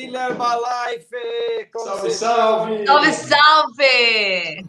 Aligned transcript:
Herbalife! 0.00 1.70
Como 1.72 1.84
Salve, 1.86 2.10
salve! 2.10 2.86
Salve, 2.86 3.12
salve! 3.12 4.66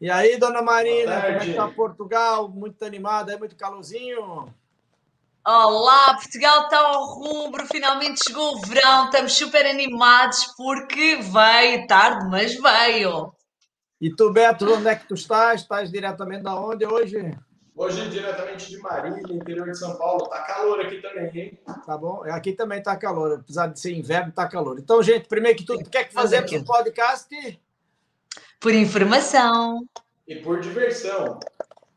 E 0.00 0.10
aí, 0.10 0.36
dona 0.36 0.62
Marina, 0.62 1.22
como 1.22 1.36
é 1.36 1.38
que 1.38 1.54
tá 1.54 1.68
Portugal? 1.68 2.48
Muito 2.48 2.84
animada, 2.84 3.32
é 3.32 3.38
muito 3.38 3.56
calorzinho? 3.56 4.52
Olá, 5.44 6.14
Portugal 6.14 6.62
está 6.62 6.78
ao 6.78 7.04
rubro, 7.04 7.66
finalmente 7.66 8.20
chegou 8.24 8.54
o 8.54 8.60
verão, 8.60 9.06
estamos 9.06 9.32
super 9.32 9.66
animados 9.66 10.44
porque 10.56 11.16
veio 11.16 11.86
tarde, 11.88 12.28
mas 12.30 12.54
veio. 12.54 13.32
E 14.00 14.14
tu, 14.14 14.32
Beto, 14.32 14.72
onde 14.72 14.88
é 14.88 14.96
que 14.96 15.06
tu 15.06 15.14
estás? 15.14 15.62
Estás 15.62 15.90
diretamente 15.90 16.42
da 16.42 16.54
onde 16.54 16.86
hoje? 16.86 17.36
Hoje, 17.74 18.06
diretamente 18.10 18.68
de 18.68 18.78
Marília, 18.78 19.22
interior 19.30 19.70
de 19.70 19.78
São 19.78 19.96
Paulo. 19.96 20.28
Tá 20.28 20.42
calor 20.42 20.80
aqui 20.80 21.00
também, 21.00 21.30
hein? 21.34 21.58
Tá 21.86 21.96
bom? 21.96 22.22
Aqui 22.26 22.52
também 22.52 22.82
tá 22.82 22.94
calor, 22.96 23.38
apesar 23.40 23.68
de 23.68 23.80
ser 23.80 23.92
inverno, 23.92 24.30
tá 24.30 24.46
calor. 24.46 24.78
Então, 24.78 25.02
gente, 25.02 25.26
primeiro 25.26 25.56
que 25.56 25.64
tudo, 25.64 25.80
o 25.80 25.88
que 25.88 25.96
é 25.96 26.04
que 26.04 26.12
fazemos 26.12 26.52
no 26.52 26.64
podcast? 26.64 27.60
Por 28.60 28.74
informação. 28.74 29.88
E 30.28 30.36
por 30.36 30.60
diversão. 30.60 31.40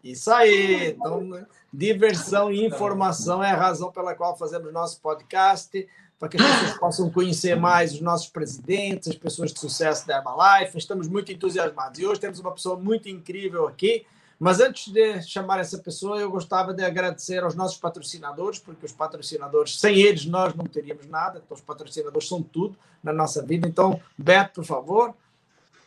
Isso 0.01 0.31
aí. 0.31 0.91
Então, 0.91 1.45
diversão 1.73 2.51
e 2.51 2.65
informação 2.65 3.43
é 3.43 3.51
a 3.51 3.57
razão 3.57 3.91
pela 3.91 4.15
qual 4.15 4.37
fazemos 4.37 4.71
nosso 4.71 5.01
podcast, 5.01 5.87
para 6.17 6.29
que 6.29 6.37
as 6.37 6.43
pessoas 6.43 6.77
possam 6.79 7.11
conhecer 7.11 7.55
mais 7.55 7.93
os 7.93 8.01
nossos 8.01 8.29
presidentes, 8.29 9.09
as 9.09 9.15
pessoas 9.17 9.51
de 9.51 9.59
sucesso 9.59 10.07
da 10.07 10.17
Herbalife. 10.17 10.77
Estamos 10.77 11.09
muito 11.09 11.33
entusiasmados. 11.33 11.99
E 11.99 12.05
hoje 12.05 12.21
temos 12.21 12.39
uma 12.39 12.53
pessoa 12.53 12.77
muito 12.77 13.09
incrível 13.09 13.67
aqui. 13.67 14.05
Mas 14.39 14.59
antes 14.59 14.91
de 14.91 15.21
chamar 15.21 15.59
essa 15.59 15.77
pessoa, 15.77 16.19
eu 16.19 16.29
gostava 16.29 16.73
de 16.73 16.83
agradecer 16.83 17.43
aos 17.43 17.55
nossos 17.55 17.77
patrocinadores, 17.77 18.59
porque 18.59 18.85
os 18.85 18.91
patrocinadores, 18.91 19.79
sem 19.79 20.01
eles, 20.01 20.25
nós 20.25 20.53
não 20.53 20.65
teríamos 20.65 21.07
nada. 21.07 21.41
Então, 21.43 21.55
os 21.55 21.63
patrocinadores 21.63 22.27
são 22.27 22.43
tudo 22.43 22.77
na 23.01 23.13
nossa 23.13 23.41
vida. 23.41 23.67
Então, 23.67 24.01
Beto, 24.17 24.55
por 24.55 24.65
favor. 24.65 25.13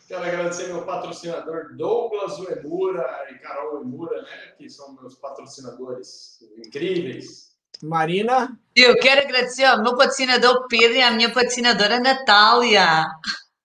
Quero 0.06 0.24
agradecer 0.24 0.68
meu 0.68 0.86
patrocinador 0.86 1.76
Douglas 1.76 2.38
Uemura 2.38 3.26
e 3.30 3.34
Carol 3.34 3.76
Uemura, 3.76 4.22
né? 4.22 4.54
Que 4.56 4.70
são 4.70 4.94
meus 4.94 5.14
patrocinadores 5.14 6.38
incríveis. 6.56 7.48
Marina. 7.82 8.58
Eu 8.74 8.98
quero 8.98 9.20
agradecer 9.20 9.64
ao 9.64 9.82
meu 9.82 9.94
patrocinador 9.94 10.66
Pedro 10.68 10.96
e 10.96 11.02
à 11.02 11.10
minha 11.10 11.30
patrocinadora 11.30 12.00
Natália. 12.00 13.06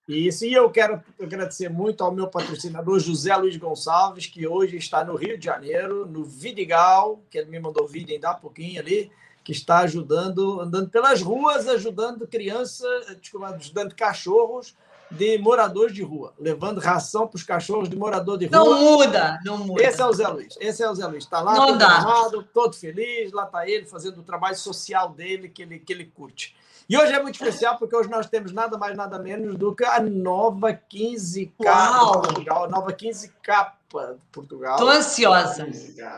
Isso, 0.06 0.44
e 0.44 0.52
eu 0.52 0.70
quero 0.70 1.02
agradecer 1.20 1.70
muito 1.70 2.04
ao 2.04 2.12
meu 2.12 2.28
patrocinador 2.28 2.98
José 2.98 3.34
Luiz 3.36 3.56
Gonçalves, 3.56 4.26
que 4.26 4.46
hoje 4.46 4.76
está 4.76 5.02
no 5.02 5.16
Rio 5.16 5.38
de 5.38 5.46
Janeiro, 5.46 6.04
no 6.04 6.24
Vidigal, 6.24 7.22
que 7.30 7.38
ele 7.38 7.50
me 7.50 7.58
mandou 7.58 7.88
vídeo 7.88 8.14
ainda 8.14 8.30
há 8.30 8.34
pouquinho 8.34 8.80
ali, 8.80 9.10
que 9.42 9.52
está 9.52 9.78
ajudando, 9.78 10.60
andando 10.60 10.90
pelas 10.90 11.22
ruas, 11.22 11.66
ajudando 11.66 12.26
crianças, 12.26 13.16
desculpa, 13.18 13.48
ajudando 13.48 13.94
cachorros 13.94 14.76
de 15.10 15.38
moradores 15.38 15.94
de 15.94 16.02
rua, 16.02 16.34
levando 16.38 16.80
ração 16.80 17.26
para 17.26 17.36
os 17.36 17.42
cachorros 17.42 17.88
de 17.88 17.96
morador 17.96 18.36
de 18.36 18.46
rua. 18.46 18.58
Não 18.58 18.80
muda, 18.80 19.38
não 19.44 19.58
muda. 19.58 19.82
Esse 19.82 20.02
é 20.02 20.06
o 20.06 20.12
Zé 20.12 20.28
Luiz. 20.28 20.56
Esse 20.60 20.82
é 20.82 20.90
o 20.90 20.94
Zé 20.94 21.06
Luiz. 21.06 21.24
Está 21.24 21.40
lá, 21.40 21.54
todo 21.54 21.78
dá. 21.78 21.96
animado, 21.96 22.42
todo 22.52 22.74
feliz. 22.74 23.32
Lá 23.32 23.44
está 23.44 23.66
ele 23.68 23.86
fazendo 23.86 24.20
o 24.20 24.22
trabalho 24.22 24.56
social 24.56 25.10
dele 25.10 25.48
que 25.48 25.62
ele, 25.62 25.78
que 25.78 25.92
ele 25.92 26.04
curte. 26.04 26.56
E 26.88 26.96
hoje 26.98 27.12
é 27.12 27.22
muito 27.22 27.34
especial 27.36 27.78
porque 27.78 27.96
hoje 27.96 28.10
nós 28.10 28.26
temos 28.28 28.52
nada 28.52 28.76
mais, 28.76 28.96
nada 28.96 29.18
menos 29.18 29.56
do 29.56 29.74
que 29.74 29.84
a 29.84 30.00
nova 30.00 30.72
15K 30.72 31.50
Uau! 31.64 32.20
de 32.20 32.28
Portugal, 32.28 32.64
a 32.64 32.68
nova 32.68 32.92
15K 32.92 33.72
de 33.90 34.20
Portugal. 34.30 34.74
Estou 34.74 34.90
ansiosa. 34.90 35.66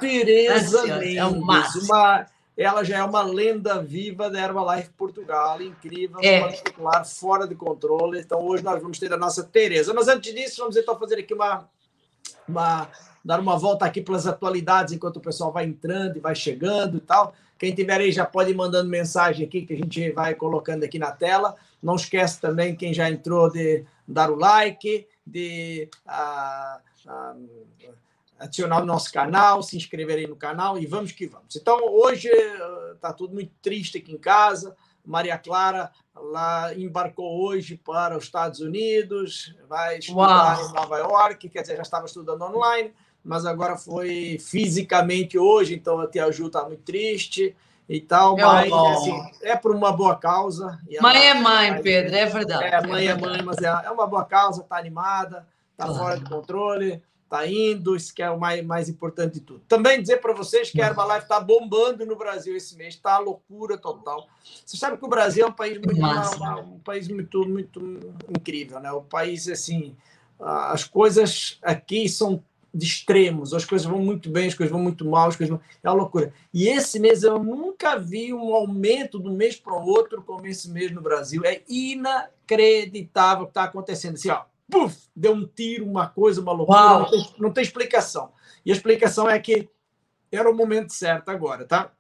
Tereza 0.01 0.55
Ansiosa, 0.83 0.95
é 0.95 0.99
Mendes, 0.99 1.41
máximo. 1.45 1.85
uma, 1.85 2.27
ela 2.57 2.83
já 2.83 2.99
é 2.99 3.05
uma 3.05 3.23
lenda 3.23 3.81
viva 3.83 4.29
da 4.29 4.41
Herbalife 4.41 4.91
Portugal, 4.91 5.61
incrível, 5.63 6.19
É. 6.23 6.41
particular, 6.41 7.05
fora 7.05 7.47
de 7.47 7.55
controle. 7.55 8.19
Então 8.21 8.43
hoje 8.45 8.65
nós 8.65 8.83
vamos 8.83 8.99
ter 8.99 9.13
a 9.13 9.17
nossa 9.17 9.45
Tereza. 9.45 9.95
Mas 9.95 10.09
antes 10.09 10.35
disso, 10.35 10.57
vamos 10.63 10.77
então 10.77 10.99
fazer 10.99 11.19
aqui 11.21 11.33
uma, 11.35 11.69
uma 12.49 12.89
dar 13.25 13.41
uma 13.41 13.57
volta 13.59 13.85
aqui 13.85 14.01
pelas 14.01 14.27
atualidades 14.27 14.93
enquanto 14.95 15.17
o 15.17 15.21
pessoal 15.21 15.53
vai 15.53 15.65
entrando 15.65 16.17
e 16.17 16.21
vai 16.21 16.35
chegando 16.35 16.97
e 16.97 17.01
tal. 17.01 17.35
Quem 17.59 17.75
tiver 17.75 18.01
aí 18.01 18.13
já 18.13 18.25
pode 18.25 18.51
ir 18.51 18.55
mandando 18.55 18.89
mensagem 18.89 19.47
aqui 19.47 19.65
que 19.65 19.75
a 19.75 19.77
gente 19.77 20.11
vai 20.13 20.35
colocando 20.35 20.85
aqui 20.85 20.99
na 20.99 21.11
tela. 21.11 21.57
Não 21.83 21.97
esquece 21.97 22.41
também 22.41 22.77
quem 22.77 22.93
já 22.93 23.11
entrou 23.11 23.51
de 23.51 23.85
dar 24.07 24.31
o 24.31 24.37
like, 24.37 25.07
de 25.27 25.89
ah, 26.07 26.81
ah, 27.07 27.35
adicionar 28.39 28.83
o 28.83 28.87
nosso 28.87 29.13
canal, 29.13 29.63
se 29.63 29.77
inscrever 29.77 30.19
aí 30.19 30.27
no 30.27 30.37
canal 30.37 30.79
e 30.79 30.87
vamos 30.87 31.13
que 31.13 31.27
vamos. 31.27 31.57
Então, 31.57 31.79
hoje 31.85 32.29
está 32.95 33.13
tudo 33.13 33.35
muito 33.35 33.53
triste 33.63 33.99
aqui 33.99 34.13
em 34.13 34.19
casa. 34.19 34.77
Maria 35.05 35.39
Clara 35.39 35.91
lá 36.15 36.75
embarcou 36.75 37.47
hoje 37.47 37.77
para 37.77 38.17
os 38.17 38.25
Estados 38.25 38.61
Unidos, 38.61 39.55
vai 39.69 39.99
estudar 39.99 40.59
Uau. 40.59 40.69
em 40.69 40.73
Nova 40.73 40.99
York, 40.99 41.49
quer 41.49 41.63
dizer, 41.63 41.77
já 41.77 41.83
estava 41.83 42.07
estudando 42.07 42.43
online, 42.43 42.93
mas 43.27 43.45
agora 43.45 43.77
foi 43.77 44.39
fisicamente 44.41 45.37
hoje, 45.37 45.75
então 45.75 45.99
a 46.01 46.07
tia 46.07 46.31
Ju 46.31 46.47
está 46.47 46.65
muito 46.65 46.83
triste 46.83 47.55
e 47.89 48.01
tal, 48.01 48.39
É 48.39 48.43
mas 48.43 48.73
assim, 48.73 49.21
é 49.43 49.57
por 49.57 49.75
uma 49.75 49.93
boa 49.93 50.17
causa. 50.17 50.79
Mãe 51.01 51.27
é 51.27 51.35
mãe, 51.35 51.83
Pedro, 51.83 52.15
é 52.15 52.27
verdade. 52.27 52.65
é, 52.65 52.87
mãe 52.87 53.07
é 53.07 53.15
verdade. 53.15 53.21
mãe, 53.37 53.43
mas 53.45 53.59
é, 53.59 53.67
é 53.67 53.91
uma 53.91 54.07
boa 54.07 54.25
causa, 54.25 54.63
tá 54.63 54.77
animada, 54.79 55.47
tá 55.77 55.85
Claro. 55.87 55.99
fora 55.99 56.19
de 56.19 56.25
controle, 56.25 57.03
tá 57.29 57.45
indo, 57.47 57.97
isso 57.97 58.15
que 58.15 58.23
é 58.23 58.31
o 58.31 58.39
mais, 58.39 58.65
mais 58.65 58.89
importante 58.89 59.35
de 59.35 59.41
tudo. 59.41 59.61
Também 59.69 60.01
dizer 60.01 60.19
para 60.21 60.33
vocês 60.33 60.71
que 60.71 60.81
a 60.81 60.87
Herbalife 60.87 61.23
está 61.25 61.41
bombando 61.41 62.07
no 62.07 62.15
Brasil 62.17 62.57
esse 62.57 62.77
mês, 62.77 62.95
tá 62.97 63.19
loucura 63.19 63.77
total. 63.77 64.29
Você 64.65 64.77
sabe 64.77 64.97
que 64.97 65.05
o 65.05 65.09
Brasil 65.09 65.45
é 65.45 65.49
um 65.49 65.53
país 65.53 65.77
muito, 65.79 66.01
uma- 66.01 66.61
um 66.61 66.79
país 66.79 67.09
muito, 67.09 67.45
muito 67.45 67.81
incrível, 68.31 68.79
né? 68.79 68.93
O 68.93 69.03
país, 69.03 69.49
assim, 69.49 69.97
as 70.39 70.85
coisas 70.85 71.59
aqui 71.63 72.09
são 72.09 72.43
de 72.77 72.85
extremos, 72.85 73.55
as 73.55 73.65
coisas 73.65 73.87
vão 73.87 73.99
muito 74.01 74.29
bem, 74.29 74.49
as 74.49 74.55
coisas 74.55 74.71
vão 74.71 74.83
muito 74.83 75.05
mal, 75.05 75.29
as 75.29 75.37
coisas 75.37 75.57
vão... 75.57 75.61
é 75.83 75.89
uma 75.89 75.97
loucura. 75.97 76.33
E 76.53 76.69
esse 76.69 77.01
mês 77.01 77.23
eu 77.23 77.43
nunca 77.43 77.99
vi 77.99 78.35
um 78.35 78.55
aumento 78.55 79.19
de 79.19 79.29
um 79.29 79.35
mês 79.35 79.57
para 79.57 79.73
o 79.73 79.87
outro 79.87 80.23
como 80.23 80.47
esse 80.47 80.71
mês 80.71 80.93
no 80.93 81.01
Brasil. 81.01 81.43
É 81.45 81.63
inacreditável 81.67 83.45
o 83.45 83.47
que 83.47 83.53
está 83.53 83.65
acontecendo. 83.65 84.15
Assim, 84.15 84.29
ó, 84.29 84.43
puf, 84.71 85.09
deu 85.17 85.33
um 85.33 85.47
tiro, 85.47 85.87
uma 85.87 86.07
coisa, 86.07 86.41
uma 86.43 86.53
loucura, 86.53 86.99
não 86.99 87.11
tem, 87.11 87.35
não 87.39 87.53
tem 87.53 87.63
explicação. 87.63 88.31
E 88.65 88.71
a 88.71 88.75
explicação 88.75 89.29
é 89.29 89.39
que 89.39 89.71
era 90.31 90.51
o 90.51 90.55
momento 90.55 90.93
certo 90.93 91.31
agora, 91.31 91.65
tá? 91.65 91.93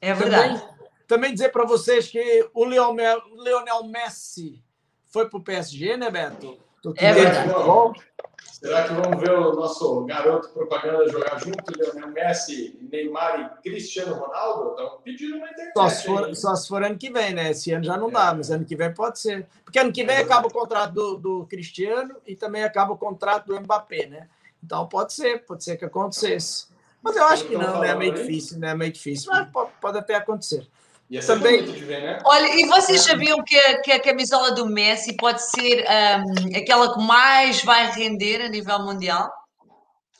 É 0.00 0.14
verdade. 0.14 0.58
Também, 0.58 0.76
também 1.06 1.32
dizer 1.34 1.50
para 1.50 1.66
vocês 1.66 2.08
que 2.08 2.48
o 2.54 2.64
Leonel, 2.64 3.20
Leonel 3.34 3.84
Messi 3.84 4.64
foi 5.08 5.28
para 5.28 5.38
o 5.38 5.42
PSG, 5.42 5.96
né, 5.98 6.10
Beto? 6.10 6.58
É 6.96 7.12
verdade. 7.12 7.50
futebol. 7.50 7.94
Será 8.42 8.84
que 8.84 8.94
vamos 8.94 9.20
ver 9.20 9.32
o 9.32 9.54
nosso 9.54 10.04
garoto 10.04 10.48
propaganda 10.48 11.08
jogar 11.08 11.38
junto, 11.38 11.78
Leonel 11.78 12.08
Messi, 12.08 12.78
Neymar 12.90 13.58
e 13.58 13.62
Cristiano 13.62 14.14
Ronaldo? 14.14 14.70
Estão 14.70 14.98
pedindo 15.02 15.38
na 15.38 15.50
internet. 15.50 15.72
Só 15.76 15.88
se, 15.88 16.06
for, 16.06 16.34
só 16.34 16.56
se 16.56 16.68
for 16.68 16.82
ano 16.82 16.96
que 16.96 17.10
vem, 17.10 17.34
né? 17.34 17.50
Esse 17.50 17.72
ano 17.72 17.84
já 17.84 17.96
não 17.96 18.10
dá, 18.10 18.34
mas 18.34 18.50
ano 18.50 18.64
que 18.64 18.74
vem 18.74 18.92
pode 18.92 19.18
ser. 19.18 19.46
Porque 19.64 19.78
ano 19.78 19.92
que 19.92 20.04
vem 20.04 20.16
acaba 20.16 20.48
o 20.48 20.52
contrato 20.52 20.92
do, 20.94 21.16
do 21.16 21.46
Cristiano 21.46 22.16
e 22.26 22.34
também 22.34 22.64
acaba 22.64 22.92
o 22.92 22.98
contrato 22.98 23.46
do 23.46 23.60
Mbappé, 23.60 24.06
né? 24.06 24.28
Então 24.62 24.86
pode 24.88 25.12
ser, 25.12 25.44
pode 25.44 25.62
ser 25.62 25.76
que 25.76 25.84
acontecesse. 25.84 26.68
Mas 27.02 27.14
eu 27.14 27.24
acho 27.24 27.44
que 27.46 27.56
não, 27.56 27.80
né? 27.80 27.90
É 27.90 27.94
meio 27.94 28.14
difícil, 28.14 28.58
né? 28.58 28.70
É 28.70 28.74
meio 28.74 28.92
difícil, 28.92 29.30
mas 29.30 29.48
pode, 29.50 29.70
pode 29.80 29.98
até 29.98 30.14
acontecer. 30.14 30.66
Ia 31.08 31.22
ser 31.22 31.28
também- 31.34 31.60
bonito 31.62 31.76
de 31.78 31.84
ver, 31.84 32.02
né? 32.02 32.18
Olha, 32.24 32.46
e 32.60 32.66
vocês 32.66 33.02
sabiam 33.02 33.42
que 33.44 33.56
a, 33.56 33.80
que 33.80 33.92
a 33.92 34.00
camisola 34.00 34.50
do 34.52 34.66
Messi 34.66 35.16
pode 35.16 35.40
ser 35.50 35.84
ahm, 35.88 36.24
aquela 36.56 36.92
que 36.94 37.00
mais 37.04 37.62
vai 37.62 37.90
render 37.92 38.42
a 38.42 38.48
nível 38.48 38.80
mundial? 38.80 39.32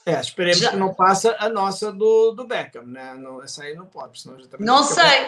É, 0.04 0.20
esperemos 0.20 0.58
Já- 0.58 0.70
que 0.70 0.76
não 0.76 0.94
passe 0.94 1.26
a 1.38 1.48
nossa 1.48 1.90
do, 1.90 2.30
do 2.30 2.46
Beckham, 2.46 2.84
né? 2.86 3.14
Não, 3.18 3.42
essa 3.42 3.64
aí 3.64 3.74
não 3.74 3.86
pode, 3.86 4.20
senão 4.20 4.38
já 4.38 4.46
também 4.46 4.64
Não 4.64 4.84
sei, 4.84 5.26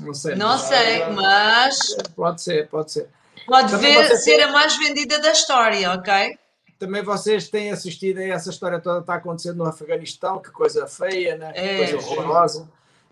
Não 0.00 0.12
sei. 0.14 0.34
não 0.34 0.58
sei, 0.58 1.06
mas 1.10 1.96
Pode 2.16 2.42
ser, 2.42 2.68
pode 2.68 2.90
ser. 2.90 3.08
pode 3.46 3.70
Também 3.70 3.94
ver- 3.94 4.16
ser 4.16 4.36
tem- 4.38 4.42
a 4.44 4.48
mais 4.50 4.76
vendida 4.76 5.20
da 5.20 5.30
história, 5.30 5.92
ok? 5.92 6.36
Também 6.80 7.02
vocês 7.04 7.48
têm 7.48 7.70
assistido 7.70 8.18
aí 8.18 8.30
essa 8.32 8.50
história 8.50 8.80
toda 8.80 8.96
que 8.96 9.02
está 9.04 9.14
acontecendo 9.14 9.58
no 9.58 9.66
Afeganistão, 9.66 10.40
que 10.42 10.50
coisa 10.50 10.88
feia, 10.88 11.36
né? 11.36 11.52
Que 11.52 11.60
É. 11.60 11.76
coisa 11.78 11.96
horrorosa. 11.98 12.68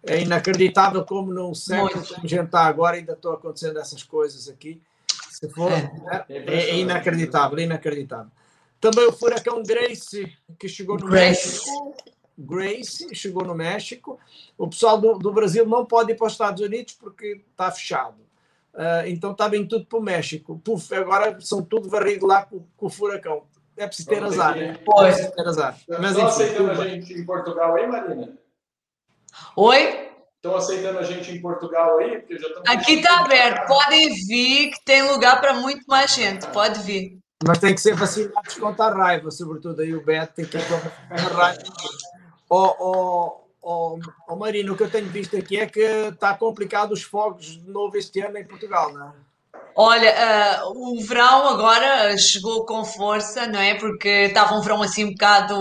É 0.06 0.20
inacreditável 0.20 1.04
como 1.04 1.32
num 1.32 1.54
século 1.54 1.94
Muito. 1.96 2.08
como 2.14 2.24
a 2.24 2.28
gente 2.28 2.44
está 2.44 2.60
agora 2.66 2.96
ainda 2.96 3.12
estão 3.14 3.32
acontecendo 3.32 3.78
essas 3.78 4.02
coisas 4.02 4.48
aqui. 4.48 4.80
Se 5.30 5.48
for, 5.48 5.70
É. 5.72 5.82
né? 5.82 6.24
é, 6.28 6.76
inacreditável, 6.76 7.58
inacreditável. 7.58 8.30
Também 8.80 9.06
o 9.06 9.12
furacão 9.12 9.62
Grace, 9.62 10.30
que 10.58 10.68
chegou 10.68 10.98
no 10.98 11.06
Grace. 11.06 11.48
México. 11.58 11.94
Grace 12.36 13.14
chegou 13.14 13.44
no 13.44 13.54
México. 13.54 14.18
O 14.58 14.68
pessoal 14.68 15.00
do, 15.00 15.14
do 15.18 15.32
Brasil 15.32 15.64
não 15.66 15.86
pode 15.86 16.12
ir 16.12 16.16
para 16.16 16.26
os 16.26 16.32
Estados 16.32 16.60
Unidos 16.62 16.94
porque 16.94 17.40
está 17.50 17.70
fechado. 17.70 18.16
Ah, 18.74 19.08
então 19.08 19.32
está 19.32 19.48
bem 19.48 19.66
tudo 19.66 19.86
para 19.86 19.98
o 19.98 20.02
México. 20.02 20.60
Puf, 20.64 20.92
agora 20.94 21.40
são 21.40 21.62
tudo 21.62 21.88
varrido 21.88 22.26
lá 22.26 22.44
com, 22.44 22.64
com 22.76 22.86
o 22.86 22.90
furacão. 22.90 23.44
É 23.76 23.86
preciso 23.86 24.08
ter 24.08 24.22
azar, 24.22 24.54
que- 24.54 24.60
né? 24.60 24.78
Pois. 24.84 25.06
É 25.06 25.12
preciso 25.12 25.34
ter 25.34 25.48
azar. 25.48 25.78
Mas 25.88 25.98
Estão 26.10 26.10
enfim, 26.10 26.22
aceitando 26.22 26.70
a 26.82 26.88
gente 26.88 27.12
em 27.14 27.24
Portugal, 27.24 27.78
hein, 27.78 27.88
Marina? 27.88 28.32
Oi? 29.56 30.10
Estão 30.36 30.56
aceitando 30.56 30.98
a 30.98 31.02
gente 31.02 31.30
em 31.30 31.40
Portugal 31.40 31.98
aí? 31.98 32.18
Porque 32.18 32.38
já 32.38 32.48
Aqui 32.66 32.96
está 32.96 33.20
aberto, 33.20 33.66
podem 33.66 34.14
vir, 34.26 34.70
que 34.70 34.84
tem 34.84 35.02
lugar 35.10 35.40
para 35.40 35.54
muito 35.54 35.84
mais 35.86 36.14
gente, 36.14 36.46
pode 36.48 36.80
vir. 36.80 37.18
Mas 37.46 37.58
tem 37.58 37.74
que 37.74 37.80
ser 37.80 37.94
vacinados 37.94 38.54
contra 38.54 38.86
a 38.86 38.94
raiva, 38.94 39.30
sobretudo 39.30 39.80
aí 39.80 39.94
o 39.94 40.04
Beto 40.04 40.34
tem 40.34 40.44
que 40.44 40.56
ir 40.56 40.64
contra 40.68 40.92
a 41.10 41.16
raiva. 41.16 41.62
Ó, 42.50 42.74
oh, 42.78 43.42
oh, 43.62 43.98
oh, 44.28 44.36
Marino, 44.36 44.74
o 44.74 44.76
que 44.76 44.82
eu 44.82 44.90
tenho 44.90 45.08
visto 45.08 45.36
aqui 45.36 45.58
é 45.58 45.66
que 45.66 45.80
está 45.80 46.34
complicado 46.34 46.92
os 46.92 47.02
fogos 47.02 47.46
de 47.46 47.70
novo 47.70 47.96
este 47.96 48.20
ano 48.20 48.36
em 48.36 48.44
Portugal, 48.44 48.92
não 48.92 49.08
é? 49.08 49.12
Olha, 49.76 50.62
uh, 50.62 50.92
o 50.92 51.02
verão 51.02 51.48
agora 51.48 52.16
chegou 52.16 52.64
com 52.64 52.84
força, 52.84 53.46
não 53.46 53.58
é? 53.58 53.74
Porque 53.74 54.08
estava 54.08 54.54
um 54.54 54.60
verão 54.60 54.82
assim 54.82 55.04
um 55.04 55.10
bocado 55.10 55.56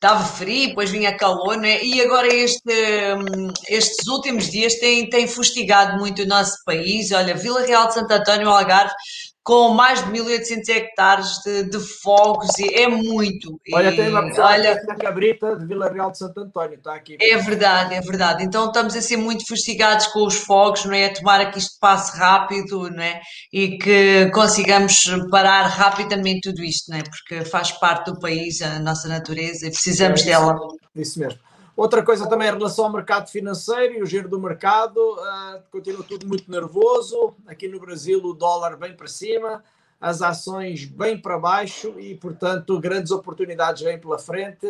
estava 0.00 0.24
frio, 0.24 0.68
depois 0.68 0.90
vinha 0.90 1.14
calor, 1.14 1.58
né? 1.58 1.84
e 1.84 2.00
agora 2.00 2.26
este, 2.26 2.72
hum, 3.14 3.52
estes 3.68 4.06
últimos 4.08 4.50
dias 4.50 4.76
têm, 4.76 5.10
têm 5.10 5.28
fustigado 5.28 5.98
muito 5.98 6.22
o 6.22 6.26
nosso 6.26 6.64
país. 6.64 7.12
Olha, 7.12 7.34
Vila 7.34 7.60
Real 7.66 7.86
de 7.86 7.94
Santo 7.94 8.10
António, 8.10 8.48
Algarve, 8.48 8.94
com 9.42 9.70
mais 9.70 10.04
de 10.04 10.10
1.800 10.10 10.68
hectares 10.68 11.28
de, 11.44 11.64
de, 11.64 11.80
fogos, 11.80 12.58
e 12.58 12.74
é 12.74 12.88
muito. 12.88 13.58
Olha, 13.72 13.94
tem 13.94 14.08
uma 14.08 14.26
pessoa 14.26 14.48
olha, 14.48 14.82
na 14.86 14.94
cabrita 14.94 15.56
de 15.56 15.66
Vila 15.66 15.90
Real 15.90 16.10
de 16.10 16.18
Santo 16.18 16.40
António, 16.40 16.76
está 16.76 16.94
aqui. 16.94 17.16
É 17.20 17.36
verdade, 17.38 17.94
é 17.94 18.00
verdade. 18.00 18.44
Então 18.44 18.66
estamos 18.66 18.94
a 18.94 19.00
ser 19.00 19.16
muito 19.16 19.46
fustigados 19.46 20.06
com 20.08 20.26
os 20.26 20.36
fogos, 20.36 20.84
não 20.84 20.94
é? 20.94 21.06
A 21.06 21.12
tomara 21.12 21.50
que 21.50 21.58
isto 21.58 21.78
passe 21.80 22.16
rápido, 22.18 22.90
não 22.90 23.02
é? 23.02 23.20
E 23.52 23.78
que 23.78 24.30
consigamos 24.32 25.04
parar 25.30 25.62
rapidamente 25.66 26.50
tudo 26.50 26.62
isto, 26.62 26.90
não 26.90 26.98
é? 26.98 27.02
Porque 27.02 27.44
faz 27.44 27.72
parte 27.72 28.10
do 28.10 28.20
país, 28.20 28.60
a 28.60 28.78
nossa 28.78 29.08
natureza, 29.08 29.66
e 29.66 29.70
precisamos 29.70 30.20
é 30.20 30.30
isso, 30.30 30.30
dela. 30.30 30.58
Isso 30.94 31.18
mesmo. 31.18 31.49
Outra 31.80 32.02
coisa 32.02 32.28
também 32.28 32.46
em 32.46 32.50
relação 32.52 32.84
ao 32.84 32.92
mercado 32.92 33.30
financeiro 33.30 33.94
e 33.94 34.02
o 34.02 34.06
giro 34.06 34.28
do 34.28 34.38
mercado, 34.38 34.98
uh, 34.98 35.62
continua 35.72 36.04
tudo 36.04 36.28
muito 36.28 36.50
nervoso. 36.50 37.34
Aqui 37.46 37.66
no 37.68 37.80
Brasil 37.80 38.22
o 38.22 38.34
dólar 38.34 38.76
bem 38.76 38.94
para 38.94 39.08
cima, 39.08 39.64
as 39.98 40.20
ações 40.20 40.84
bem 40.84 41.16
para 41.16 41.38
baixo 41.38 41.98
e, 41.98 42.14
portanto, 42.16 42.78
grandes 42.78 43.10
oportunidades 43.10 43.80
vêm 43.80 43.98
pela 43.98 44.18
frente. 44.18 44.66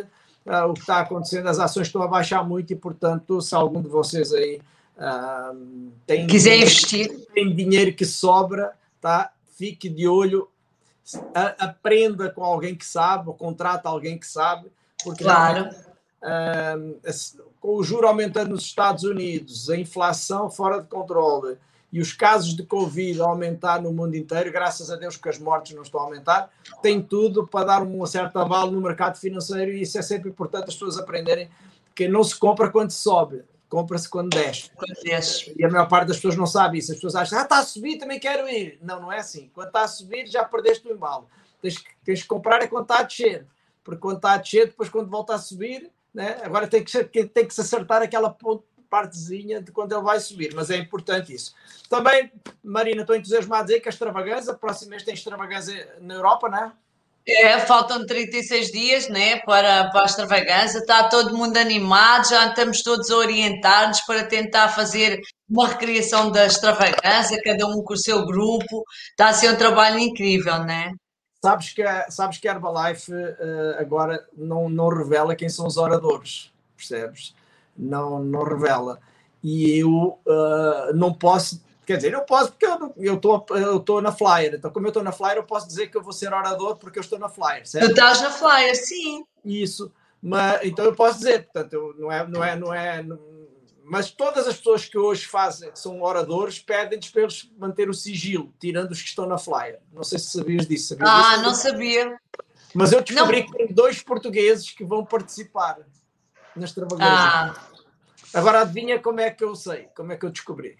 Uh, 0.46 0.68
o 0.68 0.72
que 0.72 0.82
está 0.82 1.00
acontecendo, 1.00 1.48
as 1.48 1.58
ações 1.58 1.88
estão 1.88 2.00
a 2.00 2.06
baixar 2.06 2.44
muito 2.44 2.72
e, 2.72 2.76
portanto, 2.76 3.40
se 3.40 3.56
algum 3.56 3.82
de 3.82 3.88
vocês 3.88 4.32
aí 4.32 4.62
uh, 4.96 5.90
tem, 6.06 6.28
quiser 6.28 6.58
investir, 6.58 7.26
tem 7.34 7.52
dinheiro 7.52 7.92
que 7.92 8.04
sobra, 8.04 8.72
tá? 9.00 9.32
fique 9.58 9.88
de 9.88 10.06
olho, 10.06 10.48
aprenda 11.58 12.30
com 12.30 12.44
alguém 12.44 12.76
que 12.76 12.86
sabe, 12.86 13.26
ou 13.26 13.34
contrata 13.34 13.88
alguém 13.88 14.16
que 14.16 14.28
sabe, 14.28 14.70
porque 15.02 15.24
claro 15.24 15.89
com 17.60 17.76
o 17.76 17.82
juro 17.82 18.06
aumentando 18.06 18.50
nos 18.50 18.62
Estados 18.62 19.04
Unidos, 19.04 19.70
a 19.70 19.76
inflação 19.76 20.50
fora 20.50 20.80
de 20.80 20.88
controle 20.88 21.56
e 21.92 22.00
os 22.00 22.12
casos 22.12 22.54
de 22.54 22.62
Covid 22.62 23.20
a 23.20 23.26
aumentar 23.26 23.82
no 23.82 23.92
mundo 23.92 24.14
inteiro, 24.16 24.52
graças 24.52 24.90
a 24.90 24.96
Deus 24.96 25.16
que 25.16 25.28
as 25.28 25.38
mortes 25.38 25.74
não 25.74 25.82
estão 25.82 26.00
a 26.00 26.04
aumentar, 26.04 26.50
tem 26.82 27.02
tudo 27.02 27.46
para 27.46 27.66
dar 27.66 27.82
um 27.82 28.06
certo 28.06 28.38
aval 28.38 28.70
no 28.70 28.80
mercado 28.80 29.18
financeiro 29.18 29.72
e 29.72 29.82
isso 29.82 29.98
é 29.98 30.02
sempre 30.02 30.30
importante 30.30 30.68
as 30.68 30.74
pessoas 30.74 30.98
aprenderem 30.98 31.50
que 31.94 32.06
não 32.06 32.22
se 32.22 32.38
compra 32.38 32.70
quando 32.70 32.90
se 32.90 32.98
sobe, 32.98 33.42
compra-se 33.68 34.08
quando 34.08 34.30
desce. 34.30 34.70
Quando 34.74 35.00
desce. 35.02 35.54
E 35.56 35.64
a 35.64 35.68
maior 35.68 35.88
parte 35.88 36.08
das 36.08 36.16
pessoas 36.16 36.36
não 36.36 36.46
sabe 36.46 36.78
isso. 36.78 36.92
As 36.92 36.96
pessoas 36.96 37.14
acham, 37.14 37.38
ah, 37.38 37.42
está 37.42 37.58
a 37.58 37.64
subir, 37.64 37.98
também 37.98 38.18
quero 38.18 38.48
ir. 38.48 38.78
Não, 38.82 39.00
não 39.00 39.12
é 39.12 39.18
assim. 39.18 39.50
Quando 39.54 39.68
está 39.68 39.82
a 39.82 39.88
subir, 39.88 40.26
já 40.26 40.44
perdeste 40.44 40.86
o 40.88 40.92
embalo. 40.92 41.28
Tens 41.60 41.78
que, 41.78 41.90
tens 42.04 42.22
que 42.22 42.28
comprar 42.28 42.62
é 42.62 42.66
quando 42.66 42.82
está 42.82 42.98
a 42.98 43.02
descer. 43.02 43.46
Porque 43.84 44.00
quando 44.00 44.16
está 44.16 44.32
a 44.32 44.36
descer, 44.38 44.66
depois 44.66 44.88
quando 44.88 45.08
volta 45.08 45.34
a 45.34 45.38
subir, 45.38 45.90
né? 46.14 46.38
Agora 46.42 46.66
tem 46.66 46.84
que, 46.84 47.04
tem 47.04 47.46
que 47.46 47.54
se 47.54 47.60
acertar 47.60 48.02
aquela 48.02 48.36
partezinha 48.88 49.62
de 49.62 49.70
quando 49.70 49.92
ele 49.92 50.02
vai 50.02 50.18
subir, 50.18 50.52
mas 50.54 50.70
é 50.70 50.76
importante 50.76 51.32
isso. 51.32 51.54
Também, 51.88 52.30
Marina, 52.62 53.02
estou 53.02 53.16
entusiasmado 53.16 53.62
a 53.62 53.66
dizer 53.66 53.80
que 53.80 53.88
a 53.88 53.90
extravagância, 53.90 54.52
próximo 54.54 54.90
mês 54.90 55.04
tem 55.04 55.14
extravagância 55.14 55.96
na 56.00 56.14
Europa, 56.14 56.48
não 56.48 56.58
é? 56.58 56.72
É, 57.28 57.60
faltam 57.60 58.04
36 58.06 58.72
dias 58.72 59.08
né, 59.08 59.36
para, 59.40 59.90
para 59.90 60.02
a 60.02 60.06
extravagância, 60.06 60.78
está 60.78 61.08
todo 61.08 61.36
mundo 61.36 61.56
animado, 61.58 62.28
já 62.28 62.46
estamos 62.46 62.82
todos 62.82 63.10
orientados 63.10 64.00
para 64.00 64.24
tentar 64.24 64.68
fazer 64.70 65.20
uma 65.48 65.68
recriação 65.68 66.32
da 66.32 66.46
extravagância, 66.46 67.40
cada 67.44 67.66
um 67.66 67.82
com 67.84 67.92
o 67.92 67.98
seu 67.98 68.24
grupo, 68.24 68.82
está 69.10 69.28
a 69.28 69.32
ser 69.34 69.50
um 69.50 69.56
trabalho 69.56 69.98
incrível, 69.98 70.64
né? 70.64 70.92
Sabes 71.42 71.72
que, 71.72 71.82
sabes 72.10 72.38
que 72.38 72.46
a 72.46 72.52
Herbalife 72.52 73.12
uh, 73.12 73.78
agora 73.78 74.26
não, 74.36 74.68
não 74.68 74.88
revela 74.88 75.34
quem 75.34 75.48
são 75.48 75.66
os 75.66 75.78
oradores, 75.78 76.52
percebes? 76.76 77.34
Não, 77.76 78.22
não 78.22 78.42
revela. 78.42 79.00
E 79.42 79.78
eu 79.78 80.18
uh, 80.26 80.94
não 80.94 81.14
posso, 81.14 81.62
quer 81.86 81.96
dizer, 81.96 82.12
eu 82.12 82.20
posso 82.22 82.52
porque 82.52 82.66
eu 82.98 83.14
estou 83.14 83.46
eu 83.50 83.78
estou 83.78 84.02
na 84.02 84.12
flyer. 84.12 84.54
Então, 84.54 84.70
como 84.70 84.86
eu 84.86 84.90
estou 84.90 85.02
na 85.02 85.12
flyer, 85.12 85.38
eu 85.38 85.44
posso 85.44 85.66
dizer 85.66 85.86
que 85.86 85.96
eu 85.96 86.02
vou 86.02 86.12
ser 86.12 86.30
orador 86.32 86.76
porque 86.76 86.98
eu 86.98 87.02
estou 87.02 87.18
na 87.18 87.30
flyer, 87.30 87.66
certo? 87.66 87.86
Tu 87.86 87.90
estás 87.92 88.20
na 88.20 88.30
flyer, 88.30 88.76
sim. 88.76 89.24
Isso. 89.42 89.90
Mas, 90.22 90.60
então 90.64 90.84
eu 90.84 90.94
posso 90.94 91.18
dizer, 91.18 91.44
portanto, 91.44 91.72
eu, 91.72 91.94
não 91.98 92.12
é, 92.12 92.26
não 92.26 92.44
é, 92.44 92.56
não 92.56 92.74
é, 92.74 93.02
mas 93.90 94.12
todas 94.12 94.46
as 94.46 94.56
pessoas 94.56 94.84
que 94.84 94.96
hoje 94.96 95.26
fazem, 95.26 95.68
são 95.74 96.00
oradores, 96.00 96.60
pedem-lhes 96.60 97.10
para 97.10 97.22
eles 97.22 97.50
manter 97.58 97.90
o 97.90 97.92
sigilo, 97.92 98.54
tirando 98.60 98.92
os 98.92 99.02
que 99.02 99.08
estão 99.08 99.26
na 99.26 99.36
flyer. 99.36 99.80
Não 99.92 100.04
sei 100.04 100.16
se 100.16 100.30
sabias 100.30 100.64
disso. 100.64 100.90
Sabias 100.90 101.10
ah, 101.10 101.30
disso? 101.30 101.42
não 101.42 101.54
sabia. 101.56 102.20
Mas 102.72 102.92
eu 102.92 103.02
descobri 103.02 103.40
não. 103.40 103.50
que 103.50 103.58
tem 103.58 103.74
dois 103.74 104.00
portugueses 104.00 104.70
que 104.70 104.84
vão 104.84 105.04
participar 105.04 105.80
na 106.54 106.64
extravagância. 106.64 107.04
Ah. 107.04 107.54
Agora 108.32 108.60
adivinha 108.60 109.00
como 109.00 109.18
é 109.18 109.28
que 109.28 109.42
eu 109.42 109.56
sei, 109.56 109.88
como 109.96 110.12
é 110.12 110.16
que 110.16 110.24
eu 110.24 110.30
descobri. 110.30 110.78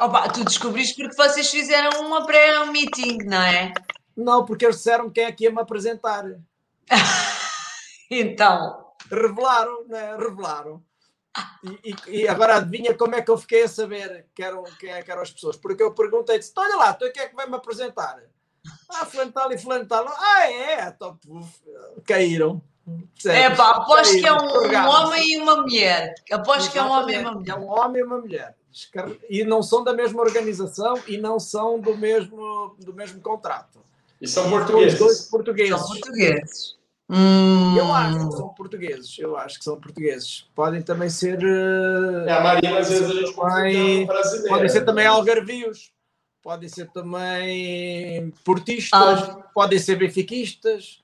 Opa, 0.00 0.28
tu 0.30 0.44
descobriste 0.44 1.00
porque 1.00 1.14
vocês 1.14 1.48
fizeram 1.48 2.04
uma 2.04 2.26
pré-meeting, 2.26 3.18
não 3.18 3.40
é? 3.40 3.72
Não, 4.16 4.44
porque 4.44 4.64
eles 4.64 4.78
disseram 4.78 5.08
quem 5.08 5.26
é 5.26 5.30
que 5.30 5.44
ia 5.44 5.52
me 5.52 5.60
apresentar. 5.60 6.24
então. 8.10 8.84
Revelaram, 9.08 9.86
né? 9.86 10.16
Revelaram. 10.16 10.82
E, 11.84 11.94
e, 12.08 12.28
agora 12.28 12.56
adivinha 12.56 12.94
como 12.94 13.14
é 13.14 13.22
que 13.22 13.30
eu 13.30 13.38
fiquei 13.38 13.62
a 13.62 13.68
saber 13.68 14.26
que 14.34 14.42
eram, 14.42 14.64
quem, 14.78 14.90
é 14.90 15.02
que 15.02 15.10
eram 15.10 15.22
as 15.22 15.30
pessoas? 15.30 15.56
Porque 15.56 15.82
eu 15.82 15.94
perguntei, 15.94 16.38
disse, 16.38 16.52
olha 16.56 16.76
lá, 16.76 16.92
tu 16.92 17.06
é 17.06 17.10
que 17.10 17.34
vai 17.34 17.46
me 17.46 17.56
apresentar? 17.56 18.20
Ah, 18.88 19.06
fulano 19.06 19.32
tal 19.32 19.50
e 19.52 19.58
fulano 19.58 19.86
tal. 19.86 20.06
Ah, 20.08 20.50
é? 20.50 20.88
Então, 20.88 21.18
caíram. 22.04 22.62
É 23.24 23.48
pá, 23.50 23.70
aposto 23.70 24.18
que 24.18 24.26
é 24.26 24.32
um, 24.32 24.44
um, 24.44 24.88
homem 24.88 25.24
e 25.30 25.36
uma 25.38 25.56
mulher. 25.56 26.14
Aposto 26.30 26.70
que 26.70 26.78
é 26.78 26.82
um 26.82 26.90
homem 26.90 27.16
e 27.16 27.18
uma 27.20 27.32
mulher. 27.32 27.52
É 27.52 27.58
um 27.58 27.70
homem 27.70 28.00
e 28.00 28.04
uma 28.04 28.18
mulher. 28.18 28.56
E 29.28 29.44
não 29.44 29.62
são 29.62 29.84
da 29.84 29.92
mesma 29.92 30.20
organização 30.20 31.00
e 31.06 31.16
não 31.16 31.38
são 31.38 31.78
do 31.78 31.96
mesmo, 31.96 32.74
do 32.78 32.92
mesmo 32.92 33.20
contrato. 33.20 33.80
E 34.20 34.26
são 34.26 34.50
portugueses. 34.50 34.98
São 34.98 35.06
dois 35.06 35.22
portugueses. 35.22 35.78
São 35.78 35.88
portugueses. 35.88 36.81
Hum... 37.14 37.76
Eu 37.76 37.92
acho 37.92 38.28
que 38.30 38.36
são 38.36 38.48
portugueses, 38.48 39.18
eu 39.18 39.36
acho 39.36 39.58
que 39.58 39.64
são 39.64 39.78
portugueses. 39.78 40.48
Podem 40.54 40.80
também 40.80 41.10
ser. 41.10 41.38
Uh... 41.38 42.26
É, 42.26 42.32
a 42.32 42.40
Marina, 42.40 42.78
às 42.78 42.88
vezes 42.88 43.10
a 43.10 43.12
gente 43.12 43.36
também... 43.36 44.06
Podem 44.48 44.68
ser 44.70 44.84
também 44.86 45.06
algarvios, 45.06 45.92
podem 46.42 46.68
ser 46.70 46.90
também 46.90 48.32
portistas, 48.42 49.20
ah. 49.28 49.42
podem 49.52 49.78
ser 49.78 49.96
benfiquistas, 49.96 51.02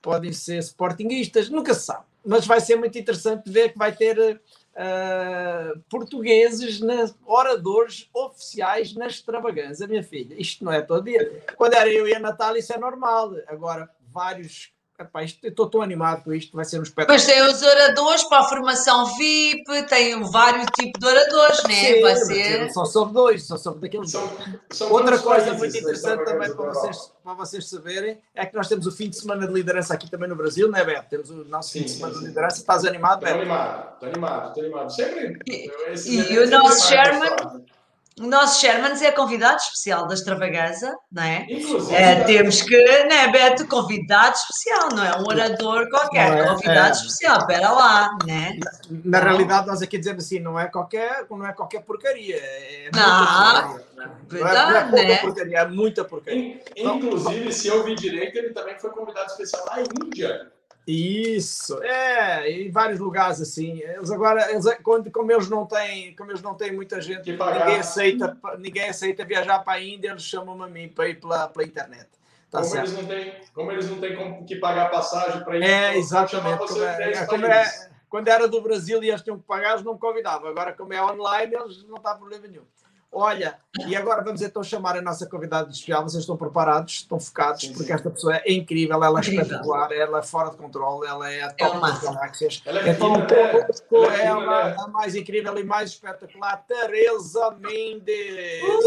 podem 0.00 0.32
ser 0.32 0.58
sportinguistas, 0.58 1.48
nunca 1.48 1.74
se 1.74 1.86
sabe. 1.86 2.04
Mas 2.24 2.46
vai 2.46 2.60
ser 2.60 2.76
muito 2.76 2.96
interessante 2.96 3.50
ver 3.50 3.72
que 3.72 3.78
vai 3.78 3.90
ter 3.90 4.40
uh, 4.78 5.80
portugueses, 5.90 6.80
na, 6.80 7.10
oradores 7.26 8.08
oficiais 8.14 8.94
na 8.94 9.08
extravagância, 9.08 9.88
minha 9.88 10.04
filha. 10.04 10.34
Isto 10.38 10.64
não 10.64 10.72
é 10.72 10.82
todo 10.82 11.04
dia. 11.04 11.42
Quando 11.56 11.74
era 11.74 11.90
eu 11.90 12.06
e 12.06 12.14
a 12.14 12.20
Natália, 12.20 12.60
isso 12.60 12.72
é 12.72 12.78
normal. 12.78 13.32
Agora, 13.48 13.88
vários 14.12 14.70
Epá, 15.00 15.22
estou 15.22 15.70
tão 15.70 15.80
animado 15.80 16.24
com 16.24 16.32
isto, 16.32 16.56
vai 16.56 16.64
ser 16.64 16.80
um 16.80 16.82
espetáculo. 16.82 17.16
Mas 17.16 17.24
tem 17.24 17.40
os 17.40 17.62
oradores 17.62 18.24
para 18.24 18.40
a 18.40 18.48
formação 18.48 19.06
VIP, 19.16 19.84
tem 19.88 20.20
vários 20.28 20.66
tipos 20.76 20.98
de 20.98 21.06
oradores, 21.06 21.62
né? 21.68 21.74
Sim, 21.74 22.02
vai 22.02 22.16
ser. 22.16 22.72
Só 22.72 22.84
sobre 22.84 23.14
dois, 23.14 23.44
só 23.44 23.56
sobre 23.56 23.82
daqueles 23.82 24.10
são, 24.10 24.28
são 24.72 24.90
Outra 24.90 25.16
coisa 25.20 25.54
muito 25.54 25.76
interessante 25.76 26.24
também 26.24 26.52
para 26.52 26.72
vocês, 26.72 27.12
para 27.22 27.34
vocês 27.34 27.68
saberem 27.68 28.18
é 28.34 28.44
que 28.44 28.56
nós 28.56 28.66
temos 28.66 28.88
o 28.88 28.90
fim 28.90 29.08
de 29.08 29.16
semana 29.16 29.46
de 29.46 29.52
liderança 29.52 29.94
aqui 29.94 30.10
também 30.10 30.28
no 30.28 30.34
Brasil, 30.34 30.68
não 30.68 30.76
é, 30.76 30.84
Beto? 30.84 31.08
Temos 31.08 31.30
o 31.30 31.44
nosso 31.44 31.70
sim, 31.70 31.78
fim 31.78 31.84
de 31.84 31.90
semana 31.92 32.14
sim, 32.14 32.20
de 32.20 32.26
liderança. 32.26 32.56
Estás 32.56 32.84
animado, 32.84 33.20
Beto? 33.20 33.38
Estou 33.38 33.42
animado, 33.42 33.92
estou 33.94 34.08
animado, 34.08 34.48
estou 34.48 34.64
animado. 34.64 34.90
Sempre. 34.90 35.38
E, 35.46 36.32
e 36.32 36.38
o 36.40 36.50
nosso 36.50 36.88
Sherman. 36.88 37.68
O 38.20 38.26
nosso 38.26 38.60
Sherman 38.60 38.92
é 39.02 39.12
convidado 39.12 39.56
especial 39.56 40.06
da 40.06 40.14
extravaganza, 40.14 40.96
não 41.10 41.22
é? 41.22 41.46
é 41.90 42.24
temos 42.24 42.62
que, 42.62 42.76
né, 43.04 43.28
Beto, 43.28 43.66
convidado 43.66 44.34
especial, 44.34 44.88
não 44.92 45.04
é 45.04 45.16
um 45.18 45.24
orador 45.28 45.88
qualquer, 45.88 46.38
é, 46.38 46.46
convidado 46.48 46.88
é. 46.88 46.90
especial, 46.92 47.38
espera 47.38 47.70
lá, 47.70 48.10
né? 48.26 48.58
Na, 49.04 49.18
na 49.20 49.24
realidade, 49.24 49.66
nós 49.66 49.82
aqui 49.82 49.98
dizemos 49.98 50.24
assim, 50.24 50.40
não 50.40 50.58
é 50.58 50.66
qualquer, 50.66 51.26
não 51.30 51.46
é 51.46 51.52
qualquer 51.52 51.82
porcaria, 51.82 52.36
é 52.36 52.90
não, 52.92 53.18
porcaria, 53.18 53.84
né? 53.96 54.10
não, 54.30 54.48
é, 54.48 54.90
não 54.90 54.98
é 54.98 55.04
né? 55.04 55.18
porcaria, 55.18 55.58
é 55.58 55.68
muita 55.68 56.04
porcaria. 56.04 56.60
Inclusive, 56.76 57.52
se 57.52 57.68
eu 57.68 57.84
vi 57.84 57.94
direito, 57.94 58.36
ele 58.36 58.50
também 58.50 58.78
foi 58.78 58.90
convidado 58.90 59.30
especial 59.30 59.64
na 59.66 59.80
Índia. 59.80 60.50
Isso, 60.90 61.82
é, 61.82 62.50
em 62.50 62.70
vários 62.70 62.98
lugares 62.98 63.42
assim. 63.42 63.78
Eles 63.82 64.10
agora, 64.10 64.50
eles, 64.50 64.64
quando, 64.82 65.10
como 65.10 65.30
eles 65.30 65.46
não 65.50 65.66
têm, 65.66 66.16
como 66.16 66.30
eles 66.30 66.40
não 66.40 66.54
têm 66.54 66.72
muita 66.72 66.98
gente, 66.98 67.30
ninguém 67.30 67.78
aceita, 67.78 68.38
ninguém 68.58 68.88
aceita 68.88 69.22
viajar 69.22 69.58
para 69.58 69.74
a 69.74 69.82
Índia, 69.82 70.08
eles 70.08 70.22
chamam-me 70.22 70.64
a 70.64 70.66
mim 70.66 70.88
para 70.88 71.10
ir 71.10 71.20
pela, 71.20 71.46
pela 71.46 71.66
internet. 71.66 72.08
Tá 72.50 72.62
como, 72.62 72.76
eles 72.78 72.92
não 72.94 73.04
têm, 73.04 73.34
como 73.52 73.70
eles 73.70 73.90
não 73.90 74.00
têm 74.00 74.16
como 74.16 74.46
que 74.46 74.56
pagar 74.56 74.90
passagem 74.90 75.44
para 75.44 75.58
ir, 75.58 75.62
é, 75.62 75.98
exatamente. 75.98 76.66
Como 76.66 76.82
é, 76.82 77.12
é, 77.12 77.26
como 77.26 77.44
é, 77.44 77.90
quando 78.08 78.28
era 78.28 78.48
do 78.48 78.62
Brasil 78.62 79.02
e 79.02 79.10
eles 79.10 79.20
tinham 79.20 79.38
que 79.38 79.44
pagar, 79.44 79.72
eles 79.72 79.84
não 79.84 79.92
me 79.92 79.98
convidavam. 79.98 80.48
Agora, 80.48 80.72
como 80.72 80.94
é 80.94 81.04
online, 81.04 81.54
eles 81.54 81.84
não 81.86 81.96
está 81.96 82.14
problema 82.14 82.46
nenhum. 82.46 82.64
Olha, 83.10 83.58
e 83.86 83.96
agora 83.96 84.22
vamos 84.22 84.42
então 84.42 84.62
chamar 84.62 84.96
a 84.96 85.02
nossa 85.02 85.26
convidada 85.26 85.70
especial. 85.70 86.02
Vocês 86.02 86.22
estão 86.22 86.36
preparados? 86.36 86.94
Estão 86.94 87.18
focados? 87.18 87.62
Sim, 87.62 87.68
sim. 87.68 87.74
Porque 87.74 87.92
esta 87.92 88.10
pessoa 88.10 88.36
é 88.36 88.52
incrível, 88.52 89.02
ela 89.02 89.18
é 89.18 89.22
espetacular, 89.22 89.90
ela 89.92 90.18
é 90.18 90.22
fora 90.22 90.50
de 90.50 90.56
controle, 90.56 91.08
ela 91.08 91.32
é 91.32 91.42
a 91.42 91.50
top 91.50 91.76
é 91.76 91.80
das 91.80 92.02
galáxias. 92.02 92.62
Ela 92.66 92.80
é 92.80 92.90
então, 92.90 93.14
fina, 93.14 93.26
né? 93.26 94.24
ela, 94.24 94.68
é 94.70 94.76
a 94.78 94.86
mais 94.88 95.14
incrível 95.16 95.58
e 95.58 95.64
mais 95.64 95.90
espetacular, 95.90 96.64
Teresa 96.68 97.50
Mendes. 97.58 98.62
Uh, 98.62 98.78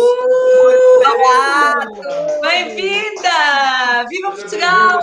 Bem-vinda! 2.42 4.08
Viva 4.08 4.32
Portugal! 4.32 5.00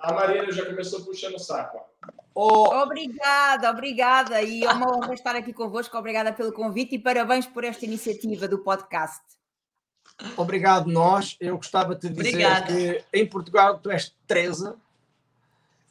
A 0.00 0.12
Marina 0.12 0.50
já 0.50 0.64
começou 0.64 1.02
puxando 1.02 1.34
o 1.34 1.38
saco. 1.38 1.78
Oh. 2.38 2.82
Obrigada, 2.82 3.70
obrigada. 3.70 4.42
E 4.42 4.62
é 4.62 4.70
uma 4.70 4.94
honra 4.94 5.14
estar 5.14 5.34
aqui 5.34 5.54
convosco. 5.54 5.96
Obrigada 5.96 6.34
pelo 6.34 6.52
convite 6.52 6.96
e 6.96 6.98
parabéns 6.98 7.46
por 7.46 7.64
esta 7.64 7.86
iniciativa 7.86 8.46
do 8.46 8.58
podcast. 8.58 9.22
Obrigado, 10.36 10.86
nós. 10.86 11.38
Eu 11.40 11.56
gostava 11.56 11.94
de 11.94 12.02
te 12.02 12.08
dizer 12.10 12.28
Obrigada. 12.28 12.66
que 12.66 13.04
em 13.10 13.26
Portugal 13.26 13.78
tu 13.78 13.90
és 13.90 14.14
Teresa, 14.26 14.76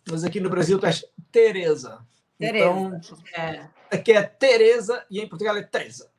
mas 0.07 0.23
aqui 0.23 0.39
no 0.39 0.47
Brasil 0.47 0.77
tu 0.77 0.85
és 0.85 1.03
Teresa. 1.31 2.05
Teresa. 2.37 2.67
Então, 2.67 3.01
é. 3.35 3.67
aqui 3.89 4.11
é 4.11 4.21
Teresa 4.21 5.03
e 5.09 5.19
em 5.19 5.27
Portugal 5.27 5.57
é 5.57 5.63
Teresa. 5.63 6.11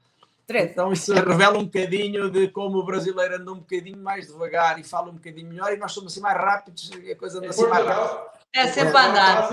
Teresa. 0.45 0.71
Então 0.73 0.92
isso 0.92 1.14
revela 1.14 1.56
um 1.56 1.66
bocadinho 1.66 2.28
de 2.33 2.49
como 2.49 2.78
o 2.78 2.85
brasileiro 2.85 3.37
anda 3.37 3.52
um 3.52 3.61
bocadinho 3.61 3.99
mais 3.99 4.26
devagar 4.26 4.76
e 4.80 4.83
fala 4.83 5.09
um 5.09 5.14
bocadinho 5.14 5.49
melhor 5.49 5.73
e 5.73 5.76
nós 5.76 5.92
somos 5.92 6.12
assim 6.12 6.21
mais 6.21 6.37
rápidos 6.37 6.90
e 7.00 7.12
a 7.12 7.16
coisa 7.16 7.38
anda 7.38 7.50
assim 7.50 7.66
mais 7.68 7.87
rápida. 7.87 8.30
É 8.52 8.66
sempre 8.66 8.99
andar. 8.99 9.50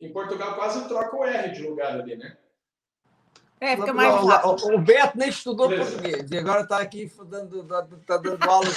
Em 0.00 0.12
Portugal 0.12 0.54
quase 0.54 0.86
troca 0.88 1.16
o 1.16 1.24
R 1.24 1.52
de 1.52 1.62
lugar 1.62 2.00
ali, 2.00 2.16
né? 2.16 2.36
É, 3.60 3.76
fica 3.76 3.94
mais 3.94 4.14
rápido. 4.24 4.74
O 4.74 4.78
Beto 4.78 5.16
nem 5.16 5.28
estudou 5.28 5.70
português 5.70 6.30
e 6.30 6.38
agora 6.38 6.62
está 6.62 6.78
aqui 6.78 7.10
dando, 7.26 7.64
tá 8.06 8.16
dando 8.18 8.50
aulas 8.50 8.74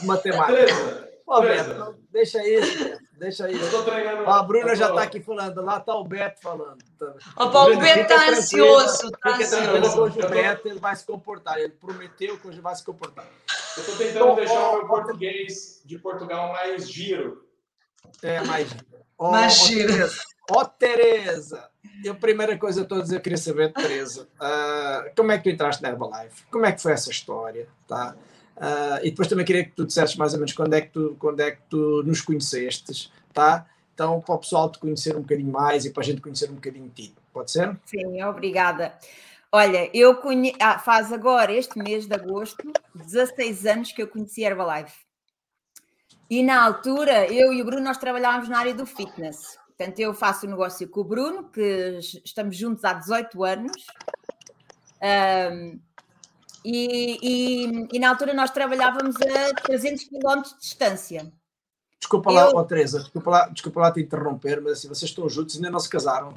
de 0.00 0.04
matemática. 0.06 1.08
Ô, 1.26 1.40
Beto, 1.42 1.98
deixa 2.10 2.46
isso, 2.46 2.98
deixa 3.18 3.50
isso. 3.50 3.64
Eu 3.74 3.84
treinando. 3.84 4.28
a 4.28 4.42
Bruna 4.42 4.74
já 4.74 4.88
está 4.88 5.02
aqui 5.02 5.20
falando, 5.20 5.62
lá 5.62 5.76
está 5.76 5.94
o 5.94 6.04
Beto 6.04 6.40
falando. 6.40 6.78
Ó, 7.36 7.50
Paulo, 7.50 7.76
o 7.76 7.78
Beto 7.78 8.00
está 8.00 8.30
ansioso, 8.30 9.06
está 9.08 9.36
ansioso. 9.36 10.00
Hoje 10.00 10.18
o 10.20 10.28
Beto 10.28 10.68
ele 10.68 10.78
vai 10.78 10.96
se 10.96 11.04
comportar, 11.04 11.58
ele 11.58 11.70
prometeu 11.70 12.38
que 12.38 12.48
hoje 12.48 12.60
vai 12.60 12.74
se 12.74 12.84
comportar. 12.84 13.26
Eu 13.76 13.82
estou 13.82 13.96
tentando 13.96 14.24
então, 14.24 14.34
deixar 14.34 14.70
o 14.70 14.76
meu 14.78 14.86
português 14.88 15.82
de 15.84 15.98
Portugal 15.98 16.52
mais 16.52 16.90
giro. 16.90 17.46
É, 18.22 18.40
mais 18.44 18.68
giro. 18.68 18.86
mais 19.18 19.52
giro. 19.54 20.08
Ó, 20.50 20.62
oh, 20.62 20.64
Tereza! 20.64 21.68
Eu, 22.02 22.12
a 22.12 22.16
primeira 22.16 22.56
coisa 22.56 22.86
eu 22.88 23.02
dizer, 23.02 23.16
eu 23.16 23.20
queria 23.20 23.36
saber, 23.36 23.72
Tereza, 23.72 24.28
uh, 24.40 25.10
como 25.14 25.32
é 25.32 25.36
que 25.36 25.44
tu 25.44 25.50
entraste 25.50 25.82
na 25.82 25.90
Herbalife? 25.90 26.44
Como 26.50 26.64
é 26.64 26.72
que 26.72 26.80
foi 26.80 26.92
essa 26.92 27.10
história? 27.10 27.68
Tá? 27.86 28.14
Uh, 28.56 29.04
e 29.04 29.10
depois 29.10 29.28
também 29.28 29.44
queria 29.44 29.64
que 29.64 29.72
tu 29.72 29.84
dissesses 29.84 30.16
mais 30.16 30.32
ou 30.32 30.38
menos 30.38 30.52
quando 30.52 30.74
é 30.74 30.80
que 30.80 30.90
tu, 30.90 31.16
quando 31.18 31.40
é 31.40 31.50
que 31.50 31.62
tu 31.68 32.02
nos 32.04 32.22
conhecestes, 32.22 33.12
tá? 33.32 33.66
Então, 33.92 34.20
para 34.20 34.34
o 34.36 34.38
pessoal 34.38 34.70
te 34.70 34.78
conhecer 34.78 35.16
um 35.16 35.20
bocadinho 35.20 35.52
mais 35.52 35.84
e 35.84 35.90
para 35.90 36.02
a 36.02 36.06
gente 36.06 36.20
conhecer 36.20 36.50
um 36.50 36.54
bocadinho 36.54 36.88
de 36.88 37.08
ti. 37.08 37.14
Pode 37.32 37.50
ser? 37.50 37.78
Sim, 37.84 38.22
obrigada. 38.22 38.94
Olha, 39.50 39.90
eu 39.92 40.16
conhe... 40.16 40.54
ah, 40.60 40.78
faz 40.78 41.12
agora, 41.12 41.52
este 41.52 41.78
mês 41.78 42.06
de 42.06 42.14
agosto, 42.14 42.72
16 42.94 43.66
anos 43.66 43.92
que 43.92 44.02
eu 44.02 44.08
conheci 44.08 44.44
a 44.44 44.50
Herbalife. 44.50 44.96
E 46.30 46.42
na 46.42 46.62
altura, 46.62 47.26
eu 47.32 47.52
e 47.52 47.60
o 47.60 47.64
Bruno, 47.64 47.82
nós 47.82 47.98
trabalhávamos 47.98 48.48
na 48.48 48.58
área 48.58 48.74
do 48.74 48.86
fitness. 48.86 49.57
Portanto, 49.78 50.00
eu 50.00 50.12
faço 50.12 50.44
o 50.44 50.50
negócio 50.50 50.88
com 50.88 51.02
o 51.02 51.04
Bruno, 51.04 51.44
que 51.44 52.00
estamos 52.24 52.56
juntos 52.56 52.84
há 52.84 52.94
18 52.94 53.44
anos. 53.44 53.86
Um, 55.00 55.80
e, 56.64 57.18
e, 57.22 57.88
e, 57.92 57.98
na 58.00 58.08
altura 58.08 58.34
nós 58.34 58.50
trabalhávamos 58.50 59.14
a 59.16 59.54
300 59.62 60.04
km 60.04 60.42
de 60.42 60.58
distância. 60.58 61.32
Desculpa 62.00 62.32
lá, 62.32 62.46
eu... 62.46 62.56
oh, 62.56 62.64
Teresa, 62.64 62.98
desculpa 62.98 63.30
lá, 63.30 63.48
desculpa 63.48 63.80
lá 63.80 63.92
te 63.92 64.00
interromper, 64.00 64.60
mas 64.60 64.72
assim, 64.72 64.88
vocês 64.88 65.10
estão 65.10 65.28
juntos 65.28 65.54
e 65.54 65.58
ainda 65.58 65.70
não 65.70 65.78
se 65.78 65.88
casaram. 65.88 66.34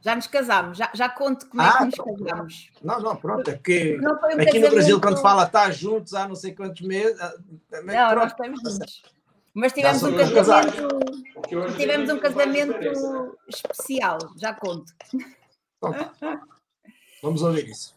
Já 0.00 0.16
nos 0.16 0.26
casámos, 0.26 0.76
já, 0.76 0.90
já 0.92 1.08
conto 1.08 1.46
como 1.46 1.62
ah, 1.62 1.66
é 1.66 1.78
que 1.78 1.84
nos 1.84 2.18
casámos. 2.18 2.70
Não, 2.82 3.00
não, 3.00 3.16
pronto, 3.16 3.48
é 3.48 3.56
que 3.56 3.98
um 4.00 4.42
aqui 4.42 4.58
no 4.58 4.70
Brasil, 4.70 5.00
quando 5.00 5.22
fala 5.22 5.44
está 5.44 5.70
juntos 5.70 6.12
há 6.12 6.26
não 6.26 6.34
sei 6.34 6.52
quantos 6.52 6.82
meses. 6.82 7.18
Ah, 7.20 7.34
não, 7.70 7.82
pronto. 7.82 8.14
nós 8.16 8.32
estamos 8.32 8.60
juntos. 8.60 9.13
Mas 9.54 9.72
tivemos 9.72 10.02
um 10.02 10.16
casamento, 10.16 10.88
tivemos 11.76 12.10
um 12.10 12.18
casamento 12.18 13.38
especial, 13.48 14.18
já 14.36 14.52
conto. 14.52 14.92
Vamos 17.22 17.40
ouvir 17.42 17.68
isso. 17.68 17.94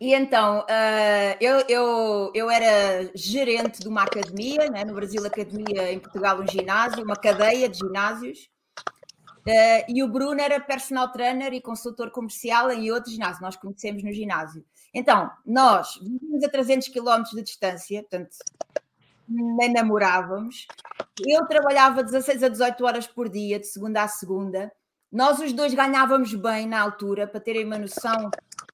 E 0.00 0.14
então, 0.14 0.60
uh, 0.60 1.36
eu, 1.40 1.60
eu, 1.68 2.32
eu 2.32 2.50
era 2.50 3.10
gerente 3.14 3.80
de 3.80 3.88
uma 3.88 4.02
academia, 4.02 4.70
né? 4.70 4.84
no 4.84 4.94
Brasil 4.94 5.24
Academia, 5.26 5.92
em 5.92 5.98
Portugal 5.98 6.40
um 6.40 6.46
ginásio, 6.46 7.04
uma 7.04 7.16
cadeia 7.16 7.68
de 7.68 7.78
ginásios, 7.78 8.48
uh, 8.78 9.84
e 9.88 10.02
o 10.02 10.08
Bruno 10.08 10.40
era 10.40 10.60
personal 10.60 11.10
trainer 11.10 11.52
e 11.52 11.60
consultor 11.60 12.12
comercial 12.12 12.70
em 12.70 12.92
outro 12.92 13.10
ginásio, 13.10 13.42
nós 13.42 13.56
conhecemos 13.56 14.04
no 14.04 14.12
ginásio. 14.12 14.64
Então, 14.94 15.30
nós 15.44 15.98
vivemos 16.00 16.44
a 16.44 16.48
300 16.48 16.88
km 16.88 17.22
de 17.34 17.42
distância, 17.42 18.00
portanto, 18.02 18.36
nem 19.28 19.72
namorávamos. 19.72 20.66
Eu 21.20 21.46
trabalhava 21.46 22.02
16 22.02 22.42
a 22.42 22.48
18 22.48 22.84
horas 22.84 23.06
por 23.06 23.28
dia, 23.28 23.58
de 23.58 23.66
segunda 23.66 24.02
a 24.02 24.08
segunda. 24.08 24.72
Nós 25.10 25.38
os 25.38 25.52
dois 25.52 25.72
ganhávamos 25.72 26.34
bem 26.34 26.66
na 26.66 26.80
altura, 26.80 27.26
para 27.26 27.40
terem 27.40 27.64
uma 27.64 27.78
noção. 27.78 28.30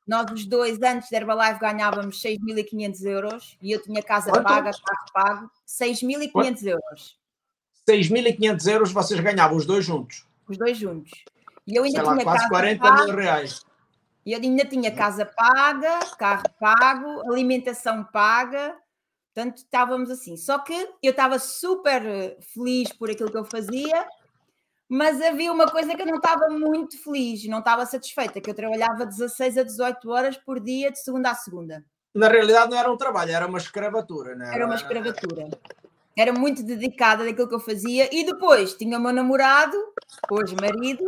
Nós 0.06 0.30
os 0.30 0.44
dois, 0.44 0.80
antes 0.82 1.08
da 1.10 1.18
Herbalife, 1.18 1.60
ganhávamos 1.60 2.20
6.500 2.20 3.04
euros 3.04 3.58
e 3.62 3.72
eu 3.72 3.82
tinha 3.82 4.02
casa 4.02 4.30
Quanto? 4.30 4.44
paga, 4.44 4.70
carro 4.70 5.06
pago. 5.12 5.50
6.500 5.66 6.66
euros. 6.66 7.18
6.500 7.88 8.66
euros 8.72 8.92
vocês 8.92 9.20
ganhavam, 9.20 9.56
os 9.56 9.64
dois 9.64 9.84
juntos? 9.84 10.26
Os 10.48 10.58
dois 10.58 10.76
juntos. 10.76 11.12
E 11.66 11.76
eu 11.76 11.84
ainda 11.84 12.04
Sei 12.04 12.04
tinha 12.04 12.16
lá, 12.16 12.24
quase 12.24 12.38
casa 12.38 12.50
40 12.50 12.82
paga, 12.82 13.04
mil 13.04 13.16
reais. 13.16 13.64
E 14.26 14.32
eu 14.32 14.40
ainda 14.40 14.64
tinha 14.64 14.90
casa 14.90 15.24
paga, 15.24 16.00
carro 16.18 16.44
pago, 16.58 17.30
alimentação 17.30 18.04
paga, 18.04 18.74
Portanto, 19.34 19.58
estávamos 19.58 20.10
assim. 20.10 20.36
Só 20.36 20.58
que 20.60 20.72
eu 21.02 21.10
estava 21.10 21.40
super 21.40 22.06
eh, 22.06 22.36
feliz 22.54 22.92
por 22.92 23.10
aquilo 23.10 23.30
que 23.30 23.36
eu 23.36 23.44
fazia, 23.44 24.06
mas 24.88 25.20
havia 25.20 25.52
uma 25.52 25.66
coisa 25.66 25.92
que 25.96 26.02
eu 26.02 26.06
não 26.06 26.16
estava 26.16 26.48
muito 26.48 26.96
feliz, 27.02 27.44
não 27.48 27.58
estava 27.58 27.84
satisfeita, 27.84 28.40
que 28.40 28.48
eu 28.48 28.54
trabalhava 28.54 29.04
16 29.04 29.58
a 29.58 29.64
18 29.64 30.08
horas 30.08 30.36
por 30.36 30.60
dia, 30.60 30.92
de 30.92 31.00
segunda 31.00 31.32
a 31.32 31.34
segunda. 31.34 31.84
Na 32.14 32.28
realidade 32.28 32.70
não 32.70 32.78
era 32.78 32.92
um 32.92 32.96
trabalho, 32.96 33.32
era 33.32 33.46
uma 33.48 33.58
escravatura, 33.58 34.36
não 34.36 34.46
era? 34.46 34.54
Era 34.54 34.66
uma 34.66 34.76
escravatura. 34.76 35.48
Era 36.16 36.32
muito 36.32 36.62
dedicada 36.62 37.24
daquilo 37.24 37.48
que 37.48 37.54
eu 37.56 37.60
fazia. 37.60 38.08
E 38.14 38.24
depois 38.24 38.74
tinha 38.74 38.96
o 38.96 39.00
meu 39.00 39.12
namorado, 39.12 39.76
hoje 40.30 40.54
marido, 40.54 41.04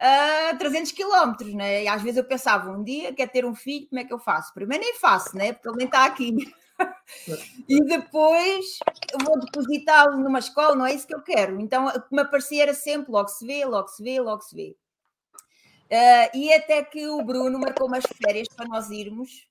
a 0.00 0.56
300 0.56 0.92
quilómetros, 0.92 1.52
né? 1.52 1.84
E 1.84 1.88
às 1.88 2.00
vezes 2.00 2.16
eu 2.16 2.24
pensava, 2.24 2.70
um 2.70 2.82
dia 2.82 3.12
quer 3.12 3.28
ter 3.28 3.44
um 3.44 3.54
filho, 3.54 3.86
como 3.90 4.00
é 4.00 4.04
que 4.04 4.12
eu 4.14 4.18
faço? 4.18 4.54
Primeiro 4.54 4.82
nem 4.82 4.94
faço, 4.94 5.36
né? 5.36 5.52
Porque 5.52 5.68
ele 5.68 5.76
nem 5.76 5.86
está 5.86 6.06
aqui 6.06 6.34
e 7.68 7.84
depois 7.84 8.78
vou 9.24 9.38
depositá-lo 9.40 10.18
numa 10.18 10.38
escola, 10.38 10.74
não 10.74 10.86
é 10.86 10.94
isso 10.94 11.06
que 11.06 11.14
eu 11.14 11.22
quero. 11.22 11.60
Então, 11.60 11.86
o 11.88 12.00
que 12.00 12.14
me 12.14 12.22
aparecia 12.22 12.62
era 12.62 12.74
sempre 12.74 13.10
logo 13.10 13.28
se 13.28 13.46
vê, 13.46 13.64
logo 13.64 13.88
se 13.88 14.02
vê, 14.02 14.20
logo 14.20 14.42
se 14.42 14.54
vê. 14.54 14.76
Uh, 15.90 16.36
e 16.36 16.52
até 16.52 16.84
que 16.84 17.08
o 17.08 17.22
Bruno 17.22 17.58
marcou 17.58 17.86
umas 17.86 18.04
férias 18.22 18.48
para 18.48 18.68
nós 18.68 18.90
irmos, 18.90 19.48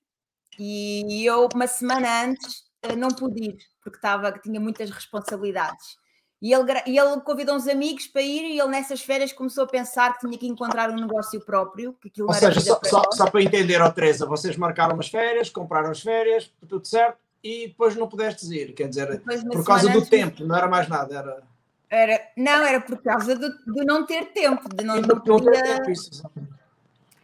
e 0.58 1.24
eu, 1.24 1.48
uma 1.52 1.66
semana 1.66 2.24
antes, 2.24 2.60
uh, 2.84 2.96
não 2.96 3.08
pude 3.08 3.44
ir, 3.44 3.58
porque 3.82 3.98
estava, 3.98 4.32
tinha 4.32 4.60
muitas 4.60 4.90
responsabilidades. 4.90 5.96
E 6.40 6.52
ele, 6.52 6.72
e 6.86 6.96
ele 6.96 7.20
convidou 7.22 7.56
uns 7.56 7.66
amigos 7.66 8.06
para 8.06 8.22
ir 8.22 8.44
e 8.44 8.60
ele 8.60 8.68
nessas 8.68 9.00
férias 9.00 9.32
começou 9.32 9.64
a 9.64 9.66
pensar 9.66 10.14
que 10.14 10.20
tinha 10.20 10.38
que 10.38 10.46
encontrar 10.46 10.88
um 10.90 10.94
negócio 10.94 11.40
próprio. 11.40 11.94
Que 11.94 12.22
Ou 12.22 12.32
seja, 12.32 12.60
só 12.60 12.76
para, 12.76 12.88
só, 12.88 13.02
só, 13.12 13.28
para 13.28 13.42
entender, 13.42 13.82
ó 13.82 13.90
Teresa, 13.90 14.24
vocês 14.24 14.56
marcaram 14.56 14.94
umas 14.94 15.08
férias, 15.08 15.50
compraram 15.50 15.90
as 15.90 16.00
férias, 16.00 16.48
tudo 16.68 16.86
certo, 16.86 17.18
e 17.42 17.68
depois 17.68 17.96
não 17.96 18.08
pudeste 18.08 18.46
ir, 18.54 18.72
quer 18.72 18.88
dizer, 18.88 19.10
depois, 19.10 19.42
por 19.42 19.64
causa 19.64 19.88
do 19.90 20.04
tempo, 20.04 20.44
não 20.44 20.56
era 20.56 20.68
mais 20.68 20.88
nada, 20.88 21.18
era... 21.18 21.42
era 21.90 22.30
não, 22.36 22.64
era 22.64 22.80
por 22.80 23.02
causa 23.02 23.34
do, 23.34 23.48
de 23.48 23.84
não 23.84 24.06
ter 24.06 24.26
tempo, 24.26 24.68
de 24.68 24.84
não, 24.84 25.00
não, 25.00 25.20
podia, 25.20 25.50
não, 25.50 25.62
tempo, 25.62 25.90
isso, 25.90 26.22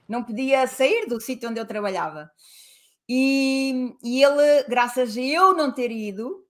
não 0.09 0.25
podia 0.25 0.67
sair 0.67 1.07
do 1.07 1.21
sítio 1.21 1.49
onde 1.49 1.61
eu 1.61 1.67
trabalhava. 1.67 2.31
E, 3.09 3.95
e 4.03 4.23
ele, 4.23 4.65
graças 4.69 5.17
a 5.17 5.21
eu 5.21 5.55
não 5.55 5.71
ter 5.71 5.91
ido, 5.91 6.44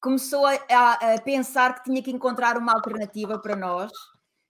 começou 0.00 0.46
a, 0.46 0.58
a, 0.70 1.14
a, 1.14 1.20
pensar 1.20 1.74
que 1.74 1.84
tinha 1.84 2.02
que 2.02 2.10
encontrar 2.10 2.56
uma 2.56 2.72
alternativa 2.72 3.38
para 3.38 3.54
nós, 3.54 3.92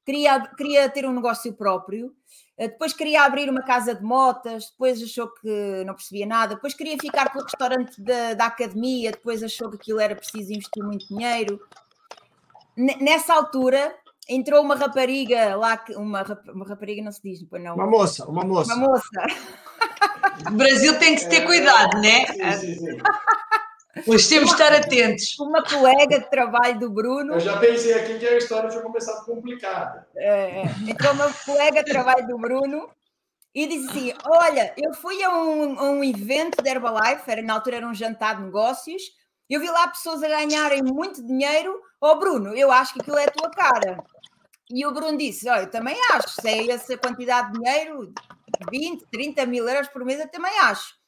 queria, 0.05 0.41
queria 0.57 0.89
ter 0.89 1.05
um 1.07 1.13
negócio 1.13 1.53
próprio, 1.53 2.15
eh, 2.57 2.69
depois 2.69 2.93
queria 2.93 3.25
abrir 3.25 3.51
uma 3.51 3.63
casa 3.63 3.95
de 3.95 4.03
motas, 4.03 4.71
depois 4.71 5.03
achou 5.03 5.29
que 5.29 5.85
não 5.85 5.95
percebia 5.95 6.27
nada, 6.27 6.55
depois 6.55 6.75
queria 6.75 6.97
ficar 6.99 7.33
com 7.33 7.41
o 7.41 7.43
restaurante 7.43 8.01
da, 8.01 8.35
da 8.35 8.47
academia, 8.47 9.11
depois 9.11 9.43
achou 9.43 9.69
que 9.71 9.77
aquilo 9.77 10.01
era 10.01 10.15
preciso 10.15 10.53
investir 10.53 10.85
muito 10.85 11.09
dinheiro. 11.09 11.61
nessa 12.77 13.35
altura 13.35 13.95
entrou 14.29 14.63
uma 14.63 14.77
rapariga 14.77 15.57
lá, 15.57 15.83
uma, 15.97 16.23
uma 16.55 16.65
rapariga 16.65 17.03
não 17.03 17.11
se 17.11 17.21
diz, 17.23 17.45
não. 17.51 17.75
Uma 17.75 17.87
moça, 17.87 18.25
uma 18.27 18.45
moça. 18.45 18.75
Uma 18.75 18.89
moça. 18.89 19.27
O 20.49 20.53
Brasil 20.53 20.99
tem 20.99 21.17
que 21.17 21.29
ter 21.29 21.45
cuidado, 21.45 22.01
né? 22.01 22.27
Sim, 22.27 22.53
sim, 22.53 22.75
sim. 22.75 22.99
Pois 24.05 24.29
temos 24.29 24.51
de 24.51 24.55
estar 24.55 24.73
atentos. 24.73 25.39
Uma 25.39 25.65
colega 25.65 26.21
de 26.21 26.31
trabalho 26.31 26.79
do 26.79 26.91
Bruno. 26.91 27.35
Eu 27.35 27.41
já 27.41 27.59
pensei 27.59 27.93
aqui 27.95 28.19
que 28.19 28.27
a 28.27 28.37
história 28.37 28.71
tinha 28.71 28.83
começado 28.83 29.25
complicada. 29.25 30.07
É, 30.17 30.63
entrou 30.87 31.13
uma 31.13 31.33
colega 31.45 31.83
de 31.83 31.91
trabalho 31.91 32.27
do 32.27 32.39
Bruno 32.39 32.89
e 33.55 33.67
disse 33.67 33.89
assim: 33.89 34.15
Olha, 34.27 34.73
eu 34.77 34.95
fui 34.95 35.23
a 35.23 35.31
um, 35.31 35.79
a 35.79 35.91
um 35.91 36.05
evento 36.05 36.63
da 36.63 36.71
Herbalife, 36.71 37.29
era, 37.29 37.43
na 37.43 37.55
altura 37.55 37.77
era 37.77 37.87
um 37.87 37.95
jantar 37.95 38.37
de 38.37 38.45
negócios, 38.45 39.03
eu 39.49 39.61
vi 39.61 39.69
lá 39.69 39.89
pessoas 39.89 40.23
a 40.23 40.29
ganharem 40.29 40.83
muito 40.83 41.27
dinheiro. 41.27 41.81
Ó 42.01 42.13
oh, 42.13 42.19
Bruno, 42.19 42.55
eu 42.55 42.71
acho 42.71 42.95
que 42.95 43.01
aquilo 43.01 43.19
é 43.19 43.25
a 43.25 43.31
tua 43.31 43.51
cara. 43.51 43.99
E 44.71 44.87
o 44.87 44.93
Bruno 44.93 45.19
disse: 45.19 45.49
Olha, 45.49 45.63
eu 45.63 45.71
também 45.71 45.97
acho, 46.13 46.41
se 46.41 46.49
é 46.49 46.71
essa 46.71 46.97
quantidade 46.97 47.53
de 47.53 47.59
dinheiro, 47.59 48.13
20, 48.71 49.05
30 49.11 49.47
mil 49.47 49.69
euros 49.69 49.89
por 49.89 50.05
mês, 50.05 50.21
eu 50.21 50.29
também 50.29 50.57
acho. 50.61 51.00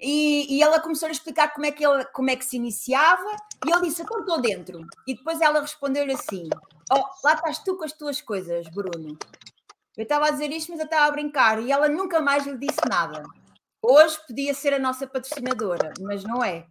E, 0.00 0.56
e, 0.56 0.62
ela 0.62 0.80
começou 0.80 1.08
a 1.08 1.10
explicar 1.10 1.52
como 1.52 1.66
é, 1.66 1.72
que 1.72 1.84
como 2.12 2.30
é 2.30 2.36
que 2.36 2.44
se 2.44 2.56
iniciava, 2.56 3.30
e 3.66 3.72
ele 3.72 3.88
disse: 3.88 4.02
Então 4.02 4.20
estou 4.20 4.40
dentro. 4.40 4.86
E 5.06 5.14
depois 5.16 5.40
ela 5.40 5.60
respondeu-lhe 5.60 6.12
assim: 6.12 6.48
Oh, 6.92 7.04
lá 7.24 7.34
estás 7.34 7.58
tu 7.58 7.76
com 7.76 7.84
as 7.84 7.92
tuas 7.92 8.20
coisas, 8.20 8.68
Bruno. 8.68 9.18
Eu 9.96 10.04
estava 10.04 10.26
a 10.26 10.30
dizer 10.30 10.52
isto, 10.52 10.70
mas 10.70 10.78
eu 10.78 10.84
estava 10.84 11.06
a 11.06 11.10
brincar, 11.10 11.60
e 11.60 11.72
ela 11.72 11.88
nunca 11.88 12.20
mais 12.20 12.46
lhe 12.46 12.56
disse 12.56 12.80
nada. 12.88 13.24
Hoje 13.82 14.16
podia 14.26 14.54
ser 14.54 14.72
a 14.74 14.78
nossa 14.78 15.06
patrocinadora, 15.06 15.92
mas 16.00 16.22
não 16.22 16.44
é. 16.44 16.66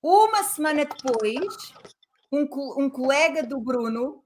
Uma 0.00 0.44
semana 0.44 0.84
depois, 0.84 1.72
um, 2.30 2.48
um 2.76 2.88
colega 2.88 3.42
do 3.42 3.60
Bruno, 3.60 4.24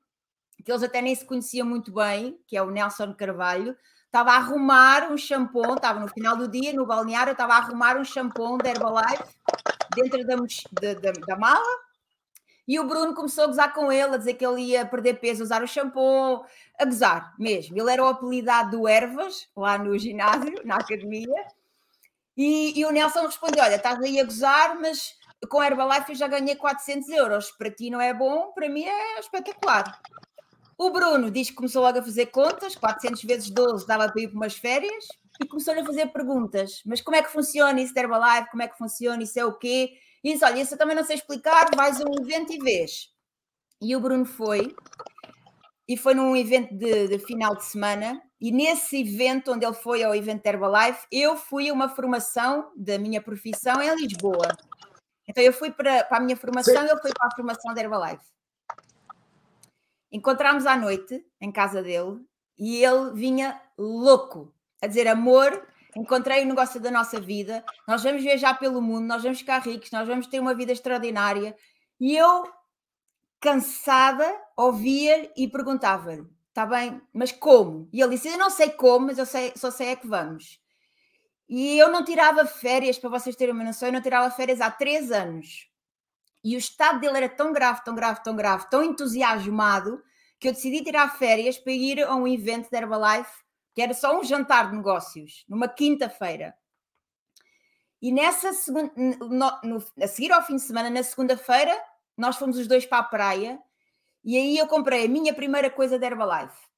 que 0.63 0.71
eles 0.71 0.83
até 0.83 1.01
nem 1.01 1.15
se 1.15 1.25
conheciam 1.25 1.67
muito 1.67 1.93
bem, 1.93 2.39
que 2.47 2.57
é 2.57 2.63
o 2.63 2.71
Nelson 2.71 3.15
Carvalho, 3.15 3.77
estava 4.13 4.33
a 4.33 4.37
arrumar 4.37 5.11
um 5.11 5.17
shampoo, 5.17 5.75
estava 5.75 5.99
no 5.99 6.07
final 6.07 6.37
do 6.37 6.47
dia, 6.47 6.75
no 6.75 6.85
balneário, 6.85 7.33
estava 7.33 7.55
a 7.55 7.57
arrumar 7.57 7.97
um 7.97 8.05
shampoo 8.05 8.59
da 8.59 8.69
Herbalife 8.69 9.25
dentro 9.97 10.23
da, 10.27 10.37
da, 10.93 11.13
da, 11.13 11.37
mala. 11.37 11.81
E 12.69 12.79
o 12.79 12.87
Bruno 12.87 13.15
começou 13.15 13.45
a 13.45 13.47
gozar 13.47 13.73
com 13.73 13.91
ele, 13.91 14.15
a 14.15 14.19
dizer 14.19 14.35
que 14.35 14.45
ele 14.45 14.61
ia 14.61 14.85
perder 14.85 15.15
peso, 15.15 15.43
usar 15.43 15.63
o 15.63 15.67
shampoo, 15.67 16.45
a 16.79 16.85
gozar 16.85 17.35
mesmo. 17.39 17.75
Ele 17.75 17.91
era 17.91 18.05
o 18.05 18.09
apelidado 18.09 18.77
do 18.77 18.87
Ervas, 18.87 19.49
lá 19.57 19.79
no 19.79 19.99
ginásio, 19.99 20.61
na 20.63 20.77
academia. 20.77 21.47
E, 22.37 22.79
e 22.79 22.85
o 22.85 22.91
Nelson 22.91 23.23
respondeu: 23.23 23.65
Olha, 23.65 23.77
estás 23.77 23.99
aí 23.99 24.21
a 24.21 24.25
gozar, 24.25 24.79
mas 24.79 25.17
com 25.49 25.59
a 25.59 25.67
Herbalife 25.67 26.11
eu 26.11 26.17
já 26.17 26.29
ganhei 26.29 26.55
400 26.55 27.09
euros. 27.09 27.51
Para 27.51 27.71
ti 27.71 27.89
não 27.89 28.01
é 28.01 28.13
bom, 28.13 28.53
para 28.53 28.69
mim 28.69 28.85
é 28.85 29.21
espetacular. 29.21 30.01
O 30.83 30.91
Bruno 30.91 31.31
diz 31.31 31.49
que 31.49 31.55
começou 31.55 31.81
logo 31.81 32.01
a 32.01 32.03
fazer 32.03 32.27
contas, 32.27 32.75
400 32.75 33.23
vezes 33.23 33.51
12 33.51 33.87
dava 33.87 34.11
para 34.11 34.21
ir 34.21 34.27
para 34.27 34.37
umas 34.37 34.57
férias, 34.57 35.07
e 35.41 35.47
começou 35.47 35.79
a 35.79 35.85
fazer 35.85 36.09
perguntas. 36.09 36.83
Mas 36.85 37.01
como 37.01 37.17
é 37.17 37.23
que 37.23 37.31
funciona 37.31 37.81
isso 37.81 37.95
de 37.95 38.01
Herbalife? 38.01 38.51
Como 38.51 38.65
é 38.65 38.67
que 38.67 38.77
funciona? 38.77 39.23
Isso 39.23 39.39
é 39.39 39.45
o 39.45 39.57
quê? 39.57 39.93
E 40.25 40.33
disse, 40.33 40.45
olha, 40.45 40.61
isso 40.61 40.75
eu 40.75 40.79
também 40.79 40.97
não 40.97 41.05
sei 41.05 41.15
explicar, 41.15 41.71
vais 41.77 42.01
a 42.01 42.05
um 42.05 42.21
evento 42.21 42.53
e 42.53 42.59
vês. 42.59 43.11
E 43.81 43.95
o 43.95 44.01
Bruno 44.01 44.25
foi, 44.25 44.75
e 45.87 45.97
foi 45.97 46.15
num 46.15 46.35
evento 46.35 46.77
de, 46.77 47.07
de, 47.07 47.19
final 47.21 47.55
de 47.55 47.65
semana, 47.65 48.21
e 48.41 48.51
nesse 48.51 49.03
evento, 49.03 49.53
onde 49.53 49.65
ele 49.65 49.77
foi 49.77 50.03
ao 50.03 50.13
evento 50.13 50.43
de 50.43 50.49
Herbalife, 50.49 51.07
eu 51.13 51.37
fui 51.37 51.69
a 51.69 51.73
uma 51.73 51.91
formação 51.91 52.73
da 52.77 52.99
minha 52.99 53.23
profissão 53.23 53.81
em 53.81 53.95
Lisboa. 53.95 54.49
Então 55.29 55.45
eu 55.45 55.53
fui 55.53 55.71
para, 55.71 56.03
para 56.03 56.19
a 56.19 56.21
minha 56.21 56.37
formação, 56.37 56.75
Sim. 56.75 56.91
ele 56.91 57.01
foi 57.01 57.13
para 57.13 57.29
a 57.29 57.37
formação 57.37 57.73
da 57.73 57.81
Herbalife. 57.81 58.33
Encontramos 60.13 60.67
à 60.67 60.77
noite 60.77 61.25
em 61.41 61.51
casa 61.51 61.83
dele 61.83 62.21
e 62.59 62.85
ele 62.85 63.13
vinha 63.15 63.59
louco 63.79 64.55
a 64.83 64.87
dizer: 64.87 65.09
Amor, 65.09 65.67
encontrei 65.97 66.45
o 66.45 66.47
negócio 66.47 66.79
da 66.79 66.91
nossa 66.91 67.19
vida, 67.19 67.65
nós 67.89 68.03
vamos 68.03 68.23
viajar 68.23 68.59
pelo 68.59 68.83
mundo, 68.83 69.07
nós 69.07 69.23
vamos 69.23 69.39
ficar 69.39 69.61
ricos, 69.61 69.91
nós 69.91 70.07
vamos 70.07 70.27
ter 70.27 70.39
uma 70.39 70.55
vida 70.55 70.71
extraordinária. 70.73 71.57
E 71.99 72.15
eu, 72.15 72.45
cansada, 73.41 74.31
ouvia 74.55 75.33
e 75.35 75.49
perguntava-lhe: 75.49 76.27
Está 76.49 76.67
bem, 76.67 77.01
mas 77.15 77.33
como? 77.33 77.89
E 77.91 78.03
ele 78.03 78.11
disse: 78.11 78.29
Eu 78.29 78.39
não 78.39 78.51
sei 78.51 78.71
como, 78.71 79.07
mas 79.07 79.17
eu 79.17 79.25
sei, 79.25 79.53
só 79.57 79.71
sei 79.71 79.89
é 79.89 79.97
que 79.97 80.07
vamos. 80.07 80.61
E 81.49 81.79
eu 81.79 81.91
não 81.91 82.05
tirava 82.05 82.45
férias, 82.47 82.99
para 82.99 83.11
vocês 83.11 83.37
terem 83.37 83.55
uma 83.55 83.65
noção, 83.65 83.89
eu 83.89 83.93
não 83.93 84.03
tirava 84.03 84.31
férias 84.31 84.61
há 84.61 84.71
três 84.71 85.11
anos. 85.11 85.72
E 86.45 86.57
o 86.57 86.59
estado 86.59 87.01
dele 87.01 87.17
era 87.17 87.29
tão 87.29 87.53
grave, 87.53 87.85
tão 87.85 87.95
grave, 87.95 88.23
tão 88.23 88.35
grave, 88.35 88.71
tão 88.71 88.83
entusiasmado, 88.83 90.03
que 90.39 90.49
eu 90.49 90.53
decidi 90.53 90.83
tirar 90.83 91.17
férias 91.17 91.57
para 91.57 91.73
ir 91.73 92.03
a 92.03 92.15
um 92.17 92.27
evento 92.27 92.71
da 92.71 92.79
Herbalife, 92.79 93.43
que 93.75 93.81
era 93.81 93.95
só 93.95 94.19
um 94.19 94.25
jantar 94.25 94.71
de 94.71 94.77
negócios, 94.77 95.45
numa 95.49 95.69
quinta-feira. 95.69 96.55
E 98.01 98.11
nessa 98.11 98.53
segunda, 98.53 98.93
no, 98.97 99.61
no, 99.63 99.85
a 100.01 100.09
seguir 100.09 100.33
ao 100.33 100.43
fim 100.43 100.57
de 100.57 100.63
semana, 100.63 100.91
na 100.91 101.03
segunda-feira, 101.05 101.73
nós 102.17 102.37
fomos 102.37 102.59
os 102.59 102.67
dois 102.67 102.85
para 102.85 102.99
a 102.99 103.05
praia 103.05 103.61
e 104.25 104.37
aí 104.37 104.59
eu 104.59 104.67
comprei 104.67 105.07
a 105.07 105.09
minha 105.09 105.33
primeira 105.33 105.71
coisa 105.71 105.99
da 105.99 106.07
Herbalife 106.07 106.72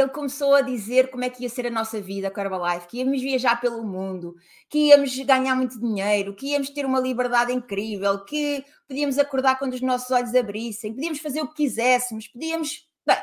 ele 0.00 0.10
começou 0.10 0.54
a 0.54 0.60
dizer 0.60 1.10
como 1.10 1.24
é 1.24 1.30
que 1.30 1.42
ia 1.42 1.48
ser 1.48 1.66
a 1.66 1.70
nossa 1.70 2.00
vida 2.00 2.30
com 2.30 2.40
a 2.40 2.44
Herbalife, 2.44 2.86
que 2.86 2.98
íamos 2.98 3.20
viajar 3.20 3.60
pelo 3.60 3.82
mundo, 3.82 4.34
que 4.68 4.88
íamos 4.88 5.16
ganhar 5.20 5.54
muito 5.54 5.80
dinheiro, 5.80 6.34
que 6.34 6.48
íamos 6.48 6.68
ter 6.68 6.84
uma 6.84 7.00
liberdade 7.00 7.52
incrível, 7.52 8.24
que 8.24 8.64
podíamos 8.86 9.18
acordar 9.18 9.58
quando 9.58 9.72
os 9.72 9.80
nossos 9.80 10.10
olhos 10.10 10.34
abrissem, 10.34 10.92
podíamos 10.92 11.18
fazer 11.20 11.40
o 11.40 11.48
que 11.48 11.62
quiséssemos, 11.64 12.28
podíamos. 12.28 12.86
Bem, 13.06 13.16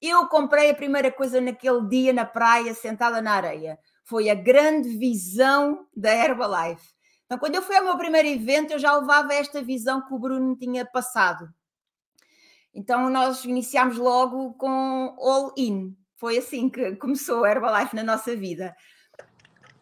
eu 0.00 0.26
comprei 0.28 0.70
a 0.70 0.74
primeira 0.74 1.10
coisa 1.10 1.40
naquele 1.40 1.88
dia 1.88 2.12
na 2.12 2.24
praia, 2.24 2.74
sentada 2.74 3.20
na 3.20 3.32
areia. 3.32 3.78
Foi 4.04 4.30
a 4.30 4.34
grande 4.34 4.88
visão 4.96 5.86
da 5.96 6.14
Herbalife. 6.14 6.92
Então, 7.26 7.38
quando 7.38 7.54
eu 7.54 7.62
fui 7.62 7.76
ao 7.76 7.84
meu 7.84 7.96
primeiro 7.96 8.28
evento, 8.28 8.72
eu 8.72 8.78
já 8.78 8.94
levava 8.96 9.32
esta 9.34 9.62
visão 9.62 10.04
que 10.04 10.12
o 10.12 10.18
Bruno 10.18 10.56
tinha 10.56 10.84
passado. 10.84 11.48
Então, 12.74 13.10
nós 13.10 13.44
iniciámos 13.44 13.98
logo 13.98 14.54
com 14.54 15.16
All 15.18 15.52
In, 15.56 15.96
foi 16.20 16.36
assim 16.36 16.68
que 16.68 16.94
começou 16.96 17.44
a 17.44 17.50
Herbalife 17.50 17.96
na 17.96 18.04
nossa 18.04 18.36
vida. 18.36 18.76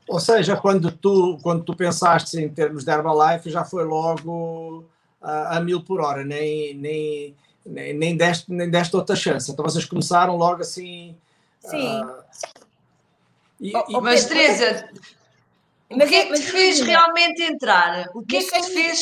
Ou 0.06 0.20
seja, 0.20 0.56
quando 0.56 0.92
tu, 0.92 1.36
quando 1.42 1.64
tu 1.64 1.74
pensaste 1.74 2.38
em 2.38 2.48
termos 2.48 2.84
de 2.84 2.92
Herbalife, 2.92 3.50
já 3.50 3.64
foi 3.64 3.84
logo 3.84 4.86
a, 5.20 5.56
a 5.56 5.60
mil 5.60 5.82
por 5.82 6.00
hora, 6.00 6.24
nem, 6.24 6.74
nem, 6.74 7.36
nem, 7.66 7.92
nem, 7.92 8.16
deste, 8.16 8.52
nem 8.52 8.70
deste 8.70 8.94
outra 8.94 9.16
chance. 9.16 9.50
Então 9.50 9.64
vocês 9.64 9.84
começaram 9.84 10.36
logo 10.36 10.62
assim. 10.62 11.16
Sim. 11.58 12.02
Uh, 12.02 12.22
e, 13.60 13.72
e, 13.72 14.00
mas, 14.00 14.24
Teresa, 14.26 14.88
o 15.90 15.98
que 15.98 16.14
é 16.14 16.26
que 16.26 16.34
te 16.34 16.42
fez 16.42 16.80
realmente 16.80 17.42
entrar? 17.42 18.08
O 18.14 18.24
que 18.24 18.36
é 18.36 18.42
que 18.44 18.60
te 18.60 18.72
fez. 18.72 19.00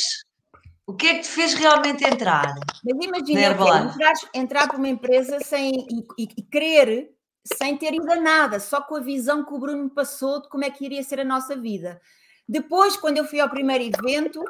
O 0.86 0.94
que 0.94 1.06
é 1.08 1.14
que 1.16 1.22
te 1.22 1.28
fez 1.28 1.52
realmente 1.52 2.02
entrar? 2.04 2.54
Mas 2.84 3.04
imagina 3.04 3.40
entrar, 3.42 4.12
entrar 4.32 4.68
para 4.68 4.78
uma 4.78 4.88
empresa 4.88 5.38
sem, 5.40 5.72
e, 5.90 6.22
e, 6.22 6.28
e 6.38 6.42
querer 6.42 7.15
sem 7.54 7.76
ter 7.76 7.92
ainda 7.92 8.16
nada, 8.16 8.58
só 8.58 8.80
com 8.80 8.96
a 8.96 9.00
visão 9.00 9.44
que 9.44 9.52
o 9.52 9.58
Bruno 9.58 9.84
me 9.84 9.90
passou 9.90 10.42
de 10.42 10.48
como 10.48 10.64
é 10.64 10.70
que 10.70 10.84
iria 10.84 11.02
ser 11.02 11.20
a 11.20 11.24
nossa 11.24 11.56
vida. 11.56 12.00
Depois, 12.48 12.96
quando 12.96 13.18
eu 13.18 13.24
fui 13.24 13.40
ao 13.40 13.48
primeiro 13.48 13.84
evento, 13.84 14.44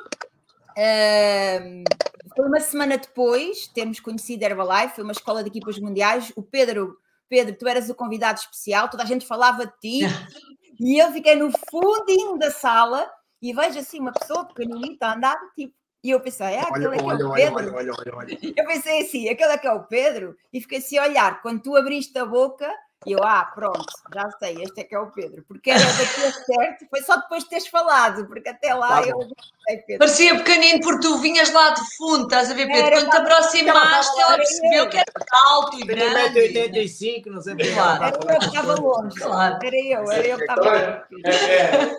foi 2.34 2.46
uma 2.46 2.60
semana 2.60 2.98
depois, 2.98 3.66
termos 3.68 4.00
conhecido 4.00 4.42
Herbalife, 4.42 4.96
foi 4.96 5.04
uma 5.04 5.12
escola 5.12 5.42
de 5.42 5.48
equipas 5.48 5.78
mundiais. 5.78 6.32
O 6.36 6.42
Pedro, 6.42 6.98
Pedro, 7.28 7.56
tu 7.56 7.66
eras 7.66 7.88
o 7.88 7.94
convidado 7.94 8.38
especial, 8.38 8.90
toda 8.90 9.02
a 9.02 9.06
gente 9.06 9.26
falava 9.26 9.66
de 9.66 9.72
ti, 9.80 10.00
e 10.78 10.98
eu 11.02 11.10
fiquei 11.12 11.36
no 11.36 11.50
fundinho 11.70 12.38
da 12.38 12.50
sala 12.50 13.10
e 13.40 13.52
vejo 13.52 13.78
assim 13.78 14.00
uma 14.00 14.12
pessoa 14.12 14.44
pequenita 14.44 15.06
a 15.06 15.14
andar, 15.14 15.38
tipo, 15.54 15.74
e 16.04 16.10
eu 16.10 16.20
pensei, 16.20 16.46
é 16.46 16.60
aquele 16.60 16.86
olha, 16.86 16.94
é 16.94 16.98
que 16.98 17.02
é 17.02 17.26
o 17.26 17.32
Pedro. 17.32 17.74
Olha, 17.74 18.38
eu 18.56 18.66
pensei 18.66 19.02
assim, 19.02 19.28
aquele 19.28 19.52
é 19.52 19.58
que 19.58 19.66
é 19.66 19.72
o 19.72 19.84
Pedro, 19.84 20.36
e 20.52 20.60
fiquei 20.60 20.78
assim 20.78 20.98
a 20.98 21.02
olhar. 21.02 21.42
Quando 21.42 21.62
tu 21.62 21.74
abriste 21.74 22.16
a 22.16 22.24
boca, 22.24 22.72
e 23.04 23.12
eu, 23.12 23.22
ah, 23.22 23.44
pronto, 23.54 23.84
já 24.12 24.28
sei, 24.38 24.62
este 24.62 24.80
é 24.80 24.84
que 24.84 24.94
é 24.94 24.98
o 24.98 25.10
Pedro, 25.12 25.44
porque 25.46 25.70
era 25.70 25.84
daqui 25.84 26.24
a 26.24 26.32
certo, 26.44 26.86
foi 26.88 27.02
só 27.02 27.16
depois 27.16 27.44
de 27.44 27.50
teres 27.50 27.66
falado, 27.68 28.26
porque 28.26 28.48
até 28.48 28.74
lá 28.74 29.02
tá 29.02 29.08
eu 29.08 29.18
não 29.18 29.28
sei, 29.68 29.76
Pedro. 29.78 29.98
Parecia 29.98 30.36
pequenino 30.38 30.80
porque 30.80 31.06
tu 31.06 31.18
vinhas 31.18 31.52
lá 31.52 31.70
de 31.70 31.82
fundo, 31.96 32.24
estás 32.24 32.50
a 32.50 32.54
ver, 32.54 32.66
Pedro? 32.66 32.86
Era, 32.86 32.96
Quando 32.96 33.10
te 33.10 33.16
aproximaste, 33.16 34.20
ela 34.20 34.36
percebeu 34.36 34.88
que 34.88 34.96
era 34.96 35.06
alto 35.46 35.78
e 35.78 35.84
grande. 35.84 36.38
85, 36.40 37.30
não 37.30 37.42
sei 37.42 37.54
bem. 37.54 37.74
Claro. 37.74 38.04
Era 38.04 38.16
eu 38.16 38.38
que 38.38 38.46
estava 38.46 38.74
longe, 38.74 39.20
claro. 39.20 39.58
era 39.62 39.76
eu, 39.76 40.10
era 40.10 40.26
eu 40.26 40.36
que 40.36 40.42
estava 40.42 40.60
longe. 40.62 41.02
É, 41.24 41.30
é, 41.64 41.96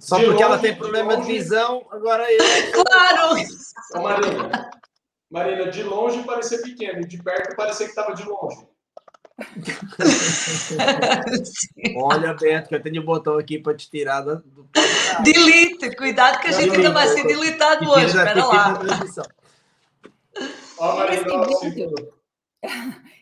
Só 0.00 0.18
porque 0.18 0.42
ela 0.42 0.58
tem 0.58 0.74
problema 0.74 1.18
de 1.18 1.26
visão, 1.26 1.86
agora 1.90 2.26
eu. 2.32 2.38
Claro! 2.72 3.34
Marina, 4.02 4.70
Marina, 5.30 5.70
de 5.70 5.82
longe 5.84 6.22
parecia 6.24 6.60
pequeno, 6.62 7.06
de 7.06 7.22
perto 7.22 7.54
parecia 7.54 7.86
que 7.86 7.92
estava 7.92 8.12
de 8.14 8.24
longe. 8.24 8.66
Olha, 11.96 12.34
Beto, 12.34 12.68
que 12.68 12.74
eu 12.74 12.82
tenho 12.82 13.02
um 13.02 13.04
botão 13.04 13.38
aqui 13.38 13.56
para 13.58 13.76
te 13.76 13.88
tirar 13.88 14.22
do. 14.22 14.42
Delete, 15.22 15.94
cuidado 15.96 16.40
que 16.40 16.48
a 16.48 16.52
gente 16.52 16.74
ainda 16.74 16.90
vai 16.90 17.06
ser 17.08 17.24
deletado 17.24 17.88
hoje. 17.88 18.06
Espera 18.06 18.44
lá. 18.44 18.80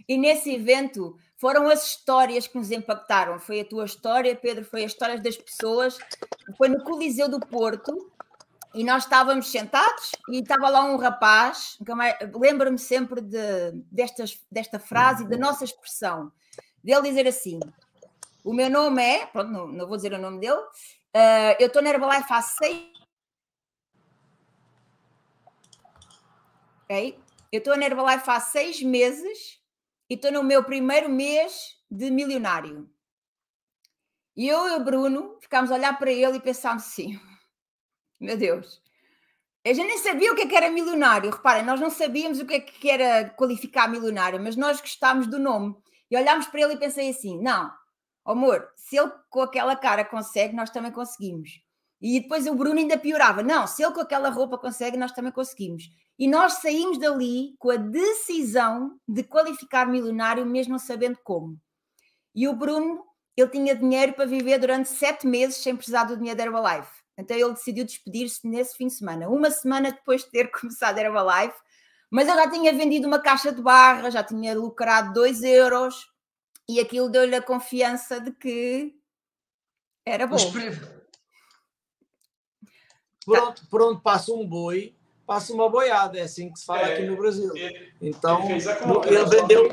E 0.08 0.16
nesse 0.16 0.54
evento 0.54 1.18
foram 1.36 1.68
as 1.68 1.86
histórias 1.86 2.46
que 2.46 2.56
nos 2.56 2.70
impactaram. 2.70 3.38
Foi 3.38 3.60
a 3.60 3.64
tua 3.64 3.84
história, 3.84 4.34
Pedro, 4.34 4.64
foi 4.64 4.84
as 4.84 4.92
histórias 4.92 5.22
das 5.22 5.36
pessoas. 5.36 5.98
Foi 6.56 6.68
no 6.68 6.82
Coliseu 6.82 7.28
do 7.28 7.40
Porto 7.40 8.10
e 8.76 8.84
nós 8.84 9.04
estávamos 9.04 9.50
sentados 9.50 10.12
e 10.28 10.40
estava 10.40 10.68
lá 10.68 10.84
um 10.84 10.96
rapaz. 10.96 11.78
Lembro-me 12.34 12.78
sempre 12.78 13.22
de, 13.22 13.72
destas, 13.90 14.38
desta 14.52 14.78
frase 14.78 15.26
da 15.26 15.38
nossa 15.38 15.64
expressão, 15.64 16.30
dele 16.84 17.08
dizer 17.08 17.26
assim: 17.26 17.58
O 18.44 18.52
meu 18.52 18.68
nome 18.68 19.02
é, 19.02 19.26
pronto, 19.26 19.50
não, 19.50 19.66
não 19.68 19.88
vou 19.88 19.96
dizer 19.96 20.12
o 20.12 20.18
nome 20.18 20.40
dele, 20.40 20.60
uh, 20.60 21.56
eu 21.58 21.68
estou 21.68 21.80
na 21.80 21.88
Herbalife 21.88 22.30
há 22.30 22.42
seis. 22.42 22.92
Ok? 26.84 27.18
Eu 27.50 27.58
estou 27.58 27.76
na 27.78 27.86
Herbalife 27.86 28.30
há 28.30 28.40
seis 28.40 28.82
meses 28.82 29.58
e 30.10 30.14
estou 30.14 30.30
no 30.30 30.42
meu 30.42 30.62
primeiro 30.62 31.08
mês 31.08 31.78
de 31.90 32.10
milionário. 32.10 32.90
E 34.36 34.46
eu 34.46 34.68
e 34.68 34.72
o 34.72 34.84
Bruno 34.84 35.38
ficámos 35.40 35.70
a 35.70 35.76
olhar 35.76 35.98
para 35.98 36.12
ele 36.12 36.36
e 36.36 36.40
pensámos 36.40 36.82
assim: 36.82 37.18
meu 38.20 38.36
Deus, 38.36 38.80
eu 39.64 39.74
já 39.74 39.82
nem 39.82 39.98
sabia 39.98 40.32
o 40.32 40.36
que, 40.36 40.42
é 40.42 40.46
que 40.46 40.56
era 40.56 40.70
milionário. 40.70 41.30
Reparem, 41.30 41.64
nós 41.64 41.80
não 41.80 41.90
sabíamos 41.90 42.38
o 42.38 42.46
que, 42.46 42.54
é 42.54 42.60
que 42.60 42.88
era 42.88 43.30
qualificar 43.30 43.88
milionário, 43.88 44.40
mas 44.40 44.54
nós 44.54 44.80
gostámos 44.80 45.26
do 45.26 45.38
nome. 45.38 45.74
E 46.10 46.16
olhámos 46.16 46.46
para 46.46 46.60
ele 46.60 46.74
e 46.74 46.78
pensei 46.78 47.10
assim: 47.10 47.40
não, 47.42 47.72
amor, 48.24 48.68
se 48.76 48.96
ele 48.96 49.10
com 49.28 49.40
aquela 49.40 49.74
cara 49.74 50.04
consegue, 50.04 50.54
nós 50.54 50.70
também 50.70 50.92
conseguimos. 50.92 51.60
E 52.00 52.20
depois 52.20 52.46
o 52.46 52.54
Bruno 52.54 52.78
ainda 52.78 52.96
piorava: 52.96 53.42
não, 53.42 53.66
se 53.66 53.82
ele 53.82 53.92
com 53.92 54.00
aquela 54.00 54.30
roupa 54.30 54.56
consegue, 54.56 54.96
nós 54.96 55.12
também 55.12 55.32
conseguimos. 55.32 55.90
E 56.18 56.28
nós 56.28 56.54
saímos 56.54 56.98
dali 56.98 57.54
com 57.58 57.70
a 57.70 57.76
decisão 57.76 58.98
de 59.06 59.22
qualificar 59.24 59.86
milionário, 59.86 60.46
mesmo 60.46 60.78
sabendo 60.78 61.18
como. 61.24 61.60
E 62.34 62.46
o 62.46 62.54
Bruno, 62.54 63.04
ele 63.36 63.48
tinha 63.48 63.74
dinheiro 63.74 64.12
para 64.12 64.26
viver 64.26 64.58
durante 64.58 64.88
sete 64.88 65.26
meses 65.26 65.56
sem 65.56 65.76
precisar 65.76 66.04
do 66.04 66.16
dinheiro 66.16 66.38
da 66.38 66.44
Herbalife. 66.44 67.05
Então 67.16 67.36
ele 67.36 67.52
decidiu 67.52 67.84
despedir-se 67.84 68.46
nesse 68.46 68.76
fim 68.76 68.88
de 68.88 68.94
semana, 68.94 69.28
uma 69.28 69.50
semana 69.50 69.90
depois 69.90 70.22
de 70.24 70.30
ter 70.30 70.50
começado 70.52 70.98
a 70.98 71.02
Herbalife. 71.02 71.56
Mas 72.10 72.28
eu 72.28 72.34
já 72.34 72.48
tinha 72.50 72.72
vendido 72.72 73.08
uma 73.08 73.18
caixa 73.18 73.50
de 73.50 73.60
barra, 73.60 74.10
já 74.10 74.22
tinha 74.22 74.54
lucrado 74.54 75.12
2 75.12 75.42
euros 75.42 76.08
e 76.68 76.78
aquilo 76.78 77.08
deu-lhe 77.08 77.34
a 77.34 77.42
confiança 77.42 78.20
de 78.20 78.32
que 78.32 78.94
era 80.04 80.26
bom. 80.26 80.36
Por 83.24 83.38
onde, 83.38 83.66
por 83.66 83.82
onde 83.82 84.00
passa 84.02 84.32
um 84.32 84.46
boi, 84.46 84.94
passa 85.26 85.52
uma 85.52 85.68
boiada, 85.68 86.16
é 86.16 86.22
assim 86.22 86.52
que 86.52 86.60
se 86.60 86.64
fala 86.64 86.82
é, 86.82 86.94
aqui 86.94 87.06
no 87.06 87.16
Brasil. 87.16 87.50
Ele, 87.56 87.92
então, 88.00 88.48
ele, 88.48 88.62
ele 89.06 89.24
vendeu. 89.24 89.68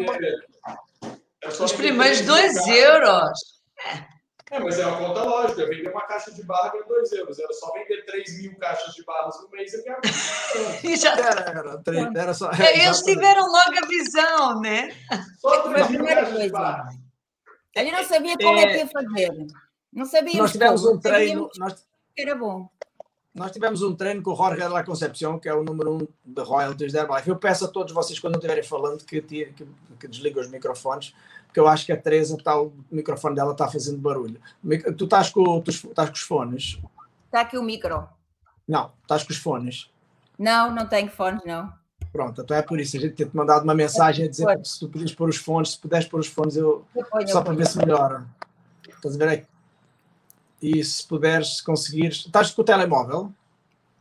Os 1.63 1.73
primeiros 1.73 2.21
dois 2.21 2.67
euros. 2.67 3.61
É. 3.77 4.12
é. 4.51 4.59
mas 4.59 4.79
é 4.79 4.85
uma 4.85 4.97
conta 4.97 5.23
lógica. 5.23 5.65
Vender 5.65 5.89
uma 5.89 6.05
caixa 6.05 6.31
de 6.31 6.43
barra 6.43 6.69
ganha 6.69 6.83
2 6.85 7.11
euros. 7.13 7.39
Era 7.39 7.53
só 7.53 7.71
vender 7.73 8.05
3 8.05 8.41
mil 8.41 8.55
caixas 8.57 8.93
de 8.93 9.03
barras 9.03 9.41
no 9.41 9.49
mês 9.49 9.73
e 9.73 9.83
ganhava. 9.83 10.01
já... 10.97 11.13
era, 11.13 11.59
era, 11.59 11.77
três, 11.79 12.15
era 12.15 12.33
só, 12.33 12.51
é, 12.51 12.83
Eles 12.85 13.01
tiveram 13.01 13.47
logo 13.47 13.77
a 13.83 13.87
visão, 13.87 14.61
né? 14.61 14.95
Só 15.39 15.61
3 15.63 15.89
mil 15.89 16.05
caixas 16.05 16.41
de 16.41 16.49
barra. 16.49 16.89
Ele 17.75 17.91
não 17.91 18.03
sabia 18.03 18.37
como 18.37 18.59
é, 18.59 18.63
é 18.63 18.67
que 18.67 18.77
ia 18.77 18.87
fazer. 18.87 19.47
Não 19.91 20.05
sabia. 20.05 20.41
Nós 20.41 20.51
tivemos 20.51 20.85
um 20.85 20.99
treino. 20.99 21.49
Nós... 21.57 21.85
Era 22.17 22.35
bom. 22.35 22.69
Nós 23.33 23.51
tivemos 23.51 23.81
um 23.81 23.95
treino 23.95 24.21
com 24.21 24.31
o 24.31 24.35
Jorge 24.35 24.61
de 24.61 24.67
la 24.67 24.83
Concepción, 24.83 25.39
que 25.39 25.49
é 25.49 25.53
o 25.55 25.63
número 25.63 25.95
um 25.95 26.07
de 26.23 26.41
royalties 26.43 26.93
da 26.93 27.01
Herbalife. 27.01 27.29
Eu 27.29 27.35
peço 27.35 27.65
a 27.65 27.67
todos 27.67 27.91
vocês, 27.91 28.19
quando 28.19 28.35
estiverem 28.35 28.63
falando, 28.63 29.03
que, 29.03 29.19
que, 29.23 29.51
que 29.99 30.07
desliguem 30.07 30.39
os 30.39 30.51
microfones, 30.51 31.15
porque 31.53 31.59
eu 31.59 31.67
acho 31.67 31.85
que 31.85 31.91
a 31.91 31.97
Teresa, 31.97 32.35
tá, 32.43 32.59
o 32.59 32.73
microfone 32.91 33.35
dela 33.35 33.51
está 33.51 33.67
fazendo 33.67 33.99
barulho. 33.99 34.41
Tu 34.97 35.03
estás 35.03 35.29
com, 35.29 35.61
tu 35.61 35.69
estás 35.69 36.09
com 36.09 36.15
os 36.15 36.21
fones? 36.21 36.79
Está 37.25 37.41
aqui 37.41 37.59
o 37.59 37.61
micro. 37.61 38.09
Não, 38.67 38.91
estás 39.03 39.23
com 39.23 39.31
os 39.31 39.37
fones. 39.37 39.91
Não, 40.39 40.73
não 40.73 40.87
tenho 40.87 41.11
fones, 41.11 41.45
não. 41.45 41.71
Pronto, 42.11 42.41
então 42.41 42.57
é 42.57 42.63
por 42.63 42.79
isso. 42.79 42.97
A 42.97 42.99
gente 42.99 43.13
tem-te 43.13 43.35
mandado 43.35 43.63
uma 43.65 43.75
mensagem 43.75 44.25
a 44.25 44.29
dizer 44.29 44.47
que 44.57 44.67
se 44.67 44.79
tu 44.79 44.89
podias 44.89 45.13
pôr 45.13 45.29
os 45.29 45.37
fones, 45.37 45.73
se 45.73 45.79
puderes 45.79 46.07
pôr 46.07 46.21
os 46.21 46.27
fones, 46.27 46.55
eu, 46.55 46.83
eu 46.95 47.05
ponho, 47.05 47.27
só 47.27 47.39
eu 47.39 47.43
para 47.43 47.53
ver 47.53 47.67
se 47.67 47.77
melhora. 47.77 48.25
Estás 48.89 49.13
a 49.13 49.17
ver 49.19 49.27
aí? 49.27 49.45
E 50.59 50.83
se 50.83 51.07
puderes 51.07 51.61
conseguir. 51.61 52.07
Estás 52.07 52.49
com 52.49 52.63
o 52.63 52.65
telemóvel? 52.65 53.31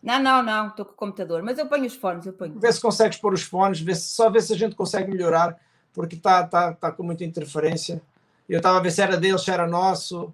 Não, 0.03 0.19
não, 0.19 0.43
não, 0.43 0.69
estou 0.69 0.87
com 0.87 0.93
o 0.93 0.97
computador, 0.97 1.43
mas 1.43 1.59
eu 1.59 1.67
ponho 1.67 1.85
os 1.85 1.95
fones, 1.95 2.25
eu 2.25 2.33
ponho. 2.33 2.59
Vê 2.59 2.73
se 2.73 2.81
consegues 2.81 3.19
pôr 3.19 3.35
os 3.35 3.43
fones, 3.43 3.79
vê 3.79 3.95
se, 3.95 4.09
só 4.09 4.31
ver 4.31 4.41
se 4.41 4.55
a 4.55 4.57
gente 4.57 4.75
consegue 4.75 5.11
melhorar, 5.11 5.61
porque 5.92 6.16
está 6.16 6.46
tá, 6.46 6.72
tá 6.72 6.92
com 6.92 7.02
muita 7.02 7.24
interferência. 7.24 8.02
Eu 8.48 8.59
estava 8.59 8.78
a 8.78 8.81
ver 8.81 8.90
se 8.90 9.02
era 9.02 9.16
dele, 9.16 9.38
se 9.38 9.50
era 9.50 9.66
nosso. 9.66 10.33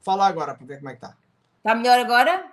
Fala 0.00 0.26
agora 0.26 0.54
para 0.54 0.66
ver 0.66 0.78
como 0.78 0.88
é 0.90 0.92
que 0.92 1.04
está. 1.04 1.16
Está 1.58 1.74
melhor 1.74 1.98
agora? 1.98 2.52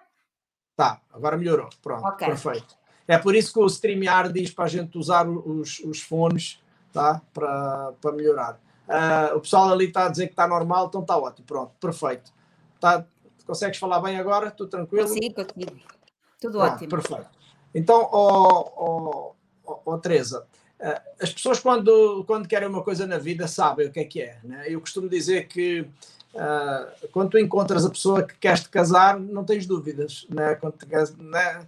Tá, 0.75 1.01
agora 1.13 1.37
melhorou. 1.37 1.69
Pronto, 1.81 2.05
okay. 2.07 2.27
perfeito. 2.27 2.75
É 3.07 3.17
por 3.17 3.35
isso 3.35 3.53
que 3.53 3.59
o 3.59 3.69
StreamYard 3.69 4.33
diz 4.33 4.51
para 4.51 4.65
a 4.65 4.67
gente 4.67 4.97
usar 4.97 5.27
os, 5.27 5.79
os 5.79 6.01
fones 6.01 6.61
tá? 6.91 7.21
para, 7.33 7.93
para 8.01 8.11
melhorar. 8.11 8.59
Uh, 8.87 9.37
o 9.37 9.41
pessoal 9.41 9.71
ali 9.71 9.85
está 9.85 10.07
a 10.07 10.09
dizer 10.09 10.27
que 10.27 10.33
está 10.33 10.47
normal, 10.47 10.87
então 10.87 11.01
está 11.01 11.17
ótimo. 11.17 11.45
Pronto, 11.45 11.71
perfeito. 11.79 12.33
Tá, 12.79 13.05
Consegues 13.45 13.77
falar 13.77 13.99
bem 14.01 14.17
agora? 14.17 14.49
Tudo 14.49 14.69
tranquilo? 14.69 15.07
Consigo, 15.07 15.35
consigo. 15.35 15.75
Tudo 16.41 16.57
Pronto, 16.57 16.73
ótimo. 16.73 16.89
Perfeito. 16.89 17.29
Então, 17.73 18.09
oh, 18.11 18.71
oh, 18.75 19.35
oh, 19.65 19.81
oh, 19.85 19.97
Teresa, 19.99 20.47
as 21.19 21.33
pessoas 21.33 21.59
quando, 21.59 22.23
quando 22.25 22.47
querem 22.47 22.67
uma 22.67 22.83
coisa 22.83 23.07
na 23.07 23.17
vida 23.17 23.47
sabem 23.47 23.87
o 23.87 23.91
que 23.91 23.99
é 23.99 24.05
que 24.05 24.21
é. 24.21 24.37
Né? 24.43 24.65
Eu 24.67 24.79
costumo 24.79 25.09
dizer 25.09 25.47
que 25.47 25.81
uh, 25.81 27.07
quando 27.11 27.31
tu 27.31 27.39
encontras 27.39 27.85
a 27.85 27.89
pessoa 27.89 28.23
que 28.23 28.35
queres 28.35 28.61
te 28.61 28.69
casar, 28.69 29.19
não 29.19 29.43
tens 29.43 29.65
dúvidas. 29.65 30.27
Né? 30.29 30.55
Quando 30.55 30.77
te, 30.77 30.85
né? 31.21 31.67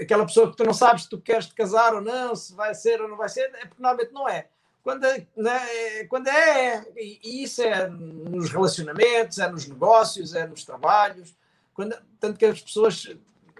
Aquela 0.00 0.26
pessoa 0.26 0.50
que 0.50 0.56
tu 0.56 0.64
não 0.64 0.74
sabes 0.74 1.04
se 1.04 1.08
tu 1.08 1.18
queres 1.18 1.46
te 1.46 1.54
casar 1.54 1.94
ou 1.94 2.00
não, 2.00 2.36
se 2.36 2.54
vai 2.54 2.74
ser 2.74 3.00
ou 3.00 3.08
não 3.08 3.16
vai 3.16 3.28
ser, 3.28 3.50
é 3.54 3.66
porque 3.66 3.82
normalmente 3.82 4.12
não 4.12 4.28
é. 4.28 4.46
Quando 4.82 5.04
é, 5.04 5.26
né, 5.36 6.04
quando 6.08 6.28
é, 6.28 6.86
e 6.96 7.42
isso 7.42 7.60
é 7.60 7.88
nos 7.88 8.50
relacionamentos, 8.50 9.38
é 9.38 9.50
nos 9.50 9.66
negócios, 9.66 10.34
é 10.34 10.46
nos 10.46 10.64
trabalhos, 10.64 11.34
quando, 11.74 11.96
tanto 12.20 12.38
que 12.38 12.46
as 12.46 12.60
pessoas, 12.60 13.08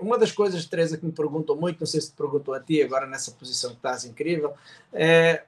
uma 0.01 0.19
das 0.19 0.33
coisas, 0.33 0.65
Teresa, 0.65 0.97
que 0.97 1.07
me 1.07 1.13
perguntam 1.13 1.57
muito, 1.57 1.81
não 1.81 1.87
sei 1.87 2.01
se 2.01 2.11
te 2.11 2.17
perguntou 2.17 2.55
a 2.55 2.61
ti 2.61 2.83
agora 2.83 3.07
nessa 3.07 3.31
posição 3.33 3.71
que 3.71 3.77
estás 3.77 4.05
incrível, 4.05 4.55
é 4.93 5.45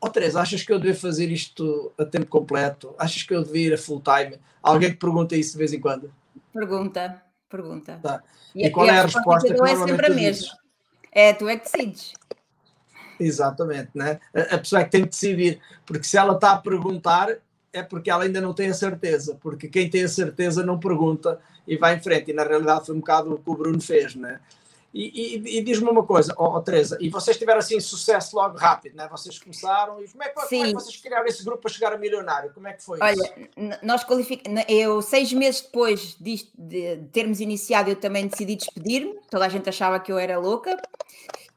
oh, 0.00 0.08
Teresa, 0.08 0.40
achas 0.40 0.62
que 0.62 0.72
eu 0.72 0.78
devo 0.78 0.98
fazer 0.98 1.30
isto 1.30 1.92
a 1.98 2.04
tempo 2.04 2.26
completo? 2.26 2.94
Achas 2.98 3.22
que 3.22 3.34
eu 3.34 3.44
devia 3.44 3.68
ir 3.68 3.74
a 3.74 3.78
full 3.78 4.00
time? 4.00 4.40
Alguém 4.62 4.90
te 4.90 4.96
pergunta 4.96 5.36
isso 5.36 5.52
de 5.52 5.58
vez 5.58 5.72
em 5.72 5.80
quando? 5.80 6.12
Pergunta, 6.52 7.22
pergunta. 7.48 8.00
Tá. 8.02 8.22
E, 8.54 8.66
e 8.66 8.70
qual 8.70 8.86
é 8.86 8.98
a 8.98 9.02
resposta 9.02 9.48
que, 9.48 9.54
que 9.54 9.70
é 9.70 9.76
sempre 9.76 10.06
a 10.06 10.10
mesma. 10.10 10.58
É, 11.12 11.32
tu 11.32 11.48
é 11.48 11.56
que 11.56 11.70
decides. 11.70 12.12
Exatamente, 13.18 13.90
né? 13.94 14.18
A 14.32 14.56
pessoa 14.56 14.80
é 14.80 14.84
que 14.84 14.90
tem 14.90 15.02
que 15.02 15.10
decidir, 15.10 15.60
porque 15.84 16.04
se 16.04 16.16
ela 16.16 16.34
está 16.34 16.52
a 16.52 16.58
perguntar, 16.58 17.28
é 17.72 17.82
porque 17.82 18.10
ela 18.10 18.24
ainda 18.24 18.40
não 18.40 18.54
tem 18.54 18.70
a 18.70 18.74
certeza, 18.74 19.36
porque 19.40 19.68
quem 19.68 19.90
tem 19.90 20.04
a 20.04 20.08
certeza 20.08 20.64
não 20.64 20.78
pergunta 20.78 21.38
e 21.66 21.76
vai 21.76 21.96
em 21.96 22.00
frente, 22.00 22.30
e 22.30 22.34
na 22.34 22.44
realidade 22.44 22.86
foi 22.86 22.94
um 22.94 23.00
bocado 23.00 23.34
o 23.34 23.38
que 23.38 23.50
o 23.50 23.54
Bruno 23.54 23.80
fez, 23.80 24.14
né? 24.14 24.40
E, 24.92 25.36
e, 25.36 25.58
e 25.58 25.62
diz-me 25.62 25.88
uma 25.88 26.02
coisa, 26.02 26.34
oh, 26.36 26.56
oh, 26.56 26.60
Teresa, 26.60 26.98
e 27.00 27.08
vocês 27.08 27.38
tiveram 27.38 27.60
assim 27.60 27.78
sucesso 27.78 28.34
logo 28.34 28.58
rápido, 28.58 28.96
né? 28.96 29.06
Vocês 29.08 29.38
começaram, 29.38 30.02
e 30.02 30.08
como 30.08 30.24
é, 30.24 30.28
que, 30.28 30.34
como 30.34 30.64
é 30.64 30.66
que 30.66 30.74
vocês 30.74 30.96
criaram 30.96 31.26
esse 31.26 31.44
grupo 31.44 31.62
para 31.62 31.70
chegar 31.70 31.92
a 31.92 31.98
milionário? 31.98 32.52
Como 32.52 32.66
é 32.66 32.72
que 32.72 32.82
foi 32.82 32.98
Olha, 33.00 33.14
isso? 33.14 33.78
nós 33.84 34.02
qualificamos, 34.02 34.64
eu 34.68 35.00
seis 35.00 35.32
meses 35.32 35.60
depois 35.60 36.16
de, 36.18 36.44
de 36.58 36.96
termos 37.12 37.40
iniciado, 37.40 37.88
eu 37.88 37.96
também 37.96 38.26
decidi 38.26 38.56
despedir-me, 38.56 39.16
toda 39.30 39.46
a 39.46 39.48
gente 39.48 39.68
achava 39.68 40.00
que 40.00 40.10
eu 40.10 40.18
era 40.18 40.40
louca, 40.40 40.76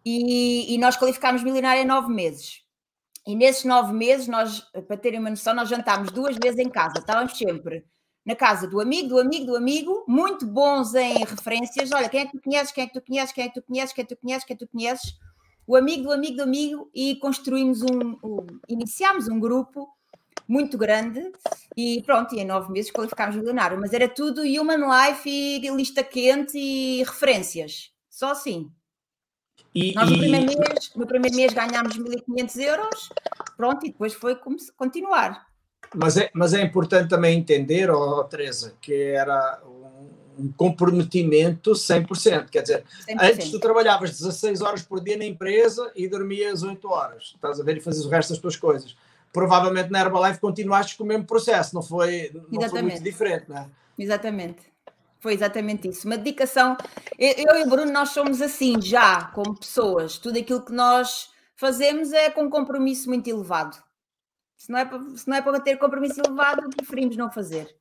e, 0.06 0.76
e 0.76 0.78
nós 0.78 0.96
qualificámos 0.96 1.42
milionário 1.42 1.82
em 1.82 1.88
nove 1.88 2.14
meses. 2.14 2.62
E 3.26 3.36
nesses 3.36 3.64
nove 3.64 3.94
meses, 3.94 4.28
nós, 4.28 4.60
para 4.88 4.98
terem 4.98 5.20
uma 5.20 5.30
noção, 5.32 5.56
nós 5.56 5.70
jantámos 5.70 6.12
duas 6.12 6.36
vezes 6.38 6.60
em 6.60 6.70
casa. 6.70 7.00
Estávamos 7.00 7.36
sempre 7.38 7.84
na 8.26 8.36
casa 8.36 8.68
do 8.68 8.80
amigo, 8.80 9.10
do 9.10 9.20
amigo, 9.20 9.46
do 9.46 9.56
amigo, 9.56 10.04
muito 10.08 10.46
bons 10.46 10.94
em 10.96 11.26
referências. 11.26 11.92
Olha, 11.92 12.08
quem 12.08 12.22
é 12.22 12.26
que 12.26 12.32
tu 12.32 12.42
conheces, 12.42 12.72
quem 12.72 12.84
é 12.84 12.88
que 12.88 12.94
tu 12.94 13.02
conheces, 13.02 13.34
quem 13.34 13.44
é 13.44 13.48
que 13.48 13.54
tu 13.54 13.62
conheces, 13.62 13.94
quem 13.94 14.02
é 14.02 14.06
que 14.06 14.16
tu 14.16 14.22
conheces, 14.22 14.46
quem 14.46 14.54
é 14.54 14.58
que 14.58 14.66
tu 14.66 14.72
conheces. 14.72 15.18
O 15.68 15.76
amigo 15.76 16.04
do 16.04 16.12
amigo 16.12 16.38
do 16.38 16.44
amigo 16.44 16.90
e 16.94 17.16
construímos 17.18 17.82
um, 17.82 18.18
um 18.24 18.48
iniciámos 18.68 19.28
um 19.28 19.40
grupo 19.40 19.90
muito 20.48 20.78
grande 20.78 21.32
e 21.76 22.02
pronto, 22.06 22.36
e 22.36 22.40
em 22.40 22.46
nove 22.46 22.72
meses 22.72 22.92
qualificámos 22.92 23.36
milionário, 23.36 23.80
mas 23.80 23.94
era 23.94 24.08
tudo 24.10 24.42
human 24.42 24.86
life 24.90 25.30
e 25.30 25.70
lista 25.70 26.04
quente 26.04 26.58
e 26.58 27.04
referências, 27.04 27.92
só 28.10 28.32
assim. 28.32 28.70
E, 29.74 29.94
Nós 29.96 30.10
no 30.10 30.18
primeiro, 30.18 30.46
mês, 30.46 30.92
no 30.96 31.08
primeiro 31.08 31.36
mês 31.36 31.54
ganhámos 31.54 31.98
1.500 31.98 32.62
euros, 32.62 33.10
pronto, 33.58 33.86
e 33.86 33.90
depois 33.90 34.14
foi 34.14 34.38
continuar. 34.76 35.48
Mas 35.96 36.18
é, 36.18 36.30
mas 36.34 36.54
é 36.54 36.62
importante 36.62 37.10
também 37.10 37.38
entender, 37.38 37.90
oh, 37.90 38.24
Teresa, 38.24 38.74
que 38.82 38.94
era 38.94 39.62
um 40.38 40.52
comprometimento 40.52 41.72
100%. 41.72 42.50
Quer 42.50 42.62
dizer, 42.62 42.84
100%. 43.10 43.18
antes 43.22 43.52
tu 43.52 43.60
trabalhavas 43.60 44.12
16 44.12 44.62
horas 44.62 44.82
por 44.82 45.02
dia 45.02 45.18
na 45.18 45.26
empresa 45.26 45.92
e 45.96 46.08
dormias 46.08 46.64
8 46.64 46.88
horas. 46.88 47.34
Estás 47.36 47.60
a 47.60 47.64
ver 47.64 47.78
e 47.78 47.82
fazias 47.82 48.06
o 48.06 48.10
resto 48.10 48.30
das 48.30 48.40
tuas 48.40 48.56
coisas. 48.56 48.96
Provavelmente 49.32 49.92
na 49.92 50.02
Herbalife 50.02 50.40
continuaste 50.40 50.96
com 50.96 51.04
o 51.04 51.08
mesmo 51.08 51.26
processo, 51.26 51.74
não 51.74 51.82
foi, 51.82 52.32
não 52.52 52.70
foi 52.70 52.82
muito 52.82 53.02
diferente, 53.02 53.46
não 53.50 53.58
é? 53.58 53.68
Exatamente. 53.98 54.74
Foi 55.20 55.34
exatamente 55.34 55.88
isso. 55.88 56.06
Uma 56.06 56.18
dedicação. 56.18 56.76
Eu 57.18 57.56
e 57.56 57.64
o 57.64 57.70
Bruno, 57.70 57.92
nós 57.92 58.10
somos 58.10 58.42
assim 58.42 58.82
já, 58.82 59.26
como 59.28 59.58
pessoas. 59.58 60.18
Tudo 60.18 60.38
aquilo 60.38 60.62
que 60.62 60.74
nós 60.74 61.30
fazemos 61.56 62.12
é 62.12 62.30
com 62.30 62.44
um 62.44 62.50
compromisso 62.50 63.08
muito 63.08 63.30
elevado. 63.30 63.78
Se 64.64 64.72
não 64.72 64.80
é 64.80 64.86
para, 64.86 65.18
se 65.18 65.28
não 65.28 65.36
é 65.36 65.42
para 65.42 65.60
ter 65.60 65.76
compromisso 65.76 66.22
elevado, 66.22 66.70
preferimos 66.70 67.18
não 67.18 67.30
fazer. 67.30 67.76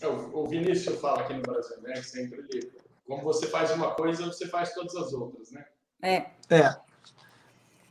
É, 0.00 0.06
o 0.06 0.46
Vinícius 0.46 1.00
fala 1.00 1.22
aqui 1.22 1.34
no 1.34 1.42
Brasil, 1.42 1.76
né? 1.82 1.96
Sempre 2.02 2.70
como 3.04 3.24
você 3.24 3.48
faz 3.48 3.72
uma 3.72 3.96
coisa, 3.96 4.24
você 4.26 4.46
faz 4.46 4.72
todas 4.72 4.94
as 4.94 5.12
outras, 5.12 5.50
né? 5.50 5.66
É. 6.00 6.30
É. 6.50 6.76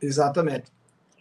Exatamente. 0.00 0.72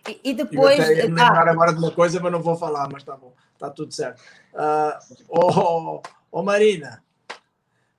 E, 0.07 0.29
e 0.29 0.33
depois. 0.33 0.79
Eu 0.79 0.85
até 0.85 1.03
lembrar 1.03 1.49
ah. 1.49 1.51
agora 1.51 1.73
de 1.73 1.79
uma 1.79 1.91
coisa, 1.91 2.21
mas 2.21 2.31
não 2.31 2.41
vou 2.41 2.55
falar, 2.55 2.87
mas 2.89 3.03
tá 3.03 3.17
bom, 3.17 3.33
tá 3.59 3.69
tudo 3.69 3.93
certo. 3.93 4.21
Uh, 4.53 5.25
oh, 5.27 6.01
oh, 6.31 6.41
Marina, 6.41 7.03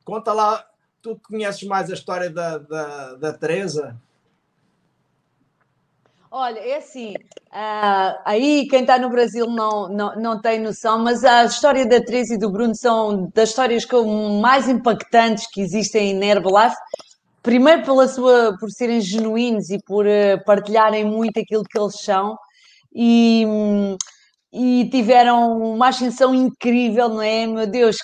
conta 0.02 0.32
lá, 0.32 0.66
tu 1.02 1.20
conheces 1.28 1.62
mais 1.64 1.90
a 1.90 1.92
história 1.92 2.30
da, 2.30 2.56
da, 2.56 3.14
da 3.16 3.32
Teresa? 3.34 4.00
Olha, 6.30 6.58
é 6.58 6.76
assim, 6.76 7.14
uh, 7.14 8.20
aí 8.24 8.66
quem 8.68 8.82
está 8.82 8.98
no 8.98 9.08
Brasil 9.08 9.46
não, 9.46 9.88
não, 9.88 10.14
não 10.16 10.40
tem 10.40 10.60
noção, 10.60 10.98
mas 10.98 11.24
a 11.24 11.44
história 11.44 11.86
da 11.86 12.02
Teresa 12.02 12.34
e 12.34 12.38
do 12.38 12.50
Bruno 12.50 12.74
são 12.74 13.30
das 13.34 13.48
histórias 13.48 13.86
mais 14.42 14.68
impactantes 14.68 15.46
que 15.50 15.62
existem 15.62 16.10
em 16.10 16.24
Herbalife. 16.24 16.76
Primeiro 17.42 17.82
pela 17.82 18.06
sua, 18.06 18.54
por 18.60 18.70
serem 18.70 19.00
genuínos 19.00 19.70
e 19.70 19.78
por 19.86 20.04
uh, 20.04 20.44
partilharem 20.44 21.04
muito 21.04 21.40
aquilo 21.40 21.64
que 21.64 21.78
eles 21.78 21.98
são 21.98 22.36
e, 22.94 23.46
e 24.52 24.86
tiveram 24.90 25.56
uma 25.56 25.88
ascensão 25.88 26.34
incrível, 26.34 27.08
não 27.08 27.22
é? 27.22 27.46
Meu 27.46 27.66
Deus, 27.66 27.96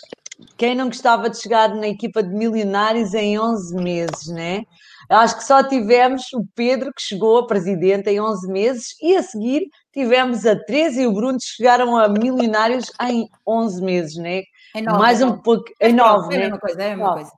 quem 0.56 0.74
não 0.74 0.86
gostava 0.86 1.28
de 1.28 1.38
chegar 1.40 1.68
na 1.74 1.88
equipa 1.88 2.22
de 2.22 2.34
milionários 2.34 3.12
em 3.12 3.38
11 3.38 3.74
meses, 3.76 4.28
né? 4.28 4.62
Acho 5.08 5.36
que 5.36 5.44
só 5.44 5.62
tivemos 5.62 6.22
o 6.32 6.44
Pedro, 6.54 6.92
que 6.94 7.02
chegou 7.02 7.38
a 7.38 7.46
presidente 7.46 8.08
em 8.10 8.20
11 8.20 8.48
meses, 8.50 8.86
e 9.02 9.16
a 9.16 9.22
seguir 9.22 9.68
tivemos 9.92 10.44
a 10.46 10.56
Teresa 10.56 11.02
e 11.02 11.06
o 11.06 11.12
Bruno, 11.12 11.38
que 11.38 11.44
chegaram 11.44 11.96
a 11.96 12.08
milionários 12.08 12.86
em 13.02 13.28
11 13.46 13.82
meses, 13.82 14.16
né? 14.16 14.42
É 14.74 14.82
nove, 14.82 14.98
Mais 14.98 15.20
é 15.20 15.26
um 15.26 15.38
pouco. 15.40 15.64
É 15.78 15.92
nove, 15.92 16.34
é 16.34 16.38
né? 16.38 16.44
a 16.44 16.48
mesma 16.48 16.58
coisa, 16.58 16.82
é 16.82 16.86
a 16.86 16.96
mesma 16.96 17.12
coisa. 17.14 17.30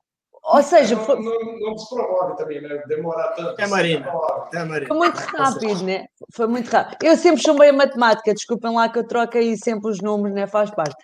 Ou 0.49 0.63
seja, 0.63 0.95
não, 0.95 1.05
foi... 1.05 1.21
não, 1.21 1.59
não 1.59 1.75
despromove 1.75 2.37
também, 2.37 2.61
né? 2.61 2.81
Demorar 2.87 3.31
tanto. 3.31 3.61
É 3.61 3.67
Marina. 3.67 4.07
É 4.55 4.65
Marina. 4.65 4.87
Foi 4.87 4.97
muito 4.97 5.17
rápido, 5.37 5.83
né? 5.83 6.07
Foi 6.33 6.47
muito 6.47 6.71
rápido. 6.71 7.03
Eu 7.03 7.17
sempre 7.17 7.43
chumbei 7.43 7.71
a 7.71 7.73
matemática, 7.73 8.33
desculpem 8.33 8.73
lá 8.73 8.89
que 8.89 8.97
eu 8.97 9.09
troco 9.09 9.37
aí 9.37 9.57
sempre 9.57 9.91
os 9.91 10.01
números, 10.01 10.37
né? 10.37 10.47
Faz 10.47 10.71
parte. 10.71 10.95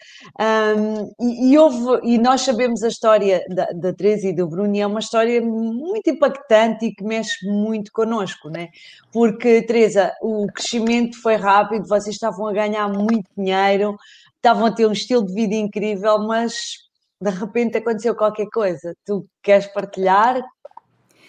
Um, 0.40 1.12
e, 1.20 1.52
e, 1.52 1.58
houve, 1.58 2.00
e 2.04 2.18
nós 2.18 2.42
sabemos 2.42 2.84
a 2.84 2.88
história 2.88 3.44
da, 3.48 3.66
da 3.74 3.92
Teresa 3.92 4.28
e 4.28 4.32
do 4.32 4.46
Bruno, 4.46 4.76
e 4.76 4.80
é 4.80 4.86
uma 4.86 5.00
história 5.00 5.42
muito 5.42 6.08
impactante 6.08 6.86
e 6.86 6.94
que 6.94 7.02
mexe 7.02 7.44
muito 7.44 7.90
connosco, 7.90 8.48
né? 8.48 8.68
Porque, 9.12 9.62
Teresa, 9.62 10.14
o 10.22 10.46
crescimento 10.52 11.20
foi 11.20 11.34
rápido, 11.34 11.88
vocês 11.88 12.14
estavam 12.14 12.46
a 12.46 12.52
ganhar 12.52 12.88
muito 12.88 13.28
dinheiro, 13.36 13.96
estavam 14.36 14.66
a 14.66 14.70
ter 14.70 14.86
um 14.86 14.92
estilo 14.92 15.26
de 15.26 15.34
vida 15.34 15.54
incrível, 15.56 16.20
mas 16.20 16.81
de 17.22 17.30
repente 17.30 17.78
aconteceu 17.78 18.14
qualquer 18.16 18.48
coisa. 18.52 18.94
Tu 19.04 19.26
queres 19.42 19.66
partilhar 19.68 20.42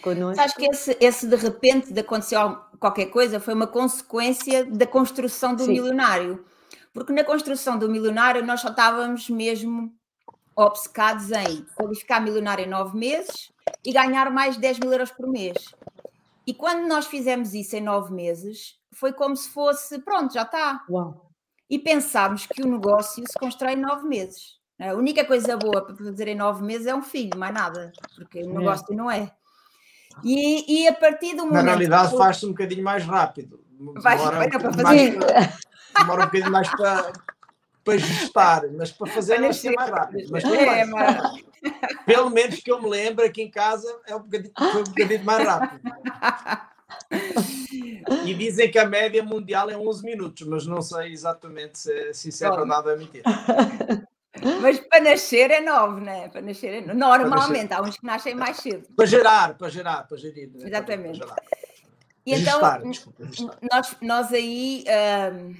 connosco? 0.02 0.42
Acho 0.42 0.56
que 0.56 0.66
esse, 0.66 0.98
esse 1.00 1.28
de 1.28 1.36
repente 1.36 1.94
de 1.94 2.00
aconteceu 2.00 2.58
qualquer 2.80 3.06
coisa 3.08 3.40
foi 3.40 3.54
uma 3.54 3.68
consequência 3.68 4.66
da 4.66 4.88
construção 4.88 5.56
do 5.56 5.64
Sim. 5.64 5.72
milionário. 5.72 6.44
Porque 6.92 7.14
na 7.14 7.24
construção 7.24 7.78
do 7.78 7.90
milionário 7.90 8.44
nós 8.46 8.62
só 8.62 8.70
estávamos 8.70 9.30
mesmo 9.30 9.94
obcecados 10.56 11.32
em 11.32 11.66
qualificar 11.76 12.20
milionário 12.20 12.66
em 12.66 12.70
nove 12.70 12.98
meses 12.98 13.52
e 13.84 13.92
ganhar 13.92 14.32
mais 14.32 14.58
10 14.58 14.80
mil 14.80 14.92
euros 14.92 15.12
por 15.12 15.28
mês. 15.28 15.58
E 16.46 16.54
quando 16.54 16.88
nós 16.88 17.06
fizemos 17.06 17.54
isso 17.54 17.76
em 17.76 17.82
nove 17.82 18.14
meses, 18.14 18.78
foi 18.94 19.14
como 19.14 19.36
se 19.36 19.50
fosse, 19.50 20.00
pronto, 20.00 20.34
já 20.34 20.42
está. 20.42 20.84
Uau. 20.90 21.30
E 21.70 21.80
pensámos 21.80 22.46
que 22.46 22.62
o 22.62 22.68
negócio 22.68 23.24
se 23.26 23.40
constrói 23.40 23.74
em 23.74 23.82
nove 23.82 24.08
meses. 24.08 24.63
A 24.80 24.94
única 24.94 25.24
coisa 25.26 25.56
boa 25.56 25.86
para 25.86 25.96
fazer 25.96 26.28
em 26.28 26.36
nove 26.36 26.64
meses 26.64 26.88
é 26.88 26.96
um 26.96 27.02
filho, 27.02 27.38
mais 27.38 27.54
nada, 27.54 27.92
porque 28.16 28.44
o 28.44 28.50
é. 28.50 28.54
negócio 28.54 28.86
é. 28.92 28.96
não 28.96 29.10
é. 29.10 29.32
E, 30.24 30.84
e, 30.84 30.88
a 30.88 30.94
partir 30.94 31.36
do 31.36 31.46
momento. 31.46 31.66
Na 31.66 31.72
realidade, 31.72 32.16
faz-se 32.16 32.46
um 32.46 32.50
bocadinho 32.50 32.84
mais 32.84 33.04
rápido. 33.04 33.64
Vai, 33.96 34.18
demora, 34.18 34.46
um 34.46 34.50
para 34.50 34.74
fazer. 34.74 35.18
Mais, 35.18 35.60
demora 35.98 36.22
um 36.22 36.26
bocadinho 36.26 36.52
mais 36.52 36.70
para, 36.70 37.14
para 37.84 37.98
gestar, 37.98 38.62
mas 38.78 38.92
para 38.92 39.12
fazer 39.12 39.40
vai 39.40 39.54
ser 39.54 39.72
mais 39.72 39.90
rápido. 39.90 40.30
Mas 40.32 40.44
é, 40.44 40.86
mas... 40.86 41.44
Pelo 42.06 42.30
menos 42.30 42.60
que 42.60 42.72
eu 42.72 42.82
me 42.82 42.90
lembro, 42.90 43.26
aqui 43.26 43.42
em 43.42 43.50
casa 43.50 43.88
é 44.06 44.16
um 44.16 44.20
bocadinho, 44.22 44.54
foi 44.56 44.82
um 44.82 44.86
bocadinho 44.86 45.24
mais 45.24 45.48
rápido. 45.48 45.82
E 48.26 48.34
dizem 48.34 48.70
que 48.70 48.78
a 48.78 48.86
média 48.86 49.24
mundial 49.24 49.70
é 49.70 49.78
11 49.78 50.04
minutos, 50.04 50.48
mas 50.48 50.66
não 50.66 50.82
sei 50.82 51.12
exatamente 51.12 51.80
se, 51.80 52.14
se 52.14 52.30
isso 52.30 52.46
é 52.46 52.52
verdade 52.52 52.88
ou 52.88 52.94
é 52.94 52.98
mentira. 52.98 53.24
Mas 54.62 54.80
para 54.80 55.04
nascer 55.04 55.52
é 55.52 55.62
nove, 55.62 56.02
né? 56.02 56.28
Para 56.30 56.42
nascer 56.42 56.74
é 56.74 56.82
nove. 56.82 56.94
Normalmente, 57.00 57.70
nascer. 57.70 57.74
há 57.74 57.82
uns 57.82 57.98
que 57.98 58.06
nascem 58.06 58.36
mais 58.36 58.58
cedo. 58.58 58.88
Para 58.96 59.06
gerar, 59.06 59.58
para 59.58 59.70
gerar, 59.70 60.08
para 60.08 60.18
gerir. 60.18 60.50
Né? 60.52 60.68
Exatamente. 60.68 61.20
Para 61.20 61.36
e 62.26 62.34
então, 62.34 62.60
desculpa, 62.90 63.60
nós, 63.70 63.98
nós 64.02 64.34
aí, 64.34 64.86
um, 65.34 65.56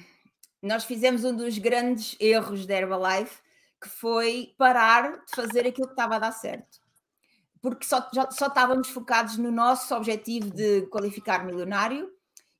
nós 0.62 0.84
fizemos 0.84 1.22
um 1.22 1.36
dos 1.36 1.58
grandes 1.58 2.16
erros 2.18 2.66
da 2.66 2.74
Herbalife, 2.74 3.38
que 3.80 3.88
foi 3.88 4.54
parar 4.56 5.24
de 5.24 5.36
fazer 5.36 5.66
aquilo 5.66 5.86
que 5.86 5.92
estava 5.92 6.16
a 6.16 6.18
dar 6.18 6.32
certo. 6.32 6.78
Porque 7.60 7.84
só, 7.84 8.08
já, 8.14 8.30
só 8.30 8.46
estávamos 8.46 8.88
focados 8.88 9.36
no 9.36 9.50
nosso 9.50 9.94
objetivo 9.94 10.50
de 10.50 10.86
qualificar 10.86 11.44
milionário 11.44 12.10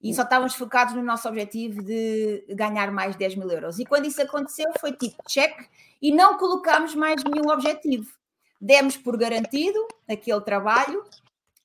e 0.04 0.12
só 0.12 0.22
estávamos 0.22 0.54
focados 0.54 0.94
no 0.94 1.02
nosso 1.02 1.26
objetivo 1.26 1.82
de 1.82 2.44
ganhar 2.50 2.92
mais 2.92 3.16
10 3.16 3.36
mil 3.36 3.50
euros. 3.50 3.78
E 3.78 3.86
quando 3.86 4.04
isso 4.04 4.20
aconteceu, 4.20 4.70
foi 4.78 4.92
tipo 4.92 5.16
check 5.26 5.66
e 6.00 6.12
não 6.12 6.36
colocámos 6.36 6.94
mais 6.94 7.24
nenhum 7.24 7.50
objetivo. 7.50 8.12
Demos 8.60 8.98
por 8.98 9.16
garantido 9.16 9.78
aquele 10.06 10.42
trabalho 10.42 11.02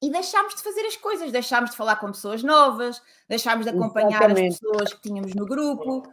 e 0.01 0.09
deixámos 0.09 0.55
de 0.55 0.63
fazer 0.63 0.85
as 0.85 0.95
coisas, 0.95 1.33
deixámos 1.33 1.71
de 1.71 1.75
falar 1.75 1.97
com 1.97 2.07
pessoas 2.07 2.41
novas, 2.41 3.01
deixámos 3.27 3.65
de 3.65 3.71
acompanhar 3.71 4.21
Exatamente. 4.23 4.53
as 4.53 4.59
pessoas 4.59 4.93
que 4.93 5.01
tínhamos 5.01 5.35
no 5.35 5.45
grupo. 5.45 6.03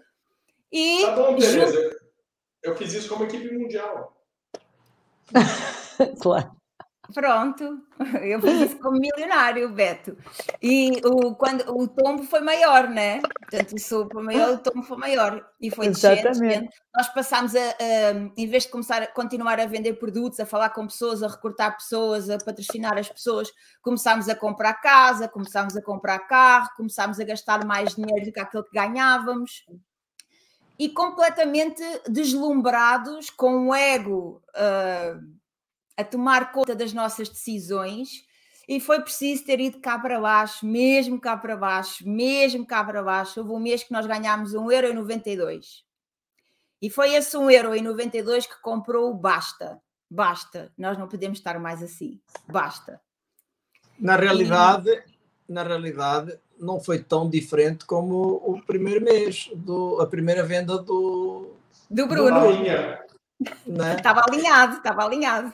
E 0.73 1.03
tá 1.03 1.15
bom, 1.15 1.37
beleza. 1.37 1.97
Eu 2.61 2.77
fiz 2.77 2.93
isso 2.93 3.09
como 3.09 3.23
equipe 3.23 3.57
mundial. 3.57 4.21
claro. 6.21 6.56
Pronto, 7.15 7.81
eu 8.23 8.41
fiz 8.41 8.61
isso 8.63 8.79
como 8.79 8.99
milionário, 8.99 9.69
Beto. 9.71 10.17
E 10.61 11.01
o, 11.05 11.35
quando, 11.35 11.63
o 11.71 11.87
tombo 11.87 12.25
foi 12.25 12.41
maior, 12.41 12.89
né? 12.89 13.21
Portanto, 13.21 13.75
o 13.75 13.81
sopro 13.81 14.15
foi 14.15 14.23
maior, 14.23 14.55
o 14.55 14.59
tombo 14.59 14.83
foi 14.83 14.97
maior. 14.97 15.49
E 15.61 15.71
foi 15.71 15.89
descendo. 15.89 16.69
Nós 16.95 17.09
passámos 17.15 17.55
a, 17.55 17.61
a, 17.61 18.33
em 18.37 18.47
vez 18.49 18.65
de 18.65 18.71
começar 18.71 19.03
a 19.03 19.07
continuar 19.07 19.61
a 19.61 19.67
vender 19.67 19.95
produtos, 19.95 20.41
a 20.41 20.47
falar 20.47 20.71
com 20.71 20.87
pessoas, 20.87 21.23
a 21.23 21.29
recrutar 21.29 21.77
pessoas, 21.77 22.29
a 22.29 22.39
patrocinar 22.39 22.99
as 22.99 23.09
pessoas, 23.09 23.51
começámos 23.83 24.29
a 24.29 24.35
comprar 24.35 24.75
casa, 24.75 25.29
começámos 25.29 25.77
a 25.77 25.83
comprar 25.83 26.19
carro, 26.21 26.71
começámos 26.77 27.21
a 27.21 27.25
gastar 27.25 27.65
mais 27.65 27.95
dinheiro 27.95 28.27
do 28.27 28.33
que 28.33 28.41
aquilo 28.41 28.65
que 28.65 28.75
ganhávamos. 28.75 29.65
E 30.79 30.91
completamente 30.91 31.83
deslumbrados, 32.09 33.31
com 33.31 33.69
o 33.69 33.75
ego. 33.75 34.43
Uh, 34.55 35.46
a 35.97 36.05
tomar 36.05 36.53
conta 36.53 36.75
das 36.75 36.93
nossas 36.93 37.29
decisões 37.29 38.25
e 38.69 38.81
foi 38.81 39.01
preciso 39.01 39.45
ter 39.45 39.61
ido 39.61 39.81
cá 39.81 39.99
para 39.99 40.21
baixo, 40.21 40.67
mesmo 40.67 41.21
cá 41.21 41.37
para 41.37 41.57
baixo, 41.57 42.07
mesmo 42.07 42.67
cá 42.67 42.83
para 42.85 43.03
baixo. 43.03 43.41
Houve 43.41 43.53
um 43.53 43.61
mês 43.61 43.85
que 43.85 43.93
nós 43.93 44.07
ganhámos 44.07 44.53
1,92€. 44.53 45.85
E 46.83 46.91
foi 46.91 47.15
esse 47.15 47.37
1,92€ 47.37 48.47
que 48.47 48.61
comprou 48.61 49.11
o 49.11 49.15
basta. 49.15 49.81
Basta, 50.11 50.73
nós 50.77 50.99
não 50.99 51.09
podemos 51.09 51.39
estar 51.39 51.59
mais 51.59 51.83
assim. 51.83 52.21
Basta. 52.47 53.01
Na 53.99 54.17
realidade, 54.17 54.91
e... 54.91 55.53
na 55.53 55.63
realidade, 55.63 56.39
não 56.59 56.81
foi 56.81 57.03
tão 57.03 57.29
diferente 57.29 57.85
como 57.87 58.43
o 58.45 58.61
primeiro 58.67 59.05
mês, 59.05 59.49
do, 59.55 60.01
a 60.01 60.07
primeira 60.07 60.45
venda 60.45 60.79
do, 60.79 61.55
do 61.89 62.07
Bruno. 62.07 62.53
Do 62.53 63.73
né? 63.73 63.95
Estava 63.97 64.23
alinhado, 64.27 64.77
estava 64.77 65.05
alinhado 65.05 65.53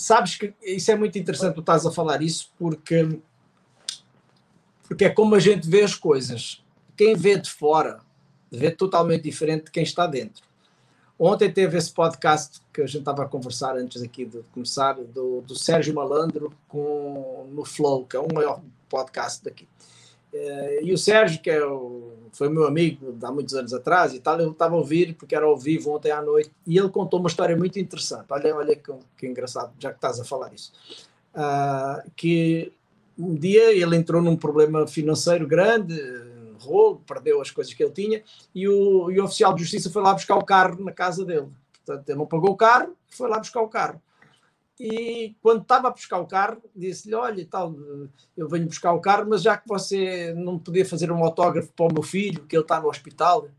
sabes 0.00 0.36
que 0.36 0.54
isso 0.62 0.90
é 0.90 0.96
muito 0.96 1.18
interessante, 1.18 1.54
tu 1.54 1.60
estás 1.60 1.86
a 1.86 1.90
falar 1.90 2.22
isso, 2.22 2.50
porque 2.58 3.20
porque 4.90 5.04
é 5.04 5.10
como 5.10 5.36
a 5.36 5.38
gente 5.38 5.68
vê 5.68 5.82
as 5.82 5.94
coisas. 5.94 6.64
Quem 6.96 7.14
vê 7.14 7.38
de 7.38 7.48
fora 7.48 8.00
vê 8.50 8.72
totalmente 8.72 9.22
diferente 9.22 9.66
de 9.66 9.70
quem 9.70 9.84
está 9.84 10.04
dentro. 10.04 10.42
Ontem 11.16 11.52
teve 11.52 11.78
esse 11.78 11.92
podcast 11.92 12.60
que 12.72 12.82
a 12.82 12.86
gente 12.86 13.00
estava 13.00 13.22
a 13.22 13.28
conversar 13.28 13.76
antes 13.76 14.02
aqui 14.02 14.24
de 14.24 14.42
começar, 14.52 14.94
do, 14.94 15.42
do 15.42 15.54
Sérgio 15.54 15.94
Malandro 15.94 16.52
com, 16.66 17.46
no 17.52 17.64
Flow, 17.64 18.04
que 18.04 18.16
é 18.16 18.18
o 18.18 18.34
maior 18.34 18.60
podcast 18.88 19.44
daqui. 19.44 19.68
Eh, 20.32 20.80
e 20.84 20.92
o 20.92 20.98
Sérgio, 20.98 21.40
que 21.40 21.50
é 21.50 21.64
o, 21.64 22.12
foi 22.32 22.48
meu 22.48 22.66
amigo 22.66 23.16
há 23.22 23.32
muitos 23.32 23.54
anos 23.54 23.74
atrás 23.74 24.14
e 24.14 24.20
tal, 24.20 24.40
eu 24.40 24.52
estava 24.52 24.74
a 24.74 24.78
ouvir, 24.78 25.14
porque 25.14 25.34
era 25.34 25.46
ao 25.46 25.56
vivo 25.56 25.94
ontem 25.94 26.10
à 26.10 26.22
noite, 26.22 26.50
e 26.66 26.78
ele 26.78 26.88
contou 26.88 27.18
uma 27.20 27.28
história 27.28 27.56
muito 27.56 27.78
interessante. 27.78 28.26
Olha, 28.30 28.54
olha 28.54 28.76
que, 28.76 28.92
que 29.16 29.26
engraçado, 29.26 29.72
já 29.78 29.90
que 29.90 29.96
estás 29.96 30.20
a 30.20 30.24
falar 30.24 30.52
isso. 30.54 30.72
Uh, 31.34 32.10
que 32.16 32.72
um 33.18 33.34
dia 33.34 33.72
ele 33.72 33.96
entrou 33.96 34.22
num 34.22 34.36
problema 34.36 34.86
financeiro 34.86 35.46
grande, 35.46 35.96
rolo, 36.58 37.02
perdeu 37.06 37.40
as 37.40 37.50
coisas 37.50 37.72
que 37.72 37.82
ele 37.82 37.92
tinha, 37.92 38.22
e 38.54 38.68
o, 38.68 39.10
e 39.10 39.20
o 39.20 39.24
oficial 39.24 39.54
de 39.54 39.62
justiça 39.62 39.90
foi 39.90 40.02
lá 40.02 40.12
buscar 40.12 40.36
o 40.36 40.44
carro 40.44 40.82
na 40.84 40.92
casa 40.92 41.24
dele. 41.24 41.48
Portanto, 41.84 42.08
ele 42.08 42.18
não 42.18 42.26
pagou 42.26 42.50
o 42.50 42.56
carro, 42.56 42.94
foi 43.08 43.28
lá 43.28 43.38
buscar 43.38 43.62
o 43.62 43.68
carro 43.68 44.00
e 44.80 45.36
quando 45.42 45.60
estava 45.60 45.88
a 45.88 45.90
buscar 45.90 46.18
o 46.20 46.26
carro, 46.26 46.62
disse-lhe: 46.74 47.14
Olha, 47.14 47.46
tal, 47.50 47.76
eu 48.34 48.48
venho 48.48 48.66
buscar 48.66 48.94
o 48.94 49.00
carro, 49.00 49.28
mas 49.28 49.42
já 49.42 49.54
que 49.54 49.68
você 49.68 50.32
não 50.32 50.58
podia 50.58 50.86
fazer 50.86 51.12
um 51.12 51.22
autógrafo 51.22 51.70
para 51.74 51.84
o 51.84 51.92
meu 51.92 52.02
filho, 52.02 52.46
que 52.46 52.56
ele 52.56 52.62
está 52.62 52.80
no 52.80 52.88
hospital, 52.88 53.50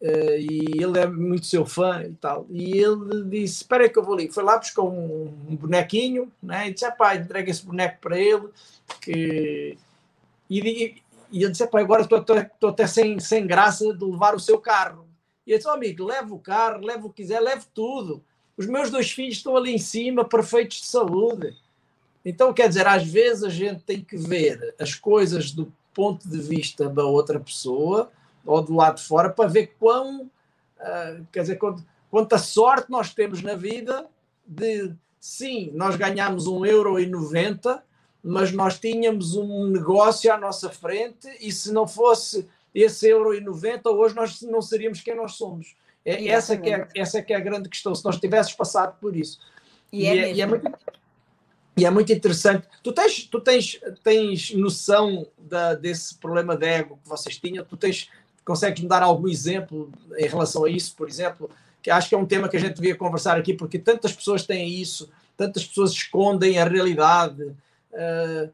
uh, 0.00 0.38
e 0.38 0.82
ele 0.82 0.98
é 0.98 1.06
muito 1.06 1.44
seu 1.44 1.66
fã 1.66 2.02
e 2.02 2.14
tal. 2.14 2.46
E 2.48 2.78
ele 2.78 3.24
disse: 3.24 3.56
Espera 3.56 3.84
aí 3.84 3.90
que 3.90 3.98
eu 3.98 4.02
vou 4.02 4.14
ali. 4.14 4.32
Foi 4.32 4.42
lá 4.42 4.56
buscar 4.56 4.84
um, 4.84 5.26
bonequinho, 5.60 6.32
né? 6.42 6.68
e 6.68 6.72
disse: 6.72 6.90
Pai, 6.92 7.18
entrega 7.18 7.50
esse 7.50 7.66
boneco 7.66 7.98
para 8.00 8.18
ele. 8.18 8.48
Que... 9.02 9.76
E, 10.48 10.60
e, 10.60 11.02
e 11.30 11.42
ele 11.42 11.52
disse: 11.52 11.66
Pai, 11.66 11.82
agora 11.82 12.00
estou 12.00 12.70
até 12.70 12.86
sem, 12.86 13.20
sem 13.20 13.46
graça 13.46 13.92
de 13.92 14.02
levar 14.02 14.34
o 14.34 14.40
seu 14.40 14.58
carro. 14.58 15.06
E 15.46 15.50
ele 15.50 15.58
disse: 15.58 15.68
oh, 15.68 15.72
Amigo, 15.72 16.06
leve 16.06 16.32
o 16.32 16.38
carro, 16.38 16.80
leve 16.80 17.04
o 17.04 17.10
que 17.10 17.22
quiser, 17.22 17.38
leve 17.38 17.66
tudo 17.74 18.24
os 18.58 18.66
meus 18.66 18.90
dois 18.90 19.10
filhos 19.12 19.36
estão 19.36 19.56
ali 19.56 19.72
em 19.72 19.78
cima, 19.78 20.24
perfeitos 20.24 20.80
de 20.80 20.86
saúde. 20.86 21.56
Então, 22.24 22.52
quer 22.52 22.68
dizer, 22.68 22.88
às 22.88 23.06
vezes 23.06 23.44
a 23.44 23.48
gente 23.48 23.84
tem 23.84 24.02
que 24.02 24.16
ver 24.16 24.74
as 24.80 24.94
coisas 24.94 25.52
do 25.52 25.72
ponto 25.94 26.28
de 26.28 26.40
vista 26.40 26.88
da 26.88 27.04
outra 27.04 27.38
pessoa 27.38 28.10
ou 28.44 28.60
do 28.60 28.74
lado 28.74 28.96
de 28.96 29.04
fora 29.04 29.30
para 29.30 29.48
ver 29.48 29.74
quão, 29.78 30.22
uh, 30.22 31.26
quer 31.32 31.42
dizer, 31.42 31.56
quanto, 31.56 31.84
quanta 32.10 32.36
sorte 32.36 32.90
nós 32.90 33.14
temos 33.14 33.42
na 33.42 33.54
vida 33.54 34.06
de, 34.44 34.92
sim, 35.20 35.70
nós 35.74 35.94
um 36.48 36.66
e 36.98 37.06
noventa, 37.06 37.82
mas 38.22 38.50
nós 38.50 38.78
tínhamos 38.78 39.36
um 39.36 39.68
negócio 39.68 40.32
à 40.32 40.36
nossa 40.36 40.68
frente 40.68 41.28
e 41.40 41.52
se 41.52 41.72
não 41.72 41.86
fosse 41.86 42.48
esse 42.74 43.08
euro 43.08 43.34
e 43.34 43.40
noventa, 43.40 43.88
hoje 43.88 44.16
nós 44.16 44.42
não 44.42 44.60
seríamos 44.60 45.00
quem 45.00 45.14
nós 45.14 45.34
somos. 45.34 45.76
É, 46.08 46.28
essa, 46.28 46.56
que 46.56 46.70
é, 46.70 46.88
essa 46.96 47.20
que 47.20 47.34
é 47.34 47.36
a 47.36 47.40
grande 47.40 47.68
questão, 47.68 47.94
se 47.94 48.02
nós 48.02 48.18
tivesses 48.18 48.54
passado 48.54 48.96
por 48.98 49.14
isso. 49.14 49.38
E, 49.92 50.06
é 50.06 50.14
e, 50.14 50.18
é, 50.18 50.32
e, 50.32 50.40
é, 50.40 50.46
muito, 50.46 50.72
e 51.76 51.84
é 51.84 51.90
muito 51.90 52.10
interessante. 52.10 52.66
Tu 52.82 52.92
tens, 52.92 53.24
tu 53.24 53.38
tens, 53.40 53.78
tens 54.02 54.54
noção 54.54 55.26
da, 55.36 55.74
desse 55.74 56.14
problema 56.14 56.56
de 56.56 56.66
ego 56.66 56.98
que 57.02 57.08
vocês 57.08 57.36
tinham? 57.36 57.62
Tu 57.62 57.76
tens, 57.76 58.08
consegues 58.42 58.82
me 58.82 58.88
dar 58.88 59.02
algum 59.02 59.28
exemplo 59.28 59.92
em 60.16 60.26
relação 60.26 60.64
a 60.64 60.70
isso, 60.70 60.96
por 60.96 61.08
exemplo? 61.08 61.50
Que 61.82 61.90
acho 61.90 62.08
que 62.08 62.14
é 62.14 62.18
um 62.18 62.26
tema 62.26 62.48
que 62.48 62.56
a 62.56 62.60
gente 62.60 62.76
devia 62.76 62.96
conversar 62.96 63.36
aqui, 63.36 63.52
porque 63.52 63.78
tantas 63.78 64.14
pessoas 64.14 64.46
têm 64.46 64.80
isso, 64.80 65.10
tantas 65.36 65.66
pessoas 65.66 65.92
escondem 65.92 66.58
a 66.58 66.64
realidade. 66.64 67.42
Uh, 67.92 68.50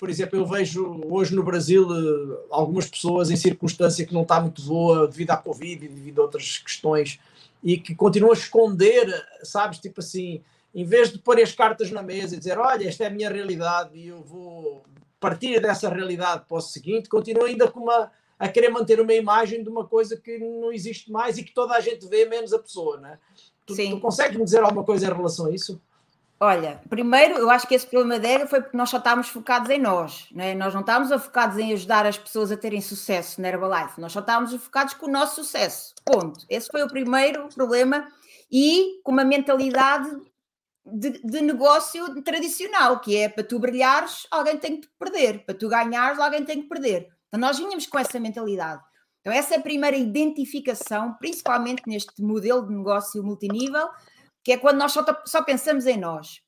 por 0.00 0.08
exemplo, 0.08 0.38
eu 0.38 0.46
vejo 0.46 0.98
hoje 1.10 1.34
no 1.36 1.42
Brasil 1.42 1.86
eh, 1.92 2.46
algumas 2.50 2.88
pessoas 2.88 3.30
em 3.30 3.36
circunstância 3.36 4.06
que 4.06 4.14
não 4.14 4.22
está 4.22 4.40
muito 4.40 4.62
boa 4.62 5.06
devido 5.06 5.30
à 5.30 5.36
Covid 5.36 5.84
e 5.84 5.88
devido 5.88 6.20
a 6.20 6.24
outras 6.24 6.56
questões 6.56 7.20
e 7.62 7.76
que 7.76 7.94
continuam 7.94 8.32
a 8.32 8.34
esconder, 8.34 9.06
sabes, 9.42 9.78
tipo 9.78 10.00
assim, 10.00 10.40
em 10.74 10.86
vez 10.86 11.12
de 11.12 11.18
pôr 11.18 11.38
as 11.38 11.52
cartas 11.52 11.90
na 11.90 12.02
mesa 12.02 12.34
e 12.34 12.38
dizer, 12.38 12.56
olha, 12.56 12.88
esta 12.88 13.04
é 13.04 13.08
a 13.08 13.10
minha 13.10 13.28
realidade 13.28 13.90
e 13.94 14.08
eu 14.08 14.22
vou 14.22 14.82
partir 15.20 15.60
dessa 15.60 15.90
realidade 15.90 16.44
para 16.48 16.56
o 16.56 16.62
seguinte, 16.62 17.06
continuam 17.06 17.44
ainda 17.44 17.70
com 17.70 17.80
uma, 17.80 18.10
a 18.38 18.48
querer 18.48 18.70
manter 18.70 18.98
uma 19.02 19.12
imagem 19.12 19.62
de 19.62 19.68
uma 19.68 19.86
coisa 19.86 20.16
que 20.16 20.38
não 20.38 20.72
existe 20.72 21.12
mais 21.12 21.36
e 21.36 21.44
que 21.44 21.52
toda 21.52 21.74
a 21.74 21.80
gente 21.80 22.08
vê, 22.08 22.24
menos 22.24 22.54
a 22.54 22.58
pessoa, 22.58 22.96
né? 22.96 23.18
Tu, 23.66 23.74
Sim. 23.74 23.90
tu 23.90 24.00
consegues 24.00 24.38
me 24.38 24.44
dizer 24.44 24.62
alguma 24.62 24.82
coisa 24.82 25.04
em 25.04 25.12
relação 25.14 25.44
a 25.44 25.50
isso? 25.50 25.78
Olha, 26.42 26.80
primeiro, 26.88 27.34
eu 27.34 27.50
acho 27.50 27.68
que 27.68 27.74
esse 27.74 27.86
problema 27.86 28.26
ego 28.26 28.48
foi 28.48 28.62
porque 28.62 28.76
nós 28.76 28.88
só 28.88 28.96
estávamos 28.96 29.28
focados 29.28 29.68
em 29.68 29.78
nós, 29.78 30.26
né? 30.32 30.54
nós 30.54 30.72
não 30.72 30.80
estávamos 30.80 31.22
focados 31.22 31.58
em 31.58 31.74
ajudar 31.74 32.06
as 32.06 32.16
pessoas 32.16 32.50
a 32.50 32.56
terem 32.56 32.80
sucesso 32.80 33.42
na 33.42 33.48
Herbalife, 33.48 34.00
nós 34.00 34.10
só 34.10 34.20
estávamos 34.20 34.54
focados 34.54 34.94
com 34.94 35.04
o 35.04 35.10
nosso 35.10 35.44
sucesso. 35.44 35.94
Ponto. 36.02 36.46
Esse 36.48 36.68
foi 36.70 36.82
o 36.82 36.88
primeiro 36.88 37.46
problema 37.54 38.08
e 38.50 39.02
com 39.04 39.12
uma 39.12 39.22
mentalidade 39.22 40.10
de, 40.86 41.20
de, 41.22 41.42
negócio 41.42 42.22
tradicional, 42.22 43.00
que 43.00 43.18
é 43.18 43.28
para 43.28 43.44
tu 43.44 43.58
brilhares, 43.58 44.26
alguém 44.30 44.56
tem 44.56 44.80
que 44.80 44.88
perder, 44.98 45.44
para 45.44 45.54
tu 45.54 45.68
ganhares, 45.68 46.18
alguém 46.18 46.42
tem 46.42 46.62
que 46.62 46.68
perder. 46.68 47.08
Então 47.28 47.38
nós 47.38 47.58
vinhamos 47.58 47.86
com 47.86 47.98
essa 47.98 48.18
mentalidade. 48.18 48.82
Então, 49.20 49.32
essa 49.32 49.54
é 49.54 49.58
a 49.58 49.60
primeira 49.60 49.98
identificação, 49.98 51.12
principalmente 51.14 51.82
neste 51.86 52.22
modelo 52.22 52.66
de 52.66 52.74
negócio 52.74 53.22
multinível, 53.22 53.86
que 54.42 54.52
é 54.52 54.56
quando 54.56 54.78
nós 54.78 54.92
só, 54.92 55.04
só 55.24 55.42
pensamos 55.42 55.86
em 55.86 55.98
nós. 55.98 56.40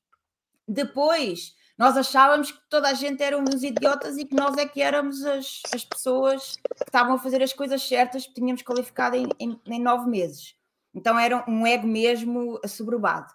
Depois, 0.66 1.54
nós 1.76 1.96
achávamos 1.96 2.52
que 2.52 2.60
toda 2.68 2.88
a 2.88 2.94
gente 2.94 3.22
era 3.22 3.36
uns 3.36 3.62
idiotas 3.62 4.16
e 4.16 4.24
que 4.24 4.34
nós 4.34 4.56
é 4.56 4.66
que 4.66 4.80
éramos 4.80 5.24
as, 5.24 5.62
as 5.74 5.84
pessoas 5.84 6.56
que 6.56 6.84
estavam 6.84 7.14
a 7.14 7.18
fazer 7.18 7.42
as 7.42 7.52
coisas 7.52 7.82
certas 7.82 8.26
que 8.26 8.34
tínhamos 8.34 8.62
qualificado 8.62 9.16
em, 9.16 9.26
em, 9.38 9.60
em 9.66 9.80
nove 9.80 10.08
meses. 10.08 10.54
Então 10.94 11.18
era 11.18 11.44
um 11.48 11.66
ego 11.66 11.86
mesmo 11.86 12.60
assoberbado. 12.62 13.32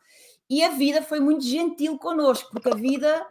E 0.50 0.64
a 0.64 0.70
vida 0.70 1.02
foi 1.02 1.20
muito 1.20 1.44
gentil 1.44 1.98
connosco, 1.98 2.52
porque 2.52 2.70
a 2.70 2.76
vida 2.76 3.28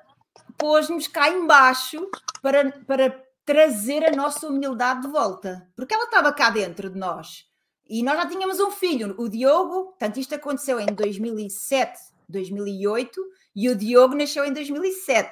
pôs-nos 0.59 1.07
cá 1.09 1.31
embaixo 1.31 2.11
para, 2.43 2.71
para 2.87 3.25
trazer 3.45 4.05
a 4.05 4.15
nossa 4.15 4.49
humildade 4.49 5.03
de 5.03 5.09
volta, 5.09 5.67
porque 5.75 5.95
ela 5.95 6.05
estava 6.05 6.33
cá 6.33 6.51
dentro 6.51 6.91
de 6.91 6.99
nós. 6.99 7.46
E 7.89 8.03
nós 8.03 8.17
já 8.17 8.27
tínhamos 8.27 8.59
um 8.59 8.71
filho, 8.71 9.15
o 9.19 9.29
Diogo, 9.29 9.87
portanto, 9.87 10.19
isto 10.19 10.35
aconteceu 10.35 10.81
em 10.81 10.87
2007, 10.87 11.99
2008, 12.29 13.21
e 13.55 13.69
o 13.69 13.77
Diogo 13.77 14.15
nasceu 14.15 14.45
em 14.45 14.53
2007, 14.53 15.31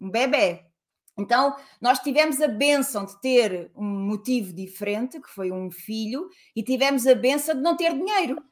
um 0.00 0.10
bebê. 0.10 0.64
Então, 1.18 1.54
nós 1.80 1.98
tivemos 1.98 2.40
a 2.40 2.48
benção 2.48 3.04
de 3.04 3.20
ter 3.20 3.70
um 3.76 3.84
motivo 3.84 4.52
diferente, 4.52 5.20
que 5.20 5.28
foi 5.28 5.50
um 5.50 5.70
filho, 5.70 6.28
e 6.54 6.62
tivemos 6.62 7.06
a 7.06 7.14
benção 7.14 7.54
de 7.54 7.60
não 7.60 7.76
ter 7.76 7.92
dinheiro. 7.92 8.42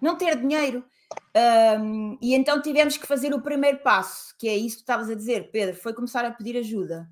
Não 0.00 0.16
ter 0.16 0.36
dinheiro. 0.36 0.84
Um, 1.80 2.16
e 2.20 2.34
então 2.34 2.62
tivemos 2.62 2.96
que 2.96 3.06
fazer 3.06 3.34
o 3.34 3.42
primeiro 3.42 3.78
passo, 3.78 4.34
que 4.38 4.48
é 4.48 4.56
isso 4.56 4.76
que 4.76 4.82
estavas 4.82 5.10
a 5.10 5.14
dizer, 5.14 5.50
Pedro, 5.50 5.76
foi 5.76 5.92
começar 5.92 6.24
a 6.24 6.30
pedir 6.30 6.56
ajuda. 6.56 7.08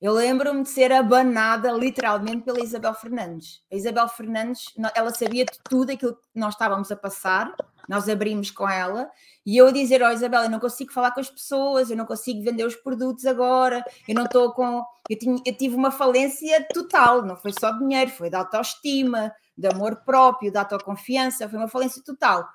Eu 0.00 0.12
lembro-me 0.12 0.62
de 0.62 0.68
ser 0.68 0.92
abanada 0.92 1.70
literalmente 1.72 2.42
pela 2.42 2.60
Isabel 2.60 2.94
Fernandes. 2.94 3.62
A 3.72 3.76
Isabel 3.76 4.08
Fernandes, 4.08 4.66
ela 4.94 5.12
sabia 5.12 5.44
de 5.44 5.58
tudo 5.68 5.92
aquilo 5.92 6.14
que 6.14 6.20
nós 6.34 6.54
estávamos 6.54 6.90
a 6.92 6.96
passar, 6.96 7.54
nós 7.88 8.08
abrimos 8.08 8.50
com 8.50 8.68
ela, 8.68 9.10
e 9.46 9.56
eu 9.56 9.68
a 9.68 9.72
dizer: 9.72 10.02
Ó 10.02 10.08
oh, 10.08 10.12
Isabel, 10.12 10.42
eu 10.42 10.50
não 10.50 10.60
consigo 10.60 10.92
falar 10.92 11.12
com 11.12 11.20
as 11.20 11.30
pessoas, 11.30 11.90
eu 11.90 11.96
não 11.96 12.06
consigo 12.06 12.42
vender 12.42 12.64
os 12.64 12.76
produtos 12.76 13.26
agora, 13.26 13.84
eu 14.08 14.14
não 14.14 14.24
estou 14.24 14.52
com. 14.52 14.82
Eu, 15.08 15.18
tinha, 15.18 15.36
eu 15.44 15.56
tive 15.56 15.74
uma 15.74 15.90
falência 15.90 16.66
total, 16.72 17.22
não 17.22 17.36
foi 17.36 17.52
só 17.58 17.70
dinheiro, 17.72 18.10
foi 18.10 18.30
de 18.30 18.36
autoestima, 18.36 19.32
de 19.56 19.68
amor 19.68 19.96
próprio, 20.04 20.50
de 20.50 20.58
autoconfiança, 20.58 21.48
foi 21.48 21.58
uma 21.58 21.68
falência 21.68 22.02
total. 22.04 22.46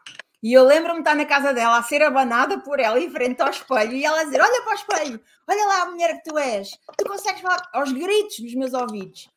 E 0.41 0.53
eu 0.53 0.63
lembro-me 0.63 0.95
de 0.95 1.01
estar 1.01 1.15
na 1.15 1.25
casa 1.25 1.53
dela 1.53 1.77
a 1.77 1.83
ser 1.83 2.01
abanada 2.01 2.59
por 2.59 2.79
ela 2.79 2.99
em 2.99 3.09
frente 3.09 3.41
ao 3.41 3.49
espelho 3.49 3.93
e 3.93 4.05
ela 4.05 4.23
dizer: 4.23 4.41
Olha 4.41 4.61
para 4.61 4.71
o 4.71 4.75
espelho, 4.75 5.21
olha 5.47 5.65
lá 5.67 5.81
a 5.81 5.91
mulher 5.91 6.21
que 6.21 6.29
tu 6.29 6.37
és, 6.37 6.69
tu 6.97 7.05
consegues 7.05 7.41
falar 7.41 7.69
aos 7.73 7.91
gritos 7.91 8.39
nos 8.39 8.55
meus 8.55 8.73
ouvidos. 8.73 9.29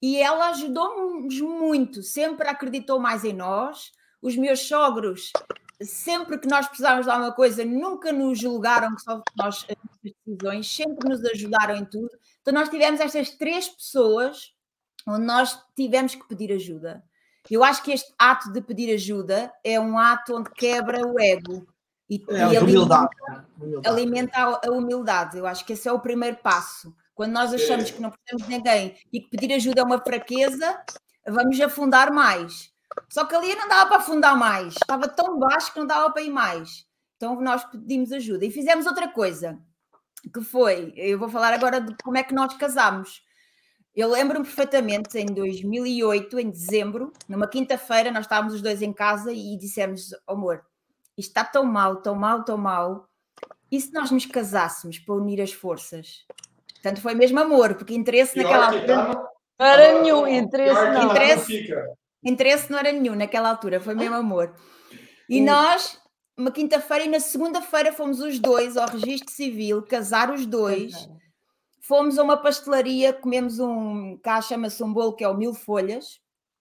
E 0.00 0.16
ela 0.16 0.50
ajudou-nos 0.50 1.40
muito, 1.40 2.02
sempre 2.02 2.48
acreditou 2.48 2.98
mais 2.98 3.24
em 3.24 3.32
nós. 3.32 3.92
Os 4.20 4.36
meus 4.36 4.60
sogros, 4.60 5.32
sempre 5.80 6.38
que 6.38 6.48
nós 6.48 6.66
precisávamos 6.66 7.06
de 7.06 7.12
alguma 7.12 7.32
coisa, 7.32 7.64
nunca 7.64 8.12
nos 8.12 8.38
julgaram 8.38 8.94
que 8.96 9.02
só 9.02 9.22
nós 9.36 9.64
decisões, 10.02 10.74
sempre 10.74 11.08
nos 11.08 11.24
ajudaram 11.24 11.76
em 11.76 11.84
tudo. 11.84 12.10
Então, 12.40 12.52
nós 12.52 12.68
tivemos 12.68 13.00
estas 13.00 13.30
três 13.30 13.68
pessoas 13.68 14.52
onde 15.06 15.24
nós 15.24 15.58
tivemos 15.76 16.14
que 16.14 16.26
pedir 16.26 16.52
ajuda. 16.52 17.02
Eu 17.50 17.64
acho 17.64 17.82
que 17.82 17.92
este 17.92 18.12
ato 18.18 18.52
de 18.52 18.60
pedir 18.60 18.92
ajuda 18.94 19.52
é 19.64 19.78
um 19.80 19.98
ato 19.98 20.36
onde 20.36 20.50
quebra 20.50 21.06
o 21.06 21.18
ego 21.20 21.66
e, 22.08 22.24
é, 22.28 22.54
e 22.54 22.58
humildade. 22.58 23.08
Alimenta, 23.58 23.90
alimenta 23.90 24.60
a 24.66 24.70
humildade. 24.70 25.38
Eu 25.38 25.46
acho 25.46 25.64
que 25.64 25.72
esse 25.72 25.88
é 25.88 25.92
o 25.92 26.00
primeiro 26.00 26.36
passo. 26.36 26.94
Quando 27.14 27.32
nós 27.32 27.52
achamos 27.52 27.90
é. 27.90 27.92
que 27.92 28.00
não 28.00 28.10
precisamos 28.10 28.46
de 28.46 28.56
ninguém 28.56 28.96
e 29.12 29.20
que 29.20 29.28
pedir 29.28 29.52
ajuda 29.52 29.80
é 29.80 29.84
uma 29.84 29.98
fraqueza, 29.98 30.80
vamos 31.26 31.60
afundar 31.60 32.12
mais. 32.12 32.70
Só 33.10 33.24
que 33.24 33.34
ali 33.34 33.54
não 33.54 33.68
dava 33.68 33.88
para 33.88 33.98
afundar 33.98 34.36
mais, 34.36 34.74
estava 34.74 35.08
tão 35.08 35.38
baixo 35.38 35.72
que 35.72 35.78
não 35.78 35.86
dava 35.86 36.10
para 36.10 36.22
ir 36.22 36.30
mais. 36.30 36.86
Então 37.16 37.40
nós 37.40 37.64
pedimos 37.64 38.12
ajuda 38.12 38.44
e 38.44 38.50
fizemos 38.50 38.86
outra 38.86 39.08
coisa. 39.08 39.58
que 40.32 40.40
foi, 40.42 40.92
eu 40.96 41.18
vou 41.18 41.28
falar 41.28 41.52
agora 41.52 41.80
de 41.80 41.94
como 42.02 42.16
é 42.16 42.22
que 42.22 42.34
nós 42.34 42.56
casámos. 42.56 43.22
Eu 43.98 44.08
lembro-me 44.08 44.44
perfeitamente, 44.44 45.18
em 45.18 45.26
2008, 45.26 46.38
em 46.38 46.48
dezembro, 46.48 47.12
numa 47.28 47.48
quinta-feira, 47.48 48.12
nós 48.12 48.26
estávamos 48.26 48.54
os 48.54 48.62
dois 48.62 48.80
em 48.80 48.92
casa 48.92 49.32
e 49.32 49.56
dissemos, 49.56 50.14
amor, 50.24 50.64
isto 51.16 51.30
está 51.30 51.42
tão 51.42 51.64
mal, 51.64 51.96
tão 51.96 52.14
mal, 52.14 52.44
tão 52.44 52.56
mal, 52.56 53.08
e 53.72 53.80
se 53.80 53.92
nós 53.92 54.12
nos 54.12 54.24
casássemos 54.24 55.00
para 55.00 55.16
unir 55.16 55.42
as 55.42 55.52
forças? 55.52 56.24
Portanto, 56.74 57.00
foi 57.00 57.12
mesmo 57.16 57.40
amor, 57.40 57.74
porque 57.74 57.92
interesse 57.92 58.34
Pior 58.34 58.44
naquela 58.44 58.70
que 58.70 58.92
altura... 58.92 59.28
Não 59.58 59.66
era 59.66 60.00
nenhum 60.00 60.28
interesse, 60.28 60.74
não. 60.80 60.92
não 60.92 61.10
Interesse. 61.10 61.74
Interesse 62.22 62.70
não 62.70 62.78
era 62.78 62.92
nenhum 62.92 63.16
naquela 63.16 63.50
altura, 63.50 63.80
foi 63.80 63.96
mesmo 63.96 64.14
amor. 64.14 64.54
E 65.28 65.42
Hum. 65.42 65.44
nós, 65.44 66.00
uma 66.36 66.52
quinta-feira 66.52 67.04
e 67.04 67.08
na 67.08 67.18
segunda-feira 67.18 67.92
fomos 67.92 68.20
os 68.20 68.38
dois 68.38 68.76
ao 68.76 68.86
registro 68.88 69.32
civil, 69.32 69.82
casar 69.82 70.32
os 70.32 70.46
dois. 70.46 70.94
Fomos 71.88 72.18
a 72.18 72.22
uma 72.22 72.36
pastelaria, 72.36 73.14
comemos 73.14 73.58
um, 73.58 74.18
cá 74.18 74.42
chama-se 74.42 74.82
um 74.84 74.92
bolo 74.92 75.14
que 75.14 75.24
é 75.24 75.28
o 75.28 75.34
mil 75.34 75.54
folhas. 75.54 76.20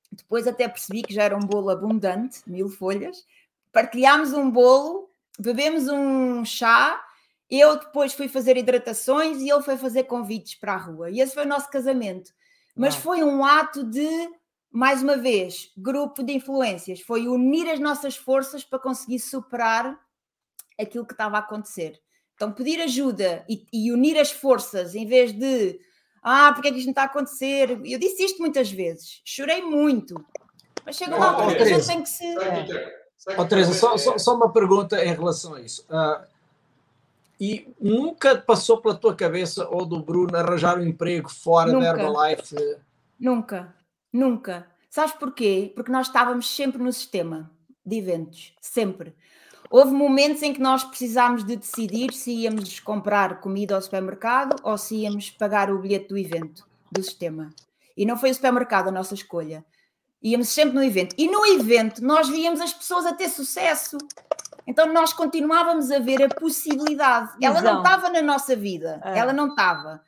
Depois 0.10 0.48
até 0.48 0.70
percebi 0.70 1.04
que 1.04 1.14
já 1.14 1.24
era 1.24 1.36
um 1.36 1.42
bolo 1.42 1.70
abundante, 1.70 2.42
mil 2.48 2.70
folhas. 2.70 3.26
Partilhámos 3.74 4.32
um 4.32 4.50
bolo, 4.50 5.10
bebemos 5.38 5.90
um 5.90 6.46
chá. 6.46 7.04
Eu 7.50 7.78
depois 7.78 8.14
fui 8.14 8.30
fazer 8.30 8.56
hidratações 8.56 9.42
e 9.42 9.50
ele 9.50 9.62
foi 9.62 9.76
fazer 9.76 10.06
convites 10.06 10.56
para 10.56 10.76
a 10.76 10.78
rua. 10.78 11.12
E 11.12 11.20
esse 11.20 11.34
foi 11.34 11.44
o 11.44 11.50
nosso 11.50 11.70
casamento. 11.70 12.32
Mas 12.74 12.96
foi 12.96 13.22
um 13.22 13.44
ato 13.44 13.84
de, 13.84 14.30
mais 14.72 15.04
uma 15.04 15.18
vez, 15.18 15.74
grupo 15.76 16.24
de 16.24 16.32
influências. 16.32 17.02
Foi 17.02 17.28
unir 17.28 17.70
as 17.70 17.82
nossas 17.82 18.16
forças 18.16 18.64
para 18.64 18.80
conseguir 18.80 19.20
superar 19.20 20.00
aquilo 20.80 21.06
que 21.06 21.14
estava 21.14 21.36
a 21.36 21.42
acontecer. 21.42 22.02
Então, 22.38 22.52
pedir 22.52 22.80
ajuda 22.80 23.44
e, 23.50 23.66
e 23.74 23.92
unir 23.92 24.16
as 24.16 24.30
forças 24.30 24.94
em 24.94 25.08
vez 25.08 25.34
de 25.34 25.80
ah, 26.22 26.52
porque 26.54 26.68
é 26.68 26.72
que 26.72 26.78
isto 26.78 26.86
não 26.86 26.92
está 26.92 27.02
a 27.02 27.06
acontecer? 27.06 27.72
Eu 27.84 27.98
disse 27.98 28.24
isto 28.24 28.40
muitas 28.40 28.70
vezes, 28.70 29.22
chorei 29.26 29.64
muito, 29.64 30.24
mas 30.86 30.96
chega 30.98 31.16
uma 31.16 31.26
Ó, 31.26 31.30
altura 31.30 31.56
que 31.56 31.64
a 31.64 31.66
gente 31.66 31.74
Teresa. 31.74 31.92
tem 31.94 32.04
que 32.04 32.10
se. 32.10 32.34
Sabe 32.34 32.60
o 32.60 32.66
que 32.66 32.78
é? 32.78 33.00
Sabe 33.18 33.38
o 33.38 33.42
Ó, 33.42 33.44
que 33.44 33.50
Teresa, 33.50 33.74
só, 33.74 33.98
só, 33.98 34.18
só 34.20 34.36
uma 34.36 34.54
pergunta 34.54 35.04
em 35.04 35.14
relação 35.16 35.56
a 35.56 35.62
isso. 35.62 35.84
Ah, 35.90 36.26
e 37.40 37.68
nunca 37.82 38.38
passou 38.38 38.80
pela 38.82 38.94
tua 38.94 39.16
cabeça 39.16 39.68
ou 39.70 39.84
do 39.86 40.00
Bruno 40.00 40.36
arranjar 40.38 40.78
um 40.78 40.84
emprego 40.86 41.30
fora 41.30 41.72
Nunca. 41.72 41.94
da 41.94 42.04
Herbalife? 42.04 42.78
Nunca, 43.20 43.76
nunca. 44.14 44.68
Sabes 44.92 45.16
porquê? 45.16 45.72
Porque 45.76 45.92
nós 45.92 46.08
estávamos 46.08 46.48
sempre 46.56 46.82
no 46.82 46.94
sistema 46.94 47.50
de 47.86 47.98
eventos, 47.98 48.54
sempre. 48.62 49.16
Houve 49.70 49.92
momentos 49.92 50.42
em 50.44 50.54
que 50.54 50.62
nós 50.62 50.84
precisámos 50.84 51.44
de 51.44 51.56
decidir 51.56 52.14
se 52.14 52.32
íamos 52.32 52.80
comprar 52.80 53.42
comida 53.42 53.76
ao 53.76 53.82
supermercado 53.82 54.56
ou 54.64 54.78
se 54.78 54.96
íamos 54.98 55.30
pagar 55.30 55.70
o 55.70 55.80
bilhete 55.80 56.08
do 56.08 56.18
evento, 56.18 56.66
do 56.92 57.04
sistema. 57.04 57.50
E 57.96 58.06
não 58.06 58.18
foi 58.18 58.32
o 58.32 58.34
supermercado 58.34 58.88
a 58.88 58.92
nossa 58.92 59.14
escolha. 59.14 59.66
Íamos 60.22 60.50
sempre 60.50 60.76
no 60.76 60.84
evento. 60.84 61.16
E 61.18 61.30
no 61.30 61.46
evento 61.46 62.04
nós 62.04 62.30
víamos 62.30 62.62
as 62.62 62.74
pessoas 62.74 63.06
a 63.06 63.14
ter 63.14 63.30
sucesso. 63.30 63.98
Então 64.66 64.92
nós 64.92 65.14
continuávamos 65.14 65.92
a 65.92 66.00
ver 66.00 66.24
a 66.24 66.30
possibilidade. 66.30 67.32
Ela 67.42 67.62
não 67.62 67.78
estava 67.82 68.10
na 68.10 68.22
nossa 68.22 68.56
vida, 68.56 69.02
É. 69.04 69.18
ela 69.18 69.34
não 69.34 69.48
estava. 69.50 70.02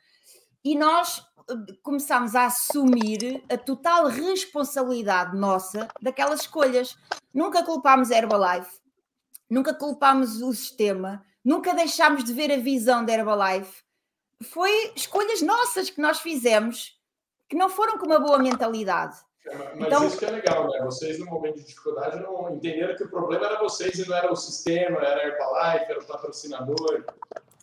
E 0.64 0.76
nós 0.76 1.22
eh, 1.50 1.54
começámos 1.82 2.34
a 2.34 2.46
assumir 2.46 3.42
a 3.50 3.56
total 3.56 4.06
responsabilidade 4.06 5.36
nossa 5.36 5.88
daquelas 6.00 6.40
escolhas. 6.42 6.96
Nunca 7.32 7.62
culpámos 7.62 8.10
a 8.10 8.16
Herbalife, 8.16 8.79
nunca 9.50 9.74
culpámos 9.74 10.40
o 10.40 10.52
sistema, 10.52 11.24
nunca 11.44 11.74
deixámos 11.74 12.22
de 12.22 12.32
ver 12.32 12.52
a 12.52 12.56
visão 12.56 13.04
da 13.04 13.12
Herbalife. 13.12 13.82
Foi 14.42 14.92
escolhas 14.94 15.42
nossas 15.42 15.90
que 15.90 16.00
nós 16.00 16.20
fizemos 16.20 16.98
que 17.48 17.56
não 17.56 17.68
foram 17.68 17.98
com 17.98 18.06
uma 18.06 18.20
boa 18.20 18.38
mentalidade. 18.38 19.18
É, 19.44 19.56
Mas 19.74 19.86
Então- 19.88 20.06
isso 20.06 20.18
que 20.18 20.24
é 20.24 20.30
legal, 20.30 20.68
né? 20.70 20.80
Vocês, 20.84 21.18
no 21.18 21.26
momento 21.26 21.56
de 21.56 21.64
dificuldade, 21.64 22.20
não 22.20 22.54
entenderam 22.54 22.94
que 22.94 23.02
o 23.04 23.08
problema 23.10 23.46
era 23.46 23.58
vocês 23.58 23.98
e 23.98 24.08
não 24.08 24.16
era 24.16 24.32
o 24.32 24.36
sistema, 24.36 24.98
era 25.00 25.20
a 25.20 25.26
Herbalife, 25.26 25.90
era 25.90 25.98
o 25.98 26.04
patrocinador. 26.04 27.04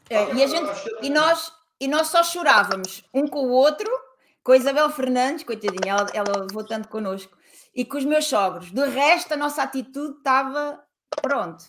É, 0.10 0.34
e, 0.34 0.44
a 0.44 0.48
gente, 0.48 0.70
e, 1.02 1.10
nós, 1.10 1.54
e 1.80 1.88
nós 1.88 2.08
só 2.08 2.24
chorávamos 2.24 3.04
um 3.14 3.28
com 3.28 3.46
o 3.46 3.52
outro, 3.52 3.90
com 4.44 4.52
a 4.52 4.58
Isabel 4.58 4.90
Fernandes, 4.90 5.44
coitadinha, 5.44 5.94
ela, 5.94 6.08
ela 6.14 6.46
levou 6.46 6.66
tanto 6.66 6.88
connosco, 6.90 7.38
e 7.76 7.86
com 7.86 7.98
os 7.98 8.06
meus 8.06 8.26
sogros. 8.26 8.72
Do 8.72 8.84
resto, 8.86 9.34
a 9.34 9.38
nossa 9.38 9.62
atitude 9.62 10.18
estava 10.18 10.84
pronto. 11.28 11.66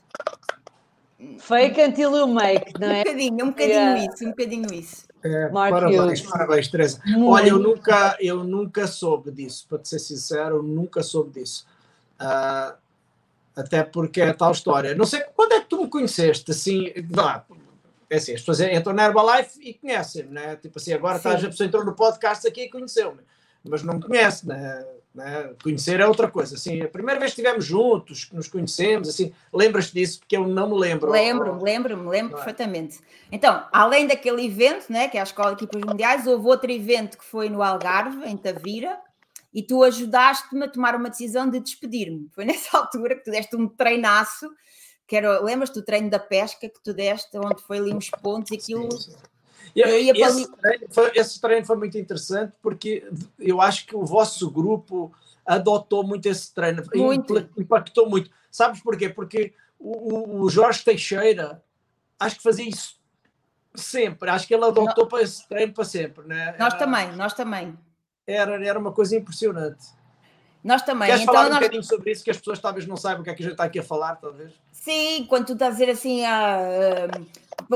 Fake 1.41 1.81
until 1.83 2.17
you 2.17 2.29
make, 2.29 2.73
não 2.79 2.89
Um 2.89 2.93
é? 2.93 3.05
bocadinho, 3.05 3.45
um 3.45 3.49
bocadinho 3.49 3.73
Yeah. 3.75 4.05
isso, 4.05 4.25
um 4.25 4.31
bocadinho 4.31 4.73
isso. 4.73 5.09
É, 5.25 5.49
parabéns, 5.49 6.23
parabéns, 6.23 6.69
Teresa. 6.69 7.01
Muito. 7.05 7.29
Olha, 7.29 7.49
eu 7.49 7.59
nunca, 7.59 8.17
eu 8.21 8.45
nunca 8.45 8.87
soube 8.87 9.33
disso, 9.33 9.67
para 9.69 9.79
te 9.79 9.89
ser 9.89 9.99
sincero, 9.99 10.57
eu 10.57 10.63
nunca 10.63 11.03
soube 11.03 11.41
disso. 11.41 11.67
Ah, 12.19 12.77
até 13.57 13.83
porque 13.83 14.21
é 14.21 14.33
tal 14.33 14.53
história. 14.53 14.95
Não 14.95 15.05
sei 15.05 15.23
quando 15.35 15.53
é 15.55 15.61
que 15.61 15.67
tu 15.67 15.83
me 15.83 15.91
conheceste, 15.91 16.53
assim, 16.53 16.93
vá, 17.11 17.45
é 18.09 18.17
assim, 18.17 18.35
as 18.35 18.41
pessoas 18.41 18.61
entram 18.61 18.93
na 18.95 19.07
Herbalife 19.07 19.59
e 19.61 19.75
conhecem-me, 19.75 20.31
né? 20.31 20.55
Tipo 20.55 20.79
assim, 20.79 20.93
agora 20.93 21.15
Sim. 21.15 21.29
estás, 21.29 21.45
a 21.45 21.49
pessoa 21.49 21.67
entrou 21.67 21.85
no 21.85 21.95
podcast 21.95 22.47
aqui 22.47 22.63
e 22.63 22.71
conheceu-me, 22.71 23.21
mas 23.65 23.83
não 23.83 23.95
me 23.95 24.03
conhece, 24.03 24.47
né? 24.47 24.87
Né? 25.19 25.53
Conhecer 25.63 25.99
é 25.99 26.07
outra 26.07 26.31
coisa. 26.31 26.55
Assim, 26.55 26.81
a 26.81 26.89
primeira 26.89 27.19
vez 27.19 27.35
que 27.35 27.41
estivemos 27.41 27.65
juntos, 27.65 28.25
que 28.25 28.37
nos 28.37 28.47
conhecemos, 28.47 29.09
assim, 29.09 29.33
lembras-te 29.53 29.93
disso? 29.93 30.21
Porque 30.21 30.37
eu 30.37 30.47
não 30.47 30.71
me 30.71 30.79
lembro. 30.79 31.11
Lembro-me, 31.11 31.61
lembro-me, 31.61 32.09
lembro 32.09 32.35
é? 32.35 32.37
perfeitamente. 32.37 33.01
Então, 33.31 33.67
além 33.73 34.07
daquele 34.07 34.47
evento, 34.47 34.91
né, 34.91 35.09
que 35.09 35.19
é 35.19 35.21
a 35.21 35.25
Escola 35.25 35.57
de 35.57 35.65
Equipas 35.65 35.83
Mundiais, 35.83 36.27
houve 36.27 36.47
outro 36.47 36.71
evento 36.71 37.19
que 37.19 37.25
foi 37.25 37.49
no 37.49 37.63
Algarve, 37.63 38.25
em 38.27 38.37
Tavira, 38.37 38.97
e 39.53 39.61
tu 39.61 39.83
ajudaste-me 39.83 40.65
a 40.65 40.69
tomar 40.69 40.95
uma 40.95 41.11
decisão 41.11 41.51
de 41.51 41.59
despedir-me. 41.59 42.29
Foi 42.33 42.45
nessa 42.45 42.79
altura 42.79 43.17
que 43.17 43.25
tu 43.25 43.33
deste 43.33 43.57
um 43.57 43.69
treinaço, 43.69 44.49
que 45.05 45.17
era, 45.17 45.41
lembras-te 45.41 45.75
do 45.75 45.85
treino 45.85 46.09
da 46.09 46.21
pesca 46.21 46.69
que 46.69 46.81
tu 46.85 46.95
deste, 46.95 47.37
onde 47.39 47.61
foi 47.63 47.79
ali 47.79 47.93
uns 47.93 48.09
pontos 48.09 48.53
e 48.53 48.55
aquilo. 48.55 48.93
Sim, 48.93 49.11
sim. 49.11 49.19
E- 49.75 49.83
para 49.83 49.91
esse, 49.99 50.23
ali- 50.25 50.49
treino 50.61 50.87
foi, 50.91 51.13
esse 51.15 51.41
treino 51.41 51.67
foi 51.67 51.77
muito 51.77 51.99
interessante 51.99 52.53
porque 52.63 53.09
eu 53.39 53.61
acho 53.61 53.87
que 53.87 53.95
o 53.97 54.05
vosso 54.05 54.51
grupo 54.51 55.13
adotou 55.47 56.03
muito 56.07 56.27
esse 56.27 56.53
treino, 56.53 56.83
Muito. 56.95 57.49
impactou 57.57 58.09
muito. 58.09 58.31
Sabes 58.51 58.83
porquê? 58.83 59.09
Porque 59.09 59.53
o, 59.79 60.43
o- 60.45 60.51
Jorge 60.51 60.85
Teixeira 60.85 61.63
acho 62.21 62.37
que 62.37 62.43
fazia 62.43 62.69
isso 62.69 62.99
sempre, 63.75 64.29
acho 64.31 64.47
que 64.47 64.55
ele 64.55 64.65
adotou 64.65 65.07
para 65.07 65.23
esse 65.23 65.47
treino 65.49 65.73
para 65.73 65.85
sempre. 65.85 66.27
Né? 66.27 66.55
Nós 66.59 66.75
Era- 66.75 66.77
também, 66.79 67.13
nós 67.17 67.33
também. 67.35 67.79
Era, 68.27 68.63
era 68.67 68.79
uma 68.79 68.93
coisa 68.93 69.17
impressionante. 69.17 69.87
Nós 70.63 70.83
também. 70.83 71.07
Queres 71.07 71.23
então, 71.23 71.33
falar 71.35 71.47
um 71.47 71.51
nós... 71.51 71.59
bocadinho 71.61 71.83
sobre 71.85 72.11
isso 72.11 72.23
que 72.25 72.31
as 72.31 72.37
pessoas 72.37 72.59
talvez 72.59 72.87
não 72.87 72.97
saibam 72.97 73.21
o 73.23 73.25
que 73.25 73.31
é 73.31 73.35
que 73.35 73.43
a 73.43 73.45
gente 73.45 73.53
está 73.53 73.65
aqui 73.65 73.79
a 73.79 73.83
falar, 73.83 74.17
talvez? 74.17 74.53
Sim, 74.73 75.25
quando 75.29 75.47
tu 75.47 75.53
estás 75.55 75.71
a 75.71 75.79
dizer 75.79 75.91
assim, 75.91 76.25
ah, 76.27 76.59
ah, 77.15 77.21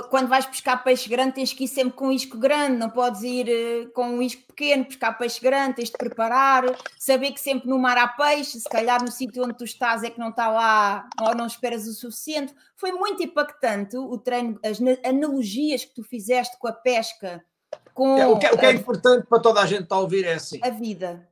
quando 0.09 0.29
vais 0.29 0.47
pescar 0.47 0.83
peixe 0.85 1.09
grande, 1.09 1.35
tens 1.35 1.53
que 1.53 1.65
ir 1.65 1.69
sempre 1.69 1.93
com 1.95 2.09
um 2.09 2.13
isco 2.13 2.39
grande, 2.39 2.77
não 2.77 2.89
podes 2.89 3.23
ir 3.23 3.49
eh, 3.49 3.87
com 3.95 4.05
um 4.17 4.23
isco 4.23 4.43
pequeno, 4.47 4.85
pescar 4.85 5.19
peixe 5.19 5.41
grande, 5.41 5.77
tens 5.77 5.91
de 5.91 5.97
preparar, 5.99 6.65
saber 6.99 7.33
que 7.33 7.41
sempre 7.41 7.69
no 7.69 7.79
mar 7.79 7.99
há 7.99 8.07
peixe, 8.09 8.61
se 8.61 8.69
calhar 8.69 9.03
no 9.03 9.11
sítio 9.11 9.43
onde 9.45 9.55
tu 9.55 9.65
estás 9.65 10.03
é 10.03 10.11
que 10.11 10.19
não 10.21 10.29
está 10.31 10.49
lá 10.51 11.09
ou 11.21 11.35
não 11.35 11.47
esperas 11.47 11.87
o 11.87 11.93
suficiente. 11.93 12.55
Foi 12.77 12.93
muito 12.93 13.23
impactante 13.23 13.97
o 13.97 14.17
treino, 14.19 14.59
as 14.65 14.79
na- 14.81 14.97
analogias 15.05 15.85
que 15.85 15.95
tu 15.95 16.03
fizeste 16.05 16.57
com 16.59 16.69
a 16.69 16.73
pesca, 16.73 17.45
com 17.93 18.15
O 18.33 18.39
que, 18.39 18.47
é- 18.47 18.53
o 18.53 18.59
que 18.59 18.65
é 18.67 18.69
a- 18.69 18.73
importante 18.75 19.27
para 19.27 19.41
toda 19.41 19.61
a 19.61 19.67
gente 19.67 19.83
estar 19.83 19.97
a 19.97 20.01
ouvir 20.01 20.25
é 20.25 20.35
assim: 20.35 20.61
a 20.63 20.71
vida. 20.71 21.29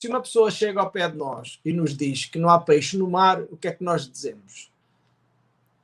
se 0.00 0.08
uma 0.08 0.20
pessoa 0.20 0.50
chega 0.50 0.80
ao 0.80 0.90
pé 0.90 1.08
de 1.08 1.16
nós 1.16 1.60
e 1.64 1.72
nos 1.72 1.96
diz 1.96 2.24
que 2.26 2.38
não 2.38 2.48
há 2.50 2.58
peixe 2.58 2.96
no 2.98 3.08
mar, 3.08 3.40
o 3.50 3.56
que 3.56 3.68
é 3.68 3.72
que 3.72 3.84
nós 3.84 4.08
dizemos? 4.10 4.70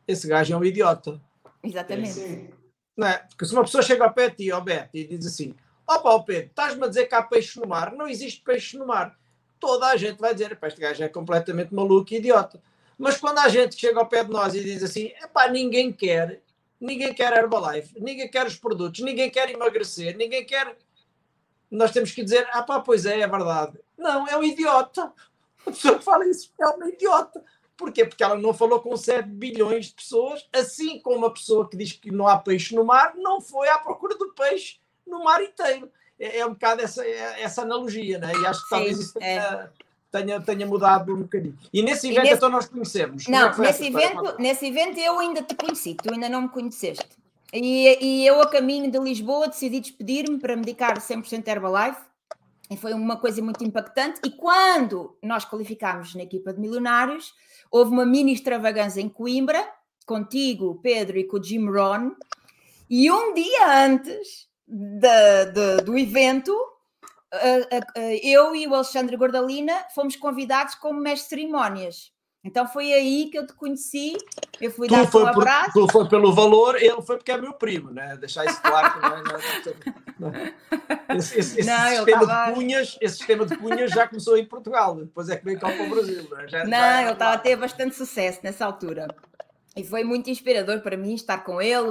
Esse 0.07 0.27
gajo 0.27 0.53
é 0.53 0.57
um 0.57 0.65
idiota. 0.65 1.21
Exatamente. 1.69 2.13
Sim. 2.13 2.51
Não 2.97 3.07
é? 3.07 3.19
Porque 3.19 3.47
se 3.47 3.53
uma 3.53 3.63
pessoa 3.63 3.83
chega 3.83 4.05
ao 4.05 4.13
pé 4.13 4.29
de 4.31 4.37
ti, 4.37 4.51
ao 4.51 4.63
Beto, 4.63 4.91
e 4.95 5.05
diz 5.05 5.27
assim: 5.27 5.55
ó 5.87 6.19
Pedro, 6.21 6.49
estás-me 6.49 6.85
a 6.85 6.89
dizer 6.89 7.07
que 7.07 7.15
há 7.15 7.23
peixe 7.23 7.61
no 7.61 7.67
mar? 7.67 7.93
Não 7.93 8.09
existe 8.09 8.43
peixe 8.43 8.77
no 8.77 8.87
mar. 8.87 9.17
Toda 9.61 9.87
a 9.87 9.97
gente 9.97 10.19
vai 10.19 10.33
dizer: 10.33 10.53
"Epá, 10.53 10.69
este 10.69 10.81
gajo 10.81 11.03
é 11.03 11.09
completamente 11.09 11.75
maluco 11.75 12.13
e 12.13 12.17
idiota. 12.17 12.61
Mas 12.99 13.17
quando 13.17 13.39
há 13.39 13.49
gente 13.49 13.77
que 13.77 13.81
chega 13.81 14.01
ao 14.01 14.09
pé 14.09 14.25
de 14.25 14.31
nós 14.31 14.55
e 14.55 14.63
diz 14.63 14.83
assim: 14.83 15.13
epá, 15.23 15.49
ninguém 15.49 15.93
quer, 15.93 16.43
ninguém 16.81 17.15
quer 17.15 17.33
Herbalife, 17.33 18.01
ninguém 18.01 18.29
quer 18.29 18.47
os 18.47 18.57
produtos, 18.57 19.01
ninguém 19.01 19.31
quer 19.31 19.49
emagrecer, 19.51 20.17
ninguém 20.17 20.45
quer. 20.45 20.77
Nós 21.71 21.93
temos 21.93 22.11
que 22.11 22.25
dizer: 22.25 22.49
ah, 22.53 22.63
pá, 22.63 22.81
pois 22.81 23.07
é, 23.07 23.21
é 23.21 23.29
verdade. 23.29 23.79
Não, 23.97 24.27
é 24.27 24.37
um 24.37 24.43
idiota. 24.43 25.13
A 25.67 25.71
pessoa 25.71 25.99
que 25.99 26.05
fala 26.05 26.27
isso 26.27 26.53
é 26.61 26.67
uma 26.67 26.89
idiota. 26.89 27.45
Porquê? 27.79 28.05
Porque 28.05 28.25
ela 28.25 28.37
não 28.37 28.53
falou 28.53 28.81
com 28.81 28.97
7 28.97 29.29
bilhões 29.29 29.87
de 29.87 29.95
pessoas, 29.95 30.45
assim 30.53 31.01
como 31.01 31.17
uma 31.19 31.33
pessoa 31.33 31.69
que 31.69 31.77
diz 31.77 31.93
que 31.93 32.11
não 32.11 32.27
há 32.27 32.37
peixe 32.37 32.75
no 32.75 32.85
mar, 32.85 33.15
não 33.17 33.41
foi 33.41 33.69
à 33.69 33.79
procura 33.79 34.17
do 34.19 34.31
peixe 34.35 34.79
no 35.07 35.23
mar 35.23 35.41
inteiro. 35.41 35.89
É, 36.19 36.41
é 36.41 36.47
um 36.47 36.51
bocado 36.51 36.83
essa, 36.83 37.07
é- 37.07 37.41
essa 37.43 37.63
analogia, 37.63 38.19
né? 38.19 38.33
E 38.35 38.45
acho 38.47 38.65
que 38.65 38.69
talvez 38.71 38.97
Sim, 38.97 39.03
isso 39.05 39.13
tenha, 39.15 39.71
tenha, 40.11 40.41
tenha 40.41 40.67
mudado 40.67 41.15
um 41.15 41.23
bocadinho. 41.23 41.57
E 41.73 41.81
nesse 41.81 42.09
E 42.09 42.11
evento 42.11 42.25
nesse- 42.25 42.35
então 42.37 42.49
nós 42.51 42.67
conhecemos. 42.69 43.29
É 43.29 43.31
Não, 43.31 43.57
nesse 43.57 43.87
evento, 43.87 44.35
nesse 44.41 44.67
evento 44.67 44.99
eu 44.99 45.19
ainda 45.21 45.41
te 45.43 45.55
conheci, 45.55 45.95
tu 45.95 46.13
ainda 46.13 46.29
não 46.29 46.43
me 46.43 46.49
conheceste. 46.49 47.07
E, 47.53 47.97
e 48.05 48.27
eu, 48.27 48.43
a 48.43 48.51
caminho 48.51 48.91
de 48.91 48.99
Lisboa, 48.99 49.47
decidi 49.49 49.79
despedir-me 49.81 50.39
para 50.39 50.57
me 50.57 50.63
dedicar 50.63 51.01
100% 51.01 51.47
Herbalife. 51.47 52.01
E 52.71 52.77
foi 52.77 52.93
uma 52.93 53.17
coisa 53.17 53.41
muito 53.41 53.65
impactante. 53.65 54.21
E 54.27 54.31
quando 54.31 55.17
nós 55.23 55.43
qualificámos 55.47 56.15
na 56.15 56.25
equipa 56.25 56.53
de 56.53 56.61
milionários, 56.61 57.33
houve 57.71 57.91
uma 57.93 58.07
mini 58.07 58.33
extravagância 58.33 59.01
em 59.01 59.09
Coimbra, 59.09 59.67
contigo, 60.07 60.81
Pedro, 60.83 61.19
e 61.19 61.25
com 61.25 61.39
o 61.39 61.43
Jim 61.43 61.69
Ron. 61.69 62.13
E 62.89 63.11
um 63.11 63.35
dia 63.35 63.85
antes 63.85 64.49
do 65.85 65.97
evento, 65.99 66.57
eu 68.23 68.55
e 68.57 68.67
o 68.67 68.75
Alexandre 68.75 69.17
Gordalina 69.17 69.85
fomos 69.95 70.17
convidados 70.17 70.75
como 70.75 71.01
mestre 71.01 71.41
cerimónias. 71.41 72.13
Então 72.45 72.67
foi 72.69 72.93
aí 72.93 73.29
que 73.31 73.39
eu 73.39 73.47
te 73.47 73.53
conheci. 73.53 74.17
Eu 74.61 74.71
fui 74.71 74.87
Tu 74.89 74.95
um 74.95 75.07
foi, 75.07 75.23
por- 75.23 75.29
abraço. 75.43 75.73
tu 75.73 75.89
foi 75.91 76.09
pelo 76.09 76.33
valor, 76.33 76.77
ele 76.77 77.03
foi 77.03 77.17
porque 77.17 77.33
é 77.33 77.37
meu 77.37 77.53
primo, 77.53 77.91
né? 77.91 78.17
Deixar 78.17 78.45
isso 78.45 78.61
claro 78.63 79.01
também. 79.01 79.23
Né? 80.19 80.55
Esse, 81.17 81.39
esse- 81.39 81.61
esse 81.61 81.69
Não, 81.71 81.89
sistema 81.97 82.27
tava- 82.27 82.47
de 82.51 82.55
punhas, 82.55 82.99
esse 83.01 83.17
sistema 83.19 83.47
de 83.47 83.57
punhas 83.57 83.91
já 83.91 84.07
começou 84.07 84.37
em 84.37 84.45
Portugal, 84.45 84.95
depois 84.97 85.29
é 85.29 85.37
que 85.37 85.45
veio 85.45 85.59
cá 85.59 85.71
para 85.71 85.85
o 85.85 85.89
Brasil. 85.91 86.29
Né? 86.31 86.49
Já- 86.49 86.65
Não, 86.65 86.71
já- 86.79 87.03
ele 87.03 87.13
estava 87.13 87.35
a 87.35 87.39
ter 87.39 87.57
bastante 87.57 87.95
sucesso 87.95 88.41
nessa 88.43 88.65
altura. 88.67 89.09
E 89.77 89.85
foi 89.85 90.03
muito 90.05 90.29
inspirador 90.29 90.81
para 90.81 90.97
mim 90.97 91.15
estar 91.15 91.39
com 91.39 91.61
ele, 91.63 91.91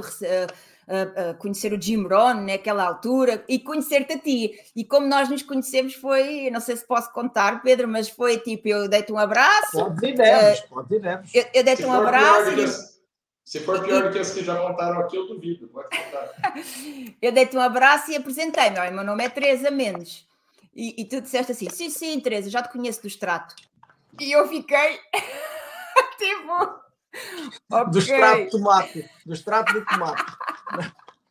eh, 0.88 1.02
eh, 1.02 1.12
eh, 1.16 1.34
conhecer 1.34 1.72
o 1.72 1.80
Jim 1.80 2.06
Rohn 2.06 2.46
naquela 2.46 2.84
altura 2.84 3.44
e 3.46 3.58
conhecer-te 3.58 4.14
a 4.14 4.18
ti. 4.18 4.58
E 4.74 4.84
como 4.84 5.06
nós 5.06 5.28
nos 5.28 5.42
conhecemos 5.42 5.94
foi, 5.94 6.50
não 6.50 6.60
sei 6.60 6.76
se 6.76 6.86
posso 6.86 7.12
contar, 7.12 7.62
Pedro, 7.62 7.86
mas 7.86 8.08
foi 8.08 8.38
tipo, 8.38 8.68
eu 8.68 8.88
dei-te 8.88 9.12
um 9.12 9.18
abraço, 9.18 9.72
Podes 9.72 10.02
e 10.02 10.12
deves, 10.14 10.60
podes 10.62 10.90
e 10.90 11.00
deves. 11.00 11.34
eu, 11.34 11.44
eu 11.52 11.64
dei-te 11.64 11.84
um 11.84 11.92
abraço 11.92 12.54
do 12.54 12.60
e 12.60 12.64
as, 12.64 12.98
se 13.44 13.60
for 13.60 13.82
pior 13.82 14.04
do 14.04 14.10
que 14.10 14.18
as 14.18 14.30
que 14.30 14.44
já 14.44 14.56
contaram 14.56 15.00
aqui, 15.00 15.16
eu 15.16 15.26
duvido. 15.26 15.68
Pode 15.68 15.88
contar. 15.88 16.34
eu 17.20 17.32
dei-te 17.32 17.56
um 17.56 17.60
abraço 17.60 18.10
e 18.10 18.16
apresentei-me. 18.16 18.78
Olha, 18.78 18.90
meu 18.90 19.04
nome 19.04 19.24
é 19.24 19.28
Teresa 19.28 19.70
Mendes. 19.70 20.26
E, 20.74 21.02
e 21.02 21.04
tu 21.04 21.20
disseste 21.20 21.52
assim: 21.52 21.68
sim, 21.70 21.90
sim, 21.90 22.20
Teresa, 22.20 22.50
já 22.50 22.62
te 22.62 22.70
conheço 22.70 23.02
do 23.02 23.08
extrato. 23.08 23.54
E 24.20 24.32
eu 24.32 24.46
fiquei 24.48 25.00
tipo. 26.18 26.88
Do 27.68 27.76
ok. 27.76 27.98
extrato 27.98 28.44
de 28.44 28.50
tomate, 28.50 29.10
do 29.24 29.32
extrato 29.32 29.72
de 29.72 29.84
tomate. 29.86 30.24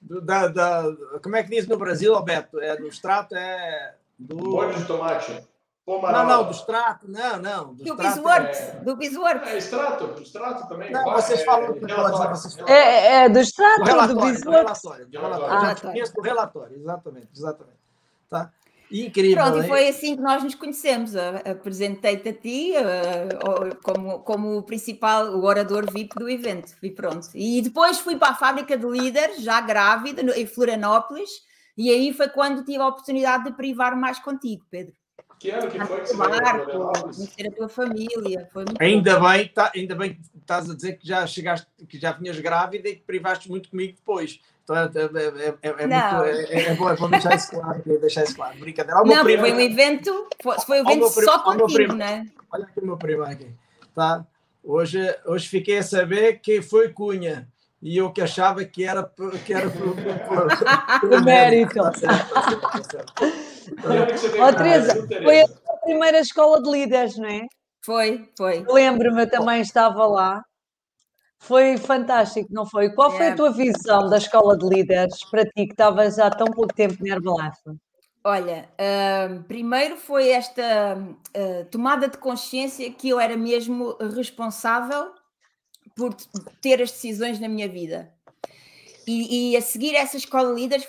Da, 0.01 0.47
da- 0.47 0.95
como 1.21 1.35
é 1.35 1.43
que 1.43 1.49
diz 1.49 1.67
no 1.67 1.77
Brasil, 1.77 2.15
Alberto? 2.15 2.59
É, 2.59 2.75
do 2.77 2.87
extrato 2.87 3.35
é. 3.35 3.95
Do... 4.17 4.35
Molho 4.37 4.73
de 4.73 4.85
tomate. 4.85 5.31
Não, 5.31 5.95
Pomarola. 5.95 6.23
não, 6.25 6.43
do 6.43 6.51
extrato, 6.51 7.05
não, 7.09 7.37
não. 7.37 7.73
Do 7.73 7.83
Do 7.83 7.89
extrato 7.93 8.15
Bisworth, 8.15 8.55
é- 8.55 8.71
do 8.83 8.95
Bisworth. 8.97 9.47
É, 9.47 9.57
extrato, 9.57 10.21
extrato 10.21 10.67
também. 10.67 10.91
Não, 10.91 11.13
vocês 11.13 11.39
é, 11.41 11.45
falam 11.45 11.67
coisa, 11.73 11.87
relatório. 11.87 12.35
vocês 12.35 12.55
falam. 12.55 12.69
É, 12.73 13.23
é 13.23 13.29
do 13.29 13.33
Do 13.33 13.39
extrato, 13.39 13.79
do 13.79 13.85
relatório, 13.85 14.41
do 14.43 14.51
relatório. 14.51 15.07
Do 15.07 15.19
relatório. 15.19 15.55
Ah, 15.69 15.75
te 15.75 15.81
tá. 15.81 16.21
relatório, 16.21 16.75
exatamente, 16.75 17.29
exatamente. 17.33 17.77
Tá? 18.29 18.51
Incrível. 18.91 19.43
Pronto, 19.43 19.57
e 19.57 19.61
hein? 19.61 19.67
foi 19.67 19.87
assim 19.89 20.15
que 20.15 20.21
nós 20.21 20.43
nos 20.43 20.55
conhecemos. 20.55 21.13
Apresentei-te 21.15 22.29
a 22.29 22.33
ti 22.33 22.73
como, 23.83 24.19
como 24.19 24.57
o 24.57 24.63
principal, 24.63 25.27
o 25.35 25.43
orador 25.43 25.91
VIP 25.91 26.15
do 26.15 26.29
evento. 26.29 26.73
E 26.81 26.89
pronto. 26.89 27.27
E 27.35 27.61
depois 27.61 27.99
fui 27.99 28.15
para 28.15 28.29
a 28.29 28.35
fábrica 28.35 28.77
de 28.77 28.85
líderes, 28.87 29.41
já 29.43 29.59
grávida, 29.61 30.23
no- 30.23 30.33
em 30.33 30.45
Florianópolis, 30.45 31.29
e 31.77 31.89
aí 31.89 32.13
foi 32.13 32.29
quando 32.29 32.63
tive 32.63 32.79
a 32.81 32.87
oportunidade 32.87 33.45
de 33.45 33.51
privar 33.53 33.95
mais 33.97 34.19
contigo, 34.19 34.63
Pedro. 34.69 34.93
Que 35.39 35.51
ano 35.51 35.69
que 35.69 35.79
foi 35.85 36.01
que 36.01 36.07
você 36.07 36.13
O 36.15 36.17
veio 36.17 36.29
para 36.31 36.41
barco, 36.41 36.63
Florianópolis? 36.63 37.15
conhecer 37.17 37.47
a 37.47 37.51
tua 37.51 37.69
família. 37.69 38.49
Foi 38.51 38.65
muito 38.65 38.81
Ainda 38.81 39.19
bem, 39.19 39.47
tá, 39.49 39.71
ainda 39.75 39.95
bem 39.95 40.13
que 40.15 40.21
estás 40.39 40.69
a 40.69 40.73
dizer 40.75 40.93
que 40.97 41.07
já 41.07 41.27
chegaste, 41.27 41.67
que 41.87 41.99
já 41.99 42.11
vinhas 42.13 42.39
grávida 42.39 42.89
e 42.89 42.95
que 42.95 43.03
privaste 43.03 43.47
muito 43.49 43.69
comigo 43.69 43.93
depois. 43.95 44.39
Então 44.69 44.75
é, 44.75 44.81
é, 44.83 45.27
é, 45.45 45.55
é, 45.61 45.69
é 45.69 45.87
muito, 45.87 46.23
é, 46.25 46.43
é, 46.53 46.61
é 46.71 46.75
bom, 46.75 46.89
é 46.89 46.95
bom 46.97 47.09
deixar 47.09 47.35
isso 47.35 47.51
claro. 47.51 47.81
é 47.89 47.97
Deixar 47.99 48.23
isso 48.25 48.35
claro. 48.35 48.59
Brincadeira. 48.59 48.97
Olha 48.99 49.05
o 49.05 49.07
meu 49.07 49.15
Não, 49.17 49.23
primo, 49.23 49.41
foi 49.43 49.53
um 49.53 49.59
evento, 49.61 50.27
foi, 50.43 50.59
foi 50.59 50.81
um 50.81 50.91
evento 50.91 51.13
primo, 51.13 51.31
só 51.31 51.37
meu 51.37 51.59
contigo, 51.61 51.73
primo. 51.73 51.93
né? 51.95 52.25
olha 52.51 52.65
aqui 52.65 52.79
o 52.81 52.85
meu 52.85 52.97
primo 52.97 53.23
aqui. 53.23 53.47
Tá? 53.95 54.25
Hoje, 54.61 54.99
hoje 55.25 55.47
fiquei 55.47 55.77
a 55.77 55.83
saber 55.83 56.39
que 56.41 56.61
foi 56.61 56.89
Cunha. 56.89 57.47
E 57.81 57.95
eu 57.95 58.11
que 58.11 58.19
achava 58.21 58.65
que 58.65 58.83
era, 58.83 59.03
por- 59.03 59.31
que 59.39 59.53
era 59.53 59.69
por, 59.69 59.95
por, 59.95 60.19
por, 60.19 60.99
Por 61.09 61.21
mérito. 61.23 61.75
Tá 61.75 61.93
certo, 61.93 62.33
tá 62.33 62.41
certo, 62.43 62.61
tá 62.71 62.83
certo. 62.83 64.57
Teresa, 64.57 65.07
foi 65.23 65.41
a 65.41 65.47
primeira 65.83 66.19
escola 66.19 66.61
de 66.61 66.69
líderes, 66.69 67.17
não 67.17 67.29
é? 67.29 67.45
Foi, 67.85 68.27
foi. 68.37 68.65
Lembro-me, 68.67 69.21
eu 69.21 69.29
também 69.29 69.61
estava 69.61 70.05
lá. 70.07 70.43
Foi 71.39 71.77
fantástico, 71.77 72.49
não 72.51 72.65
foi? 72.65 72.89
Qual 72.89 73.11
foi 73.11 73.27
a 73.27 73.35
tua 73.35 73.51
visão 73.51 74.09
da 74.09 74.17
escola 74.17 74.57
de 74.57 74.67
líderes 74.67 75.23
para 75.29 75.45
ti, 75.45 75.65
que 75.65 75.71
estavas 75.71 76.19
há 76.19 76.29
tão 76.29 76.47
pouco 76.47 76.73
tempo 76.73 76.95
na 77.01 77.15
Herbalife? 77.15 77.77
Olha, 78.23 78.67
hum, 79.29 79.43
primeiro 79.43 79.95
foi 79.95 80.29
esta 80.29 80.97
hum, 80.97 81.15
tomada 81.71 82.09
de 82.09 82.17
consciência 82.17 82.91
que 82.91 83.07
eu 83.09 83.19
era 83.19 83.37
mesmo 83.37 83.95
responsável 84.13 85.11
por 85.95 86.13
ter 86.61 86.81
as 86.81 86.91
decisões 86.91 87.39
na 87.39 87.47
minha 87.47 87.69
vida. 87.69 88.11
E, 89.07 89.51
e 89.53 89.57
a 89.57 89.61
seguir 89.61 89.95
essa 89.95 90.17
escola 90.17 90.53
de 90.53 90.61
líderes, 90.61 90.87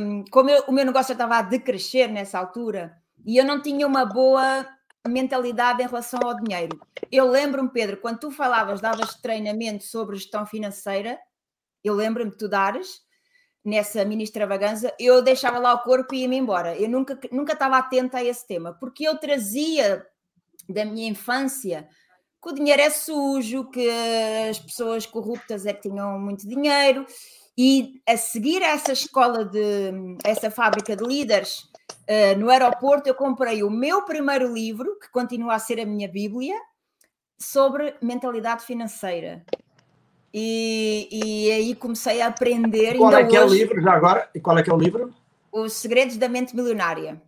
hum, 0.00 0.24
como 0.30 0.50
eu- 0.50 0.64
o 0.66 0.72
meu 0.72 0.84
negócio 0.84 1.12
estava 1.12 1.36
a 1.38 1.42
decrescer 1.42 2.08
nessa 2.10 2.38
altura 2.38 2.96
e 3.24 3.36
eu 3.36 3.44
não 3.44 3.62
tinha 3.62 3.86
uma 3.86 4.04
boa 4.04 4.66
mentalidade 5.08 5.82
em 5.82 5.86
relação 5.86 6.20
ao 6.22 6.40
dinheiro. 6.40 6.80
Eu 7.12 7.28
lembro-me, 7.28 7.68
Pedro, 7.68 7.98
quando 7.98 8.18
tu 8.18 8.30
falavas, 8.30 8.80
davas 8.80 9.14
treinamento 9.16 9.84
sobre 9.84 10.16
gestão 10.16 10.46
financeira, 10.46 11.18
eu 11.82 11.94
lembro-me 11.94 12.30
de 12.30 12.38
tu 12.38 12.48
dares, 12.48 13.02
nessa 13.64 14.04
mini 14.04 14.24
extravaganza, 14.24 14.94
eu 14.98 15.22
deixava 15.22 15.58
lá 15.58 15.74
o 15.74 15.82
corpo 15.82 16.14
e 16.14 16.22
ia-me 16.22 16.36
embora. 16.36 16.76
Eu 16.76 16.88
nunca, 16.88 17.18
nunca 17.30 17.52
estava 17.54 17.78
atenta 17.78 18.18
a 18.18 18.24
esse 18.24 18.46
tema, 18.46 18.74
porque 18.74 19.06
eu 19.06 19.18
trazia 19.18 20.06
da 20.68 20.84
minha 20.84 21.08
infância 21.08 21.88
que 22.42 22.50
o 22.50 22.52
dinheiro 22.52 22.82
é 22.82 22.90
sujo, 22.90 23.70
que 23.70 23.88
as 24.50 24.58
pessoas 24.58 25.06
corruptas 25.06 25.64
é 25.64 25.72
que 25.72 25.88
tinham 25.88 26.18
muito 26.18 26.46
dinheiro, 26.46 27.06
e 27.56 28.02
a 28.06 28.16
seguir 28.16 28.62
a 28.62 28.68
essa 28.68 28.92
escola 28.92 29.44
de 29.44 29.92
essa 30.24 30.50
fábrica 30.50 30.96
de 30.96 31.04
líderes 31.04 31.62
eh, 32.06 32.34
no 32.34 32.50
aeroporto, 32.50 33.08
eu 33.08 33.14
comprei 33.14 33.62
o 33.62 33.70
meu 33.70 34.02
primeiro 34.04 34.52
livro, 34.52 34.98
que 34.98 35.10
continua 35.10 35.54
a 35.54 35.58
ser 35.58 35.80
a 35.80 35.86
minha 35.86 36.08
Bíblia, 36.08 36.54
sobre 37.38 37.96
mentalidade 38.02 38.64
financeira. 38.64 39.44
E, 40.32 41.08
e 41.12 41.52
aí 41.52 41.74
comecei 41.76 42.20
a 42.20 42.26
aprender. 42.26 42.96
Qual 42.96 43.14
é 43.16 43.24
que 43.24 43.36
é 43.36 43.44
o 43.44 43.48
livro 43.48 43.80
já 43.80 43.92
agora? 43.92 44.28
E 44.34 44.40
qual 44.40 44.58
é 44.58 44.62
que 44.62 44.70
é 44.70 44.74
o 44.74 44.78
livro? 44.78 45.14
Os 45.52 45.74
Segredos 45.74 46.16
da 46.16 46.28
Mente 46.28 46.56
Milionária, 46.56 47.22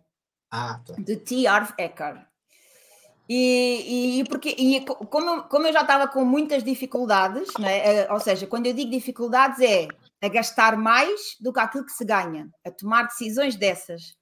Ah, 0.51 0.81
tá. 0.85 0.93
de 0.97 1.15
T. 1.15 1.47
Harv 1.47 1.71
Eker. 1.77 2.25
E, 3.29 4.19
e, 4.19 4.23
porque, 4.25 4.49
e 4.57 4.85
co- 4.85 5.05
como, 5.07 5.29
eu- 5.29 5.43
como 5.43 5.67
eu 5.67 5.73
já 5.73 5.81
estava 5.81 6.07
com 6.07 6.23
muitas 6.25 6.63
dificuldades, 6.63 7.49
né, 7.59 8.03
eh, 8.03 8.07
ou 8.11 8.19
seja, 8.19 8.47
quando 8.47 8.67
eu 8.67 8.73
digo 8.73 8.89
dificuldades 8.89 9.59
é 9.59 9.87
a 10.21 10.27
gastar 10.29 10.77
mais 10.77 11.35
do 11.39 11.51
que 11.53 11.59
aquilo 11.59 11.85
que 11.85 11.91
se 11.91 12.05
ganha, 12.05 12.49
a 12.65 12.71
tomar 12.71 13.03
decisões 13.03 13.55
dessas. 13.55 14.16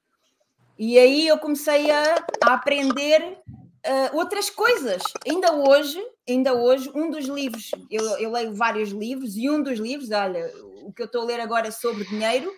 E 0.77 0.99
aí 0.99 1.27
eu 1.27 1.37
comecei 1.37 1.89
a, 1.89 2.25
a 2.43 2.53
aprender 2.53 3.37
eh, 3.83 4.09
outras 4.13 4.49
coisas. 4.49 5.01
Ainda 5.25 5.53
hoje, 5.53 6.03
ainda 6.27 6.53
hoje, 6.53 6.91
um 6.93 7.09
dos 7.09 7.25
livros, 7.25 7.71
eu, 7.89 8.03
eu 8.17 8.31
leio 8.31 8.53
vários 8.53 8.89
livros, 8.89 9.37
e 9.37 9.49
um 9.49 9.61
dos 9.61 9.79
livros, 9.79 10.11
olha, 10.11 10.51
o 10.81 10.91
que 10.91 11.01
eu 11.01 11.05
estou 11.05 11.21
a 11.21 11.25
ler 11.25 11.39
agora 11.39 11.67
é 11.67 11.71
sobre 11.71 12.03
dinheiro, 12.03 12.51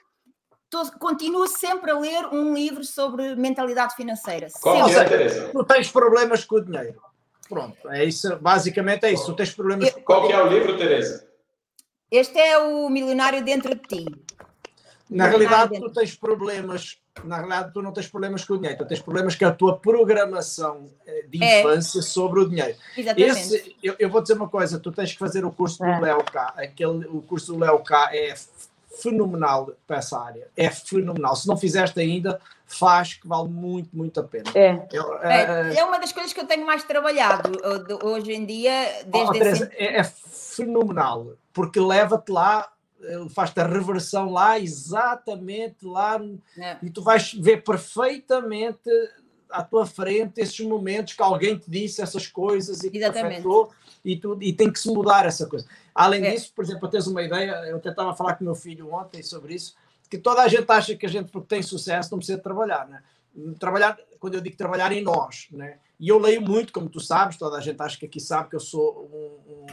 tô- 0.70 0.92
continuo 1.00 1.48
sempre 1.48 1.92
a 1.92 2.00
ler 2.00 2.26
um 2.28 2.54
livro 2.54 2.84
sobre 2.84 3.36
mentalidade 3.36 3.96
financeira. 3.96 4.48
Qual 4.62 4.90
Sempre. 4.90 5.24
é? 5.24 5.50
Tu 5.50 5.64
tens 5.64 5.92
problemas 5.92 6.44
com 6.44 6.56
o 6.56 6.62
dinheiro. 6.62 7.00
Pronto, 7.48 7.90
é 7.90 8.04
isso. 8.04 8.36
Basicamente 8.38 9.06
é 9.06 9.14
isso. 9.14 9.26
Tu 9.28 9.36
tens 9.36 9.54
problemas 9.54 9.92
com 9.92 10.02
Qual 10.02 10.28
que 10.28 10.34
é 10.34 10.44
o 10.44 10.48
livro, 10.48 10.78
Teresa? 10.78 11.26
Este 12.12 12.40
é 12.40 12.58
o 12.58 12.90
milionário 12.90 13.44
dentro 13.44 13.74
de 13.76 13.82
ti. 13.82 14.06
Na 15.10 15.28
realidade, 15.28 15.80
tu 15.80 15.90
tens 15.92 16.16
problemas. 16.16 17.00
Na 17.24 17.38
realidade, 17.38 17.72
tu 17.74 17.82
não 17.82 17.92
tens 17.92 18.08
problemas 18.08 18.44
com 18.46 18.54
o 18.54 18.58
dinheiro, 18.58 18.78
tu 18.78 18.86
tens 18.88 19.02
problemas 19.02 19.36
com 19.36 19.46
a 19.46 19.52
tua 19.52 19.78
programação 19.78 20.90
eh, 21.06 21.26
de 21.30 21.44
É. 21.44 21.60
infância 21.62 22.02
sobre 22.02 22.40
o 22.42 22.50
dinheiro. 22.50 22.76
Exatamente. 22.98 23.32
Esse, 23.32 23.76
eu, 23.84 23.96
eu 24.00 24.10
vou 24.10 24.22
dizer 24.22 24.34
uma 24.36 24.48
coisa: 24.50 24.80
tu 24.80 24.92
tens 24.92 25.12
que 25.14 25.20
fazer 25.20 25.46
o 25.46 25.52
curso 25.52 25.80
do 25.80 25.86
É. 25.86 26.00
Léo 26.00 26.24
K. 26.24 26.54
Aquele, 26.58 27.06
o 27.08 27.22
curso 27.22 27.54
do 27.54 27.60
Léo 27.60 27.80
K 27.80 28.10
é 28.16 28.34
fenomenal 29.02 29.72
para 29.86 29.98
essa 29.98 30.20
área. 30.20 30.48
É 30.56 30.70
fenomenal. 30.70 31.36
Se 31.36 31.48
não 31.48 31.56
fizeste 31.58 32.00
ainda, 32.00 32.40
faz 32.66 33.14
que 33.14 33.28
vale 33.28 33.48
muito, 33.50 33.90
muito 33.96 34.20
a 34.20 34.24
pena. 34.24 34.50
É. 34.56 34.88
Eu, 34.92 35.14
eh, 35.22 35.72
É, 35.76 35.80
é 35.80 35.86
uma 35.86 36.00
das 36.00 36.12
coisas 36.12 36.34
que 36.34 36.40
eu 36.40 36.46
tenho 36.48 36.66
mais 36.66 36.84
trabalhado 36.84 37.52
hoje 38.04 38.34
em 38.34 38.46
dia, 38.46 38.72
Oh, 39.06 39.12
desde 39.12 39.34
Teresa, 39.40 39.66
esse... 39.74 39.84
é, 39.84 40.00
é 40.00 40.04
fenomenal, 40.04 41.34
porque 41.54 41.80
leva-te 41.80 42.32
lá, 42.32 42.68
ele 43.02 43.30
faz-te 43.30 43.60
a 43.60 43.68
reversão 43.68 44.32
lá, 44.32 44.60
exatamente 44.60 45.86
lá, 45.86 46.20
É. 46.58 46.78
e 46.82 46.90
tu 46.90 47.02
vais 47.02 47.34
ver 47.34 47.64
perfeitamente 47.64 48.90
à 49.50 49.64
tua 49.64 49.86
frente 49.86 50.42
esses 50.42 50.60
momentos 50.62 51.14
que 51.14 51.22
alguém 51.22 51.58
te 51.58 51.70
disse 51.70 52.02
essas 52.02 52.28
coisas 52.28 52.84
e 52.84 52.90
que 52.92 53.04
afetou 53.04 53.72
e, 54.04 54.18
tu, 54.18 54.38
e 54.42 54.52
tem 54.52 54.72
que 54.72 54.80
se 54.80 54.90
mudar 54.90 55.26
essa 55.26 55.46
coisa. 55.48 55.66
Além 55.94 56.26
É. 56.26 56.32
disso, 56.32 56.52
por 56.56 56.64
exemplo, 56.64 56.82
para 56.82 56.90
teres 56.90 57.08
uma 57.08 57.22
ideia, 57.22 57.52
eu 57.68 57.78
até 57.78 57.90
estava 57.90 58.12
a 58.12 58.16
falar 58.16 58.36
com 58.36 58.44
o 58.44 58.46
meu 58.46 58.56
filho 58.56 58.94
ontem 58.94 59.22
sobre 59.24 59.56
isso, 59.56 59.76
que 60.10 60.18
toda 60.18 60.42
a 60.42 60.48
gente 60.48 60.70
acha 60.70 60.96
que 60.96 61.06
a 61.06 61.10
gente, 61.10 61.32
porque 61.32 61.48
tem 61.48 61.62
sucesso, 61.62 62.12
não 62.12 62.18
precisa 62.18 62.38
trabalhar, 62.38 62.88
né? 62.88 63.04
Trabalhar, 63.60 63.98
quando 64.20 64.36
eu 64.36 64.42
digo 64.42 64.58
trabalhar 64.58 64.92
em 64.92 65.04
nós, 65.04 65.48
né? 65.52 65.80
E 66.00 66.08
eu 66.10 66.18
leio 66.18 66.42
muito, 66.42 66.72
como 66.74 66.90
tu 66.90 67.00
sabes, 67.00 67.38
toda 67.38 67.58
a 67.58 67.62
gente 67.62 67.82
acha 67.82 67.98
que 67.98 68.06
aqui 68.06 68.20
sabe 68.20 68.50
que 68.50 68.56
eu 68.56 68.60
sou 68.60 69.10
um, 69.12 69.66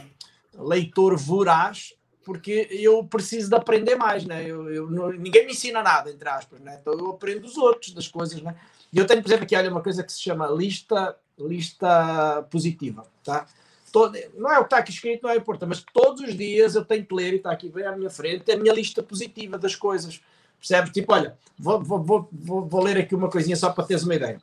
um 0.59 0.63
leitor 0.67 1.15
voraz, 1.17 1.93
porque 2.25 2.67
eu 2.71 3.05
preciso 3.05 3.49
de 3.49 3.55
aprender 3.55 3.95
mais, 3.95 4.25
né? 4.25 4.43
Eu, 4.43 4.67
eu 4.73 4.89
não- 4.89 5.11
ninguém 5.11 5.45
me 5.45 5.51
ensina 5.51 5.83
nada, 5.83 6.09
entre 6.11 6.27
aspas, 6.27 6.59
né? 6.59 6.79
Então 6.81 6.93
eu 6.93 7.11
aprendo 7.11 7.41
dos 7.41 7.55
outros, 7.55 7.93
das 7.93 8.07
coisas, 8.07 8.41
né? 8.41 8.55
E 8.91 8.97
eu 8.97 9.05
tenho, 9.05 9.21
por 9.21 9.29
exemplo, 9.29 9.45
aqui, 9.45 9.55
olha, 9.55 9.69
uma 9.69 9.83
coisa 9.83 10.03
que 10.03 10.11
se 10.11 10.19
chama 10.19 10.47
lista, 10.47 11.15
lista 11.37 12.45
positiva, 12.49 13.05
tá? 13.23 13.45
Todo, 13.91 14.17
não 14.35 14.51
é 14.51 14.57
o 14.57 14.61
que 14.61 14.65
está 14.65 14.77
aqui 14.79 14.91
escrito, 14.91 15.23
não 15.23 15.29
é 15.29 15.37
importante, 15.37 15.69
mas 15.69 15.85
todos 15.93 16.21
os 16.21 16.35
dias 16.35 16.75
eu 16.75 16.83
tenho 16.83 17.05
que 17.05 17.13
ler, 17.13 17.33
e 17.33 17.37
está 17.37 17.51
aqui 17.51 17.69
bem 17.69 17.85
à 17.85 17.95
minha 17.95 18.09
frente, 18.09 18.51
a 18.51 18.57
minha 18.57 18.73
lista 18.73 19.03
positiva 19.03 19.57
das 19.57 19.75
coisas. 19.75 20.19
Percebes? 20.59 20.91
Tipo, 20.91 21.13
olha, 21.13 21.37
vou, 21.57 21.81
vou, 21.81 22.27
vou, 22.31 22.65
vou 22.65 22.83
ler 22.83 22.97
aqui 22.97 23.13
uma 23.13 23.29
coisinha 23.29 23.55
só 23.55 23.69
para 23.69 23.85
teres 23.85 24.03
uma 24.03 24.15
ideia. 24.15 24.41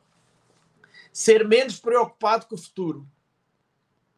Ser 1.11 1.47
menos 1.47 1.79
preocupado 1.79 2.45
com 2.45 2.55
o 2.55 2.57
futuro. 2.57 3.05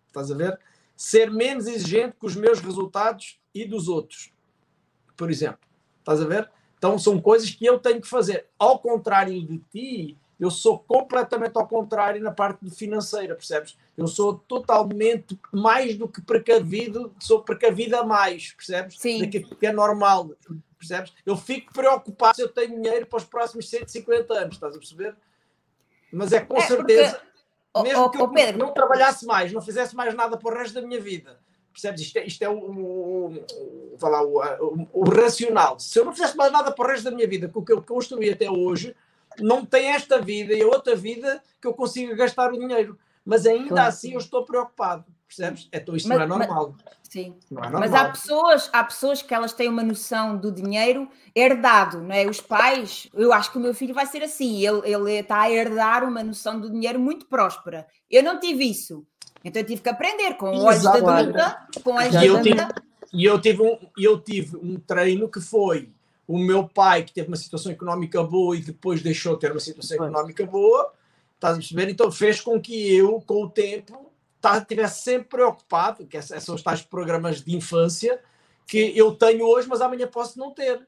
Estás 0.07 0.31
a 0.31 0.35
ver? 0.35 0.59
Ser 0.95 1.29
menos 1.31 1.67
exigente 1.67 2.15
com 2.17 2.27
os 2.27 2.35
meus 2.35 2.59
resultados 2.59 3.39
e 3.53 3.65
dos 3.65 3.87
outros. 3.87 4.31
Por 5.17 5.29
exemplo. 5.29 5.59
Estás 5.99 6.21
a 6.21 6.25
ver? 6.25 6.49
Então 6.77 6.97
são 6.99 7.19
coisas 7.19 7.49
que 7.49 7.65
eu 7.65 7.79
tenho 7.79 7.99
que 8.01 8.07
fazer. 8.07 8.47
Ao 8.59 8.77
contrário 8.79 9.41
de 9.45 9.57
ti, 9.71 10.17
eu 10.39 10.51
sou 10.51 10.77
completamente 10.79 11.57
ao 11.57 11.67
contrário 11.67 12.21
na 12.21 12.31
parte 12.31 12.69
financeira, 12.69 13.33
percebes? 13.35 13.77
Eu 13.97 14.07
sou 14.07 14.37
totalmente 14.37 15.39
mais 15.51 15.97
do 15.97 16.07
que 16.07 16.21
precavido, 16.21 17.13
sou 17.19 17.41
precavido 17.41 17.95
a 17.97 18.03
mais, 18.03 18.51
percebes? 18.53 18.99
Sim. 18.99 19.19
Daquilo 19.21 19.55
que 19.55 19.65
é 19.65 19.71
normal, 19.73 20.31
percebes? 20.77 21.13
Eu 21.25 21.35
fico 21.37 21.73
preocupado 21.73 22.35
se 22.35 22.41
eu 22.43 22.49
tenho 22.49 22.75
dinheiro 22.81 23.05
para 23.07 23.17
os 23.17 23.23
próximos 23.23 23.69
150 23.69 24.33
anos, 24.33 24.55
estás 24.55 24.75
a 24.75 24.77
perceber? 24.79 25.15
Mas 26.11 26.31
é 26.33 26.41
com 26.41 26.55
É, 26.57 26.67
porque- 26.67 26.75
certeza, 26.75 27.21
Ó, 27.23 27.34
mesmo 27.83 28.03
ó, 28.03 28.09
que 28.09 28.17
eu 28.21 28.29
Pedro, 28.29 28.57
não 28.59 28.73
trabalhasse 28.73 29.25
mais, 29.25 29.51
não 29.51 29.61
fizesse 29.61 29.95
mais 29.95 30.13
nada 30.13 30.37
para 30.37 30.53
o 30.53 30.57
resto 30.57 30.73
da 30.75 30.81
minha 30.87 30.99
vida, 30.99 31.39
percebes? 31.71 32.01
Isto 32.01 32.17
é, 32.17 32.25
isto 32.25 32.41
é 32.43 32.49
o, 32.49 32.57
o, 32.57 33.25
o, 33.35 33.97
vá 33.97 34.09
lá, 34.09 34.23
o, 34.23 34.37
o- 34.39 34.87
o 34.93 35.09
racional. 35.09 35.79
Se 35.79 35.99
eu 35.99 36.05
não 36.05 36.13
fizesse 36.13 36.35
mais 36.37 36.51
nada 36.51 36.71
para 36.71 36.85
o 36.85 36.87
resto 36.89 37.03
da 37.05 37.11
minha 37.11 37.27
vida, 37.27 37.47
com 37.49 37.59
o 37.59 37.65
que 37.65 37.73
eu 37.73 37.81
construí 37.81 38.29
até 38.29 38.49
hoje, 38.49 38.95
não 39.39 39.65
tem 39.65 39.87
esta 39.87 40.19
vida 40.21 40.53
e 40.53 40.61
a 40.61 40.67
outra 40.67 40.95
vida 40.95 41.41
que 41.61 41.67
eu 41.67 41.73
consiga 41.73 42.15
gastar 42.15 42.53
o 42.53 42.57
dinheiro. 42.57 42.97
Mas 43.25 43.45
ainda 43.45 43.69
Claro. 43.69 43.87
assim 43.89 44.13
eu 44.13 44.19
estou 44.19 44.45
preocupado, 44.45 45.03
percebes? 45.27 45.67
Então 45.71 45.95
isto 45.95 46.07
Mas- 46.07 46.17
não 46.17 46.23
é 46.25 46.27
normal. 46.27 46.75
sim. 47.03 47.35
Não 47.49 47.63
é 47.63 47.69
Mas 47.69 47.91
normal. 47.91 48.05
há 48.05 48.09
pessoas, 48.09 48.69
há 48.73 48.83
pessoas 48.83 49.21
que 49.21 49.33
elas 49.33 49.53
têm 49.53 49.67
uma 49.69 49.83
noção 49.83 50.37
do 50.37 50.51
dinheiro 50.51 51.07
herdado, 51.35 52.01
não 52.01 52.13
é? 52.13 52.25
Os 52.27 52.41
pais, 52.41 53.07
eu 53.13 53.31
acho 53.33 53.51
que 53.51 53.57
o 53.57 53.61
meu 53.61 53.73
filho 53.73 53.93
vai 53.93 54.05
ser 54.05 54.23
assim, 54.23 54.65
ele, 54.65 54.81
ele 54.91 55.11
está 55.19 55.41
a 55.41 55.51
herdar 55.51 56.03
uma 56.03 56.23
noção 56.23 56.59
do 56.59 56.69
dinheiro 56.69 56.99
muito 56.99 57.25
próspera. 57.25 57.87
Eu 58.09 58.23
não 58.23 58.39
tive 58.39 58.69
isso. 58.69 59.05
Então 59.43 59.61
eu 59.61 59.65
tive 59.65 59.81
que 59.81 59.89
aprender 59.89 60.33
com 60.35 60.47
olhos 60.47 60.81
Exato. 60.81 61.07
adulta, 61.07 61.67
com 61.83 61.91
olhos 61.93 62.15
eu 62.15 62.37
adulta. 62.37 62.75
E 63.13 63.23
eu 63.23 63.39
tive 63.39 63.61
um, 63.61 63.77
e 63.97 64.03
eu 64.03 64.19
tive 64.19 64.57
um 64.57 64.77
treino 64.79 65.29
que 65.29 65.39
foi 65.39 65.89
o 66.27 66.37
meu 66.39 66.67
pai, 66.67 67.03
que 67.03 67.13
teve 67.13 67.27
uma 67.27 67.37
situação 67.37 67.71
económica 67.71 68.21
boa 68.23 68.57
e 68.57 68.61
depois 68.61 69.01
deixou 69.01 69.35
de 69.35 69.41
ter 69.41 69.51
uma 69.51 69.59
situação 69.59 69.95
económica 69.97 70.43
boa, 70.45 70.91
estás 71.35 71.53
a 71.53 71.57
perceber? 71.59 71.89
Então 71.89 72.11
fez 72.11 72.41
com 72.41 72.59
que 72.59 72.95
eu, 72.95 73.21
com 73.25 73.43
o 73.43 73.49
tempo, 73.49 74.11
tá- 74.45 74.57
estivesse 74.59 75.01
sempre 75.01 75.29
preocupado, 75.29 76.05
que 76.05 76.21
são 76.21 76.55
os 76.55 76.61
tais 76.61 76.81
programas 76.81 77.41
de 77.41 77.55
infância 77.55 78.21
que 78.67 78.95
eu 78.95 79.15
tenho 79.15 79.45
hoje, 79.45 79.67
mas 79.67 79.81
amanhã 79.81 80.07
posso 80.07 80.37
não 80.37 80.51
ter. 80.51 80.87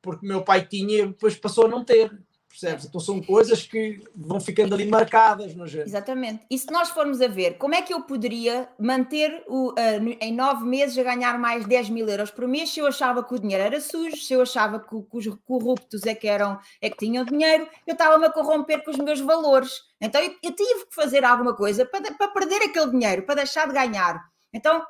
Porque 0.00 0.26
meu 0.26 0.42
pai 0.42 0.66
tinha 0.66 1.00
e 1.00 1.06
depois 1.06 1.36
passou 1.36 1.66
a 1.66 1.68
não 1.68 1.84
ter. 1.84 2.10
Percebes? 2.58 2.86
Então 2.86 3.00
são 3.00 3.20
coisas 3.22 3.62
que 3.62 4.00
vão 4.14 4.40
ficando 4.40 4.74
ali 4.74 4.86
marcadas 4.86 5.54
na 5.54 5.66
gente. 5.66 5.86
Exatamente. 5.86 6.42
E 6.50 6.58
se 6.58 6.66
nós 6.72 6.88
formos 6.88 7.20
a 7.20 7.28
ver, 7.28 7.58
como 7.58 7.74
é 7.74 7.82
que 7.82 7.92
eu 7.92 8.00
poderia 8.02 8.68
manter 8.78 9.44
o, 9.46 9.74
no- 10.00 10.16
em 10.20 10.32
nove 10.32 10.64
meses 10.64 10.96
a 10.96 11.02
ganhar 11.02 11.38
mais 11.38 11.66
10 11.66 11.90
mil 11.90 12.08
euros 12.08 12.30
por 12.30 12.48
mês 12.48 12.70
se 12.70 12.80
eu 12.80 12.86
achava 12.86 13.22
que 13.22 13.34
o 13.34 13.38
dinheiro 13.38 13.62
era 13.62 13.80
sujo, 13.80 14.16
se 14.16 14.32
eu 14.32 14.40
achava 14.40 14.80
que, 14.80 14.88
que 14.88 15.16
os 15.18 15.26
corruptos 15.44 16.04
é 16.06 16.14
que, 16.14 16.26
eram, 16.26 16.58
é 16.80 16.88
que 16.88 16.96
tinham 16.96 17.24
dinheiro, 17.24 17.68
eu 17.86 17.92
estava-me 17.92 18.26
a 18.26 18.32
corromper 18.32 18.82
com 18.84 18.90
os 18.90 18.96
meus 18.98 19.20
valores. 19.20 19.72
Então 20.00 20.20
eu, 20.20 20.34
eu 20.42 20.52
tive 20.52 20.86
que 20.86 20.94
fazer 20.94 21.24
alguma 21.24 21.54
coisa 21.54 21.84
para, 21.84 22.12
para 22.14 22.28
perder 22.28 22.62
aquele 22.62 22.90
dinheiro, 22.90 23.22
para 23.24 23.34
deixar 23.36 23.66
de 23.68 23.74
ganhar. 23.74 24.24
Então 24.52 24.82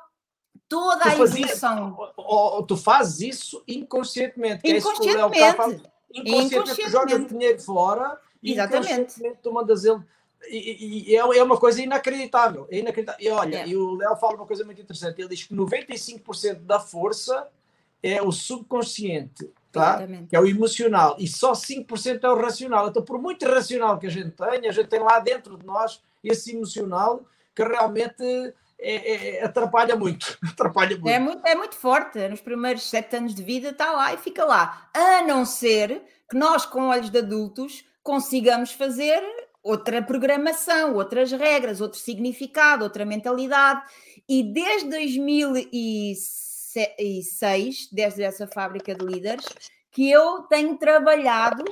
toda 0.69 1.01
Tu 1.03 1.07
a 1.09 1.13
evolução. 1.13 1.97
Tu 2.67 2.77
fazes 2.77 3.19
isso 3.35 3.63
inconscientemente. 3.67 4.61
que 4.61 4.71
é 4.71 4.77
isso 4.77 4.89
cá 6.13 6.19
Inconscientemente. 6.21 6.55
Inconscientemente, 6.55 6.91
jogas 6.91 7.13
o 7.21 7.25
dinheiro 7.27 7.59
fora 7.61 8.19
e 8.41 8.53
inconscientemente 8.53 9.39
tu 9.41 9.51
mandas 9.51 9.83
ele. 9.85 9.99
E, 10.49 10.57
e- 10.57 11.11
e 11.11 11.15
é 11.15 11.19
é 11.19 11.43
uma 11.43 11.57
coisa 11.57 11.81
inacreditável. 11.81 12.67
É 12.69 12.79
inacreditável. 12.79 13.25
E 13.25 13.29
olha, 13.29 13.57
É. 13.57 13.67
e 13.67 13.75
o 13.75 13.95
Léo 13.95 14.15
fala 14.17 14.35
uma 14.35 14.45
coisa 14.45 14.63
muito 14.63 14.81
interessante. 14.81 15.19
Ele 15.19 15.29
diz 15.29 15.43
que 15.43 15.53
95% 15.53 16.59
da 16.61 16.79
força 16.79 17.47
é 18.03 18.21
o 18.21 18.31
subconsciente, 18.31 19.49
tá? 19.71 19.95
Exatamente. 19.97 20.27
que 20.29 20.35
é 20.35 20.39
o 20.39 20.45
emocional, 20.47 21.15
e 21.19 21.27
só 21.27 21.53
5% 21.53 22.23
é 22.23 22.29
o 22.29 22.35
racional. 22.39 22.87
Então, 22.87 23.03
por 23.03 23.19
muito 23.19 23.45
racional 23.45 23.97
que 23.97 24.05
a 24.07 24.09
gente 24.11 24.31
tenha, 24.31 24.69
a 24.69 24.71
gente 24.73 24.87
tem 24.87 24.99
lá 24.99 25.19
dentro 25.19 25.57
de 25.57 25.65
nós 25.65 26.01
esse 26.23 26.55
emocional 26.55 27.25
que 27.55 27.63
realmente 27.63 28.53
é- 28.79 29.37
é- 29.37 29.43
atrapalha 29.43 29.95
muito. 29.95 30.37
atrapalha 30.53 30.95
muito. 30.97 31.09
É 31.09 31.19
muito, 31.19 31.45
é 31.45 31.55
muito 31.55 31.75
forte. 31.75 32.27
Nos 32.27 32.41
primeiros 32.41 32.89
sete 32.89 33.15
anos 33.15 33.33
de 33.33 33.41
vida 33.43 33.69
está 33.69 33.91
lá 33.91 34.13
e 34.13 34.17
fica 34.17 34.45
lá. 34.45 34.89
A 34.93 35.23
não 35.23 35.45
ser 35.45 36.03
que 36.29 36.37
nós, 36.37 36.65
com 36.65 36.89
olhos 36.89 37.09
de 37.09 37.19
adultos, 37.19 37.85
consigamos 38.03 38.71
fazer 38.71 39.21
outra 39.63 40.01
programação, 40.01 40.95
outras 40.95 41.31
regras, 41.31 41.79
outro 41.81 41.99
significado, 41.99 42.83
outra 42.83 43.05
mentalidade. 43.05 43.81
E 44.27 44.43
desde 44.43 44.89
2006, 44.89 47.89
desde 47.91 48.23
essa 48.23 48.47
fábrica 48.47 48.95
de 48.95 49.05
líderes, 49.05 49.45
que 49.91 50.09
eu 50.09 50.43
tenho 50.43 50.77
trabalhado 50.77 51.65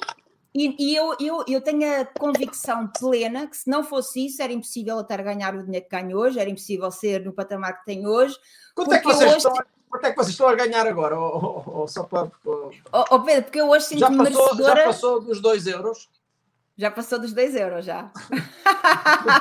e, 0.56 0.76
e 0.80 0.96
eu, 0.96 1.16
eu, 1.20 1.44
eu 1.48 1.62
tenho 1.62 2.02
a 2.02 2.06
convicção 2.06 2.88
plena 2.88 3.46
que 3.48 3.58
se 3.58 3.70
não 3.70 3.84
fosse 3.84 4.26
isso, 4.26 4.42
era 4.42 4.54
impossível 4.54 4.96
eu 4.96 5.02
estar 5.02 5.20
a 5.20 5.24
ganhar 5.24 5.54
o 5.54 5.64
dinheiro 5.64 5.86
que 5.86 5.92
ganho 5.96 6.18
hoje, 6.18 6.40
era 6.40 6.50
impossível 6.50 6.90
ser 6.92 7.26
no 7.26 7.34
patamar 7.34 7.80
que 7.80 7.86
tenho 7.86 8.10
hoje. 8.10 8.38
Quanto 8.74 8.94
é, 8.94 9.00
que 9.00 9.06
vocês 9.06 9.30
hoje- 9.30 9.38
estão, 9.38 9.54
quanto 9.90 10.06
é 10.06 10.10
que 10.12 10.16
vocês 10.16 10.30
estão 10.32 10.48
a 10.48 10.56
ganhar 10.56 10.88
agora? 10.88 11.20
Ou- 11.20 11.44
ou- 11.68 11.74
ou 11.82 11.88
só 11.88 12.04
para- 12.04 12.32
ou- 12.46 12.72
Oh, 13.12 13.20
Pedro, 13.20 13.44
porque 13.44 13.60
eu 13.60 13.70
hoje 13.70 13.86
sinto-me 13.86 14.18
passou, 14.18 14.32
já 14.34 14.40
merecedora. 14.56 14.84
passou 14.86 15.22
dos 15.22 15.42
2 15.42 15.68
euros 15.68 16.10
Já 16.78 16.92
passou 16.92 17.20
dos 17.20 17.32
2 17.34 17.56
euros, 17.56 17.86
já. 17.86 18.12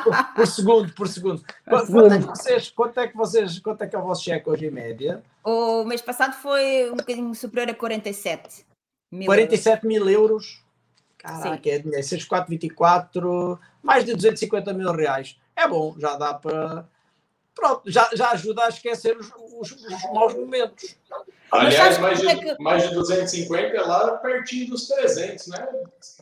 por, 0.05 0.35
por 0.37 0.47
segundo, 0.47 0.93
por 0.95 1.09
segundo. 1.09 1.43
Quanto, 1.69 1.91
quanto 1.93 2.12
é 2.15 2.19
que 2.19 2.27
vocês, 2.27 2.71
quanto 2.71 3.01
é 3.01 3.09
que 3.09 3.17
vocês, 3.17 3.59
quanto 3.59 3.83
é 3.83 3.87
que 3.89 3.97
é 3.97 3.99
o 3.99 4.03
vosso 4.03 4.23
cheque 4.25 4.49
hoje 4.49 4.67
em 4.67 4.71
média? 4.71 5.23
O 5.45 5.85
mês 5.85 6.01
passado 6.01 6.35
foi 6.35 6.91
um 6.91 6.97
bocadinho 6.97 7.35
superior 7.35 7.71
a 7.71 7.75
47 7.75 8.65
mil 9.11 9.27
47 9.27 9.87
mil 9.87 10.09
euros. 10.09 10.64
Caraca, 11.25 11.68
é 11.70 11.79
dinheiro. 11.79 12.03
6, 12.03 12.25
4, 12.25 12.51
24, 12.51 13.59
mais 13.83 14.05
de 14.05 14.14
250 14.14 14.72
mil 14.75 14.93
reais. 14.93 15.39
É 15.57 15.66
bom, 15.66 15.95
já 15.99 16.16
dá 16.16 16.35
para. 16.35 16.87
Pronto, 17.55 17.83
já, 17.89 18.11
já 18.12 18.31
ajuda 18.33 18.64
a 18.64 18.68
esquecer 18.68 19.16
os, 19.16 19.31
os, 19.61 19.70
os 19.72 20.03
maus 20.12 20.35
momentos. 20.35 20.97
Aliás, 21.53 21.99
mais 21.99 22.18
como 22.18 22.31
é 22.31 22.35
de, 22.35 22.41
que- 22.57 22.62
mais 22.62 22.89
de 22.89 22.95
250 22.97 23.77
é 23.77 23.81
lá 23.81 24.16
pertinho 24.16 24.70
dos 24.70 24.89
300, 24.89 25.47
né? 25.47 25.68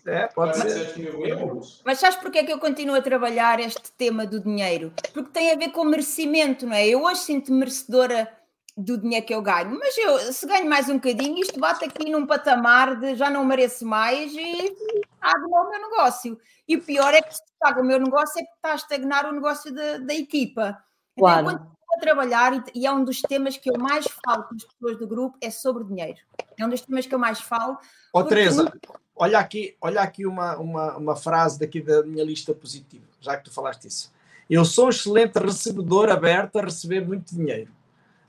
É, 0.04 0.26
pode 0.26 0.56
ser. 0.58 0.62
47 0.64 1.00
mil 1.00 1.26
euros. 1.26 1.80
Mas 1.86 1.98
sabes 1.98 2.16
porque 2.18 2.38
é 2.40 2.44
que 2.44 2.52
eu 2.52 2.58
continuo 2.58 2.94
a 2.94 3.00
trabalhar 3.00 3.58
este 3.60 3.90
tema 3.92 4.26
do 4.26 4.40
dinheiro? 4.40 4.92
Porque 5.14 5.30
tem 5.30 5.50
a 5.52 5.56
ver 5.56 5.70
com 5.70 5.84
merecimento, 5.84 6.66
não 6.66 6.74
é? 6.74 6.86
Eu 6.86 7.02
hoje 7.02 7.20
sinto 7.20 7.50
merecedora 7.50 8.30
do 8.76 8.96
dinheiro 8.96 9.26
que 9.26 9.34
eu 9.34 9.42
ganho, 9.42 9.78
mas 9.78 9.96
eu, 9.98 10.18
se 10.32 10.46
ganho 10.46 10.68
mais 10.68 10.88
um 10.88 10.94
bocadinho, 10.94 11.38
isto 11.38 11.60
bate 11.60 11.84
aqui 11.84 12.10
num 12.10 12.26
patamar 12.26 12.98
de 12.98 13.14
já 13.14 13.28
não 13.28 13.44
mereço 13.44 13.84
mais 13.84 14.32
e 14.32 14.74
pago 15.20 15.46
o 15.46 15.70
meu 15.70 15.80
negócio. 15.80 16.38
E 16.66 16.76
o 16.76 16.82
pior 16.82 17.12
é 17.12 17.20
que 17.20 17.34
se 17.34 17.42
paga 17.60 17.82
o 17.82 17.84
meu 17.84 18.00
negócio 18.00 18.40
é 18.40 18.44
que 18.44 18.52
está 18.52 18.72
a 18.72 18.76
estagnar 18.76 19.26
o 19.26 19.32
negócio 19.32 19.72
da, 19.74 19.98
da 19.98 20.14
equipa. 20.14 20.82
Então, 21.12 21.28
Claro. 21.28 21.44
continuo 21.44 21.76
a 21.94 22.00
trabalhar 22.00 22.64
e, 22.74 22.86
é 22.86 22.92
um 22.92 23.04
dos 23.04 23.20
temas 23.20 23.58
que 23.58 23.68
eu 23.68 23.78
mais 23.78 24.06
falo 24.24 24.44
com 24.44 24.54
as 24.54 24.64
pessoas 24.64 24.98
do 24.98 25.06
grupo, 25.06 25.36
é 25.42 25.50
sobre 25.50 25.84
dinheiro. 25.84 26.18
É 26.58 26.64
um 26.64 26.70
dos 26.70 26.80
temas 26.80 27.04
que 27.04 27.14
eu 27.14 27.18
mais 27.18 27.40
falo. 27.40 27.76
Ó 28.14 28.20
Porque 28.20 28.34
Teresa, 28.34 28.72
olha 29.14 29.38
aqui, 29.38 29.76
olha 29.82 30.00
aqui 30.00 30.24
uma, 30.24 30.56
uma, 30.56 30.96
uma 30.96 31.16
frase 31.16 31.58
daqui 31.58 31.82
da 31.82 32.02
minha 32.02 32.24
lista 32.24 32.54
positiva, 32.54 33.04
já 33.20 33.36
que 33.36 33.44
tu 33.44 33.52
falaste 33.52 33.86
isso. 33.86 34.10
Eu 34.48 34.64
sou 34.64 34.86
um 34.86 34.90
excelente 34.90 35.38
recebedor 35.38 36.10
aberto 36.10 36.58
a 36.58 36.62
receber 36.62 37.06
muito 37.06 37.34
dinheiro. 37.34 37.70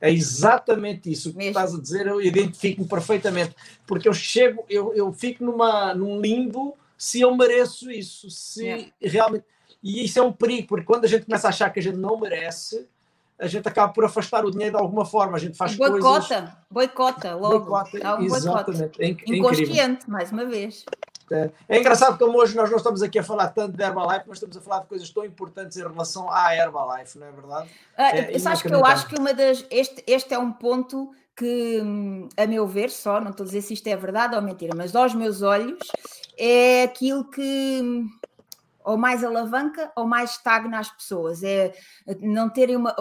É 0.05 0.11
exatamente 0.11 1.09
isso 1.09 1.29
o 1.29 1.31
que 1.31 1.37
Mesmo. 1.37 1.51
estás 1.51 1.73
a 1.73 1.79
dizer, 1.81 2.07
eu 2.07 2.21
identifico-me 2.21 2.85
perfeitamente, 2.85 3.55
porque 3.87 4.09
eu 4.09 4.13
chego, 4.13 4.65
eu, 4.69 4.93
eu 4.93 5.13
fico 5.13 5.45
numa, 5.45 5.95
num 5.95 6.19
limbo 6.19 6.75
se 6.97 7.21
eu 7.21 7.33
mereço 7.35 7.89
isso, 7.89 8.29
se 8.29 8.65
Yeah. 8.65 8.91
realmente. 9.01 9.45
E 9.81 10.03
isso 10.03 10.19
é 10.19 10.21
um 10.21 10.33
perigo, 10.33 10.67
porque 10.67 10.85
quando 10.85 11.05
a 11.05 11.07
gente 11.07 11.25
começa 11.25 11.47
a 11.47 11.49
achar 11.49 11.69
que 11.69 11.79
a 11.79 11.81
gente 11.83 11.95
não 11.97 12.19
merece, 12.19 12.85
a 13.39 13.47
gente 13.47 13.65
acaba 13.65 13.93
por 13.93 14.03
afastar 14.03 14.43
o 14.45 14.51
dinheiro 14.51 14.75
de 14.75 14.81
alguma 14.81 15.05
forma. 15.05 15.37
A 15.37 15.39
gente 15.39 15.55
faz 15.57 15.75
coisas. 15.75 15.99
Boicota, 15.99 16.57
boicota, 16.69 17.35
logo. 17.35 17.59
Boicota, 17.59 18.23
exatamente. 18.23 19.01
É, 19.01 19.07
inc- 19.07 19.21
é 19.21 19.35
incrível. 19.35 19.37
Inconsciente, 19.37 20.09
mais 20.09 20.31
uma 20.33 20.43
vez. 20.45 20.83
É 21.67 21.79
engraçado 21.79 22.17
como 22.17 22.37
hoje 22.37 22.55
nós 22.55 22.69
não 22.69 22.77
estamos 22.77 23.01
aqui 23.01 23.19
a 23.19 23.23
falar 23.23 23.49
tanto 23.49 23.75
de 23.75 23.83
Herbalife, 23.83 24.25
mas 24.27 24.37
estamos 24.37 24.57
a 24.57 24.61
falar 24.61 24.81
de 24.81 24.87
coisas 24.87 25.09
tão 25.09 25.25
importantes 25.25 25.77
em 25.77 25.81
relação 25.81 26.31
à 26.31 26.55
Herbalife, 26.55 27.17
não 27.17 27.27
é 27.27 27.31
verdade? 27.31 27.69
Ah, 27.97 28.09
É 28.15 28.39
sabes 28.39 28.61
que 28.61 28.73
eu 28.73 28.85
acho 28.85 29.07
que 29.07 29.15
uma 29.15 29.33
das. 29.33 29.65
Este, 29.69 30.03
este 30.07 30.33
é 30.33 30.37
um 30.37 30.51
ponto 30.51 31.11
que, 31.35 31.81
hum, 31.81 32.29
a 32.37 32.45
meu 32.45 32.67
ver, 32.67 32.89
só, 32.89 33.19
não 33.19 33.31
estou 33.31 33.43
a 33.43 33.47
dizer 33.47 33.61
se 33.61 33.73
isto 33.73 33.87
é 33.87 33.95
verdade 33.95 34.35
ou 34.35 34.41
mentira, 34.41 34.73
mas 34.75 34.95
aos 34.95 35.15
meus 35.15 35.41
olhos, 35.41 35.79
é 36.37 36.83
aquilo 36.83 37.25
que 37.25 37.79
hum, 37.81 38.07
ou 38.83 38.97
mais 38.97 39.23
alavanca 39.23 39.91
ou 39.95 40.05
mais 40.05 40.31
estagna 40.31 40.79
as 40.79 40.89
pessoas. 40.89 41.43
É 41.43 41.73
não 42.19 42.49
terem 42.49 42.75
uma. 42.75 42.93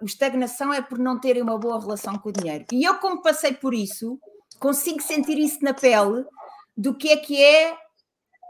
O 0.00 0.06
estagnação 0.06 0.72
é 0.72 0.80
por 0.80 0.98
não 0.98 1.18
terem 1.18 1.42
uma 1.42 1.58
boa 1.58 1.80
relação 1.80 2.18
com 2.18 2.30
o 2.30 2.32
dinheiro. 2.32 2.64
E 2.72 2.84
eu, 2.84 2.94
como 2.96 3.22
passei 3.22 3.52
por 3.52 3.74
isso, 3.74 4.18
consigo 4.58 5.02
sentir 5.02 5.38
isso 5.38 5.62
na 5.62 5.74
pele 5.74 6.24
do 6.76 6.94
que 6.94 7.08
é 7.08 7.16
que 7.16 7.42
é 7.42 7.76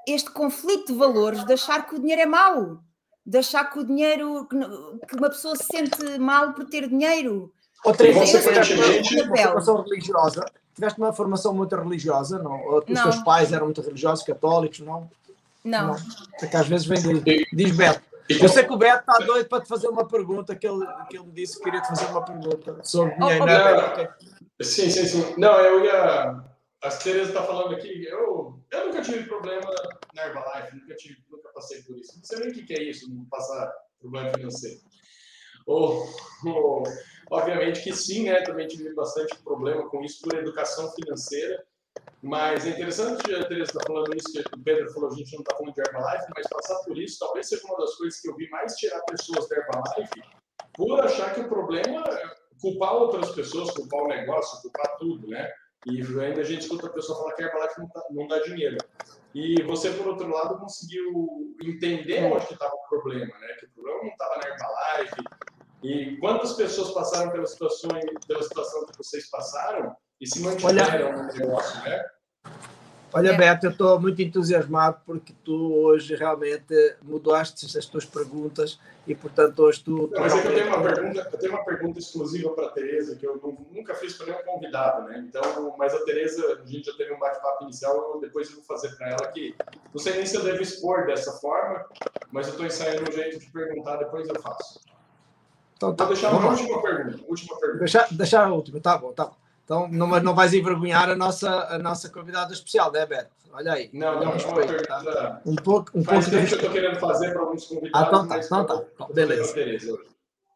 este 0.08 0.30
conflito 0.30 0.92
de 0.92 0.98
valores 0.98 1.44
de 1.44 1.52
achar 1.52 1.86
que 1.86 1.94
o 1.94 1.98
dinheiro 1.98 2.22
é 2.22 2.26
mau, 2.26 2.78
de 3.24 3.38
achar 3.38 3.64
que 3.70 3.78
o 3.78 3.84
dinheiro, 3.84 4.46
que, 4.48 4.54
não- 4.56 4.98
uma 5.18 5.28
pessoa 5.28 5.56
se 5.56 5.64
sente 5.64 6.18
mal 6.18 6.52
por 6.52 6.64
ter 6.66 6.88
dinheiro. 6.88 7.52
Outra 7.84 8.06
E, 8.08 8.12
vez, 8.12 8.32
consequentemente, 8.32 9.02
tiveste 9.08 9.28
uma 9.28 9.36
formação 9.36 9.82
religiosa, 9.82 10.44
tiveste 10.74 10.98
uma 11.00 11.12
formação 11.12 11.54
muito 11.54 11.76
religiosa, 11.76 12.38
não? 12.42 12.60
Ou 12.66 12.78
os 12.78 12.84
Não. 12.88 13.02
teus 13.02 13.16
pais 13.22 13.52
eram 13.52 13.66
muito 13.66 13.80
religiosos, 13.82 14.24
católicos, 14.24 14.80
não? 14.80 15.08
Não. 15.64 15.96
Porque 16.38 16.56
às 16.56 16.68
vezes 16.68 16.86
vem 16.86 17.20
daí. 17.20 17.44
Diz 17.52 17.76
Beto. 17.76 18.00
Eu 18.28 18.48
sei 18.48 18.64
que 18.64 18.72
o 18.72 18.76
Beto 18.76 19.00
está 19.10 19.24
doido 19.24 19.48
para 19.48 19.62
te 19.62 19.68
fazer 19.68 19.88
uma 19.88 20.04
pergunta, 20.06 20.54
que 20.56 20.66
ele, 20.66 20.84
que 21.08 21.16
ele 21.16 21.26
me 21.26 21.32
disse 21.32 21.58
que 21.58 21.64
queria 21.64 21.80
te 21.80 21.88
fazer 21.88 22.06
uma 22.06 22.22
pergunta 22.24 22.80
sobre 22.82 23.14
dinheiro, 23.14 23.42
Oh, 23.44 23.46
não 23.46 23.52
é, 23.52 23.96
Beto? 23.96 24.14
Sim, 24.62 24.90
sim, 24.90 25.06
sim. 25.06 25.34
Não, 25.36 25.52
eu 25.60 25.84
ia. 25.84 26.36
A 26.86 26.98
Tereza 26.98 27.30
está 27.30 27.42
falando 27.42 27.74
aqui, 27.74 28.04
eu, 28.04 28.62
eu 28.70 28.86
nunca 28.86 29.02
tive 29.02 29.24
problema 29.24 29.68
na 30.14 30.26
Herbalife, 30.26 30.76
nunca, 30.76 30.94
tive, 30.94 31.18
nunca 31.28 31.48
passei 31.48 31.82
por 31.82 31.98
isso. 31.98 32.16
Não 32.16 32.24
sei 32.24 32.38
nem 32.38 32.50
o 32.50 32.52
que 32.52 32.74
é 32.74 32.82
isso, 32.82 33.12
não 33.12 33.24
passar 33.24 33.72
problema 33.98 34.32
financeiro. 34.32 34.80
Ou, 35.66 36.06
ou, 36.44 36.84
obviamente 37.28 37.82
que 37.82 37.92
sim, 37.92 38.24
né? 38.24 38.40
Também 38.42 38.68
tive 38.68 38.94
bastante 38.94 39.36
problema 39.42 39.88
com 39.88 40.04
isso 40.04 40.22
por 40.22 40.38
educação 40.38 40.88
financeira. 40.92 41.66
Mas 42.22 42.64
é 42.64 42.70
interessante 42.70 43.34
a 43.34 43.48
Tereza 43.48 43.72
estar 43.72 43.84
falando 43.84 44.14
isso, 44.14 44.32
que 44.32 44.54
o 44.54 44.62
Pedro 44.62 44.92
falou, 44.92 45.10
a 45.10 45.14
gente 45.14 45.32
não 45.32 45.40
está 45.40 45.56
falando 45.56 45.74
de 45.74 45.80
Herbalife, 45.80 46.26
mas 46.36 46.46
passar 46.48 46.78
por 46.84 46.96
isso 46.98 47.18
talvez 47.18 47.48
seja 47.48 47.66
uma 47.66 47.78
das 47.78 47.94
coisas 47.96 48.20
que 48.20 48.28
eu 48.28 48.36
vi 48.36 48.48
mais 48.50 48.74
tirar 48.76 49.00
pessoas 49.02 49.48
da 49.48 49.56
Herbalife 49.56 50.22
por 50.74 51.00
achar 51.00 51.34
que 51.34 51.40
o 51.40 51.48
problema 51.48 52.04
é 52.08 52.36
culpar 52.60 52.94
outras 52.94 53.30
pessoas, 53.32 53.72
culpar 53.72 54.02
o 54.02 54.08
negócio, 54.08 54.62
culpar 54.62 54.96
tudo, 54.98 55.26
né? 55.26 55.50
E 55.86 56.00
ainda 56.20 56.40
a 56.40 56.44
gente 56.44 56.62
escuta 56.62 56.88
a 56.88 56.90
pessoa 56.90 57.18
falar 57.18 57.34
que 57.34 57.42
a 57.44 57.46
Herbalife 57.46 57.78
não, 57.80 57.88
tá- 57.88 58.04
não 58.10 58.26
dá 58.26 58.38
dinheiro. 58.40 58.76
E 59.34 59.62
você, 59.62 59.90
por 59.90 60.08
outro 60.08 60.28
lado, 60.28 60.58
conseguiu 60.58 61.54
entender 61.62 62.24
onde 62.24 62.46
que 62.46 62.54
estava 62.54 62.74
o 62.74 62.88
problema, 62.88 63.38
né? 63.38 63.46
Que 63.60 63.66
o 63.66 63.70
problema 63.70 64.02
não 64.02 64.10
estava 64.10 64.36
na 64.36 64.48
Herbalife. 64.48 65.22
E 65.82 66.16
quantas 66.18 66.54
pessoas 66.54 66.90
passaram 66.92 67.30
pela 67.30 67.46
situação, 67.46 67.90
pela 68.26 68.42
situação 68.42 68.86
que 68.86 68.96
vocês 68.98 69.30
passaram 69.30 69.94
e 70.20 70.26
se 70.26 70.40
mantiveram 70.40 71.12
no 71.12 71.32
negócio, 71.32 71.80
né? 71.82 72.04
Olha, 73.16 73.30
É. 73.30 73.36
Beto, 73.36 73.64
eu 73.66 73.70
estou 73.70 73.98
muito 73.98 74.20
entusiasmado 74.20 74.98
porque 75.06 75.32
tu 75.42 75.72
hoje 75.74 76.14
realmente 76.14 76.96
mudaste 77.02 77.78
as 77.78 77.86
tuas 77.86 78.04
perguntas 78.04 78.78
e, 79.06 79.14
portanto, 79.14 79.60
hoje 79.60 79.82
tu. 79.82 80.10
Não, 80.12 80.20
mas 80.20 80.34
é 80.34 80.42
que 80.42 80.48
eu 80.48 80.54
tenho 80.54 80.66
uma 80.66 80.82
pergunta, 80.82 81.28
eu 81.32 81.38
tenho 81.38 81.52
uma 81.54 81.64
pergunta 81.64 81.98
exclusiva 81.98 82.50
para 82.50 82.66
a 82.66 82.70
Tereza, 82.72 83.16
que 83.16 83.26
eu 83.26 83.36
nu- 83.42 83.66
nunca 83.72 83.94
fiz 83.94 84.12
para 84.18 84.26
nenhum 84.26 84.42
convidado, 84.44 85.08
né? 85.08 85.24
Então, 85.26 85.74
mas 85.78 85.94
a 85.94 86.04
Tereza, 86.04 86.60
a 86.62 86.66
gente 86.66 86.84
já 86.84 86.92
teve 86.94 87.14
um 87.14 87.18
bate-papo 87.18 87.64
inicial, 87.64 88.20
depois 88.20 88.50
eu 88.50 88.56
vou 88.56 88.64
fazer 88.64 88.94
para 88.96 89.08
ela 89.08 89.26
que 89.28 89.54
não 89.94 89.98
sei 90.00 90.16
nem 90.16 90.26
se 90.26 90.36
eu 90.36 90.44
devo 90.44 90.60
expor 90.60 91.06
dessa 91.06 91.32
forma, 91.40 91.86
mas 92.30 92.46
eu 92.48 92.52
estou 92.52 92.66
ensaiando 92.66 93.08
um 93.08 93.12
jeito 93.12 93.38
de 93.38 93.46
perguntar, 93.50 93.96
depois 93.96 94.28
eu 94.28 94.42
faço. 94.42 94.78
Então, 95.78 95.94
tá, 95.94 96.04
Vou 96.04 96.12
deixar 96.12 96.32
uma 96.32 96.40
lá. 96.44 96.50
última 96.50 96.82
pergunta. 96.82 97.18
Última 97.26 97.56
pergunta. 97.58 97.78
Deixar, 97.78 98.08
deixar 98.12 98.44
a 98.46 98.52
última, 98.52 98.78
tá 98.78 98.98
bom, 98.98 99.12
tá 99.12 99.24
bom. 99.26 99.45
Então, 99.66 99.88
não, 99.88 100.06
mas 100.06 100.22
não 100.22 100.32
vais 100.32 100.54
envergonhar 100.54 101.10
a 101.10 101.16
nossa, 101.16 101.50
a 101.74 101.76
nossa 101.76 102.08
convidada 102.08 102.52
especial, 102.52 102.92
né, 102.92 103.04
Beto? 103.04 103.30
Olha 103.52 103.72
aí. 103.72 103.90
Não, 103.92 104.14
não, 104.14 104.22
uma 104.22 104.32
respeito, 104.34 104.86
tá? 104.86 105.00
pergunta. 105.00 105.42
Um 105.44 105.56
pouco, 105.56 105.98
um 105.98 106.04
pouco 106.04 106.20
de 106.20 106.30
que 106.30 106.36
eu 106.36 106.42
estou 106.44 106.70
querendo 106.70 107.00
fazer 107.00 107.32
para 107.32 107.40
alguns 107.40 107.64
convidados. 107.66 108.00
Ah, 108.00 108.06
então 108.06 108.28
tá, 108.28 108.38
então 108.38 108.64
tá. 108.64 108.84
Então, 108.94 109.08
beleza. 109.12 109.52
Tereza. 109.52 109.98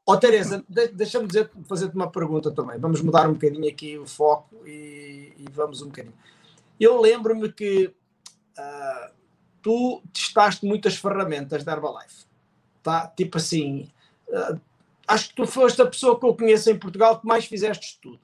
Ó, 0.06 0.16
Teresa, 0.16 0.64
de- 0.68 0.88
deixa-me 0.88 1.26
fazer-te 1.66 1.96
uma 1.96 2.08
pergunta 2.08 2.52
também. 2.52 2.78
Vamos 2.78 3.00
mudar 3.02 3.28
um 3.28 3.32
bocadinho 3.32 3.68
aqui 3.68 3.98
o 3.98 4.06
foco 4.06 4.64
e, 4.64 5.34
e 5.36 5.44
vamos 5.50 5.82
um 5.82 5.86
bocadinho. 5.86 6.14
Eu 6.78 7.00
lembro-me 7.00 7.52
que 7.52 7.92
ah, 8.56 9.10
tu 9.60 10.02
testaste 10.12 10.64
muitas 10.64 10.94
ferramentas 10.94 11.64
da 11.64 11.72
Herbalife, 11.72 12.26
tá? 12.80 13.08
Tipo 13.08 13.38
assim, 13.38 13.90
ah, 14.32 14.56
acho 15.08 15.30
que 15.30 15.34
tu 15.34 15.46
foste 15.48 15.82
a 15.82 15.86
pessoa 15.86 16.16
que 16.18 16.24
eu 16.24 16.36
conheço 16.36 16.70
em 16.70 16.78
Portugal 16.78 17.18
que 17.18 17.26
mais 17.26 17.44
fizeste 17.44 17.86
estudo. 17.88 18.20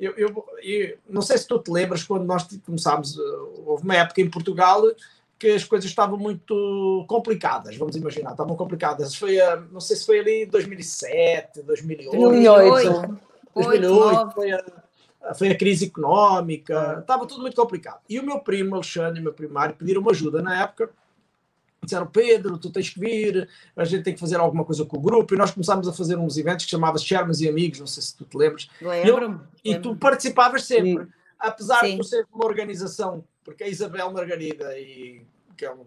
Eu, 0.00 0.14
eu, 0.16 0.44
eu 0.62 0.98
não 1.08 1.20
sei 1.20 1.36
se 1.36 1.46
tu 1.46 1.58
te 1.58 1.70
lembras 1.70 2.02
quando 2.02 2.24
nós 2.24 2.48
começámos, 2.64 3.18
ah, 3.18 3.22
houve 3.66 3.84
uma 3.84 3.96
época 3.96 4.22
em 4.22 4.30
Portugal 4.30 4.82
que 5.38 5.48
as 5.48 5.64
coisas 5.64 5.88
estavam 5.88 6.18
muito 6.18 7.04
complicadas, 7.08 7.76
vamos 7.76 7.96
imaginar, 7.96 8.32
estavam 8.32 8.56
complicadas. 8.56 9.14
Foi, 9.14 9.40
a, 9.40 9.56
não 9.56 9.80
sei 9.80 9.96
se 9.96 10.06
foi 10.06 10.18
ali 10.18 10.46
2007, 10.46 11.62
2008, 11.62 12.10
2008. 12.10 13.20
2008 13.54 13.88
nove. 13.88 14.34
foi 14.34 14.52
a, 14.52 14.64
foi 15.34 15.48
a 15.50 15.56
crise 15.56 15.86
económica, 15.86 16.98
estava 17.00 17.26
tudo 17.26 17.42
muito 17.42 17.56
complicado. 17.56 18.00
E 18.08 18.18
o 18.18 18.24
meu 18.24 18.40
primo 18.40 18.74
Alexandre 18.74 19.20
o 19.20 19.24
meu 19.24 19.32
primário 19.32 19.74
pediram 19.74 20.00
uma 20.00 20.10
ajuda 20.10 20.42
na 20.42 20.62
época. 20.62 20.90
Disseram, 21.82 22.06
Pedro, 22.06 22.58
tu 22.58 22.70
tens 22.70 22.90
que 22.90 23.00
vir, 23.00 23.48
a 23.74 23.84
gente 23.84 24.02
tem 24.04 24.12
que 24.14 24.20
fazer 24.20 24.36
alguma 24.36 24.64
coisa 24.64 24.84
com 24.84 24.98
o 24.98 25.00
grupo. 25.00 25.34
E 25.34 25.38
nós 25.38 25.50
começámos 25.50 25.88
a 25.88 25.92
fazer 25.92 26.16
uns 26.16 26.36
eventos 26.36 26.66
que 26.66 26.70
chamava 26.70 26.98
Shermans 26.98 27.40
e 27.40 27.48
Amigos, 27.48 27.80
não 27.80 27.86
sei 27.86 28.02
se 28.02 28.14
tu 28.16 28.24
te 28.24 28.36
lembras. 28.36 28.68
Lembro-me. 28.80 29.40
E 29.64 29.78
tu 29.78 29.96
participavas 29.96 30.64
sempre, 30.64 31.08
apesar 31.38 31.80
Sim. 31.80 31.92
de 31.92 31.96
tu 31.98 32.04
ser 32.04 32.26
uma 32.32 32.44
organização, 32.44 33.24
porque 33.42 33.64
a 33.64 33.68
Isabel 33.68 34.12
Margarida, 34.12 34.78
e, 34.78 35.24
que 35.56 35.64
é 35.64 35.72
um- 35.72 35.86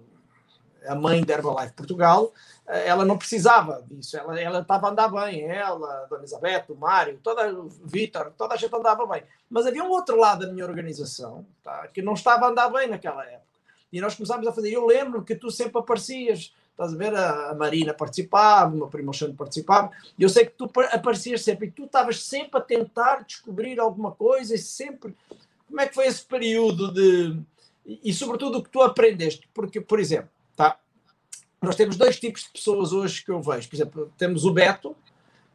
a 0.88 0.96
mãe 0.96 1.24
da 1.24 1.36
Herbalife 1.36 1.74
Portugal, 1.74 2.34
eh, 2.68 2.88
ela 2.90 3.06
não 3.06 3.18
precisava 3.18 3.86
disso, 3.90 4.18
ela, 4.18 4.38
ela 4.38 4.60
estava 4.60 4.88
a 4.88 4.92
andar 4.92 5.08
bem, 5.08 5.44
ela, 5.44 6.02
a 6.02 6.06
Dona 6.08 6.26
Isabel, 6.26 6.62
o 6.68 6.76
Mário, 6.76 7.20
toda, 7.24 7.54
o 7.54 7.70
Vítor, 7.86 8.34
toda 8.38 8.56
a 8.56 8.58
gente 8.58 8.76
andava 8.76 9.06
bem. 9.06 9.24
Mas 9.50 9.66
havia 9.66 9.84
um 9.84 9.90
outro 9.92 10.18
lado 10.18 10.46
da 10.46 10.52
minha 10.52 10.66
organização 10.66 11.46
tá, 11.64 11.88
que 11.88 12.02
não 12.02 12.14
estava 12.16 12.48
a 12.48 12.50
andar 12.50 12.68
bem 12.70 12.90
naquela 12.90 13.24
época. 13.26 13.53
E 13.94 14.02
nós 14.02 14.16
começámos 14.16 14.48
a 14.48 14.52
fazer. 14.52 14.74
Eu 14.74 14.88
lembro 14.88 15.24
que 15.24 15.36
tu 15.36 15.52
sempre 15.52 15.78
aparecias, 15.78 16.52
estás 16.72 16.94
a 16.94 16.98
ver? 16.98 17.14
A, 17.16 17.54
Marina 17.54 17.94
participava, 17.94 18.74
o 18.74 18.78
meu 18.78 18.88
primo 18.88 19.12
Alexandre 19.12 19.38
participava, 19.38 19.92
e 20.18 20.24
eu 20.24 20.30
sei 20.30 20.48
que 20.48 20.54
tu 20.54 20.68
par- 20.68 20.90
aparecias 20.92 21.44
sempre, 21.44 21.68
e 21.68 21.72
tu 21.72 21.84
estavas 21.84 22.24
sempre 22.24 22.60
a 22.60 22.62
tentar 22.62 23.24
descobrir 23.24 23.80
alguma 23.80 24.12
coisa, 24.12 24.56
e 24.56 24.58
sempre. 24.58 25.16
Como 25.68 25.80
é 25.80 25.88
que 25.88 25.94
foi 25.94 26.08
esse 26.08 26.26
período 26.26 26.92
de. 26.92 27.40
E, 27.86 28.00
e 28.06 28.14
sobretudo 28.14 28.58
o 28.58 28.64
que 28.64 28.70
tu 28.72 28.82
aprendeste? 28.82 29.48
Porque, 29.54 29.80
por 29.80 30.00
exemplo, 30.00 30.30
tá? 30.56 30.80
nós 31.62 31.76
temos 31.76 31.96
dois 31.96 32.20
tipos 32.20 32.44
de 32.44 32.50
pessoas 32.50 32.92
hoje 32.94 33.24
que 33.24 33.30
eu 33.30 33.42
vejo. 33.42 33.70
Por 33.70 33.76
exemplo, 33.76 34.14
temos 34.18 34.44
o 34.44 34.52
Beto, 34.52 34.96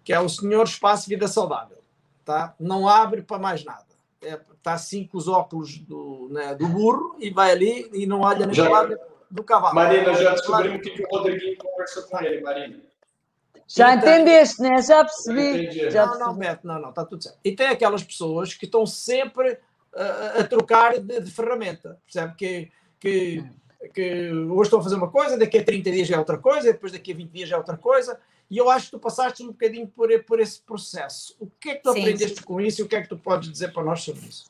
que 0.05 0.13
é 0.13 0.21
o 0.21 0.29
senhor 0.29 0.65
espaço 0.65 1.09
vida 1.09 1.27
saudável, 1.27 1.79
tá? 2.25 2.55
não 2.61 2.89
abre 2.89 3.21
para 3.21 3.39
mais 3.39 3.65
nada. 3.65 3.88
Está 4.21 4.73
assim 4.75 5.07
com 5.07 5.17
os 5.17 5.29
óculos 5.29 5.79
do, 5.79 6.29
né, 6.31 6.55
do 6.55 6.67
burro 6.67 7.17
e 7.21 7.31
vai 7.31 7.53
ali 7.53 7.89
e 7.93 8.05
não 8.07 8.21
olha 8.23 8.47
nem 8.47 8.55
Já- 8.55 8.69
lado 8.69 8.99
do 9.31 9.45
cavalo. 9.45 9.75
Marina, 9.75 10.13
já 10.15 10.33
descobrimos 10.33 10.79
o 10.79 10.81
que, 10.81 10.91
que 10.91 11.03
o 11.05 11.09
Rodriguinho 11.09 11.57
conversou 11.59 12.03
com 12.05 12.21
ele, 12.21 12.41
Marina. 12.41 12.81
Já 13.67 13.95
Então- 13.95 14.09
entendeste, 14.09 14.63
né? 14.63 14.81
Já 14.83 15.05
percebi. 15.05 15.91
Já 15.91 16.07
Não, 16.07 16.19
não. 16.19 16.35
Beto, 16.35 16.67
não, 16.67 16.81
não, 16.81 16.89
está 16.89 17.05
tudo 17.05 17.23
certo. 17.23 17.39
E 17.45 17.53
tem 17.55 17.67
aquelas 17.69 18.03
pessoas 18.03 18.55
que 18.55 18.65
estão 18.65 18.87
sempre 18.87 19.59
a, 19.95 20.41
a 20.41 20.45
trocar 20.45 20.99
de, 20.99 21.21
de 21.21 21.31
ferramenta, 21.31 22.01
percebe? 22.05 22.35
Que, 22.35 22.73
que, 22.99 23.45
que 23.95 24.33
hoje 24.33 24.63
estão 24.63 24.81
a 24.81 24.83
fazer 24.83 24.97
uma 24.97 25.11
coisa, 25.11 25.37
daqui 25.39 25.59
a 25.59 25.65
30 25.65 25.91
dias 25.91 26.11
é 26.11 26.19
outra 26.19 26.39
coisa, 26.39 26.73
depois 26.73 26.93
daqui 26.93 27.13
a 27.13 27.17
20 27.17 27.31
dias 27.31 27.51
é 27.53 27.57
outra 27.57 27.77
coisa, 27.77 28.19
e 28.51 28.57
eu 28.57 28.71
acho 28.71 28.87
que 28.87 28.91
tu 28.93 28.99
passaste 28.99 29.43
um 29.43 29.49
bocadinho 29.49 29.87
por, 29.89 30.09
por 30.25 30.41
esse 30.41 30.61
processo. 30.63 31.37
O 31.39 31.47
que 31.61 31.71
é 31.71 31.75
que 31.75 31.83
tu 31.83 31.93
Sim, 31.93 32.01
aprendeste 32.01 32.43
com 32.43 32.61
isso 32.61 32.81
e 32.81 32.85
o 32.85 32.89
que 32.89 32.97
é 32.97 33.03
que 33.03 33.09
tu 33.09 33.19
podes 33.19 33.51
dizer 33.51 33.73
para 33.73 33.83
nós 33.85 34.03
sobre 34.03 34.27
isso? 34.27 34.47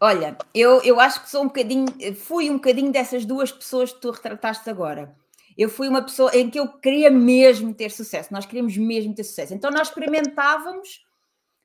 Olha, 0.00 0.36
eu, 0.54 0.82
eu 0.82 0.98
acho 0.98 1.22
que 1.22 1.30
sou 1.30 1.42
um 1.42 1.46
bocadinho, 1.46 1.86
fui 2.16 2.50
um 2.50 2.54
bocadinho 2.54 2.90
dessas 2.90 3.24
duas 3.24 3.52
pessoas 3.52 3.92
que 3.92 4.00
tu 4.00 4.10
retrataste 4.10 4.68
agora. 4.68 5.14
Eu 5.56 5.68
fui 5.68 5.86
uma 5.88 6.02
pessoa 6.02 6.34
em 6.36 6.48
que 6.50 6.58
eu 6.58 6.66
queria 6.66 7.10
mesmo 7.10 7.72
ter 7.74 7.90
sucesso, 7.90 8.32
nós 8.32 8.46
queríamos 8.46 8.76
mesmo 8.76 9.14
ter 9.14 9.22
sucesso. 9.24 9.54
Então 9.54 9.70
nós 9.70 9.88
experimentávamos 9.88 11.04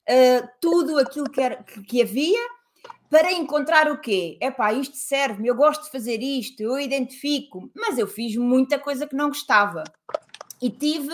ah, 0.07 0.47
tudo 0.61 0.97
aquilo 0.99 1.29
que, 1.29 1.41
era- 1.41 1.63
que- 1.63 1.81
que 1.83 2.01
havia 2.01 2.39
para 3.09 3.31
encontrar 3.31 3.89
o 3.89 3.99
quê? 3.99 4.37
Epá, 4.41 4.73
isto 4.73 4.95
serve-me, 4.97 5.47
eu 5.47 5.55
gosto 5.55 5.85
de 5.85 5.91
fazer 5.91 6.21
isto, 6.21 6.61
eu 6.61 6.79
identifico, 6.79 7.71
mas 7.75 7.97
eu 7.97 8.05
fiz 8.07 8.35
muita 8.35 8.77
coisa 8.77 9.07
que 9.07 9.15
não 9.15 9.29
gostava. 9.29 9.83
E 10.61 10.69
tive, 10.69 11.13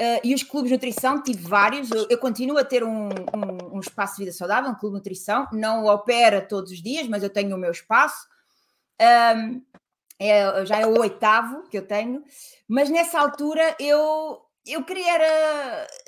uh, 0.00 0.20
e 0.22 0.34
os 0.34 0.42
clubes 0.42 0.68
de 0.68 0.74
nutrição, 0.74 1.22
tive 1.22 1.42
vários, 1.42 1.90
eu, 1.90 2.06
eu 2.08 2.18
continuo 2.18 2.58
a 2.58 2.64
ter 2.64 2.84
um, 2.84 3.08
um, 3.08 3.76
um, 3.76 3.80
espaço 3.80 4.16
de 4.16 4.24
vida 4.24 4.32
saudável, 4.32 4.70
um 4.70 4.74
clube 4.74 4.94
de 4.94 5.00
nutrição, 5.00 5.46
não 5.52 5.86
opera 5.86 6.40
todos 6.40 6.70
os 6.70 6.82
dias, 6.82 7.08
mas 7.08 7.22
eu 7.22 7.30
tenho 7.30 7.54
o 7.54 7.58
meu 7.58 7.70
espaço. 7.70 8.26
Um, 9.00 9.62
é, 10.18 10.64
já 10.64 10.78
é 10.78 10.86
o 10.86 10.98
oitavo 11.00 11.68
que 11.68 11.76
eu 11.76 11.86
tenho, 11.86 12.22
mas 12.68 12.88
nessa 12.88 13.18
altura 13.18 13.74
eu, 13.80 14.40
eu 14.64 14.84
queria 14.84 15.18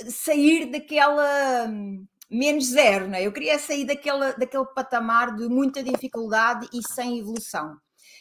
sair 0.09 0.67
daquela 0.67 1.69
menos 2.31 2.67
zero, 2.67 3.09
não 3.09 3.17
é? 3.17 3.27
Eu 3.27 3.33
queria 3.33 3.59
sair 3.59 3.85
daquela, 3.85 4.33
daquele 4.33 4.65
patamar 4.67 5.35
de 5.35 5.49
muita 5.49 5.83
dificuldade 5.83 6.69
e 6.73 6.87
sem 6.87 7.19
evolução. 7.19 7.77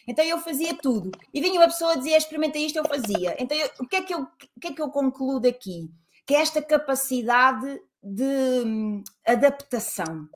Então 0.06 0.24
eu 0.24 0.38
fazia 0.38 0.76
tudo. 0.76 1.10
E 1.34 1.40
vinha 1.40 1.58
uma 1.60 1.66
pessoa 1.66 1.94
e 1.94 1.98
dizia, 1.98 2.16
experimenta 2.16 2.58
isto, 2.58 2.76
eu 2.76 2.84
fazia. 2.84 3.34
Então 3.38 3.56
eu, 3.56 3.68
o, 3.80 3.86
que 3.86 3.96
é 3.96 4.02
que 4.02 4.14
eu, 4.14 4.20
o 4.20 4.60
que 4.60 4.68
é 4.68 4.72
que 4.72 4.80
eu 4.80 4.88
concluo 4.90 5.40
daqui? 5.40 5.90
Que 6.24 6.34
é 6.34 6.40
esta 6.40 6.62
capacidade 6.62 7.80
de 8.02 8.62
hum, 8.64 9.02
adaptação. 9.26 10.28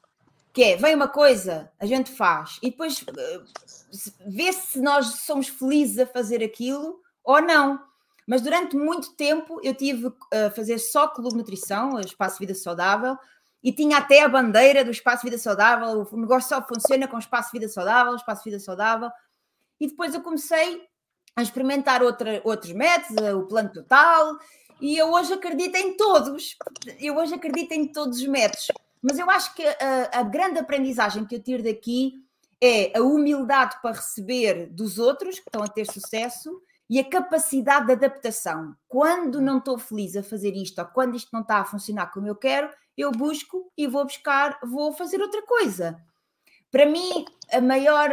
Que 0.53 0.65
é, 0.65 0.77
vem 0.77 0.97
uma 0.97 1.07
coisa, 1.07 1.71
a 1.79 1.87
gente 1.87 2.11
faz, 2.11 2.59
e 2.61 2.71
depois 2.71 3.03
uh, 3.03 3.45
vê 4.27 4.53
se 4.53 4.81
nós 4.81 5.07
somos 5.21 5.47
felizes 5.47 6.01
a 6.01 6.07
fazer 6.07 6.43
aquilo 6.43 7.01
ou 7.23 7.41
não. 7.41 7.81
Mas 8.27 8.43
durante 8.43 8.77
muito 8.77 9.15
tempo 9.15 9.61
eu 9.63 9.73
tive 9.75 10.13
a 10.33 10.51
fazer 10.51 10.79
só 10.79 11.07
clube 11.07 11.37
nutrição, 11.37 12.01
espaço 12.01 12.41
vida 12.41 12.55
saudável, 12.55 13.17
e 13.63 13.73
tinha 13.73 13.99
até 13.99 14.23
a 14.23 14.29
bandeira 14.29 14.85
do 14.85 14.91
espaço 14.91 15.23
vida 15.23 15.39
saudável, 15.39 16.09
o 16.11 16.17
negócio 16.17 16.49
só 16.49 16.67
funciona 16.67 17.07
com 17.07 17.19
espaço 17.19 17.51
vida 17.53 17.69
saudável, 17.69 18.15
espaço 18.15 18.43
vida 18.43 18.59
saudável. 18.59 19.11
E 19.81 19.89
depois 19.89 20.15
eu 20.15 20.21
comecei 20.21 20.83
a 21.35 21.43
experimentar 21.43 22.03
outra, 22.03 22.41
outros 22.45 22.73
métodos, 22.73 23.17
o 23.35 23.47
plano 23.47 23.73
total, 23.73 24.39
e 24.81 24.97
eu 24.97 25.13
hoje 25.13 25.33
acredito 25.33 25.77
em 25.77 25.97
todos. 25.97 26.57
Eu 26.99 27.17
hoje 27.17 27.35
acredito 27.35 27.73
em 27.73 27.87
todos 27.87 28.19
os 28.19 28.27
métodos. 28.27 28.69
Mas 29.03 29.19
eu 29.19 29.31
acho 29.31 29.55
que 29.55 29.65
a, 29.67 30.11
a 30.13 30.23
grande 30.23 30.59
aprendizagem 30.59 31.25
que 31.25 31.35
eu 31.35 31.43
tiro 31.43 31.63
daqui 31.63 32.15
é 32.63 32.97
a 32.99 33.03
humildade 33.03 33.77
para 33.81 33.97
receber 33.97 34.67
dos 34.67 34.99
outros 34.99 35.39
que 35.39 35.49
estão 35.49 35.63
a 35.63 35.69
ter 35.69 35.87
sucesso 35.87 36.61
e 36.89 36.99
a 36.99 37.09
capacidade 37.09 37.87
de 37.87 37.93
adaptação. 37.93 38.75
Quando 38.89 39.41
não 39.41 39.59
estou 39.59 39.79
feliz 39.79 40.17
a 40.17 40.23
fazer 40.23 40.55
isto 40.55 40.81
ou 40.81 40.87
quando 40.87 41.17
isto 41.17 41.31
não 41.33 41.41
está 41.41 41.59
a 41.59 41.65
funcionar 41.65 42.13
como 42.13 42.27
eu 42.27 42.35
quero, 42.35 42.69
eu 42.97 43.11
busco 43.13 43.71
e 43.77 43.87
vou 43.87 44.05
buscar, 44.05 44.59
vou 44.63 44.93
fazer 44.93 45.23
outra 45.23 45.41
coisa. 45.43 45.97
Para 46.71 46.87
mim, 46.87 47.25
a 47.51 47.61
maior. 47.61 48.11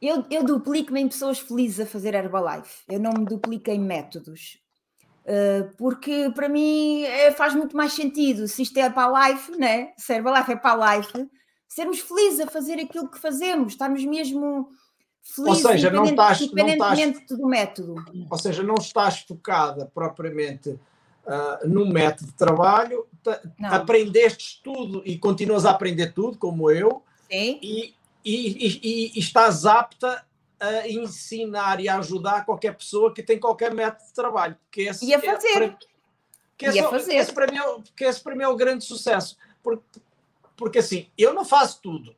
Eu, 0.00 0.24
eu 0.30 0.44
duplico-me 0.44 1.00
em 1.00 1.08
pessoas 1.08 1.38
felizes 1.38 1.80
a 1.80 1.86
fazer 1.86 2.14
Herbalife. 2.14 2.82
Eu 2.88 2.98
não 2.98 3.12
me 3.12 3.26
duplico 3.26 3.70
em 3.70 3.78
métodos. 3.78 4.58
Uh, 5.24 5.76
porque 5.76 6.30
para 6.34 6.48
mim 6.48 7.02
é, 7.02 7.30
faz 7.30 7.54
muito 7.54 7.76
mais 7.76 7.92
sentido 7.92 8.48
se 8.48 8.62
isto 8.62 8.78
é 8.78 8.88
para 8.88 9.14
a 9.14 9.28
life, 9.28 9.52
né? 9.56 9.92
se 9.96 10.14
Herbalife 10.14 10.52
é 10.52 10.56
para 10.56 10.82
a 10.82 10.96
life, 10.96 11.28
sermos 11.68 12.00
felizes 12.00 12.40
a 12.40 12.46
fazer 12.46 12.80
aquilo 12.80 13.08
que 13.08 13.18
fazemos, 13.18 13.74
estarmos 13.74 14.04
mesmo 14.04 14.70
felizes 15.22 15.64
ou 15.64 15.70
seja, 15.70 15.90
não 15.90 16.04
estás, 16.04 16.40
independentemente 16.40 17.18
não 17.18 17.22
estás, 17.22 17.38
do 17.38 17.46
método. 17.46 17.94
Ou 18.30 18.38
seja, 18.38 18.62
não 18.62 18.74
estás 18.74 19.20
focada 19.20 19.86
propriamente 19.94 20.70
uh, 20.70 21.68
no 21.68 21.86
método 21.86 22.30
de 22.30 22.36
trabalho, 22.36 23.06
aprendeste 23.62 24.60
tudo 24.64 25.02
e 25.04 25.18
continuas 25.18 25.66
a 25.66 25.70
aprender 25.70 26.12
tudo, 26.12 26.38
como 26.38 26.70
eu, 26.70 27.02
Sim. 27.30 27.60
E, 27.62 27.94
e, 28.24 28.66
e, 28.66 29.12
e, 29.14 29.18
estás 29.18 29.66
apta 29.66 30.24
a 30.58 30.88
ensinar 30.88 31.80
e 31.80 31.88
a 31.88 31.98
ajudar 31.98 32.44
qualquer 32.44 32.76
pessoa 32.76 33.14
que 33.14 33.22
tem 33.22 33.38
qualquer 33.38 33.72
método 33.72 34.06
de 34.06 34.12
trabalho. 34.12 34.56
Que 34.70 34.82
esse, 34.82 35.06
e 35.06 35.14
a 35.14 35.20
fazer. 35.20 35.48
É, 35.48 35.68
para, 35.68 35.78
que 36.56 36.66
esse, 36.66 36.76
e 36.76 36.80
a 36.80 36.88
fazer. 36.88 37.14
Esse 37.14 37.32
para, 37.32 37.50
mim, 37.50 37.58
é 37.58 37.82
que 37.96 38.04
esse 38.04 38.20
para 38.20 38.34
mim 38.34 38.44
é 38.44 38.48
o 38.48 38.56
grande 38.56 38.84
sucesso. 38.84 39.38
Porque, 39.62 40.00
porque 40.56 40.78
assim, 40.78 41.08
eu 41.16 41.32
não 41.32 41.44
faço 41.44 41.80
tudo, 41.80 42.14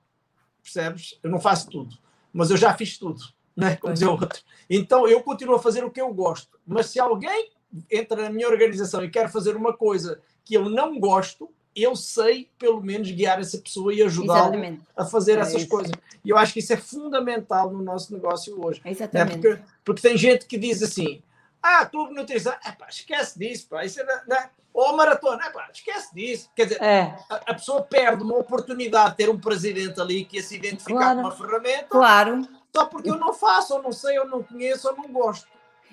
percebes? 0.63 1.19
Eu 1.23 1.31
não 1.31 1.41
faço 1.41 1.71
tudo, 1.71 1.97
mas 2.33 2.51
eu 2.51 2.57
já 2.57 2.75
fiz 2.75 2.99
tudo, 2.99 3.23
né? 3.57 3.77
como 3.77 3.95
dizer 3.95 4.07
o 4.07 4.13
outro. 4.13 4.43
Então 4.69 5.07
eu 5.07 5.23
continuo 5.23 5.57
a 5.57 5.63
fazer 5.63 5.85
o 5.85 5.91
que 5.91 6.01
eu 6.01 6.13
gosto. 6.13 6.59
Mas 6.67 6.87
se 6.87 6.99
alguém 6.99 7.51
entra 7.91 8.23
na 8.23 8.31
minha 8.31 8.49
organização 8.49 9.05
e 9.05 9.11
quer 9.11 9.31
fazer 9.31 9.57
uma 9.57 9.73
coisa 9.73 10.21
que 10.45 10.55
eu 10.55 10.69
não 10.69 10.99
gosto, 10.99 11.49
eu 11.75 11.97
sei 11.97 12.49
pelo 12.59 12.81
menos 12.81 13.11
guiar 13.11 13.41
essa 13.41 13.59
pessoa 13.59 13.95
e 13.95 14.03
ajudá-la 14.03 14.57
a 14.97 15.05
fazer 15.05 15.39
é 15.39 15.41
essas 15.41 15.63
isso. 15.63 15.69
coisas. 15.69 15.93
E 16.25 16.31
eu 16.31 16.37
acho 16.37 16.53
que 16.53 16.61
isso 16.61 16.73
é 16.73 16.77
fundamental 16.77 17.71
no 17.71 17.83
nosso 17.83 18.13
negócio 18.13 18.63
hoje. 18.65 18.81
Né? 18.85 18.91
Exatamente. 18.91 19.37
Né? 19.37 19.43
Porque, 19.43 19.63
porque 19.85 20.03
tem 20.03 20.17
gente 20.17 20.47
que 20.47 20.59
diz 20.59 20.83
assim: 20.83 21.23
ah, 21.63 21.87
clube 21.87 22.15
nutrição, 22.15 22.53
epá, 22.67 22.89
esquece 22.89 23.39
disso, 23.39 23.67
pá, 23.69 23.85
isso 23.85 24.01
é, 24.01 24.05
né? 24.27 24.51
ou 24.75 24.97
maratona, 24.97 25.47
epá, 25.47 25.69
esquece 25.73 26.15
disso. 26.15 26.51
Quer 26.55 26.65
dizer, 26.65 26.83
é. 26.83 27.17
a, 27.29 27.37
a, 27.37 27.55
pessoa 27.55 27.83
perde 27.83 28.23
uma 28.23 28.37
oportunidade 28.37 29.11
de 29.11 29.17
ter 29.19 29.31
um 29.31 29.39
presidente 29.39 30.01
ali 30.01 30.25
que 30.25 30.43
se 30.43 30.57
identificar 30.57 31.15
claro. 31.15 31.17
com 31.17 31.27
uma 31.27 31.37
ferramenta. 31.37 31.87
Claro. 31.89 32.49
Só 32.75 32.87
porque 32.87 33.11
eu 33.11 33.17
não 33.17 33.35
faço, 33.35 33.75
ou 33.75 33.83
não 33.83 33.93
sei, 33.93 34.19
ou 34.19 34.27
não 34.27 34.43
conheço, 34.43 34.89
ou 34.89 34.97
não 34.97 35.09
gosto. 35.09 35.47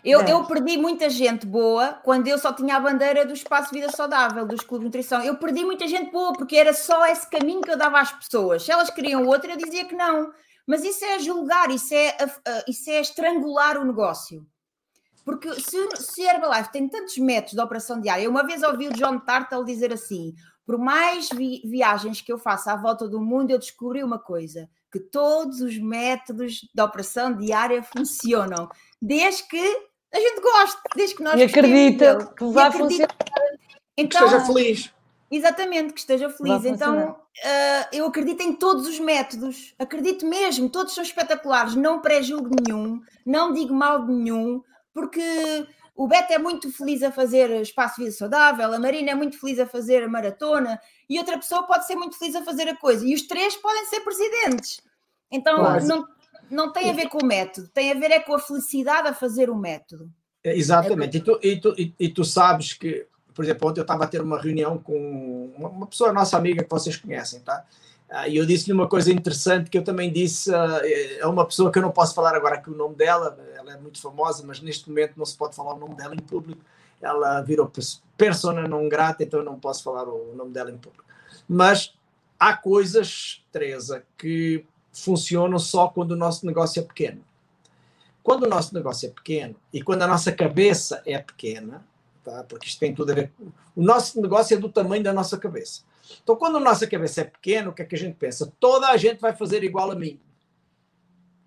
Eu, 0.03 0.21
eu, 0.21 0.45
perdi 0.45 0.77
muita 0.77 1.09
gente 1.09 1.45
boa 1.45 1.99
quando 2.03 2.27
eu 2.27 2.37
só 2.37 2.53
tinha 2.53 2.77
a 2.77 2.79
bandeira 2.79 3.25
do 3.25 3.33
espaço 3.33 3.73
vida 3.73 3.89
saudável, 3.89 4.45
dos 4.45 4.61
clubes 4.61 4.81
de 4.81 4.85
nutrição. 4.85 5.21
Eu 5.21 5.35
perdi 5.35 5.65
muita 5.65 5.87
gente 5.87 6.11
boa 6.11 6.33
porque 6.33 6.55
era 6.55 6.73
só 6.73 7.05
esse 7.07 7.29
caminho 7.29 7.61
que 7.61 7.71
eu 7.71 7.77
dava 7.77 7.99
às 7.99 8.11
pessoas. 8.11 8.63
Se 8.63 8.71
elas 8.71 8.89
queriam 8.89 9.25
outra, 9.25 9.51
eu 9.51 9.57
dizia 9.57 9.85
que 9.85 9.95
não. 9.95 10.31
Mas 10.65 10.83
isso 10.83 11.03
é 11.03 11.19
julgar, 11.19 11.71
isso 11.71 11.93
é, 11.93 12.15
isso 12.67 12.89
é 12.89 13.01
estrangular 13.01 13.77
o 13.77 13.85
negócio. 13.85 14.45
Porque 15.25 15.53
se, 15.59 15.77
se 15.95 16.27
a 16.27 16.33
Herbalife 16.33 16.71
tem 16.71 16.87
tantos 16.87 17.17
métodos 17.17 17.53
de 17.53 17.61
operação 17.61 17.99
diária, 17.99 18.23
eu 18.23 18.31
uma 18.31 18.45
vez 18.45 18.63
ouvi 18.63 18.87
o 18.87 18.93
John 18.93 19.19
Tartle 19.19 19.65
dizer 19.65 19.91
assim: 19.91 20.33
por 20.65 20.77
mais 20.77 21.29
vi 21.29 21.61
viagens 21.65 22.21
que 22.21 22.31
eu 22.31 22.37
faça 22.37 22.71
à 22.71 22.75
volta 22.75 23.07
do 23.07 23.19
mundo, 23.19 23.49
eu 23.49 23.57
descobri 23.59 24.03
uma 24.03 24.19
coisa: 24.19 24.69
que 24.91 24.99
todos 24.99 25.61
os 25.61 25.77
métodos 25.77 26.61
de 26.73 26.81
operação 26.81 27.35
diária 27.35 27.81
funcionam, 27.81 28.69
desde 29.01 29.47
que 29.47 29.88
a 30.13 30.19
gente 30.19 30.41
gosta, 30.41 30.81
desde 30.95 31.15
que 31.15 31.23
nós 31.23 31.39
E 31.39 31.43
acredita 31.43 32.33
que 32.37 32.45
vai 32.45 32.71
funcionar. 32.71 33.15
Então, 33.95 34.27
que 34.27 34.35
esteja 34.35 34.45
feliz. 34.45 34.93
Exatamente, 35.31 35.93
que 35.93 35.99
esteja 35.99 36.29
feliz. 36.29 36.65
Então, 36.65 37.11
uh, 37.11 37.87
eu 37.91 38.07
acredito 38.07 38.41
em 38.41 38.53
todos 38.53 38.87
os 38.87 38.99
métodos, 38.99 39.75
acredito 39.77 40.25
mesmo, 40.25 40.69
todos 40.69 40.95
são 40.95 41.03
espetaculares, 41.03 41.75
não 41.75 42.01
pré-julgo 42.01 42.49
nenhum, 42.49 43.01
não 43.25 43.53
digo 43.53 43.73
mal 43.73 44.05
de 44.05 44.11
nenhum, 44.11 44.63
porque 44.93 45.67
o 45.95 46.07
Beto 46.07 46.33
é 46.33 46.39
muito 46.39 46.71
feliz 46.71 47.03
a 47.03 47.11
fazer 47.11 47.51
espaço 47.61 47.97
de 47.97 48.05
vida 48.05 48.15
saudável, 48.15 48.73
a 48.73 48.79
Marina 48.79 49.11
é 49.11 49.15
muito 49.15 49.39
feliz 49.39 49.59
a 49.59 49.67
fazer 49.67 50.03
a 50.03 50.07
maratona, 50.07 50.81
e 51.07 51.19
outra 51.19 51.37
pessoa 51.37 51.63
pode 51.63 51.85
ser 51.85 51.95
muito 51.95 52.17
feliz 52.17 52.35
a 52.35 52.43
fazer 52.43 52.67
a 52.67 52.75
coisa, 52.75 53.05
e 53.05 53.13
os 53.13 53.21
três 53.23 53.55
podem 53.55 53.85
ser 53.85 53.99
presidentes. 53.99 54.81
Então, 55.31 55.57
claro. 55.57 55.85
não, 55.85 56.07
não 56.49 56.71
tem 56.71 56.89
a 56.89 56.93
ver 56.93 57.09
com 57.09 57.23
o 57.23 57.25
método, 57.25 57.67
tem 57.69 57.91
a 57.91 57.95
ver 57.95 58.11
é 58.11 58.19
com 58.19 58.33
a 58.33 58.39
felicidade 58.39 59.07
a 59.07 59.13
fazer 59.13 59.49
o 59.49 59.55
método. 59.55 60.09
É, 60.43 60.55
exatamente. 60.55 61.17
É... 61.17 61.19
E, 61.19 61.23
tu, 61.23 61.39
e, 61.41 61.59
tu, 61.59 61.93
e, 61.99 62.09
tu 62.09 62.23
sabes 62.23 62.73
que, 62.73 63.05
por 63.33 63.43
exemplo, 63.43 63.69
ontem 63.69 63.79
eu 63.79 63.83
estava 63.83 64.03
a 64.03 64.07
ter 64.07 64.21
uma 64.21 64.39
reunião 64.39 64.77
com 64.77 65.53
uma 65.57 65.87
pessoa, 65.87 66.13
nossa 66.13 66.37
amiga 66.37 66.63
que 66.63 66.69
vocês 66.69 66.95
conhecem, 66.95 67.41
tá? 67.41 67.65
Ah, 68.09 68.27
e 68.27 68.37
eu 68.37 68.45
disse-lhe 68.45 68.73
uma 68.73 68.87
coisa 68.87 69.11
interessante 69.11 69.69
que 69.69 69.77
eu 69.77 69.83
também 69.83 70.11
disse 70.11 70.53
a 70.53 70.81
é 71.19 71.25
uma 71.27 71.45
pessoa 71.45 71.71
que 71.71 71.77
eu 71.77 71.83
não 71.83 71.91
posso 71.91 72.15
falar 72.15 72.35
agora 72.35 72.55
aqui 72.55 72.69
o 72.69 72.75
nome 72.75 72.95
dela, 72.95 73.37
ela 73.55 73.73
é 73.73 73.77
muito 73.77 74.01
famosa, 74.01 74.43
mas 74.45 74.59
neste 74.61 74.89
momento 74.89 75.13
não 75.15 75.25
se 75.25 75.37
pode 75.37 75.55
falar 75.55 75.75
o 75.75 75.79
nome 75.79 75.95
dela 75.95 76.15
em 76.15 76.19
público. 76.19 76.61
Ela 76.99 77.41
virou 77.41 77.71
persona 78.17 78.67
não 78.67 78.89
grata, 78.89 79.23
então 79.23 79.39
eu 79.39 79.45
não 79.45 79.59
posso 79.59 79.83
falar 79.83 80.07
o 80.09 80.33
nome 80.35 80.51
dela 80.51 80.71
em 80.71 80.77
público. 80.77 81.05
Mas 81.47 81.93
há 82.39 82.57
coisas, 82.57 83.45
Teresa, 83.51 84.03
que 84.17 84.65
funcionam 84.91 85.59
só 85.59 85.87
quando 85.87 86.11
o 86.11 86.15
nosso 86.15 86.45
negócio 86.45 86.79
é 86.79 86.83
pequeno. 86.83 87.23
Quando 88.23 88.43
o 88.43 88.49
nosso 88.49 88.73
negócio 88.73 89.07
é 89.07 89.11
pequeno 89.11 89.55
e 89.73 89.81
quando 89.81 90.01
a 90.01 90.07
nossa 90.07 90.31
cabeça 90.31 91.01
é 91.05 91.17
pequena, 91.17 91.85
tá? 92.23 92.43
porque 92.43 92.67
isto 92.67 92.79
tem 92.79 92.93
tudo 92.93 93.11
a 93.11 93.15
ver. 93.15 93.31
O 93.75 93.81
nosso 93.81 94.21
negócio 94.21 94.55
é 94.55 94.59
do 94.59 94.69
tamanho 94.69 95.03
da 95.03 95.13
nossa 95.13 95.37
cabeça. 95.37 95.81
Então, 96.23 96.35
quando 96.35 96.57
a 96.57 96.59
nossa 96.59 96.87
cabeça 96.87 97.21
é 97.21 97.23
pequena, 97.23 97.69
o 97.69 97.73
que 97.73 97.81
é 97.81 97.85
que 97.85 97.95
a 97.95 97.97
gente 97.97 98.15
pensa? 98.15 98.51
Toda 98.59 98.89
a 98.89 98.97
gente 98.97 99.19
vai 99.19 99.35
fazer 99.35 99.63
igual 99.63 99.91
a 99.91 99.95
mim. 99.95 100.19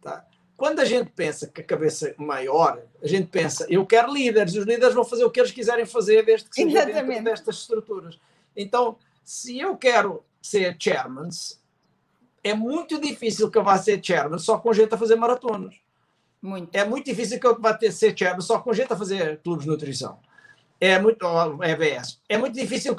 Tá? 0.01 0.24
Quando 0.57 0.80
a 0.80 0.84
gente 0.84 1.11
pensa 1.11 1.49
que 1.49 1.61
a 1.61 1.64
cabeça 1.64 2.09
é 2.11 2.14
maior, 2.16 2.80
a 3.03 3.07
gente 3.07 3.26
pensa, 3.28 3.66
eu 3.68 3.84
quero 3.84 4.12
líderes, 4.12 4.55
os 4.55 4.64
líderes 4.64 4.95
vão 4.95 5.05
fazer 5.05 5.24
o 5.24 5.30
que 5.30 5.40
eles 5.40 5.51
quiserem 5.51 5.84
fazer 5.84 6.24
desde 6.24 6.49
que 6.49 6.55
sejam 6.55 6.86
dentro 6.86 7.24
destas 7.24 7.57
estruturas. 7.57 8.18
Então, 8.57 8.97
se 9.24 9.59
eu 9.59 9.76
quero 9.76 10.24
ser 10.40 10.76
chairman, 10.78 11.28
é 12.43 12.55
muito 12.55 13.01
difícil 13.01 13.51
que 13.51 13.59
eu 13.59 13.64
vá 13.64 13.78
ser 13.78 14.05
chairman 14.05 14.38
só 14.38 14.59
com 14.59 14.72
gente 14.72 14.95
a 14.95 14.99
fazer 14.99 15.16
maratonas. 15.16 15.74
Muito. 16.40 16.74
É 16.74 16.84
muito 16.84 17.07
difícil 17.07 17.38
que 17.38 17.47
eu 17.47 17.59
vá 17.61 17.72
ter, 17.72 17.93
ser 17.93 18.18
chairman 18.18 18.40
só 18.40 18.59
com 18.59 18.72
gente 18.72 18.93
a 18.93 18.97
fazer 18.97 19.40
clubes 19.43 19.64
de 19.64 19.70
nutrição. 19.70 20.18
É 20.80 20.99
muito. 20.99 21.24
EBS. 21.62 22.20
É 22.28 22.36
muito 22.36 22.55
difícil. 22.55 22.97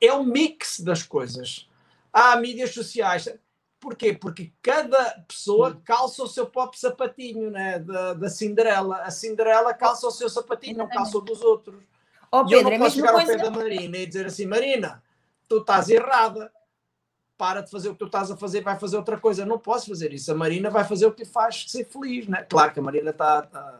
É 0.00 0.14
um 0.14 0.24
mix 0.24 0.80
das 0.80 1.02
coisas. 1.02 1.68
Há 2.10 2.36
mídias 2.36 2.72
sociais. 2.72 3.28
Porquê? 3.78 4.14
Porque 4.14 4.52
cada 4.62 5.22
pessoa 5.28 5.80
calça 5.84 6.22
o 6.22 6.28
seu 6.28 6.46
próprio 6.46 6.80
sapatinho, 6.80 7.50
né? 7.50 7.78
Da, 7.78 8.14
da 8.14 8.28
Cinderela. 8.30 9.02
A 9.02 9.10
Cinderela 9.10 9.74
calça 9.74 10.06
o 10.06 10.10
seu 10.10 10.30
sapatinho, 10.30 10.78
não 10.78 10.88
calça 10.88 11.18
o 11.18 11.20
dos 11.20 11.42
outros. 11.42 11.82
Ó 12.32 12.46
e 12.46 12.52
eu 12.52 12.58
Pedro, 12.58 12.64
não 12.64 12.72
é 12.72 12.78
posso 12.78 12.96
chegar 12.96 13.12
ao 13.12 13.26
pé 13.26 13.36
da 13.36 13.50
Marina 13.50 13.98
e 13.98 14.06
dizer 14.06 14.26
assim, 14.26 14.46
Marina, 14.46 15.02
tu 15.48 15.58
estás 15.58 15.88
errada. 15.90 16.50
Para 17.40 17.62
de 17.62 17.70
fazer 17.70 17.88
o 17.88 17.92
que 17.94 18.00
tu 18.00 18.04
estás 18.04 18.30
a 18.30 18.36
fazer, 18.36 18.60
vai 18.62 18.78
fazer 18.78 18.98
outra 18.98 19.18
coisa. 19.18 19.40
Eu 19.42 19.46
não 19.46 19.58
posso 19.58 19.86
fazer 19.88 20.12
isso. 20.12 20.30
A 20.30 20.34
Marina 20.34 20.68
vai 20.68 20.84
fazer 20.84 21.06
o 21.06 21.12
que 21.12 21.24
faz 21.24 21.64
ser 21.68 21.86
feliz, 21.86 22.26
né? 22.28 22.44
Claro 22.46 22.70
que 22.70 22.78
a 22.80 22.82
Marina 22.82 23.08
está 23.12 23.40
está 23.40 23.78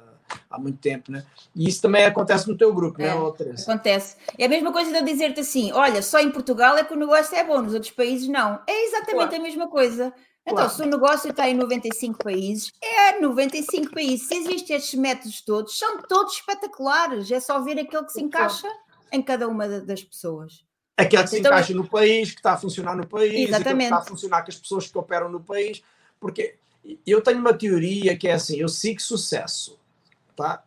há 0.49 0.59
muito 0.59 0.79
tempo, 0.79 1.13
né? 1.13 1.27
E 1.55 1.69
isso 1.69 1.83
também 1.83 2.07
acontece 2.07 2.49
no 2.49 2.57
teu 2.57 2.73
grupo, 2.73 3.03
É. 3.03 3.09
né, 3.09 3.15
ó, 3.15 3.31
Teresa? 3.33 3.71
Acontece. 3.71 4.17
É 4.39 4.47
a 4.47 4.49
mesma 4.49 4.73
coisa 4.73 4.91
de 4.91 4.97
eu 4.97 5.05
dizer-te 5.05 5.41
assim: 5.41 5.73
olha, 5.73 6.01
só 6.01 6.19
em 6.21 6.31
Portugal 6.31 6.79
é 6.79 6.85
que 6.85 6.95
o 6.95 6.97
negócio 6.97 7.37
é 7.37 7.45
bom, 7.45 7.61
nos 7.61 7.75
outros 7.75 7.93
países 7.93 8.27
não. 8.29 8.63
É 8.67 8.87
exatamente 8.87 9.15
Claro. 9.29 9.37
a 9.37 9.41
mesma 9.41 9.69
coisa. 9.69 10.11
Então, 10.43 10.55
Claro. 10.55 10.71
se 10.71 10.83
o 10.83 10.87
negócio 10.87 11.31
está 11.31 11.47
em 11.47 11.55
95 11.55 12.25
países, 12.25 12.73
é 12.83 13.21
95 13.21 13.93
países. 13.93 14.27
Se 14.27 14.37
existem 14.37 14.77
estes 14.77 14.99
métodos 14.99 15.43
todos, 15.43 15.79
são 15.79 16.01
todos 16.09 16.33
espetaculares. 16.35 17.31
É 17.31 17.39
só 17.41 17.61
ver 17.61 17.79
aquele 17.79 18.05
que 18.07 18.13
se 18.13 18.23
encaixa 18.23 18.67
em 19.13 19.21
cada 19.21 19.47
uma 19.47 19.69
da- 19.69 19.81
das 19.81 20.03
pessoas. 20.03 20.65
Aquele 21.01 21.23
que 21.23 21.31
se 21.31 21.39
Então- 21.39 21.53
encaixa 21.53 21.75
no 21.75 21.89
país, 21.89 22.31
que 22.31 22.39
está 22.39 22.53
a 22.53 22.57
funcionar 22.57 22.97
no 22.97 23.07
país, 23.07 23.33
que 23.33 23.83
está 23.83 23.99
a 23.99 24.03
funcionar 24.03 24.43
com 24.43 24.51
as 24.51 24.57
pessoas 24.59 24.87
que 24.87 24.99
operam 24.99 25.29
no 25.29 25.41
país. 25.41 25.83
Porque 26.19 26.57
eu 27.07 27.23
tenho 27.23 27.39
uma 27.39 27.55
teoria 27.55 28.17
que 28.17 28.29
é 28.29 28.33
assim: 28.33 28.59
eu 28.59 28.69
sigo 28.69 29.01
sucesso. 29.01 29.79
Tá? 30.37 30.63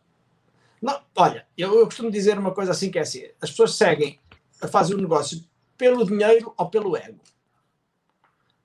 Não, 0.81 1.01
olha, 1.15 1.47
eu, 1.57 1.79
eu 1.79 1.85
costumo 1.85 2.11
dizer 2.11 2.37
uma 2.37 2.53
coisa 2.53 2.71
assim 2.71 2.91
que 2.91 2.99
é 2.99 3.01
assim: 3.01 3.25
as 3.41 3.49
pessoas 3.51 3.75
seguem, 3.75 4.19
fazem 4.69 4.95
o 4.95 4.99
negócio 5.01 5.43
pelo 5.77 6.05
dinheiro 6.05 6.53
ou 6.57 6.69
pelo 6.69 6.95
ego. 6.97 7.19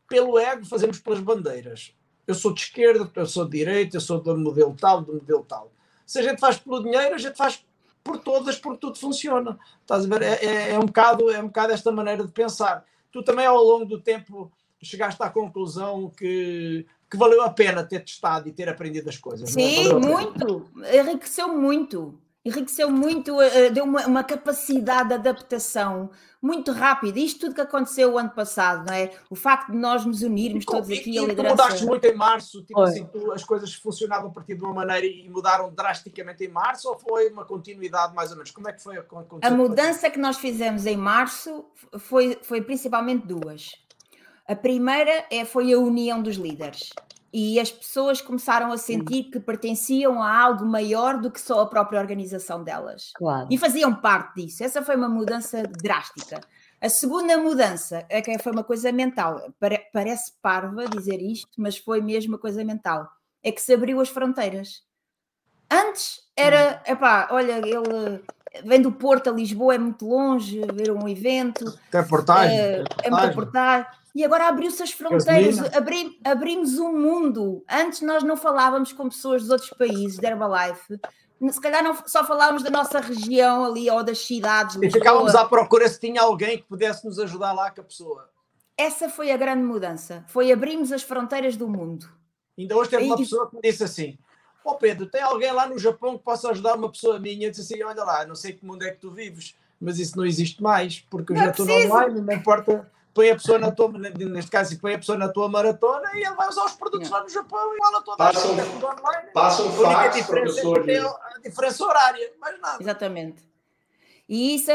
Pelo 0.08 0.38
ego 0.38 0.64
fazemos 0.64 0.98
pelas 0.98 1.20
bandeiras. 1.20 1.92
Eu 2.26 2.34
sou 2.34 2.52
de 2.52 2.60
esquerda, 2.60 3.10
eu 3.14 3.26
sou 3.26 3.44
de 3.44 3.58
direita, 3.58 3.96
eu 3.96 4.00
sou 4.00 4.20
do 4.20 4.36
modelo 4.36 4.74
tal, 4.78 5.02
do 5.02 5.14
modelo 5.14 5.44
tal. 5.44 5.72
Se 6.06 6.18
a 6.18 6.22
gente 6.22 6.38
faz 6.40 6.58
pelo 6.58 6.82
dinheiro, 6.82 7.14
a 7.14 7.18
gente 7.18 7.36
faz 7.36 7.64
por 8.08 8.18
todas, 8.18 8.56
porque 8.56 8.78
tudo 8.78 8.98
funciona. 8.98 9.58
Estás 9.82 10.06
a 10.06 10.08
ver? 10.08 10.22
É, 10.22 10.44
é, 10.44 10.70
é 10.72 10.78
um 10.78 10.86
bocado, 10.86 11.30
é 11.30 11.38
um 11.38 11.48
bocado 11.48 11.74
esta 11.74 11.92
maneira 11.92 12.24
de 12.24 12.32
pensar. 12.32 12.82
Tu 13.12 13.22
também, 13.22 13.44
ao 13.44 13.62
longo 13.62 13.84
do 13.84 14.00
tempo, 14.00 14.50
chegaste 14.82 15.22
à 15.22 15.28
conclusão 15.28 16.10
que, 16.16 16.86
que 17.10 17.16
valeu 17.18 17.42
a 17.42 17.50
pena 17.50 17.84
ter 17.84 18.00
testado 18.00 18.48
e 18.48 18.52
ter 18.52 18.66
aprendido 18.66 19.10
as 19.10 19.18
coisas. 19.18 19.54
não 19.54 19.62
é? 19.62 19.68
Sim, 19.68 19.92
muito. 19.94 20.70
Enriqueceu 20.90 21.48
muito. 21.54 22.18
Enriqueceu 22.48 22.90
muito, 22.90 23.40
eh, 23.42 23.68
deu 23.70 23.84
uma, 23.84 24.06
uma 24.06 24.24
capacidade 24.24 25.08
de 25.10 25.14
adaptação 25.14 26.10
muito 26.40 26.72
rápida. 26.72 27.18
Isto 27.18 27.40
tudo 27.40 27.54
que 27.54 27.60
aconteceu 27.60 28.12
o 28.12 28.18
ano 28.18 28.30
passado, 28.30 28.86
não 28.86 28.94
é? 28.94 29.10
O 29.28 29.34
facto 29.36 29.70
de 29.72 29.76
nós 29.76 30.04
nos 30.06 30.22
unirmos 30.22 30.64
todos 30.64 30.88
aqui, 30.88 31.10
e, 31.10 31.18
a 31.18 31.22
e 31.22 31.24
tu 31.24 31.28
liderança. 31.28 31.54
mudaste 31.62 31.84
muito 31.86 32.04
em 32.06 32.14
março, 32.14 32.62
tipo 32.62 32.80
assim, 32.80 33.04
tu- 33.06 33.32
as 33.32 33.44
coisas 33.44 33.74
funcionavam 33.74 34.30
a 34.30 34.32
partir 34.32 34.54
de 34.54 34.64
uma 34.64 34.72
maneira 34.72 35.04
e 35.06 35.28
mudaram 35.28 35.70
drasticamente 35.74 36.44
em 36.44 36.48
março, 36.48 36.88
ou 36.88 36.98
foi 36.98 37.28
uma 37.28 37.44
continuidade 37.44 38.14
mais 38.14 38.30
ou 38.30 38.36
menos? 38.36 38.50
Como 38.50 38.68
é 38.68 38.72
que 38.72 38.82
foi 38.82 38.96
a, 38.96 39.00
A 39.00 39.02
depois? 39.04 39.52
mudança 39.52 40.08
que 40.08 40.18
nós 40.18 40.38
fizemos 40.38 40.86
em 40.86 40.96
março 40.96 41.66
foi, 41.98 42.38
foi 42.42 42.62
principalmente 42.62 43.26
duas. 43.26 43.72
A 44.46 44.56
primeira 44.56 45.26
é, 45.30 45.44
foi 45.44 45.72
a 45.74 45.78
união 45.78 46.22
dos 46.22 46.36
líderes. 46.36 46.90
E 47.32 47.60
as 47.60 47.70
pessoas 47.70 48.20
começaram 48.22 48.72
a 48.72 48.78
sentir 48.78 49.24
que 49.24 49.38
pertenciam 49.38 50.22
a 50.22 50.34
algo 50.40 50.64
maior 50.64 51.20
do 51.20 51.30
que 51.30 51.40
só 51.40 51.60
a 51.60 51.66
própria 51.66 52.00
organização 52.00 52.64
delas. 52.64 53.12
Claro. 53.14 53.46
E 53.50 53.58
faziam 53.58 53.94
parte 53.94 54.36
disso. 54.42 54.64
Essa 54.64 54.82
foi 54.82 54.96
uma 54.96 55.08
mudança 55.08 55.62
drástica. 55.62 56.40
A 56.80 56.88
segunda 56.88 57.36
mudança 57.36 58.06
é 58.08 58.22
que 58.22 58.38
foi 58.38 58.52
uma 58.52 58.64
coisa 58.64 58.90
mental. 58.92 59.52
Pare- 59.60 59.88
parece 59.92 60.32
parva 60.40 60.86
dizer 60.88 61.20
isto, 61.20 61.50
mas 61.58 61.76
foi 61.76 62.00
mesmo 62.00 62.32
uma 62.34 62.38
coisa 62.38 62.64
mental. 62.64 63.06
É 63.42 63.52
que 63.52 63.60
se 63.60 63.74
abriu 63.74 64.00
as 64.00 64.08
fronteiras. 64.08 64.82
Antes 65.70 66.20
era, 66.34 66.82
epá, 66.86 67.28
olha, 67.30 67.58
ele 67.58 68.22
vem 68.64 68.80
do 68.80 68.90
Porto 68.90 69.28
a 69.28 69.32
Lisboa, 69.32 69.74
é 69.74 69.78
muito 69.78 70.06
longe, 70.08 70.60
ver 70.72 70.90
um 70.90 71.06
evento, 71.08 71.78
Tem 71.90 72.06
portagem? 72.06 72.58
é, 72.58 72.84
tem 72.84 72.86
é 73.04 73.10
muito 73.10 73.34
portagem. 73.34 73.86
E 74.14 74.24
agora 74.24 74.48
abriu-se 74.48 74.82
as 74.82 74.90
fronteiras, 74.90 75.58
abri- 75.74 76.18
abrimos 76.24 76.78
um 76.78 76.92
mundo. 76.92 77.62
Antes 77.70 78.00
nós 78.00 78.22
não 78.22 78.36
falávamos 78.36 78.92
com 78.92 79.08
pessoas 79.08 79.42
dos 79.42 79.50
outros 79.50 79.70
países, 79.70 80.18
de 80.18 80.26
Herbalife. 80.26 80.98
Se 81.50 81.60
calhar 81.60 81.84
não 81.84 81.94
só 82.06 82.24
falávamos 82.24 82.62
da 82.64 82.70
nossa 82.70 82.98
região 83.00 83.64
ali 83.64 83.88
ou 83.88 84.02
das 84.02 84.18
cidades. 84.18 84.76
E 84.82 84.90
ficávamos 84.90 85.34
à 85.36 85.44
procura 85.44 85.88
se 85.88 86.00
tinha 86.00 86.20
alguém 86.22 86.58
que 86.58 86.64
pudesse 86.64 87.04
nos 87.06 87.18
ajudar 87.20 87.52
lá 87.52 87.70
com 87.70 87.80
a 87.80 87.84
pessoa. 87.84 88.28
Essa 88.76 89.08
foi 89.08 89.30
a 89.30 89.36
grande 89.36 89.62
mudança. 89.62 90.24
Foi 90.28 90.50
abrirmos 90.50 90.90
as 90.90 91.02
fronteiras 91.02 91.56
do 91.56 91.68
mundo. 91.68 92.08
Ainda 92.58 92.76
hoje 92.76 92.90
teve 92.90 93.04
uma 93.04 93.14
E- 93.14 93.18
pessoa 93.18 93.48
que 93.48 93.56
me 93.56 93.62
disse 93.62 93.84
assim: 93.84 94.18
Ó 94.64 94.74
Pedro, 94.74 95.06
tem 95.06 95.22
alguém 95.22 95.52
lá 95.52 95.68
no 95.68 95.78
Japão 95.78 96.18
que 96.18 96.24
possa 96.24 96.50
ajudar 96.50 96.74
uma 96.74 96.90
pessoa 96.90 97.20
minha? 97.20 97.46
Eu 97.46 97.50
disse 97.52 97.72
assim: 97.72 97.82
Olha 97.84 98.02
lá, 98.02 98.26
não 98.26 98.34
sei 98.34 98.52
que 98.52 98.64
mundo 98.66 98.82
é 98.82 98.90
que 98.90 98.98
tu 98.98 99.10
vives, 99.12 99.54
mas 99.80 99.98
isso 100.00 100.16
não 100.16 100.26
existe 100.26 100.60
mais, 100.60 101.00
porque 101.08 101.32
eu 101.32 101.36
Não 101.36 101.42
já 101.42 101.48
é 101.48 101.50
estou 101.52 101.66
preciso. 101.66 101.92
online, 101.94 102.20
não 102.20 102.34
importa. 102.34 102.90
Põe 103.18 103.30
a 103.30 103.34
pessoa 103.34 103.58
na 103.58 103.72
tua, 103.72 103.90
neste 103.90 104.48
caso, 104.48 104.78
põe 104.78 104.94
a 104.94 104.98
pessoa 104.98 105.18
na 105.18 105.28
tua 105.28 105.48
maratona 105.48 106.08
e 106.14 106.18
ele 106.24 106.36
vai 106.36 106.48
usar 106.48 106.66
os 106.66 106.74
produtos 106.74 107.10
lá 107.10 107.20
no 107.20 107.28
Japão 107.28 107.74
e 107.74 107.78
fala 107.78 108.00
toda 108.02 108.22
a 108.22 108.32
Passa 108.32 108.46
gente, 108.46 108.60
é 108.60 108.86
online. 108.86 109.28
Passa 109.34 109.62
um 109.64 109.68
A 109.86 109.92
fax, 109.92 110.14
diferença 110.14 110.60
é 110.60 110.62
professor. 110.62 110.84
tem 110.84 110.98
a 110.98 111.48
diferença 111.48 111.84
horária, 111.84 112.32
mais 112.40 112.60
nada. 112.60 112.76
Exatamente. 112.80 113.42
E 114.28 114.54
isso 114.54 114.70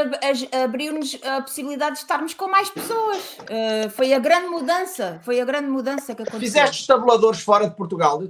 abriu-nos 0.62 1.18
a 1.24 1.42
possibilidade 1.42 1.94
de 1.94 2.02
estarmos 2.02 2.34
com 2.34 2.50
mais 2.50 2.70
pessoas. 2.70 3.38
Uh, 3.44 3.90
foi 3.92 4.14
a 4.14 4.20
grande 4.20 4.48
mudança. 4.48 5.22
Foi 5.24 5.40
a 5.40 5.46
grande 5.46 5.70
mudança 5.70 6.14
que 6.14 6.24
aconteceu. 6.24 6.40
Fizeste 6.42 6.82
os 6.82 6.88
tabuladores 6.88 7.40
fora 7.40 7.70
de 7.70 7.76
Portugal 7.78 8.22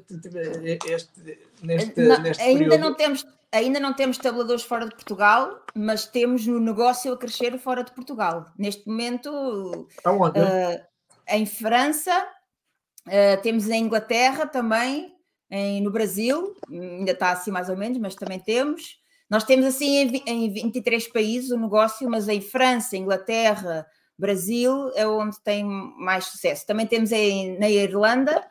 este, 0.85 1.39
neste, 1.63 1.99
Não, 2.01 2.19
neste 2.19 2.43
ainda, 2.43 2.59
período? 2.65 2.81
não 2.81 2.93
temos, 2.93 3.25
ainda 3.53 3.79
não 3.79 3.93
temos 3.93 4.17
tabuladores 4.17 4.63
fora 4.63 4.85
de 4.87 4.95
Portugal, 4.95 5.61
mas 5.75 6.05
temos 6.07 6.45
no 6.47 6.59
negócio 6.59 7.13
a 7.13 7.17
crescer 7.17 7.57
fora 7.59 7.83
de 7.83 7.91
Portugal. 7.93 8.45
Neste 8.57 8.87
momento, 8.87 9.87
Aonde? 10.03 10.39
uh, 10.39 10.81
em 11.29 11.45
França, 11.45 12.27
uh, 13.07 13.41
temos 13.41 13.69
em 13.69 13.83
Inglaterra 13.83 14.45
também, 14.47 15.13
em- 15.49 15.81
no 15.81 15.91
Brasil, 15.91 16.55
ainda 16.69 17.11
está 17.11 17.31
assim 17.31 17.51
mais 17.51 17.69
ou 17.69 17.77
menos, 17.77 17.97
mas 17.99 18.15
também 18.15 18.39
temos. 18.39 18.97
Nós 19.29 19.43
temos 19.43 19.65
assim 19.65 20.21
em 20.25 20.51
23 20.51 21.07
países 21.07 21.51
o 21.51 21.57
negócio, 21.57 22.09
mas 22.09 22.27
em 22.27 22.41
França, 22.41 22.97
Inglaterra, 22.97 23.85
Brasil 24.17 24.91
é 24.95 25.07
onde 25.07 25.41
tem 25.43 25.63
mais 25.63 26.25
sucesso. 26.25 26.65
Também 26.67 26.85
temos 26.85 27.11
em, 27.11 27.57
na 27.57 27.69
Irlanda. 27.69 28.45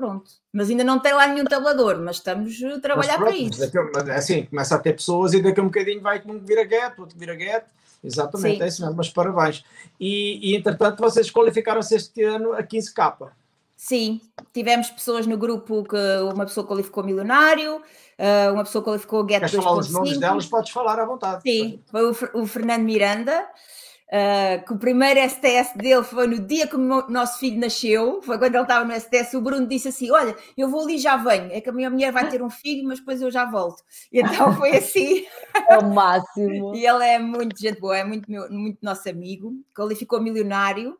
Pronto. 0.00 0.30
Mas 0.50 0.70
ainda 0.70 0.82
não 0.82 0.98
tem 0.98 1.12
lá 1.12 1.26
nenhum 1.26 1.44
tabulador, 1.44 1.98
mas 2.00 2.16
estamos 2.16 2.58
a 2.62 2.80
trabalhar 2.80 3.18
para 3.18 3.36
isso. 3.36 3.60
daqui 3.60 4.10
assim, 4.10 4.46
começa 4.46 4.74
a 4.74 4.78
ter 4.78 4.94
pessoas 4.94 5.34
e 5.34 5.42
daqui 5.42 5.60
a 5.60 5.62
um 5.62 5.66
bocadinho 5.66 6.00
vai 6.00 6.22
um 6.24 6.38
vir 6.38 6.58
a 6.58 6.64
gueto, 6.64 7.02
outro 7.02 7.18
vir 7.18 7.30
a 7.30 7.34
gueto. 7.34 7.70
Exatamente, 8.02 8.56
Sim. 8.56 8.62
é 8.62 8.66
isso 8.66 8.80
mesmo, 8.80 8.96
mas 8.96 9.10
parabéns. 9.10 9.62
E, 10.00 10.52
e 10.52 10.56
entretanto, 10.56 10.98
vocês 11.02 11.30
qualificaram-se 11.30 11.94
este 11.94 12.22
ano 12.22 12.54
a 12.54 12.62
15K. 12.62 13.28
Sim, 13.76 14.22
tivemos 14.54 14.88
pessoas 14.88 15.26
no 15.26 15.36
grupo 15.36 15.84
que 15.84 15.96
uma 16.32 16.46
pessoa 16.46 16.66
qualificou 16.66 17.04
milionário, 17.04 17.82
ah, 18.18 18.52
uma 18.52 18.64
pessoa 18.64 18.82
qualificou 18.82 19.20
Get 19.28 19.40
Queres 19.40 19.54
falar 19.54 19.78
os 19.78 19.90
nomes 19.90 20.12
2.5. 20.12 20.18
delas? 20.18 20.46
Podes 20.46 20.70
falar 20.70 20.98
à 20.98 21.04
vontade. 21.04 21.42
Sim, 21.42 21.80
foi 21.90 22.10
o 22.34 22.46
Fernando 22.46 22.84
Miranda, 22.84 23.46
ah, 24.12 24.58
que 24.66 24.72
o 24.72 24.78
primeiro 24.78 25.20
STS 25.20 25.76
dele 25.76 26.02
foi 26.02 26.26
no 26.26 26.38
dia 26.40 26.66
que 26.66 26.76
o 26.76 26.78
mo- 26.78 27.06
nosso 27.08 27.38
filho 27.38 27.60
nasceu, 27.60 28.20
foi 28.22 28.38
quando 28.38 28.54
ele 28.54 28.62
estava 28.62 28.84
no 28.84 28.92
STS, 28.92 29.34
o 29.36 29.40
Bruno 29.40 29.66
disse 29.66 29.88
assim, 29.88 30.10
olha, 30.10 30.36
eu 30.56 30.68
vou 30.68 30.82
ali 30.82 30.96
e 30.96 30.98
já 30.98 31.16
venho, 31.16 31.50
é 31.52 31.60
que 31.60 31.68
a 31.68 31.72
minha 31.72 31.88
mulher 31.90 32.12
vai 32.12 32.28
ter 32.28 32.42
um 32.42 32.50
filho, 32.50 32.86
mas 32.88 32.98
depois 32.98 33.22
eu 33.22 33.30
já 33.30 33.44
volto. 33.44 33.82
E 34.12 34.20
então 34.20 34.52
foi 34.58 34.76
assim, 34.76 35.24
É 35.68 35.78
o 35.78 35.88
máximo. 35.94 36.74
e 36.74 36.84
ele 36.86 37.04
é 37.04 37.18
muito 37.18 37.58
gente 37.60 37.80
boa, 37.80 37.96
é 37.96 38.04
muito, 38.04 38.30
meu- 38.30 38.50
muito 38.50 38.78
nosso 38.82 39.08
amigo, 39.08 39.52
qualificou 39.74 40.20
milionário. 40.20 40.96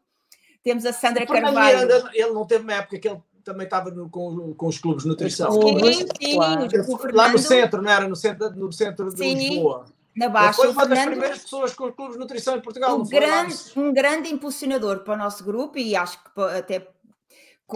Temos 0.62 0.84
a 0.84 0.92
Sandra 0.92 1.26
Carvalho. 1.26 1.78
Miranda, 1.78 2.10
ele 2.12 2.32
não 2.32 2.46
teve 2.46 2.64
uma 2.64 2.74
época 2.74 2.98
que 2.98 3.08
ele 3.08 3.18
também 3.42 3.64
estava 3.64 3.90
no- 3.90 4.10
com, 4.10 4.52
com 4.54 4.66
os 4.66 4.78
clubes 4.78 5.04
de 5.04 5.08
nutrição. 5.08 5.50
Sim, 5.50 6.06
sim, 6.20 6.34
Claro. 6.36 6.68
Lá 7.14 7.28
no 7.30 7.38
centro, 7.38 7.80
não 7.82 7.90
era? 7.90 8.06
No 8.06 8.14
centro, 8.14 8.50
no 8.54 8.70
centro 8.70 9.08
de 9.10 9.16
Sim, 9.16 9.34
Lisboa. 9.34 9.86
Na 10.16 10.26
Ele 10.26 10.32
Baixa, 10.32 10.54
foi 10.54 10.68
uma 10.68 10.86
das 10.86 10.98
Fernando, 10.98 11.10
primeiras 11.12 11.42
pessoas 11.42 11.74
com 11.74 11.84
os 11.84 11.94
clubes 11.94 12.14
de 12.14 12.20
nutrição 12.20 12.56
em 12.56 12.60
Portugal. 12.60 12.98
um 12.98 13.08
grande, 13.08 13.54
um 13.76 13.92
grande 13.92 14.32
impulsionador 14.32 15.00
para 15.00 15.14
o 15.14 15.16
nosso 15.16 15.44
grupo 15.44 15.78
e 15.78 15.94
acho 15.94 16.18
que 16.18 16.40
até 16.56 16.88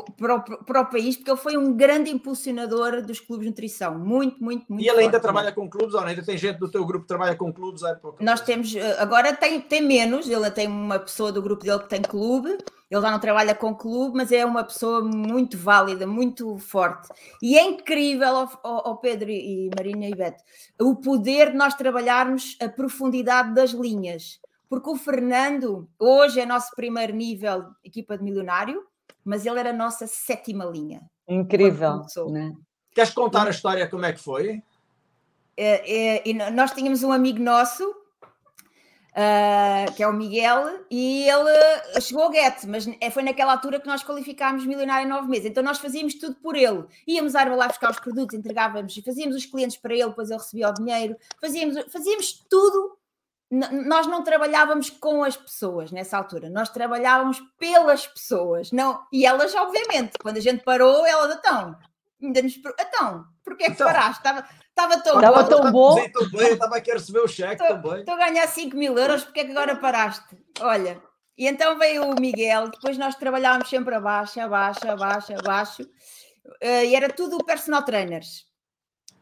para 0.03 0.35
o, 0.37 0.43
para 0.65 0.81
o 0.83 0.87
país, 0.87 1.17
porque 1.17 1.31
ele 1.31 1.39
foi 1.41 1.57
um 1.57 1.73
grande 1.75 2.11
impulsionador 2.11 3.03
dos 3.03 3.21
clubes 3.21 3.45
de 3.45 3.51
nutrição. 3.51 3.99
Muito, 3.99 4.43
muito, 4.43 4.65
muito 4.69 4.85
E 4.85 4.89
ele 4.89 5.01
ainda 5.01 5.13
forte. 5.13 5.23
trabalha 5.23 5.53
com 5.53 5.69
clubes, 5.69 5.95
ou 5.95 6.01
ainda 6.01 6.23
tem 6.23 6.37
gente 6.37 6.59
do 6.59 6.71
teu 6.71 6.85
grupo 6.85 7.03
que 7.03 7.09
trabalha 7.09 7.37
com 7.37 7.53
clubes? 7.53 7.83
É 7.83 7.99
Nós 8.21 8.41
temos, 8.41 8.75
eh, 8.75 8.97
agora 8.99 9.35
tem, 9.35 9.61
tem 9.61 9.83
menos, 9.83 10.29
ele 10.29 10.51
tem 10.51 10.67
uma 10.67 10.99
pessoa 10.99 11.31
do 11.33 11.43
grupo 11.43 11.65
dele 11.65 11.79
que 11.81 11.89
tem 11.89 12.03
clube, 12.03 12.51
ele 12.91 13.01
já 13.01 13.11
não 13.11 13.19
trabalha 13.19 13.55
com 13.55 13.75
clube, 13.75 14.17
mas 14.17 14.31
é 14.31 14.45
uma 14.45 14.63
pessoa 14.63 15.03
muito 15.03 15.57
válida, 15.57 16.07
muito 16.07 16.57
forte. 16.59 17.09
E 17.43 17.57
é 17.59 17.65
incrível, 17.65 18.49
ó- 18.63 18.91
ó 18.91 18.95
Pedro 18.97 19.31
e 19.31 19.71
Marinha 19.75 20.09
e 20.09 20.15
Beto, 20.15 20.43
o 20.81 20.95
poder 20.97 21.51
de 21.53 21.57
nós 21.57 21.75
trabalharmos 21.75 22.57
a 22.61 22.69
profundidade 22.69 23.55
das 23.55 23.71
linhas. 23.71 24.39
Porque 24.69 24.91
o 24.91 24.97
Fernando, 24.97 25.89
hoje 25.99 26.41
é 26.41 26.47
nosso 26.47 26.71
primeiro 26.75 27.15
nível 27.15 27.63
de 27.63 27.69
equipa 27.85 28.17
de 28.19 28.25
milionário, 28.25 28.83
mas 29.25 29.47
ele 29.47 29.59
era 29.59 29.71
a 29.71 29.75
nossa 29.75 30.07
sétima 30.07 30.65
linha. 30.65 31.03
Incrível. 31.27 32.05
Né? 32.31 32.53
Queres 32.95 33.11
contar 33.11 33.47
a 33.47 33.51
história 33.51 33.89
como 33.89 34.05
é 34.05 34.13
que 34.13 34.21
foi? 34.21 34.63
É, 35.57 36.17
é, 36.17 36.29
e 36.29 36.35
nós 36.51 36.73
tínhamos 36.73 37.03
um 37.03 37.13
amigo 37.13 37.41
nosso, 37.41 37.85
ah, 39.15 39.87
que 39.97 40.03
é 40.03 40.09
o 40.09 40.13
Miguel, 40.13 40.85
e 40.91 41.29
ele 41.29 42.01
chegou 42.01 42.25
ao 42.25 42.33
Get, 42.33 42.65
mas 42.67 42.89
é- 43.01 43.11
foi 43.11 43.23
naquela 43.23 43.53
altura 43.53 43.81
que 43.81 43.87
nós 43.87 44.03
qualificámos 44.03 44.67
milionário 44.67 45.07
em 45.07 45.09
nove 45.09 45.29
meses. 45.29 45.47
Então 45.47 45.63
nós 45.63 45.79
fazíamos 45.79 46.15
tudo 46.15 46.35
por 46.37 46.57
ele. 46.57 46.85
Íamos 47.07 47.37
à 47.37 47.43
Herbalife 47.43 47.69
buscar 47.69 47.91
os 47.93 48.01
produtos, 48.01 48.37
entregávamos, 48.37 48.97
fazíamos 49.05 49.37
os 49.37 49.47
clientes 49.47 49.77
para 49.77 49.95
ele, 49.95 50.09
depois 50.09 50.31
ele 50.31 50.39
recebia 50.41 50.69
o 50.69 50.75
dinheiro, 50.75 51.17
fazíamos, 51.41 51.93
fazíamos 51.93 52.45
tudo. 52.51 52.99
Nós 53.87 54.07
não 54.07 54.25
trabalhávamos 54.25 54.91
com 54.91 55.23
as 55.23 55.37
pessoas 55.37 55.93
nessa 55.93 56.17
altura, 56.17 56.49
nós 56.51 56.69
trabalhávamos 56.71 57.41
pelas 57.59 58.07
pessoas, 58.07 58.73
não, 58.73 59.01
e 59.13 59.25
elas, 59.27 59.55
obviamente, 59.55 60.19
quando 60.21 60.39
a 60.39 60.41
gente 60.41 60.65
parou, 60.65 61.07
elas 61.07 61.37
então, 61.37 61.77
ainda 62.23 62.43
nos 62.43 62.57
então, 62.57 63.25
porquê 63.45 63.65
é 63.65 63.67
que 63.67 63.73
Então. 63.75 63.87
paraste? 63.87 64.19
Estava, 64.19 64.45
estava 64.69 65.01
tão 65.03 65.15
Estava 65.17 65.43
bom. 65.43 65.49
tão 65.49 65.73
bom. 65.73 66.09
Tão 66.11 66.31
bem, 66.31 66.49
eu 66.49 66.55
estava 66.55 66.77
aqui 66.77 66.91
a 66.91 66.95
receber 66.95 67.21
o 67.21 67.29
cheque 67.29 67.67
também. 67.67 68.01
Estou 68.01 68.15
a 68.15 68.19
ganhar 68.19 68.49
5 68.49 68.77
mil 68.77 68.99
euros, 68.99 69.25
porque 69.25 69.41
é 69.41 69.45
que 69.45 69.51
agora 69.53 69.77
paraste? 69.77 70.37
Olha, 70.61 71.01
e 71.37 71.47
então 71.47 71.79
veio 71.79 72.05
o 72.11 72.21
Miguel, 72.21 72.71
depois 72.71 72.97
nós 72.97 73.15
trabalhávamos 73.15 73.69
sempre 73.69 73.95
abaixo, 73.95 74.41
abaixo, 74.41 74.89
abaixo, 74.91 75.33
abaixo, 75.39 75.89
eh, 76.61 76.87
e 76.87 76.97
era 76.97 77.09
tudo 77.13 77.45
personal 77.45 77.85
trainers, 77.85 78.47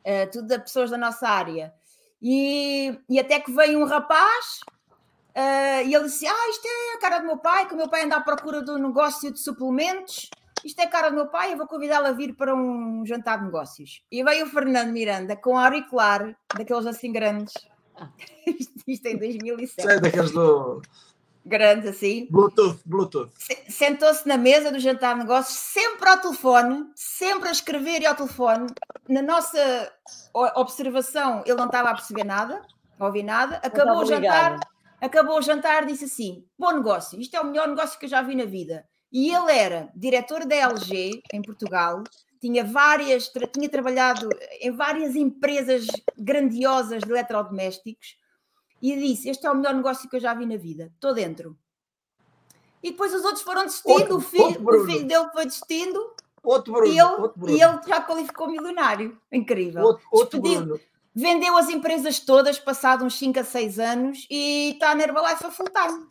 eh, 0.05 0.27
tudo 0.27 0.47
de 0.49 0.59
pessoas 0.59 0.91
da 0.91 0.99
nossa 0.99 1.29
área. 1.29 1.75
E, 2.23 2.97
e 3.09 3.19
até 3.19 3.41
que 3.41 3.51
veio 3.51 3.81
um 3.81 3.85
rapaz 3.85 4.61
eh, 5.35 5.85
e 5.85 5.95
ele 5.95 6.05
disse: 6.05 6.27
Ah, 6.27 6.51
isto 6.51 6.67
é 6.67 6.95
a 6.97 7.01
cara 7.01 7.19
do 7.19 7.27
meu 7.27 7.39
pai, 7.39 7.67
que 7.67 7.75
o 7.75 7.77
meu 7.77 7.89
pai 7.89 8.05
anda 8.05 8.17
à 8.17 8.21
procura 8.21 8.63
do 8.63 8.79
negócio 8.79 9.33
de 9.33 9.41
suplementos. 9.41 10.31
Isto 10.65 10.81
é 10.81 10.85
a 10.85 10.89
cara 10.89 11.11
do 11.11 11.17
meu 11.17 11.27
pai, 11.27 11.53
eu 11.53 11.57
vou 11.57 11.67
convidá-lo 11.67 12.07
a 12.07 12.13
vir 12.13 12.37
para 12.37 12.55
um 12.55 13.05
jantar 13.05 13.39
de 13.39 13.47
negócios. 13.47 14.05
E 14.13 14.23
veio 14.23 14.47
o 14.47 14.49
Fernando 14.49 14.93
Miranda 14.93 15.35
com 15.35 15.59
auricular, 15.59 16.37
daqueles 16.57 16.87
assim 16.87 17.11
grandes. 17.11 17.53
Isto, 18.47 18.73
isto 18.89 19.07
em 19.07 19.19
2007. 19.19 19.87
Sei 19.87 20.01
daqueles 20.01 20.31
do 20.33 20.81
Grandes 21.45 21.89
assim. 21.89 22.27
Bluetooth, 22.31 22.79
Bluetooth. 22.87 23.31
Se- 23.37 23.65
Sentou-se 23.69 24.27
na 24.29 24.37
mesa 24.37 24.71
do 24.71 24.79
jantar 24.79 25.15
de 25.15 25.21
negócios, 25.23 25.57
sempre 25.59 26.09
ao 26.09 26.19
telefone, 26.19 26.87
sempre 26.95 27.49
a 27.49 27.53
escrever 27.53 28.01
e 28.03 28.07
ao 28.07 28.15
telefone. 28.15 28.67
Na 29.09 29.23
nossa 29.23 29.93
observação, 30.57 31.43
ele 31.45 31.57
não 31.57 31.67
estava 31.67 31.91
a 31.91 31.95
perceber 31.95 32.25
nada, 32.25 32.63
a 32.99 33.07
ouvir 33.07 33.23
nada. 33.23 33.57
Acabou 33.57 33.97
o 34.03 34.05
jantar, 34.07 34.61
acabou 35.01 35.39
o 35.39 35.43
jantar, 35.43 35.87
disse 35.87 36.05
assim: 36.05 36.45
bom 36.59 36.73
negócio, 36.73 37.21
isto 37.21 37.35
é 37.37 37.41
o 37.41 37.47
melhor 37.47 37.69
negócio 37.69 37.99
que 37.99 38.07
eu 38.07 38.11
já 38.11 38.23
vi 38.23 38.35
na 38.35 38.45
vida. 38.45 38.85
E 39.13 39.35
ele 39.35 39.53
era 39.53 39.91
diretor 39.95 40.47
da 40.47 40.55
LG 40.55 41.21
em 41.35 41.43
Portugal, 41.43 42.03
tinha 42.41 42.65
várias, 42.65 43.31
tinha 43.53 43.69
trabalhado 43.69 44.29
em 44.61 44.71
várias 44.71 45.15
empresas 45.15 45.87
grandiosas 46.17 47.03
de 47.03 47.11
eletrodomésticos 47.11 48.17
e 48.83 48.97
disse: 48.99 49.29
Este 49.31 49.47
é 49.47 49.51
o 49.51 49.55
melhor 49.55 49.75
negócio 49.75 50.09
que 50.11 50.17
eu 50.17 50.21
já 50.21 50.35
vi 50.35 50.45
na 50.45 50.57
vida, 50.57 50.91
estou 50.95 51.15
dentro. 51.15 51.57
E 52.83 52.91
depois 52.91 53.15
os 53.15 53.25
outros 53.25 53.43
foram 53.43 53.65
desistindo, 53.65 53.93
Outro- 53.95 54.17
o, 54.17 54.21
filho, 54.21 54.43
outro 54.45 54.83
o 54.83 54.87
filho 54.87 55.07
dele 55.07 55.29
foi 55.33 55.45
desistindo 55.47 56.15
Outro 56.43 56.73
Bruno. 56.73 56.89
e 56.89 56.99
ele, 56.99 57.03
outro 57.03 57.39
Bruno. 57.41 57.57
e 57.57 57.63
ele 57.63 57.79
já 57.87 58.01
qualificou 58.01 58.49
milionário. 58.51 59.17
Incrível. 59.31 59.83
outro, 59.85 60.07
outro 60.11 60.41
Bruno. 60.41 60.81
Vendeu 61.15 61.57
as 61.57 61.69
empresas 61.69 62.19
todas, 62.19 62.59
passado 62.59 63.05
uns 63.05 63.15
5 63.19 63.39
a 63.39 63.45
6 63.45 63.79
anos, 63.79 64.27
e 64.31 64.71
está 64.73 64.95
na 64.95 65.03
Herbalife 65.05 65.47
a 65.47 65.51
full 65.51 65.67
time. 65.67 66.09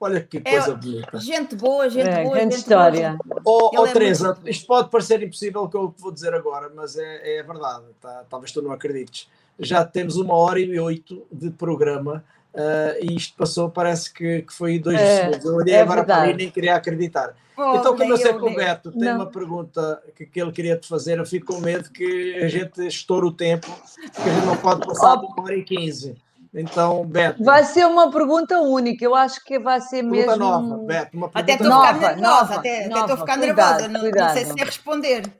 Olha 0.00 0.20
que 0.20 0.38
É- 0.38 0.40
coisa 0.50 0.74
bonita. 0.74 1.18
Gente 1.20 1.56
boa, 1.56 1.88
gente 1.88 2.08
É, 2.08 2.22
boa. 2.22 2.36
grande 2.36 2.56
gente 2.56 2.68
boa, 2.68 2.88
história. 2.88 3.18
boa. 3.24 3.42
Oh, 3.44 3.80
oh 3.80 3.86
é 3.86 3.92
Teresa, 3.92 4.34
muito- 4.34 4.48
isto 4.48 4.66
pode 4.66 4.90
parecer 4.90 5.22
impossível 5.22 5.62
o 5.62 5.68
que 5.68 5.76
eu 5.76 5.92
vou 5.98 6.12
dizer 6.12 6.32
agora, 6.34 6.70
mas 6.74 6.96
é, 6.96 7.38
é 7.38 7.42
verdade. 7.42 7.84
Tá? 8.00 8.24
Talvez 8.30 8.52
tu 8.52 8.62
não 8.62 8.70
acredites. 8.72 9.28
Já 9.58 9.84
temos 9.84 10.16
uma 10.16 10.34
hora 10.34 10.60
e 10.60 10.78
oito 10.78 11.26
de 11.32 11.50
programa 11.50 12.24
ah, 12.54 12.96
e 13.00 13.14
isto 13.16 13.36
passou, 13.36 13.68
parece 13.70 14.12
que, 14.12 14.42
que 14.42 14.52
foi 14.52 14.78
dois 14.78 14.98
É, 15.00 15.16
segundos. 15.24 15.44
Eu 15.44 15.54
olhei 15.56 15.74
é 15.74 15.80
agora 15.80 16.04
para 16.04 16.14
ali 16.14 16.22
e 16.22 16.26
verdade. 16.26 16.44
nem 16.44 16.50
queria 16.52 16.74
acreditar. 16.76 17.34
Oh, 17.56 17.74
então, 17.76 17.96
como 17.96 18.12
eu 18.12 18.16
sei 18.16 18.32
que 18.32 18.44
o 18.44 18.54
Beto 18.54 18.92
tem 18.92 19.00
Não. 19.08 19.16
uma 19.16 19.26
pergunta 19.26 20.00
que, 20.14 20.24
que 20.26 20.40
ele 20.40 20.52
queria 20.52 20.76
te 20.76 20.86
fazer, 20.86 21.18
eu 21.18 21.26
fico 21.26 21.52
com 21.52 21.60
medo 21.60 21.90
que 21.90 22.36
a 22.36 22.46
gente 22.48 22.86
estoure 22.86 23.26
o 23.26 23.32
tempo, 23.32 23.66
porque 23.66 24.28
a 24.30 24.32
gente 24.32 24.46
não 24.46 24.56
pode 24.56 24.86
passar 24.86 25.16
de 25.16 25.26
uma 25.26 25.42
hora 25.42 25.56
e 25.56 25.64
quinze. 25.64 26.16
Então, 26.60 27.06
Beto, 27.06 27.42
Vai 27.44 27.62
ser 27.64 27.86
uma 27.86 28.10
pergunta 28.10 28.58
única. 28.60 29.04
Eu 29.04 29.14
acho 29.14 29.42
que 29.44 29.58
vai 29.58 29.80
ser 29.80 30.02
pergunta 30.02 30.36
mesmo. 30.36 30.36
nova. 30.36 30.76
Beto, 30.84 31.16
uma 31.16 31.30
Até 31.32 31.56
pergunta 31.56 31.64
estou 31.64 31.72
a 31.72 31.92
nova. 31.92 31.94
ficar 31.94 32.16
Nova, 32.16 32.16
nervosa, 32.16 32.40
nova, 32.40 32.54
até, 32.54 32.84
até 32.86 33.00
estou 33.00 33.14
a 33.14 33.16
ficar 33.18 33.38
Cuidado, 33.38 33.80
nervosa. 33.80 33.88
Não, 33.88 33.92
não 33.92 34.00
sei 34.00 34.10
cuidado. 34.10 34.38
se 34.38 34.44
sei 34.52 34.64
responder. 34.64 35.32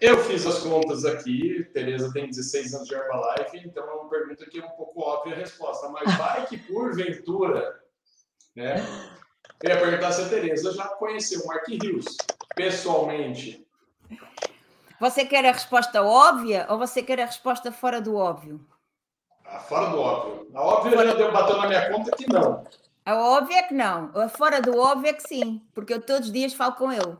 Eu 0.00 0.22
fiz 0.24 0.46
as 0.46 0.58
contas 0.58 1.04
aqui, 1.06 1.64
Tereza 1.72 2.12
tem 2.12 2.26
16 2.28 2.74
anos 2.74 2.86
de 2.88 2.94
Herbalife, 2.94 3.58
então 3.66 3.82
é 3.82 3.92
uma 3.92 4.08
pergunta 4.10 4.44
que 4.44 4.60
é 4.60 4.64
um 4.64 4.68
pouco 4.70 5.00
óbvia 5.00 5.34
a 5.34 5.38
resposta, 5.38 5.88
mas 5.88 6.14
vai 6.18 6.44
que 6.46 6.58
porventura, 6.58 7.80
né? 8.54 8.76
Eu 9.62 9.70
ia 9.70 9.78
perguntar 9.80 10.12
se 10.12 10.20
a 10.22 10.28
Tereza 10.28 10.72
já 10.74 10.84
conheceu 10.88 11.40
o 11.40 11.46
Mark 11.46 11.66
Hughes 11.68 12.14
pessoalmente. 12.54 13.66
Você 15.00 15.24
quer 15.24 15.46
a 15.46 15.52
resposta 15.52 16.02
óbvia 16.02 16.66
ou 16.68 16.78
você 16.78 17.02
quer 17.02 17.20
a 17.20 17.26
resposta 17.26 17.72
fora 17.72 17.98
do 18.00 18.16
óbvio? 18.16 18.60
Ah, 19.48 19.58
Fora 19.60 19.90
do 19.90 19.98
óbvio. 19.98 20.46
A 20.54 20.60
óbvia 20.62 21.04
já 21.06 21.14
deu 21.14 21.32
bateu 21.32 21.56
na 21.56 21.66
minha 21.68 21.90
conta 21.90 22.10
que 22.16 22.30
não. 22.32 22.64
A 23.04 23.14
óbvia 23.16 23.58
é 23.58 23.62
que 23.62 23.74
não. 23.74 24.10
A 24.14 24.28
fora 24.28 24.60
do 24.60 24.76
óbvio 24.76 25.08
é 25.10 25.12
que 25.12 25.22
sim. 25.26 25.62
Porque 25.74 25.94
eu 25.94 26.00
todos 26.00 26.26
os 26.28 26.32
dias 26.32 26.52
falo 26.54 26.74
com 26.74 26.90
ele. 26.92 27.16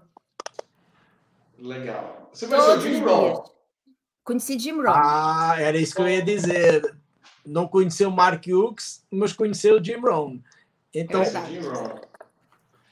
Legal. 1.59 2.29
Você 2.33 2.47
conheceu 2.47 2.81
Jim. 2.81 3.05
Rohn? 3.05 3.43
Conheci 4.25 4.59
Jim 4.59 4.77
Rohn. 4.77 4.93
Ah, 4.95 5.55
era 5.59 5.77
isso 5.79 5.95
que 5.95 6.03
eu 6.03 6.09
ia 6.09 6.23
dizer. 6.23 6.95
Não 7.45 7.69
conheceu 7.69 8.11
Mark 8.11 8.45
Hughes, 8.47 9.05
mas 9.11 9.33
conheceu 9.33 9.83
Jim 9.83 10.01
Rohn. 10.01 10.39
Então, 10.93 11.23
o 11.23 11.25
Jim 11.25 11.61
Rohn. 11.61 11.95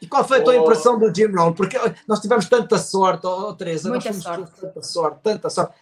e 0.00 0.06
qual 0.06 0.22
foi 0.22 0.38
a 0.40 0.44
tua 0.44 0.54
Oh. 0.54 0.62
impressão 0.62 0.98
do 0.98 1.12
Jim 1.12 1.26
Rohn? 1.34 1.52
Porque 1.52 1.76
nós 2.06 2.20
tivemos 2.20 2.48
tanta 2.48 2.78
sorte, 2.78 3.26
oh, 3.26 3.52
Teresa, 3.54 3.88
nós 3.88 4.04
Muita 4.04 4.20
tivemos 4.20 4.22
sorte. 4.46 4.60
tanta 4.60 4.82
sorte, 4.82 5.18
tanta 5.22 5.50
sorte. 5.50 5.74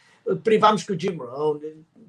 Privámos 0.43 0.85
com 0.85 0.95
o 0.95 0.99
Jim 0.99 1.17
Rohn, 1.17 1.61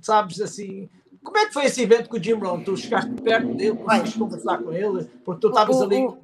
sabes, 0.02 0.40
assim... 0.40 0.90
Como 1.24 1.38
é 1.38 1.46
que 1.48 1.54
foi 1.54 1.66
esse 1.66 1.82
evento 1.82 2.10
com 2.10 2.18
o 2.18 2.24
Jim 2.24 2.34
Rohn? 2.34 2.64
Tu 2.64 2.76
chegaste 2.78 3.12
perto 3.22 3.54
dele, 3.56 3.78
conseguiste 3.78 4.20
conversar 4.20 4.58
com 4.62 4.72
ele? 4.74 5.06
Porque 5.24 5.42
tu 5.42 5.48
estavas 5.50 5.82
ali... 5.82 5.96
o- 6.06 6.24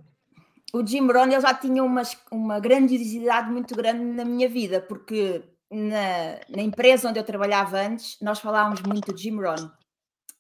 o 0.74 0.86
Jim 0.86 1.08
Rohn 1.08 1.24
ele 1.32 1.40
já 1.42 1.54
tinha 1.54 1.84
uma, 1.84 2.02
uma 2.32 2.60
grandiosidade 2.60 3.50
muito 3.52 3.74
grande 3.76 4.04
na 4.04 4.24
minha 4.26 4.48
vida, 4.48 4.80
porque 4.82 5.42
na, 5.72 6.40
na 6.56 6.62
empresa 6.62 7.10
onde 7.10 7.18
eu 7.20 7.24
trabalhava 7.24 7.80
antes, 7.80 8.18
nós 8.22 8.40
falávamos 8.40 8.82
muito 8.84 9.14
de 9.14 9.24
Jim 9.24 9.38
Rohn. 9.40 9.70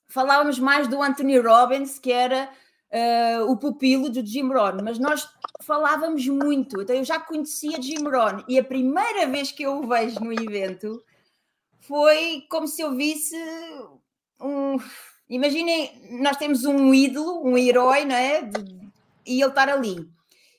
Falávamos 0.07 0.60
mais 0.60 0.88
do 0.88 1.02
Anthony 1.02 1.40
Robbins, 1.40 1.98
que 1.99 2.11
era 2.11 2.49
eh, 2.91 3.41
o 3.44 3.56
pupilo 3.57 4.10
do 4.10 4.26
Jim 4.26 4.48
Rohn, 4.52 4.84
mas 4.84 4.99
nós 4.99 5.27
falávamos 5.64 6.27
muito. 6.27 6.81
Então 6.81 6.95
eu 6.95 7.03
já 7.03 7.19
conhecia 7.19 7.81
Jim 7.81 8.03
Rohn 8.03 8.44
e 8.48 8.57
a 8.60 8.64
primeira 8.64 9.26
vez 9.27 9.52
que 9.52 9.64
eu 9.64 9.80
o 9.80 9.88
vejo 9.88 10.19
no 10.19 10.34
evento 10.34 11.02
foi 11.80 12.44
como 12.49 12.68
se 12.68 12.81
eu 12.81 12.95
visse 12.95 13.36
um. 14.39 14.77
Imaginem, 15.29 16.19
nós 16.21 16.37
temos 16.37 16.65
um 16.65 16.93
ídolo, 16.93 17.45
um 17.45 17.57
herói, 17.57 18.05
não 18.05 18.15
é? 18.15 18.41
De- 18.41 18.79
e 19.25 19.41
ele 19.41 19.49
estar 19.49 19.69
ali. 19.69 20.09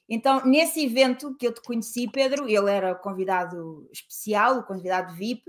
Então, 0.09 0.44
nesse 0.44 0.85
evento 0.85 1.35
que 1.36 1.47
eu 1.47 1.52
te 1.52 1.61
conheci, 1.62 2.09
Pedro, 2.11 2.48
ele 2.48 2.70
era 2.70 2.94
convidado 2.94 3.89
especial, 3.93 4.59
o 4.59 4.62
convidado 4.62 5.12
VIP. 5.15 5.43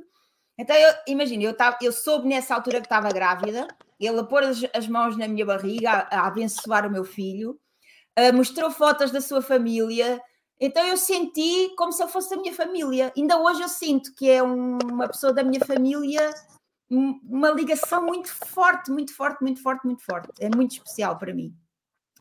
Então, 0.58 0.76
imagina, 1.08 1.44
eu, 1.44 1.56
tava, 1.56 1.78
eu 1.82 1.92
soube 1.92 2.28
nessa 2.28 2.54
altura 2.56 2.80
que 2.80 2.86
estava 2.86 3.10
grávida, 3.10 3.68
ele 4.00 4.20
a 4.20 4.24
pôr 4.24 4.44
as, 4.44 4.60
as 4.74 4.88
mãos 4.88 5.18
na 5.18 5.28
minha 5.28 5.46
barriga, 5.46 5.92
a, 5.92 6.22
a 6.22 6.28
abençoar 6.28 6.86
o 6.86 6.92
meu 6.92 7.04
filho, 7.04 7.60
ah, 8.16 8.32
mostrou 8.32 8.70
fotos 8.70 9.12
da 9.12 9.22
sua 9.22 9.42
família. 9.42 10.22
Então, 10.60 10.86
eu 10.86 10.98
senti 10.98 11.74
como 11.76 11.92
se 11.92 12.04
eu 12.04 12.08
fosse 12.08 12.30
da 12.30 12.38
minha 12.38 12.54
família. 12.54 13.12
Ainda 13.18 13.40
hoje 13.40 13.62
eu 13.62 13.70
sinto 13.70 14.14
que 14.14 14.30
é 14.30 14.44
um- 14.44 14.78
uma 14.84 15.08
pessoa 15.08 15.34
da 15.34 15.44
minha 15.44 15.64
família, 15.66 16.32
uma 16.92 17.52
ligação 17.52 18.06
muito 18.06 18.30
forte, 18.34 18.92
muito 18.92 19.16
forte, 19.16 19.42
muito 19.42 19.62
forte, 19.62 19.86
muito 19.86 20.04
forte. 20.04 20.30
É 20.40 20.50
muito 20.54 20.72
especial 20.74 21.18
para 21.18 21.34
mim. 21.34 21.54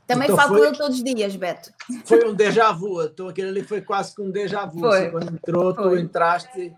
Também 0.06 0.24
Então 0.26 0.36
falo 0.36 0.48
foi- 0.51 0.59
com 0.60 0.64
ele 0.66 0.76
todos 0.76 0.97
os 0.98 1.05
dias, 1.05 1.36
Beto. 1.36 1.70
Foi 2.05 2.24
um 2.28 2.34
déjà 2.34 2.72
vu. 2.72 3.02
Então, 3.02 3.28
aquele 3.28 3.48
ali 3.48 3.62
foi 3.62 3.80
quase 3.80 4.14
que 4.14 4.20
um 4.22 4.30
déjà 4.30 4.64
vu. 4.66 4.80
Foi. 4.80 5.10
Quando 5.10 5.32
entrou, 5.34 5.72
tu 5.74 5.82
Foi. 5.82 6.01
entraste... 6.01 6.74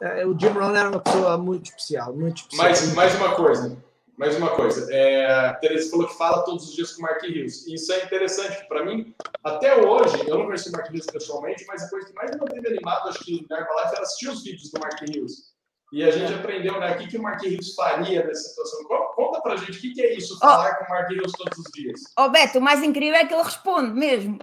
eh, 0.00 0.24
O 0.26 0.38
Jim 0.38 0.48
Rohn 0.48 0.74
era 0.74 0.88
uma 0.88 1.00
pessoa 1.00 1.36
muito 1.36 1.66
especial, 1.66 2.14
muito 2.14 2.38
especial. 2.38 2.64
Mais, 2.64 2.94
mais 2.94 3.14
uma 3.16 3.34
coisa. 3.34 3.76
Mais 4.16 4.36
uma 4.36 4.50
coisa. 4.50 4.86
É, 4.94 5.26
a 5.48 5.54
Tereza 5.54 5.90
falou 5.90 6.06
que 6.06 6.14
fala 6.16 6.42
todos 6.44 6.68
os 6.68 6.74
dias 6.74 6.92
com 6.92 7.00
o 7.00 7.02
Mark 7.02 7.22
Hughes. 7.22 7.66
E 7.66 7.74
Isso 7.74 7.90
é 7.92 8.04
interessante 8.04 8.66
para 8.68 8.84
mim. 8.84 9.14
Até 9.42 9.76
hoje, 9.76 10.26
eu 10.28 10.38
não 10.38 10.44
conheci 10.46 10.68
o 10.68 10.72
Mark 10.72 10.88
Hughes 10.90 11.06
pessoalmente, 11.06 11.64
mas 11.66 11.82
a 11.84 11.88
coisa 11.90 12.06
que 12.06 12.14
mais 12.14 12.30
me 12.30 12.38
manteve 12.38 12.66
animado, 12.68 13.08
acho 13.08 13.18
que 13.24 13.46
na 13.48 13.60
Herbalife, 13.60 13.94
era 13.94 14.02
assistir 14.02 14.28
os 14.28 14.42
vídeos 14.42 14.70
do 14.70 14.78
Mark 14.80 15.00
Hughes. 15.02 15.50
E 15.92 16.04
a 16.04 16.10
gente 16.12 16.32
aprendeu, 16.32 16.78
né, 16.78 16.94
o 16.94 16.98
que, 16.98 17.08
que 17.08 17.16
o 17.18 17.22
Mark 17.22 17.42
Hughes 17.42 17.74
faria 17.74 18.24
nessa 18.24 18.48
situação. 18.50 18.84
Co- 18.84 19.12
Conta 19.14 19.40
pra 19.40 19.56
gente 19.56 19.72
o 19.76 19.80
que, 19.80 19.90
que 19.92 20.00
é 20.02 20.14
isso, 20.16 20.38
falar 20.38 20.76
com 20.76 20.84
o 20.84 20.88
Mark 20.88 21.10
Hughes 21.10 21.32
todos 21.32 21.58
os 21.58 21.64
dias. 21.72 22.00
Ó 22.16 22.28
Beto, 22.28 22.58
o 22.58 22.62
mais 22.62 22.82
incrível 22.82 23.16
é 23.18 23.24
que 23.26 23.34
ele 23.34 23.42
responde 23.42 23.90
mesmo. 23.92 24.38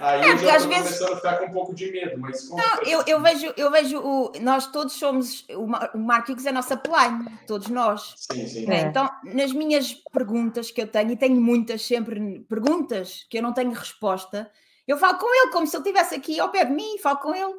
Aí 0.00 0.22
É, 0.22 0.32
eu 0.32 0.38
já 0.38 0.56
às 0.56 0.62
tô 0.64 0.68
vezes- 0.68 0.84
começando 0.98 1.12
a 1.12 1.16
ficar 1.16 1.38
com 1.38 1.46
um 1.46 1.52
pouco 1.52 1.74
de 1.74 1.90
medo, 1.90 2.18
mas 2.20 2.48
como 2.48 2.60
Não, 2.60 2.82
eu, 2.82 3.02
eu 3.06 3.20
vejo, 3.20 3.54
eu 3.56 3.70
vejo 3.70 3.98
o, 4.00 4.32
nós 4.40 4.66
todos 4.66 4.92
somos, 4.94 5.46
o, 5.50 5.66
Ma- 5.68 5.88
o 5.94 5.98
Mark 5.98 6.28
Hughes 6.28 6.46
é 6.46 6.48
a 6.50 6.52
nossa 6.52 6.74
upline, 6.74 7.38
todos 7.46 7.68
nós. 7.68 8.14
Sim, 8.16 8.46
sim. 8.46 8.70
É. 8.70 8.80
Então, 8.82 9.08
nas 9.22 9.52
minhas 9.52 9.92
perguntas 10.12 10.70
que 10.72 10.82
eu 10.82 10.88
tenho, 10.88 11.12
e 11.12 11.16
tenho 11.16 11.40
muitas 11.40 11.82
sempre 11.86 12.40
perguntas 12.48 13.24
que 13.30 13.38
eu 13.38 13.42
não 13.42 13.52
tenho 13.52 13.70
resposta, 13.70 14.50
eu 14.86 14.96
falo 14.98 15.16
com 15.18 15.32
ele 15.42 15.52
como 15.52 15.66
se 15.66 15.76
ele 15.76 15.82
estivesse 15.84 16.14
aqui 16.16 16.40
ao 16.40 16.50
pé 16.50 16.64
de 16.64 16.72
mim, 16.72 16.98
falo 16.98 17.18
com 17.18 17.32
ele. 17.34 17.54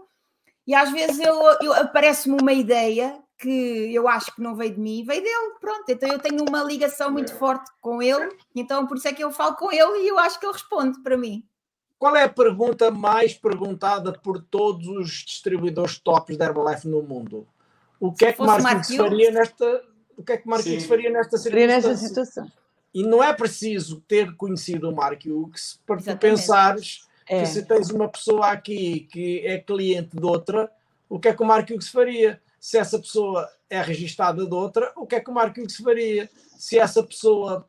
E 0.68 0.74
às 0.74 0.92
vezes 0.92 1.20
eu, 1.20 1.36
eu- 1.62 1.74
aparece-me 1.74 2.38
uma 2.42 2.54
ideia 2.54 3.20
que 3.38 3.94
eu 3.94 4.08
acho 4.08 4.34
que 4.34 4.42
não 4.42 4.56
veio 4.56 4.74
de 4.74 4.80
mim, 4.80 5.04
veio 5.06 5.22
dele, 5.22 5.54
pronto. 5.60 5.84
Então 5.90 6.10
eu 6.10 6.20
tenho 6.20 6.44
uma 6.48 6.64
ligação 6.64 7.12
muito 7.12 7.34
forte 7.36 7.70
com 7.82 8.02
ele, 8.02 8.30
então 8.56 8.88
por 8.88 8.98
isso 8.98 9.08
é 9.08 9.14
que 9.14 9.24
eu 9.24 9.32
falo 9.32 9.56
com 9.56 9.72
ele 9.72 10.04
e 10.04 10.08
eu 10.08 10.18
acho 10.18 10.40
que 10.40 10.46
ele 10.46 10.54
responde 10.54 11.02
para 11.04 11.18
mim. 11.18 11.44
Qual 12.00 12.16
é 12.16 12.24
a 12.24 12.30
pergunta 12.30 12.92
mais 12.92 13.34
perguntada 13.34 14.12
por 14.14 14.42
todos 14.42 14.88
os 14.88 15.10
distribuidores 15.26 15.98
tops 16.00 16.38
da 16.38 16.46
Herbalife 16.46 16.88
no 16.88 17.02
mundo? 17.02 17.48
O 18.00 18.12
que 18.14 18.26
é 18.26 18.34
que 18.34 18.42
Hughes? 18.42 18.96
faria 18.96 19.32
nesta 19.32 19.84
o 20.18 20.24
que 20.24 20.32
é 20.32 20.38
que 20.38 20.48
Mark 20.48 20.64
Sim. 20.64 20.80
Faria 20.80 21.10
nesta 21.10 21.38
circunstância? 21.38 21.98
situação. 22.08 22.52
E 22.94 23.04
não 23.04 23.22
é 23.22 23.34
preciso 23.34 24.00
ter 24.08 24.34
conhecido 24.38 24.90
o 24.90 24.96
Mark 24.96 25.22
Hughes 25.26 25.80
para 25.86 25.98
tu 25.98 26.02
Exatamente. 26.04 26.20
pensares 26.38 27.08
É. 27.28 27.42
que 27.42 27.48
se 27.48 27.66
tens 27.66 27.90
uma 27.90 28.08
pessoa 28.08 28.48
aqui 28.48 29.08
que 29.12 29.46
é 29.46 29.58
cliente 29.58 30.16
de 30.16 30.26
outra, 30.26 30.72
o 31.10 31.20
que 31.20 31.28
é 31.28 31.34
que 31.34 31.42
o 31.42 31.46
Mark 31.46 31.70
Hughes 31.70 31.90
faria? 31.90 32.42
Se 32.60 32.78
essa 32.78 33.00
pessoa 33.00 33.50
é 33.70 33.82
registada 33.82 34.46
de 34.46 34.54
outra, 34.54 34.92
o 34.96 35.06
que 35.06 35.16
é 35.16 35.20
que 35.20 35.30
o 35.30 35.34
Mark 35.34 35.58
Hughes 35.58 35.78
faria? 35.78 36.30
Se 36.58 36.78
essa 36.78 37.04
pessoa 37.04 37.68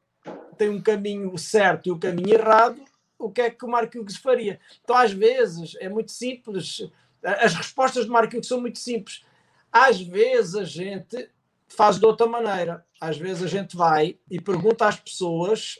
tem 0.56 0.68
um 0.68 0.80
caminho 0.80 1.36
certo 1.38 1.88
e 1.88 1.92
um 1.92 1.98
caminho 1.98 2.34
errado, 2.34 2.82
o 3.18 3.30
que 3.30 3.40
é 3.40 3.50
que 3.50 3.64
o 3.64 3.68
Mark 3.68 3.94
Hughes 3.94 4.16
faria? 4.16 4.60
Então, 4.82 4.96
às 4.96 5.12
vezes, 5.12 5.74
é 5.80 5.88
muito 5.88 6.12
simples. 6.12 6.86
As 7.22 7.54
respostas 7.54 8.06
do 8.06 8.12
Mark 8.12 8.32
Hughes 8.32 8.46
são 8.46 8.60
muito 8.60 8.78
simples. 8.78 9.24
Às 9.72 10.00
vezes, 10.00 10.54
a 10.54 10.64
gente 10.64 11.30
faz 11.68 11.98
de 11.98 12.06
outra 12.06 12.26
maneira. 12.26 12.84
Às 13.00 13.18
vezes, 13.18 13.42
a 13.42 13.46
gente 13.46 13.76
vai 13.76 14.18
e 14.30 14.40
pergunta 14.40 14.86
às 14.86 14.96
pessoas 14.96 15.78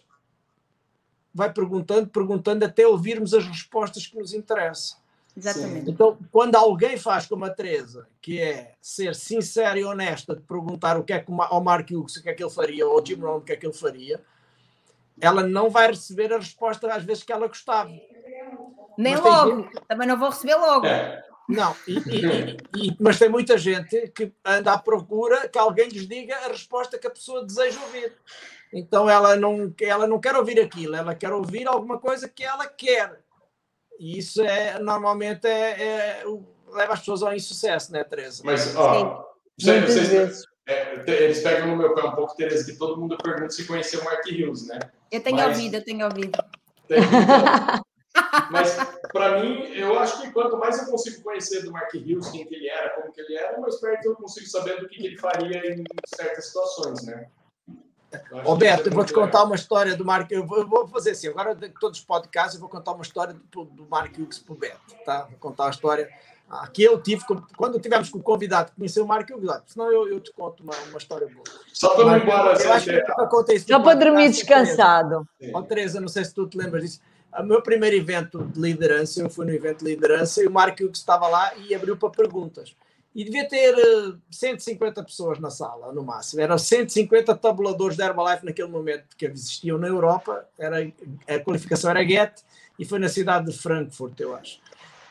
vai 1.37 1.53
perguntando, 1.53 2.09
perguntando 2.09 2.65
até 2.65 2.87
ouvirmos 2.87 3.35
as 3.35 3.47
respostas 3.47 4.07
que 4.07 4.17
nos 4.17 4.33
interessam. 4.33 4.99
Exatamente. 5.37 5.91
Então, 5.91 6.17
quando 6.33 6.57
alguém 6.57 6.97
faz 6.97 7.27
como 7.27 7.45
a 7.45 7.51
Teresa, 7.51 8.09
que 8.23 8.41
é 8.41 8.73
ser 8.81 9.15
sincera 9.15 9.79
e 9.79 9.85
honesta 9.85 10.35
de 10.35 10.41
perguntar 10.41 10.97
o 10.97 11.05
que 11.05 11.13
é 11.13 11.21
que 11.21 11.31
o 11.31 11.43
ao 11.43 11.63
Mark 11.63 11.91
Hughes 11.91 12.17
o 12.17 12.23
que 12.23 12.31
é 12.31 12.33
que 12.33 12.43
ele 12.43 12.51
faria, 12.51 12.87
ou 12.87 12.99
ao 12.99 13.05
Jim 13.05 13.17
Rohn 13.21 13.37
o 13.37 13.41
que 13.43 13.53
é 13.53 13.57
que 13.57 13.67
ele 13.67 13.75
faria, 13.75 14.19
ela 15.21 15.43
não 15.43 15.69
vai 15.69 15.89
receber 15.89 16.33
a 16.33 16.39
resposta 16.39 16.91
às 16.93 17.05
vezes 17.05 17.23
que 17.23 17.33
ela 17.33 17.47
gostava. 17.49 17.91
Nem 18.97 19.13
Mas 19.13 19.21
logo, 19.21 19.71
também 19.87 20.09
não 20.09 20.19
vou 20.19 20.31
receber 20.31 20.55
logo. 20.55 20.87
É, 20.87 21.23
Não, 21.47 21.77
e- 21.87 21.99
e- 21.99 22.57
e- 22.89 22.97
mas 22.99 23.19
tem 23.19 23.29
muita 23.29 23.57
gente 23.59 24.09
que 24.09 24.33
anda 24.45 24.73
à 24.73 24.79
procura 24.79 25.47
que 25.49 25.59
alguém 25.59 25.89
lhes 25.89 26.09
diga 26.09 26.35
a 26.35 26.49
resposta 26.49 26.99
que 26.99 27.07
a 27.07 27.11
pessoa 27.11 27.45
deseja 27.45 27.81
ouvir. 27.83 28.15
Então 28.73 29.09
ela 29.09 29.37
não, 29.37 29.73
ela 29.81 30.07
não 30.07 30.21
quer 30.21 30.35
ouvir 30.37 30.61
aquilo, 30.61 30.97
ela 30.97 31.15
quer 31.15 31.33
ouvir 31.33 31.67
alguma 31.67 31.99
coisa 31.99 32.29
que 32.29 32.45
ela 32.45 32.67
quer. 32.67 33.21
E 33.99 34.19
isso 34.19 34.43
é 34.43 34.79
normalmente 34.79 35.47
é, 35.47 35.83
é 36.21 36.25
leva 36.73 36.93
as 36.95 36.99
pessoas 37.01 37.23
ao 37.23 37.33
insucesso, 37.35 37.93
né, 37.93 38.05
Teresa? 38.05 38.43
mas, 38.45 38.75
ó, 38.77 39.25
vocês, 39.59 39.77
Muitas 39.79 39.95
vocês- 39.95 40.09
vezes. 40.09 40.45
é, 40.67 41.05
eles 41.25 41.41
pegam 41.43 41.69
no 41.69 41.77
meu 41.77 41.95
pé 41.95 42.03
um 42.03 42.15
pouco, 42.15 42.37
Tereza, 42.37 42.65
que 42.71 42.77
todo 42.77 43.01
mundo 43.01 43.17
pergunta 43.17 43.51
se 43.51 43.65
conheceu 43.67 44.01
o 44.01 44.05
Mark 44.05 44.27
Hughes, 44.27 44.67
né? 44.67 44.79
Eu 45.11 45.23
tenho 45.23 45.37
Mas- 45.37 45.57
ouvido, 45.57 45.75
eu 45.77 45.85
tenho 45.85 46.05
ouvido. 46.05 46.39
Tem- 46.89 46.99
então, 47.01 47.83
Mas, 48.51 48.77
para 49.13 49.41
mim, 49.41 49.63
eu 49.75 49.99
acho 49.99 50.21
que 50.21 50.31
quanto 50.33 50.57
mais 50.59 50.79
eu 50.79 50.87
consigo 50.91 51.23
conhecer 51.23 51.63
do 51.63 51.71
Mark 51.73 51.95
Hughes, 51.95 52.29
quem 52.31 52.47
que 52.47 52.55
ele 52.55 52.69
era, 52.69 52.91
como 52.91 53.13
que 53.13 53.21
ele 53.21 53.35
era, 53.37 53.59
mais 53.61 53.77
perto 53.77 54.07
eu 54.07 54.17
consigo 54.17 54.47
saber 54.47 54.81
do 54.81 54.89
que, 54.89 54.97
que 54.97 55.07
ele 55.07 55.17
faria 55.19 55.73
em 55.73 55.85
certas 56.15 56.47
situações, 56.47 57.03
né? 57.05 57.29
Eu 58.37 58.43
que 58.43 58.49
Roberto, 58.49 58.87
é 58.87 58.91
eu 58.91 58.95
vou 58.95 59.05
te 59.05 59.13
contar 59.13 59.45
uma 59.45 59.55
história 59.55 59.97
do 59.97 60.05
Mark. 60.05 60.31
Eu 60.31 60.47
vou, 60.47 60.59
eu 60.59 60.67
vou 60.67 60.87
fazer 60.89 61.11
assim, 61.11 61.29
agora 61.29 61.57
todos 61.81 61.99
os 61.99 62.05
podcasts, 62.05 62.55
eu 62.55 62.61
vou 62.61 62.69
contar 62.69 62.93
uma 62.93 63.03
história 63.03 63.35
do, 63.51 63.65
do 63.65 63.87
Mark 63.89 64.13
Hughes 64.19 64.39
para 64.39 64.55
o 64.55 64.57
Beto, 64.57 64.95
tá? 65.05 65.27
Vou 65.31 65.39
contar 65.39 65.67
a 65.67 65.71
história. 65.71 66.09
Aqui 66.49 66.85
eu 66.85 67.01
tive, 67.01 67.25
quando 67.57 67.81
tivemos 67.81 68.09
com 68.09 68.19
o 68.19 68.23
convidado 68.23 68.71
que 68.71 68.77
conheceu 68.77 69.05
o 69.05 69.09
Mark 69.09 69.29
Hughes, 69.29 69.49
olha, 69.49 69.63
senão 69.67 69.91
eu, 69.91 70.09
eu 70.09 70.21
te 70.21 70.33
conto 70.33 70.63
uma, 70.63 70.75
uma 70.91 70.99
história 70.99 71.27
boa. 71.27 71.43
Só 71.73 71.95
para 71.95 72.05
não 72.05 72.17
ir 72.17 72.23
embora 72.23 72.63
eu 72.63 72.73
acho 72.73 72.87
que 72.87 73.21
eu 73.21 73.29
contei 73.29 73.57
isso 73.57 73.67
Só 73.67 73.81
para 73.81 73.95
dormir 73.95 74.29
descansado. 74.29 75.27
Ó, 75.53 75.63
Teresa, 75.63 76.01
não 76.01 76.09
sei 76.09 76.25
se 76.25 76.33
tu 76.33 76.47
te 76.47 76.57
lembras 76.57 76.83
disso. 76.85 77.01
O 77.37 77.43
meu 77.43 77.61
primeiro 77.61 77.97
evento 77.97 78.45
de 78.45 78.61
liderança, 78.61 79.21
eu 79.21 79.29
fui 79.29 79.45
no 79.45 79.53
evento 79.53 79.85
de 79.85 79.91
liderança 79.91 80.43
e 80.43 80.47
o 80.47 80.51
Mark 80.51 80.79
Hughes 80.81 80.99
estava 80.99 81.27
lá 81.27 81.53
e 81.57 81.75
abriu 81.75 81.97
para 81.97 82.11
perguntas. 82.11 82.75
E 83.17 83.25
devia 83.25 83.49
ter 83.49 83.75
eh, 83.75 84.13
150 84.31 85.03
pessoas 85.03 85.39
na 85.39 85.49
sala, 85.49 85.91
no 85.91 86.05
máximo. 86.05 86.43
Eram 86.43 86.59
150 86.59 87.35
tabuladores 87.37 87.97
da 87.97 88.05
Herbalife 88.05 88.45
naquele 88.45 88.69
momento 88.69 89.17
que 89.17 89.25
existiam 89.25 89.79
na 89.79 89.89
Europa. 89.89 90.47
Era, 90.59 90.87
a 91.27 91.39
qualificação 91.39 91.91
era 91.91 92.07
GET 92.07 92.43
e 92.79 92.85
foi 92.85 92.99
na 92.99 93.09
cidade 93.09 93.47
de 93.47 93.57
Frankfurt, 93.57 94.21
eu 94.21 94.37
acho. 94.37 94.61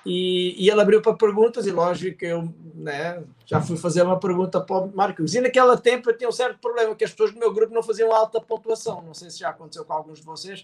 E, 0.05 0.53
e 0.63 0.69
ele 0.69 0.79
abriu 0.79 1.01
para 1.01 1.15
perguntas, 1.15 1.65
e 1.65 1.71
lógico 1.71 2.19
que 2.19 2.27
eu 2.27 2.53
né, 2.75 3.23
já 3.43 3.59
fui 3.59 3.75
fazer 3.75 4.03
uma 4.03 4.19
pergunta 4.19 4.61
para 4.61 4.83
o 4.83 4.93
Hughes. 5.19 5.33
E 5.33 5.41
naquele 5.41 5.75
tempo 5.77 6.11
eu 6.11 6.15
tinha 6.15 6.29
um 6.29 6.31
certo 6.31 6.59
problema, 6.59 6.93
que 6.93 7.03
as 7.03 7.09
pessoas 7.09 7.31
do 7.31 7.39
meu 7.39 7.51
grupo 7.51 7.73
não 7.73 7.81
faziam 7.81 8.13
alta 8.13 8.39
pontuação. 8.39 9.01
Não 9.01 9.15
sei 9.15 9.31
se 9.31 9.39
já 9.39 9.49
aconteceu 9.49 9.83
com 9.83 9.93
alguns 9.93 10.19
de 10.19 10.25
vocês. 10.25 10.63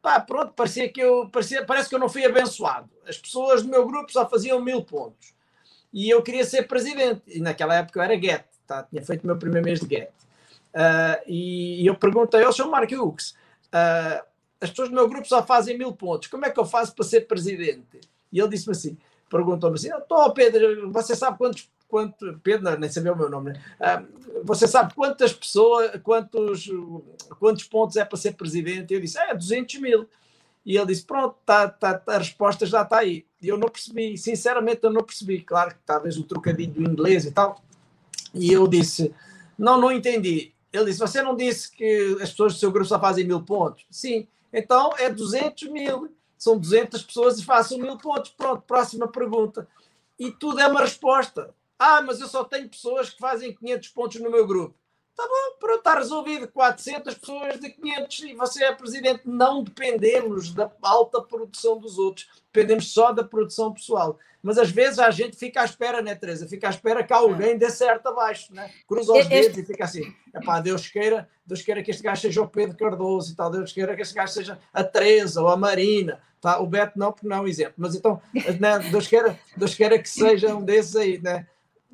Pá, 0.00 0.20
pronto, 0.20 0.52
parecia 0.52 0.88
que 0.88 1.00
eu, 1.00 1.28
parecia, 1.30 1.64
parece 1.64 1.88
que 1.88 1.96
eu 1.96 1.98
não 1.98 2.08
fui 2.08 2.24
abençoado. 2.24 2.88
As 3.08 3.18
pessoas 3.18 3.64
do 3.64 3.68
meu 3.68 3.84
grupo 3.84 4.12
só 4.12 4.28
faziam 4.28 4.62
mil 4.62 4.84
pontos. 4.84 5.34
E 5.96 6.10
eu 6.10 6.22
queria 6.22 6.44
ser 6.44 6.68
presidente. 6.68 7.22
E 7.26 7.40
naquela 7.40 7.74
época 7.74 7.98
eu 7.98 8.02
era 8.02 8.20
GET, 8.20 8.44
tá? 8.66 8.82
tinha 8.82 9.02
feito 9.02 9.24
o 9.24 9.26
meu 9.26 9.38
primeiro 9.38 9.64
mês 9.64 9.80
de 9.80 9.88
GET. 9.88 10.12
Ah, 10.74 11.22
e, 11.26 11.82
e 11.82 11.86
eu 11.86 11.94
perguntei 11.94 12.44
ao 12.44 12.52
Sr. 12.52 12.66
Mark 12.66 12.92
Hughes, 12.92 13.34
ah, 13.72 14.22
as 14.60 14.68
pessoas 14.68 14.90
do 14.90 14.94
meu 14.94 15.08
grupo 15.08 15.26
só 15.26 15.42
fazem 15.42 15.78
mil 15.78 15.94
pontos, 15.94 16.28
como 16.28 16.44
é 16.44 16.50
que 16.50 16.60
eu 16.60 16.66
faço 16.66 16.94
para 16.94 17.02
ser 17.02 17.22
presidente? 17.22 17.98
E 18.30 18.38
ele 18.38 18.48
disse-me 18.50 18.72
assim, 18.72 18.98
perguntou-me 19.30 19.76
assim, 19.76 19.88
estou 19.90 20.30
Pedro, 20.34 20.92
você 20.92 21.16
sabe 21.16 21.38
quantos, 21.38 21.66
quanto, 21.88 22.38
Pedro, 22.42 22.78
nem 22.78 22.90
sabia 22.90 23.14
o 23.14 23.16
meu 23.16 23.30
nome, 23.30 23.52
né? 23.52 23.62
Ah, 23.80 24.02
você 24.44 24.68
sabe 24.68 24.92
quantas 24.92 25.32
pessoas, 25.32 25.92
quantos, 26.02 26.68
quantos 27.38 27.64
pontos 27.64 27.96
é 27.96 28.04
para 28.04 28.18
ser 28.18 28.32
presidente? 28.32 28.92
Eu 28.92 29.00
disse, 29.00 29.18
é, 29.18 29.34
200 29.34 29.76
mil. 29.76 30.06
E 30.66 30.76
ele 30.76 30.86
disse, 30.86 31.04
pronto, 31.04 31.36
tá, 31.46 31.68
tá, 31.68 32.02
a 32.08 32.18
resposta 32.18 32.66
já 32.66 32.82
está 32.82 32.98
aí. 32.98 33.24
E 33.40 33.46
eu 33.46 33.56
não 33.56 33.68
percebi, 33.68 34.18
sinceramente 34.18 34.80
eu 34.82 34.90
não 34.90 35.04
percebi, 35.04 35.40
claro 35.40 35.70
que 35.70 35.80
talvez 35.86 36.18
o 36.18 36.24
trocadilho 36.24 36.72
do 36.72 36.82
inglês 36.82 37.24
e 37.24 37.30
tal. 37.30 37.62
E 38.34 38.52
eu 38.52 38.66
disse, 38.66 39.14
não, 39.56 39.80
não 39.80 39.92
entendi. 39.92 40.52
Ele 40.72 40.86
disse, 40.86 40.98
você 40.98 41.22
não 41.22 41.36
disse 41.36 41.70
que 41.70 42.18
as 42.20 42.30
pessoas 42.30 42.54
do 42.54 42.58
seu 42.58 42.72
grupo 42.72 42.88
só 42.88 42.98
fazem 42.98 43.24
mil 43.24 43.40
pontos? 43.42 43.86
Sim, 43.88 44.26
então 44.52 44.92
é 44.98 45.08
200 45.08 45.68
mil. 45.68 46.12
São 46.36 46.58
200 46.58 47.00
pessoas 47.04 47.38
e 47.38 47.44
façam 47.44 47.78
mil 47.78 47.96
pontos. 47.96 48.32
Pronto, 48.36 48.62
próxima 48.62 49.06
pergunta. 49.06 49.68
E 50.18 50.32
tudo 50.32 50.60
é 50.60 50.66
uma 50.66 50.80
resposta. 50.80 51.54
Ah, 51.78 52.02
mas 52.02 52.20
eu 52.20 52.26
só 52.26 52.42
tenho 52.42 52.68
pessoas 52.68 53.10
que 53.10 53.18
fazem 53.20 53.54
500 53.54 53.88
pontos 53.90 54.20
no 54.20 54.30
meu 54.30 54.44
grupo. 54.44 54.74
Tá 55.16 55.22
bom, 55.26 55.56
pronto, 55.58 55.78
está 55.78 55.94
resolvido. 55.94 56.46
400 56.48 57.14
pessoas 57.14 57.58
de 57.58 57.70
500 57.70 58.18
e 58.20 58.34
você 58.34 58.64
é 58.64 58.74
presidente. 58.74 59.22
Não 59.24 59.62
dependemos 59.62 60.52
da 60.52 60.70
alta 60.82 61.22
produção 61.22 61.78
dos 61.78 61.98
outros. 61.98 62.28
Dependemos 62.52 62.92
só 62.92 63.12
da 63.12 63.24
produção 63.24 63.72
pessoal. 63.72 64.18
Mas 64.42 64.58
às 64.58 64.70
vezes 64.70 64.98
a 64.98 65.10
gente 65.10 65.36
fica 65.36 65.62
à 65.62 65.64
espera, 65.64 66.02
né, 66.02 66.14
Teresa? 66.14 66.46
Fica 66.46 66.66
à 66.68 66.70
espera 66.70 67.02
que 67.02 67.12
alguém 67.12 67.56
dê 67.56 67.70
certo 67.70 68.06
abaixo, 68.08 68.54
né? 68.54 68.70
Cruza 68.86 69.10
os 69.12 69.18
Este- 69.20 69.30
dedos 69.30 69.58
e 69.58 69.64
fica 69.64 69.84
assim. 69.84 70.14
Epá, 70.34 70.60
Deus 70.60 70.86
queira, 70.86 71.28
Deus 71.46 71.62
queira 71.62 71.82
que 71.82 71.90
este 71.90 72.02
gajo 72.02 72.20
seja 72.20 72.42
o 72.42 72.48
Pedro 72.48 72.76
Cardoso 72.76 73.32
e 73.32 73.36
tal. 73.36 73.50
Deus 73.50 73.72
queira 73.72 73.96
que 73.96 74.02
este 74.02 74.14
gajo 74.14 74.32
seja 74.32 74.58
a 74.72 74.84
Teresa 74.84 75.40
ou 75.42 75.48
a 75.48 75.56
Marina. 75.56 76.20
Tá? 76.40 76.60
O 76.60 76.66
Beto 76.66 76.98
não, 76.98 77.10
porque 77.10 77.26
não 77.26 77.38
é 77.38 77.40
um 77.40 77.48
exemplo. 77.48 77.74
Mas 77.78 77.94
então, 77.94 78.20
né, 78.60 78.78
Deus, 78.90 79.06
queira, 79.08 79.36
Deus 79.56 79.74
queira 79.74 79.98
que 79.98 80.08
seja 80.08 80.54
um 80.54 80.62
desses 80.62 80.94
aí, 80.94 81.18
né? 81.20 81.46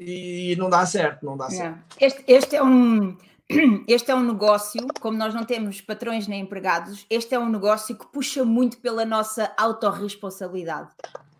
E 0.06 0.56
não 0.56 0.68
dá 0.68 0.84
certo, 0.86 1.24
não 1.24 1.36
dá 1.36 1.48
certo. 1.48 1.76
Não. 1.76 1.82
Este, 2.00 2.24
este 2.26 2.56
é 2.56 2.62
um 2.62 3.16
este 3.88 4.10
é 4.10 4.14
um 4.14 4.24
negócio, 4.24 4.86
como 5.00 5.16
nós 5.16 5.34
não 5.34 5.44
temos 5.44 5.80
patrões 5.80 6.26
nem 6.26 6.42
empregados, 6.42 7.06
este 7.10 7.34
é 7.34 7.38
um 7.38 7.48
negócio 7.48 7.96
que 7.96 8.06
puxa 8.06 8.44
muito 8.44 8.78
pela 8.78 9.04
nossa 9.04 9.52
autorresponsabilidade. 9.56 10.90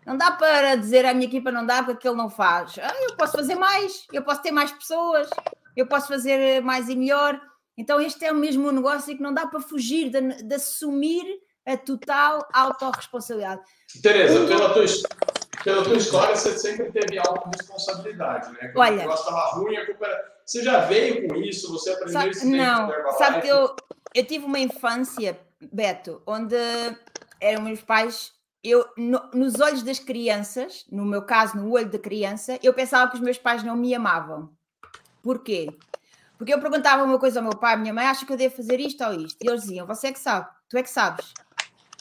Não 0.05 0.17
dá 0.17 0.31
para 0.31 0.75
dizer 0.75 1.05
à 1.05 1.13
minha 1.13 1.27
equipa 1.27 1.51
não 1.51 1.65
dá 1.65 1.77
porque 1.77 2.07
aquele 2.07 2.15
não 2.15 2.29
faz. 2.29 2.77
Ah, 2.77 2.93
eu 3.03 3.15
posso 3.15 3.33
fazer 3.33 3.55
mais, 3.55 4.05
eu 4.11 4.21
posso 4.21 4.41
ter 4.41 4.51
mais 4.51 4.71
pessoas, 4.71 5.29
eu 5.75 5.87
posso 5.87 6.07
fazer 6.07 6.61
mais 6.61 6.89
e 6.89 6.95
melhor. 6.95 7.39
Então 7.77 8.01
este 8.01 8.25
é 8.25 8.31
o 8.31 8.35
mesmo 8.35 8.71
negócio 8.71 9.15
que 9.15 9.23
não 9.23 9.33
dá 9.33 9.47
para 9.47 9.61
fugir 9.61 10.09
de, 10.09 10.43
de 10.43 10.55
assumir 10.55 11.23
a 11.65 11.77
total 11.77 12.45
autorresponsabilidade. 12.53 13.61
Tereza, 14.01 14.45
pela 14.45 14.73
tua, 14.73 14.85
pela 15.63 15.83
tua 15.83 15.95
história, 15.95 16.35
você 16.35 16.57
sempre 16.57 16.91
teve 16.91 17.17
autorresponsabilidade, 17.19 18.51
né? 18.53 18.69
Quando 18.69 18.77
Olha. 18.77 18.93
o 18.93 18.97
negócio 18.97 19.29
estava 19.29 19.55
ruim, 19.55 19.75
a 19.77 19.85
culpa 19.85 20.05
era... 20.05 20.33
Você 20.45 20.63
já 20.63 20.81
veio 20.81 21.27
com 21.27 21.35
isso? 21.37 21.71
Você 21.71 21.91
aprendeu 21.91 22.13
Sabe- 22.13 22.29
isso 22.31 22.45
não, 22.45 22.91
sabe 23.17 23.41
que 23.41 23.47
eu, 23.47 23.75
eu 24.13 24.25
tive 24.25 24.45
uma 24.45 24.59
infância, 24.59 25.39
Beto, 25.71 26.21
onde 26.27 26.55
eram 27.39 27.61
meus 27.63 27.81
pais 27.81 28.33
eu, 28.63 28.85
no- 28.97 29.29
nos 29.33 29.59
olhos 29.59 29.83
das 29.83 29.99
crianças, 29.99 30.85
no 30.91 31.05
meu 31.05 31.21
caso, 31.23 31.57
no 31.57 31.71
olho 31.71 31.89
da 31.89 31.99
criança, 31.99 32.57
eu 32.63 32.73
pensava 32.73 33.09
que 33.09 33.17
os 33.17 33.21
meus 33.21 33.37
pais 33.37 33.63
não 33.63 33.75
me 33.75 33.93
amavam. 33.93 34.49
Porquê? 35.21 35.67
Porque 36.37 36.53
eu 36.53 36.59
perguntava 36.59 37.03
uma 37.03 37.19
coisa 37.19 37.39
ao 37.39 37.43
meu 37.43 37.57
pai, 37.57 37.73
à 37.73 37.77
minha 37.77 37.93
mãe, 37.93 38.05
acha 38.05 38.25
que 38.25 38.31
eu 38.33 38.37
devo 38.37 38.55
fazer 38.55 38.79
isto 38.79 39.03
ou 39.03 39.13
isto? 39.13 39.37
E 39.41 39.47
eles 39.47 39.61
diziam, 39.61 39.85
você 39.87 40.07
é 40.07 40.11
que 40.13 40.19
sabe, 40.19 40.47
tu 40.69 40.77
é 40.77 40.83
que 40.83 40.89
sabes. 40.89 41.33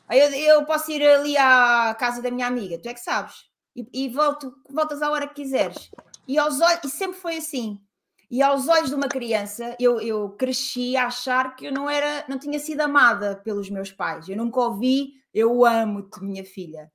Aí 0.09 0.18
eu, 0.20 0.30
eu 0.56 0.64
posso 0.64 0.90
ir 0.90 1.02
ali 1.05 1.36
à 1.36 1.94
casa 1.98 2.20
da 2.20 2.30
minha 2.30 2.47
amiga, 2.47 2.78
tu 2.78 2.89
é 2.89 2.94
que 2.94 3.01
sabes. 3.01 3.44
E, 3.74 3.86
e 3.93 4.09
volto, 4.09 4.55
voltas 4.69 5.03
à 5.03 5.11
hora 5.11 5.27
que 5.27 5.43
quiseres. 5.43 5.90
E 6.27 6.39
aos 6.39 6.61
olhos, 6.61 6.85
e 6.85 6.89
sempre 6.90 7.19
foi 7.19 7.36
assim. 7.36 7.81
E 8.31 8.40
aos 8.40 8.66
olhos 8.66 8.89
de 8.89 8.94
uma 8.94 9.09
criança, 9.09 9.77
eu, 9.78 10.01
eu 10.01 10.31
cresci 10.31 10.97
a 10.97 11.07
achar 11.07 11.55
que 11.55 11.66
eu 11.66 11.73
não 11.73 11.89
era, 11.89 12.24
não 12.28 12.39
tinha 12.39 12.59
sido 12.59 12.81
amada 12.81 13.36
pelos 13.36 13.69
meus 13.69 13.93
pais. 13.93 14.28
Eu 14.28 14.36
nunca 14.36 14.61
ouvi, 14.61 15.12
eu 15.35 15.65
amo-te, 15.66 16.23
minha 16.24 16.44
filha. 16.44 16.90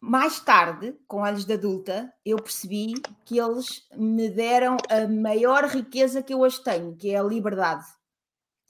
Mais 0.00 0.38
tarde, 0.38 0.94
com 1.08 1.22
olhos 1.22 1.44
de 1.44 1.54
adulta, 1.54 2.12
eu 2.24 2.36
percebi 2.36 2.92
que 3.24 3.40
eles 3.40 3.88
me 3.96 4.28
deram 4.28 4.76
a 4.88 5.08
maior 5.08 5.64
riqueza 5.64 6.22
que 6.22 6.34
eu 6.34 6.40
hoje 6.40 6.62
tenho, 6.62 6.94
que 6.94 7.10
é 7.10 7.16
a 7.16 7.22
liberdade. 7.22 7.84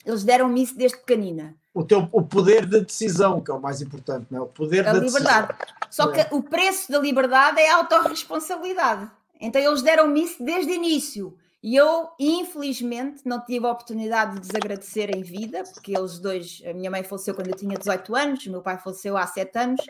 Eles 0.07 0.23
deram-me 0.23 0.63
isso 0.63 0.77
desde 0.77 0.99
pequenina. 0.99 1.55
O, 1.75 1.83
teu, 1.85 2.09
o 2.13 2.23
poder 2.23 2.65
de 2.67 2.81
decisão, 2.81 3.41
que 3.41 3.51
é 3.51 3.55
o 3.55 3.61
mais 3.61 3.83
importante, 3.83 4.27
não 4.31 4.39
é? 4.39 4.43
O 4.43 4.47
poder 4.47 4.87
A 4.87 4.93
da 4.93 5.01
liberdade. 5.01 5.49
decisão. 5.49 5.77
Só 5.91 6.07
que 6.07 6.25
o 6.33 6.41
preço 6.41 6.91
da 6.91 7.01
liberdade 7.01 7.61
é 7.61 7.71
a 7.71 7.77
autorresponsabilidade. 7.79 9.11
Então 9.41 9.61
eles 9.61 9.83
deram-me 9.83 10.23
isso 10.23 10.43
desde 10.43 10.71
o 10.71 10.75
início. 10.75 11.37
E 11.63 11.75
eu, 11.77 12.11
infelizmente, 12.21 13.23
não 13.25 13.41
tive 13.41 13.67
a 13.67 13.71
oportunidade 13.71 14.35
de 14.35 14.41
desagradecer 14.41 15.17
em 15.17 15.23
vida, 15.23 15.65
porque 15.73 15.97
eles 15.97 16.19
dois, 16.19 16.63
a 16.67 16.75
minha 16.75 16.91
mãe 16.91 17.03
faleceu 17.03 17.35
quando 17.35 17.49
eu 17.49 17.57
tinha 17.57 17.77
18 17.77 18.15
anos, 18.15 18.47
o 18.47 18.51
meu 18.51 18.61
pai 18.61 18.77
faleceu 18.77 19.17
há 19.17 19.27
7 19.27 19.59
anos, 19.59 19.81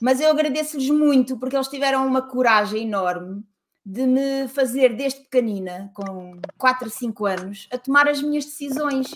mas 0.00 0.20
eu 0.20 0.30
agradeço-lhes 0.30 0.88
muito 0.88 1.36
porque 1.36 1.56
eles 1.56 1.66
tiveram 1.66 2.06
uma 2.06 2.22
coragem 2.22 2.84
enorme 2.84 3.44
de 3.84 4.06
me 4.06 4.46
fazer 4.48 4.94
desde 4.94 5.20
pequenina, 5.22 5.90
com 5.94 6.38
4 6.56 6.84
ou 6.84 6.90
5 6.90 7.26
anos, 7.26 7.68
a 7.72 7.76
tomar 7.76 8.06
as 8.08 8.22
minhas 8.22 8.44
decisões. 8.44 9.08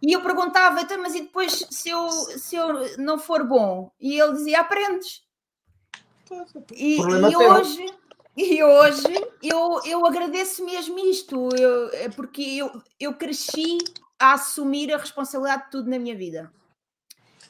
E 0.00 0.12
eu 0.12 0.22
perguntava, 0.22 0.80
então, 0.80 1.00
mas 1.02 1.14
e 1.14 1.22
depois 1.22 1.66
se 1.70 1.88
eu, 1.88 2.08
se 2.08 2.54
eu 2.54 2.96
não 2.98 3.18
for 3.18 3.44
bom? 3.44 3.90
E 4.00 4.20
ele 4.20 4.32
dizia, 4.32 4.60
aprendes. 4.60 5.22
E, 6.72 7.00
e 7.00 7.36
teu. 7.36 7.50
hoje, 7.50 7.86
e 8.36 8.62
hoje 8.62 9.26
eu, 9.42 9.80
eu 9.84 10.06
agradeço 10.06 10.64
mesmo 10.64 10.98
isto, 10.98 11.48
eu, 11.56 11.88
é 11.94 12.08
porque 12.08 12.42
eu, 12.42 12.82
eu 13.00 13.14
cresci 13.14 13.78
a 14.18 14.34
assumir 14.34 14.92
a 14.92 14.98
responsabilidade 14.98 15.64
de 15.64 15.70
tudo 15.70 15.90
na 15.90 15.98
minha 15.98 16.16
vida. 16.16 16.52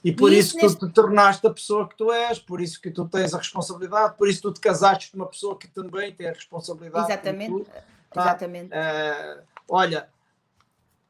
E 0.02 0.12
por 0.12 0.32
E 0.32 0.38
isso 0.38 0.56
isso 0.58 0.78
tu 0.78 0.88
te 0.88 0.94
tornaste 0.94 1.46
a 1.46 1.50
pessoa 1.50 1.88
que 1.88 1.96
tu 1.96 2.12
és, 2.12 2.38
por 2.38 2.60
isso 2.60 2.80
que 2.80 2.90
tu 2.90 3.06
tens 3.08 3.34
a 3.34 3.38
responsabilidade, 3.38 4.16
por 4.16 4.28
isso 4.28 4.42
tu 4.42 4.52
te 4.52 4.60
casaste 4.60 5.10
com 5.10 5.16
uma 5.18 5.26
pessoa 5.26 5.58
que 5.58 5.66
também 5.66 6.14
tem 6.14 6.28
a 6.28 6.32
responsabilidade. 6.32 7.10
Exatamente. 7.10 7.50
tu. 7.50 7.66
Tá. 8.10 8.22
Exatamente. 8.22 8.70
Eh, 8.72 9.42
olha, 9.68 10.08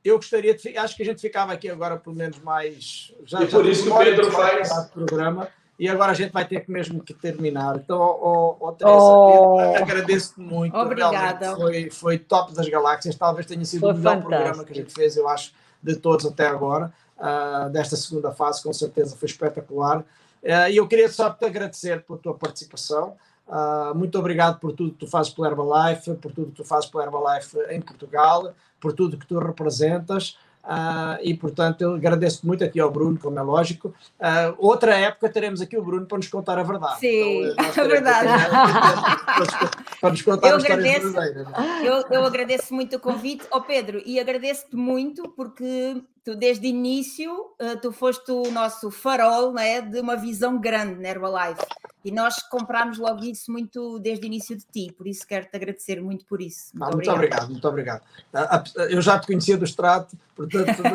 eu 0.05 0.17
gostaria 0.17 0.55
de. 0.55 0.77
Acho 0.77 0.97
que 0.97 1.03
a 1.03 1.07
gente 1.07 1.21
ficava 1.21 1.53
aqui 1.53 1.69
agora 1.69 1.97
pelo 1.97 2.15
menos 2.17 2.39
mais. 2.41 3.13
Já, 3.25 3.43
E 3.43 3.47
por 3.47 3.65
já 3.65 3.71
isso 3.71 3.85
que 3.85 3.91
o 3.91 3.99
Pedro 3.99 4.31
faz- 4.31 4.87
programa. 4.91 5.49
E 5.79 5.89
agora 5.89 6.11
a 6.11 6.15
gente 6.15 6.33
vai 6.33 6.45
ter 6.45 6.61
que 6.65 6.71
mesmo 6.73 7.01
que 7.01 7.15
terminar. 7.15 7.77
Então, 7.77 7.99
ó, 8.01 8.57
ó, 8.61 8.73
Teresa, 8.73 8.97
Oh. 8.97 9.59
agradeço-te 9.77 10.41
muito. 10.41 10.77
Obrigada. 10.77 11.55
Realmente 11.55 11.91
Foi, 11.91 12.17
foi 12.17 12.19
top 12.19 12.53
das 12.53 12.69
galáxias. 12.69 13.15
Talvez 13.15 13.47
tenha 13.47 13.65
sido 13.65 13.83
Foi 13.83 13.93
o 13.93 13.95
melhor 13.97 14.15
fantástico. 14.15 14.29
programa 14.35 14.65
que 14.65 14.73
a 14.73 14.75
gente 14.75 14.93
fez, 14.93 15.17
eu 15.17 15.29
acho, 15.29 15.53
de 15.81 15.95
todos 15.95 16.27
até 16.27 16.49
agora. 16.49 16.93
Ah, 17.17 17.69
desta 17.71 17.95
segunda 17.97 18.33
fase, 18.33 18.61
com 18.63 18.73
certeza 18.73 19.17
foi 19.17 19.27
espetacular. 19.29 20.05
Ah, 20.45 20.69
E 20.69 20.77
eu 20.79 20.87
queria 20.89 21.09
só 21.09 21.31
te 21.31 21.45
agradecer 21.45 22.03
pela 22.03 22.19
tua 22.19 22.35
participação. 22.35 23.17
Ah, 23.49 23.93
muito 23.95 24.19
obrigado 24.19 24.59
por 24.61 24.73
tudo 24.73 24.93
que 24.93 24.99
tu 24.99 25.07
fazes 25.07 25.33
pela 25.33 25.49
Herbalife, 25.49 26.15
por 26.15 26.33
tudo 26.33 26.49
que 26.51 26.57
tu 26.57 26.65
fazes 26.65 26.89
pela 26.91 27.05
Herbalife 27.05 27.57
em 27.71 27.81
Portugal, 27.81 28.53
por 28.81 28.93
tudo 28.93 29.17
que 29.17 29.27
tu 29.27 29.39
representas. 29.39 30.37
Ah, 30.71 31.19
e 31.23 31.33
portanto, 31.33 31.81
eu 31.81 31.95
agradeço 31.95 32.47
muito 32.47 32.63
aqui 32.63 32.79
ao 32.79 32.91
Bruno, 32.91 33.19
como 33.19 33.39
é 33.39 33.43
lógico. 33.43 33.95
Ah, 34.21 34.53
outra 34.59 34.95
época 34.99 35.31
teremos 35.31 35.63
aqui 35.63 35.79
o 35.79 35.83
Bruno 35.83 36.05
para 36.05 36.19
nos 36.19 36.29
contar 36.29 36.59
a 36.59 36.63
verdade. 36.63 37.01
Sim, 37.01 37.47
Então, 37.53 37.65
é 37.65 37.71
teremos 37.73 37.93
verdade. 37.93 38.29
para 40.01 40.11
nos- 40.11 40.23
contar 40.23 40.49
Eu 40.51 40.59
histórias 40.59 41.05
agradeço. 41.07 41.21
é? 41.21 41.89
Eu, 41.89 42.05
eu 42.11 42.25
agradeço 42.27 42.75
muito 42.75 42.97
o 42.97 43.01
convite, 43.01 43.47
ó 43.51 43.61
Pedro, 43.61 44.03
e 44.05 44.21
agradeço-te 44.21 44.77
muito 44.77 45.27
porque 45.31 46.03
tu 46.25 46.37
desde 46.37 46.67
o 46.67 46.71
início 46.71 47.55
eh, 47.59 47.77
tu 47.77 47.93
foste 47.93 48.31
o 48.31 48.51
nosso 48.51 48.91
farol 48.91 49.53
né, 49.53 49.81
de 49.81 50.01
uma 50.01 50.17
visão 50.17 50.61
grande 50.61 51.01
na 51.01 51.09
Herbalife 51.09 51.65
e 52.05 52.11
nós 52.11 52.43
comprámos 52.43 52.97
logo 52.99 53.25
isso 53.25 53.51
muito 53.51 53.99
desde 53.99 54.25
o 54.25 54.29
início 54.29 54.57
de 54.57 54.65
ti, 54.65 54.93
por 54.97 55.07
isso 55.07 55.27
quero-te 55.27 55.55
agradecer 55.55 56.01
muito 56.01 56.25
por 56.25 56.41
isso. 56.41 56.73
Ah, 56.81 56.91
muito 56.91 57.11
obrigado, 57.11 57.51
muito 57.51 57.69
obrigado. 57.69 58.03
Ah, 58.33 58.63
ah, 58.65 58.83
Eu 58.85 59.03
já 59.03 59.19
te 59.19 59.27
conhecia 59.27 59.59
do 59.59 59.65
extrato, 59.65 60.17
portanto. 60.35 60.71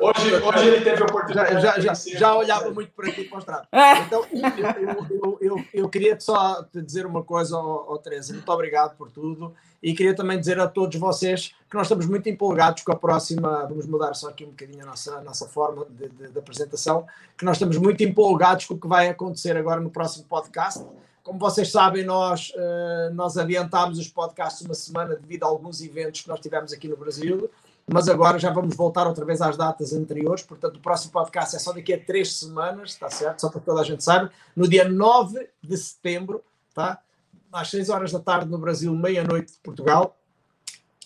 Hoje, 0.00 0.34
hoje 0.34 0.68
ele 0.68 0.80
teve 0.80 1.02
a 1.02 1.06
oportunidade 1.06 1.60
já, 1.60 1.78
já, 1.78 1.92
já 1.94 2.34
olhava 2.34 2.70
muito 2.70 2.90
por 2.92 3.06
aqui 3.06 3.24
para 3.24 3.36
o 3.36 3.38
extrato. 3.38 3.68
Ah, 3.70 3.98
Então, 4.00 4.24
eu, 4.32 5.06
eu, 5.10 5.38
eu, 5.40 5.64
eu, 5.74 5.88
queria 5.88 6.18
só 6.18 6.62
te 6.64 6.80
dizer 6.80 7.04
uma 7.04 7.22
coisa, 7.22 7.56
ó, 7.56 7.84
ó, 7.88 7.98
Teresa, 7.98 8.32
muito 8.32 8.50
obrigado 8.50 8.96
por 8.96 9.10
tudo. 9.10 9.54
E 9.82 9.94
queria 9.94 10.14
também 10.14 10.38
dizer 10.38 10.60
a 10.60 10.68
todos 10.68 10.98
vocês 11.00 11.54
que 11.68 11.74
nós 11.76 11.86
estamos 11.86 12.04
muito 12.06 12.28
empolgados 12.28 12.82
com 12.82 12.92
a 12.92 12.96
próxima. 12.96 13.64
Vamos 13.66 13.86
mudar 13.86 14.12
só 14.14 14.28
aqui 14.28 14.44
um 14.44 14.50
bocadinho 14.50 14.82
a 14.82 14.86
nossa, 14.86 15.14
a 15.16 15.20
nossa 15.22 15.46
forma 15.48 15.86
de, 15.88 16.08
de- 16.08 16.28
de 16.28 16.38
apresentação. 16.38 17.06
Que 17.38 17.44
nós 17.44 17.56
estamos 17.56 17.76
muito 17.78 18.02
empolgados 18.02 18.66
com 18.66 18.74
o 18.74 18.78
que 18.78 18.86
vai 18.88 19.08
acontecer 19.08 19.56
agora 19.56 19.80
no 19.80 19.88
próximo 19.90 20.24
podcast. 20.26 20.84
Como 21.22 21.38
vocês 21.38 21.70
sabem, 21.70 22.04
nós, 22.04 22.52
eh, 22.56 23.10
nós 23.14 23.36
adiantámos 23.38 23.98
os 23.98 24.08
podcasts 24.08 24.62
uma 24.66 24.74
semana 24.74 25.14
devido 25.16 25.44
a 25.44 25.46
alguns 25.46 25.80
eventos 25.80 26.22
que 26.22 26.28
nós 26.28 26.40
tivemos 26.40 26.72
aqui 26.72 26.88
no 26.88 26.96
Brasil, 26.96 27.48
mas 27.86 28.08
agora 28.08 28.38
já 28.38 28.50
vamos 28.50 28.74
voltar 28.74 29.06
outra 29.06 29.24
vez 29.24 29.40
às 29.40 29.56
datas 29.56 29.92
anteriores. 29.92 30.42
Portanto, 30.42 30.76
o 30.76 30.80
próximo 30.80 31.12
podcast 31.12 31.54
é 31.54 31.58
só 31.58 31.72
daqui 31.72 31.92
a 31.94 31.98
três 32.04 32.34
semanas, 32.36 32.90
está 32.90 33.08
certo? 33.10 33.40
Só 33.40 33.48
para 33.48 33.60
toda 33.60 33.80
a 33.80 33.84
gente 33.84 34.02
saiba. 34.02 34.30
No 34.56 34.66
dia 34.68 34.88
9 34.88 35.48
de 35.62 35.76
setembro, 35.76 36.42
tá? 36.74 37.00
Às 37.52 37.70
6 37.70 37.88
horas 37.88 38.12
da 38.12 38.18
tarde 38.18 38.50
no 38.50 38.58
Brasil, 38.58 38.94
meia-noite 38.94 39.52
de 39.52 39.58
Portugal. 39.58 40.16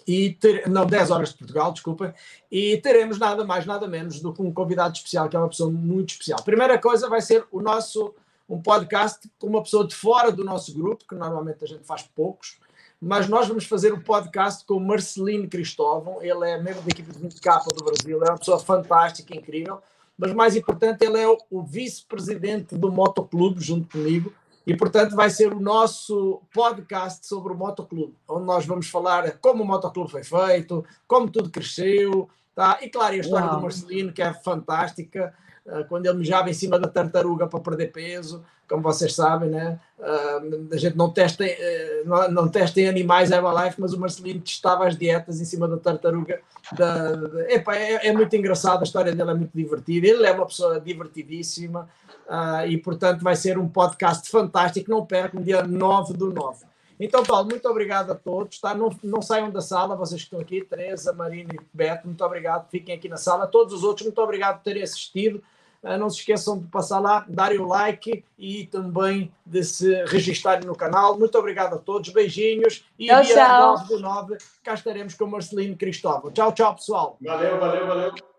E 0.07 0.33
ter, 0.35 0.69
não, 0.69 0.85
10 0.85 1.11
horas 1.11 1.31
de 1.31 1.39
Portugal, 1.39 1.73
desculpa. 1.73 2.15
E 2.51 2.77
teremos 2.79 3.19
nada 3.19 3.45
mais, 3.45 3.65
nada 3.65 3.89
menos 3.89 4.21
do 4.21 4.33
que 4.33 4.43
um 4.43 4.53
convidado 4.53 4.95
especial, 4.95 5.29
que 5.29 5.37
é 5.37 5.39
uma 5.39 5.49
pessoa 5.49 5.71
muito 5.71 6.11
especial. 6.11 6.43
Primeira 6.43 6.79
coisa 6.79 7.09
vai 7.09 7.23
ser 7.23 7.47
o 7.51 7.61
nosso 7.61 8.15
um 8.49 8.61
podcast 8.61 9.31
com 9.39 9.47
uma 9.47 9.62
pessoa 9.62 9.87
de 9.87 9.95
fora 9.95 10.31
do 10.31 10.45
nosso 10.45 10.75
grupo, 10.75 11.05
que 11.09 11.15
normalmente 11.15 11.65
a 11.65 11.66
gente 11.66 11.85
faz 11.85 12.03
poucos, 12.03 12.59
mas 13.01 13.29
nós 13.29 13.49
vamos 13.49 13.65
fazer 13.65 13.93
um 13.93 14.01
podcast 14.01 14.65
com 14.65 14.75
o 14.75 14.81
Marcelino 14.81 15.49
Cristóvão. 15.49 16.23
Ele 16.23 16.49
é 16.49 16.61
membro 16.61 16.83
da 16.83 16.89
equipe 16.89 17.12
de 17.12 17.19
20K 17.19 17.65
do 17.75 17.85
Brasil, 17.85 18.23
é 18.23 18.31
uma 18.31 18.39
pessoa 18.39 18.59
fantástica, 18.59 19.37
incrível. 19.37 19.81
Mas 20.16 20.33
mais 20.33 20.55
importante, 20.55 21.05
ele 21.05 21.19
é 21.19 21.29
o, 21.29 21.37
o 21.51 21.62
vice-presidente 21.62 22.77
do 22.77 22.91
Motoclube, 22.93 23.61
junto 23.61 23.89
comigo. 23.89 24.33
E, 24.66 24.74
portanto, 24.74 25.15
vai 25.15 25.28
ser 25.28 25.53
o 25.53 25.61
nosso 25.61 26.41
podcast 26.53 27.27
sobre 27.27 27.53
o 27.53 27.57
Motoclube, 27.57 28.16
onde 28.27 28.47
nós 28.47 28.65
vamos 28.65 28.89
falar 28.89 29.39
como 29.39 29.62
o 29.62 29.66
Motoclube 29.66 30.11
foi 30.11 30.24
feito, 30.24 30.85
como 31.07 31.31
tudo 31.31 31.51
cresceu, 31.51 32.31
tá? 32.55 32.78
e 32.81 32.89
claro, 32.89 33.15
a 33.15 33.19
história 33.19 33.47
Uau. 33.47 33.57
do 33.57 33.62
Marcelino, 33.62 34.12
que 34.12 34.23
é 34.23 34.32
fantástica, 34.32 35.35
ah, 35.66 35.85
quando 35.85 36.07
ele 36.07 36.19
mijava 36.19 36.49
em 36.49 36.55
cima 36.55 36.78
da 36.78 36.89
tartaruga 36.89 37.47
para 37.47 37.61
perder 37.61 37.93
peso, 37.93 38.43
como 38.74 38.82
vocês 38.82 39.14
sabem, 39.14 39.51
né? 39.51 39.78
Ah, 40.02 40.40
a 40.72 40.76
gente 40.76 40.96
não 40.96 41.09
testa, 41.09 41.44
eh, 41.44 42.02
não, 42.05 42.28
não 42.28 42.48
testa 42.48 42.80
em 42.80 42.88
animais 42.88 43.30
Herbalife, 43.30 43.80
mas 43.80 43.92
o 43.92 44.01
Marcelino 44.01 44.40
testava 44.40 44.84
as 44.84 44.96
dietas 44.96 45.40
em 45.40 45.44
cima 45.44 45.68
da 45.68 45.76
tartaruga. 45.76 46.40
Da, 46.76 47.12
epá, 47.48 47.76
é, 47.76 48.09
é 48.09 48.12
muito 48.12 48.34
engraçado, 48.34 48.80
a 48.80 48.82
história 48.82 49.14
dele 49.14 49.30
é 49.30 49.34
muito 49.34 49.52
divertida, 49.55 50.09
ele 50.09 50.26
é 50.26 50.32
uma 50.32 50.46
pessoa 50.46 50.80
divertidíssima 50.80 51.88
ah, 52.28 52.66
e, 52.66 52.76
portanto, 52.76 53.22
vai 53.22 53.36
ser 53.36 53.56
um 53.59 53.68
podcast 53.68 54.28
fantástico. 54.28 54.90
Não 54.90 55.06
percam, 55.06 55.40
dia 55.40 55.62
9 55.62 56.14
do 56.14 56.32
9. 56.34 56.66
Então, 56.98 57.22
Paulo, 57.22 57.48
muito 57.48 57.68
obrigado 57.68 58.10
a 58.10 58.14
todos. 58.16 58.59
Tá? 58.59 58.74
Não, 58.74 58.90
não 59.05 59.22
saiam 59.22 59.51
da 59.51 59.60
sala, 59.60 59.94
vocês 59.94 60.20
que 60.22 60.26
estão 60.26 60.40
aqui, 60.40 60.64
Teresa, 60.64 61.12
Marina 61.12 61.51
e 61.55 61.60
Beto, 61.72 62.09
muito 62.09 62.24
obrigado. 62.24 62.68
Fiquem 62.70 62.96
aqui 62.96 63.09
na 63.09 63.18
sala. 63.18 63.46
Todos 63.46 63.72
os 63.72 63.84
outros, 63.84 64.05
muito 64.05 64.20
obrigado 64.20 64.56
por 64.56 64.64
terem 64.64 64.82
assistido. 64.82 65.40
Ah, 65.85 65.98
não 65.98 66.09
se 66.09 66.20
esqueçam 66.20 66.59
de 66.59 66.66
passar 66.66 66.98
lá, 66.98 67.27
darem 67.28 67.59
o 67.59 67.66
like 67.66 68.24
e 68.39 68.66
também 68.66 69.31
de 69.44 69.62
se 69.62 70.05
registarem 70.06 70.66
no 70.66 70.74
canal. 70.74 71.19
Muito 71.19 71.39
obrigado 71.39 71.74
a 71.74 71.78
todos, 71.78 72.09
beijinhos. 72.09 72.85
E 72.98 73.06
Tchau, 73.06 73.23
dia 73.23 73.35
tchau. 73.35 73.77
9 73.77 73.89
do 73.89 74.01
9, 74.01 74.39
cá 74.62 74.74
estaremos 74.74 75.15
com 75.15 75.24
o 75.24 75.31
Marcelino 75.31 75.77
Cristóvão. 75.77 76.31
Tchau, 76.32 76.52
tchau, 76.52 76.74
pessoal. 76.74 77.16
Valeu, 77.20 77.61
valeu, 77.61 77.86
valeu. 77.86 78.34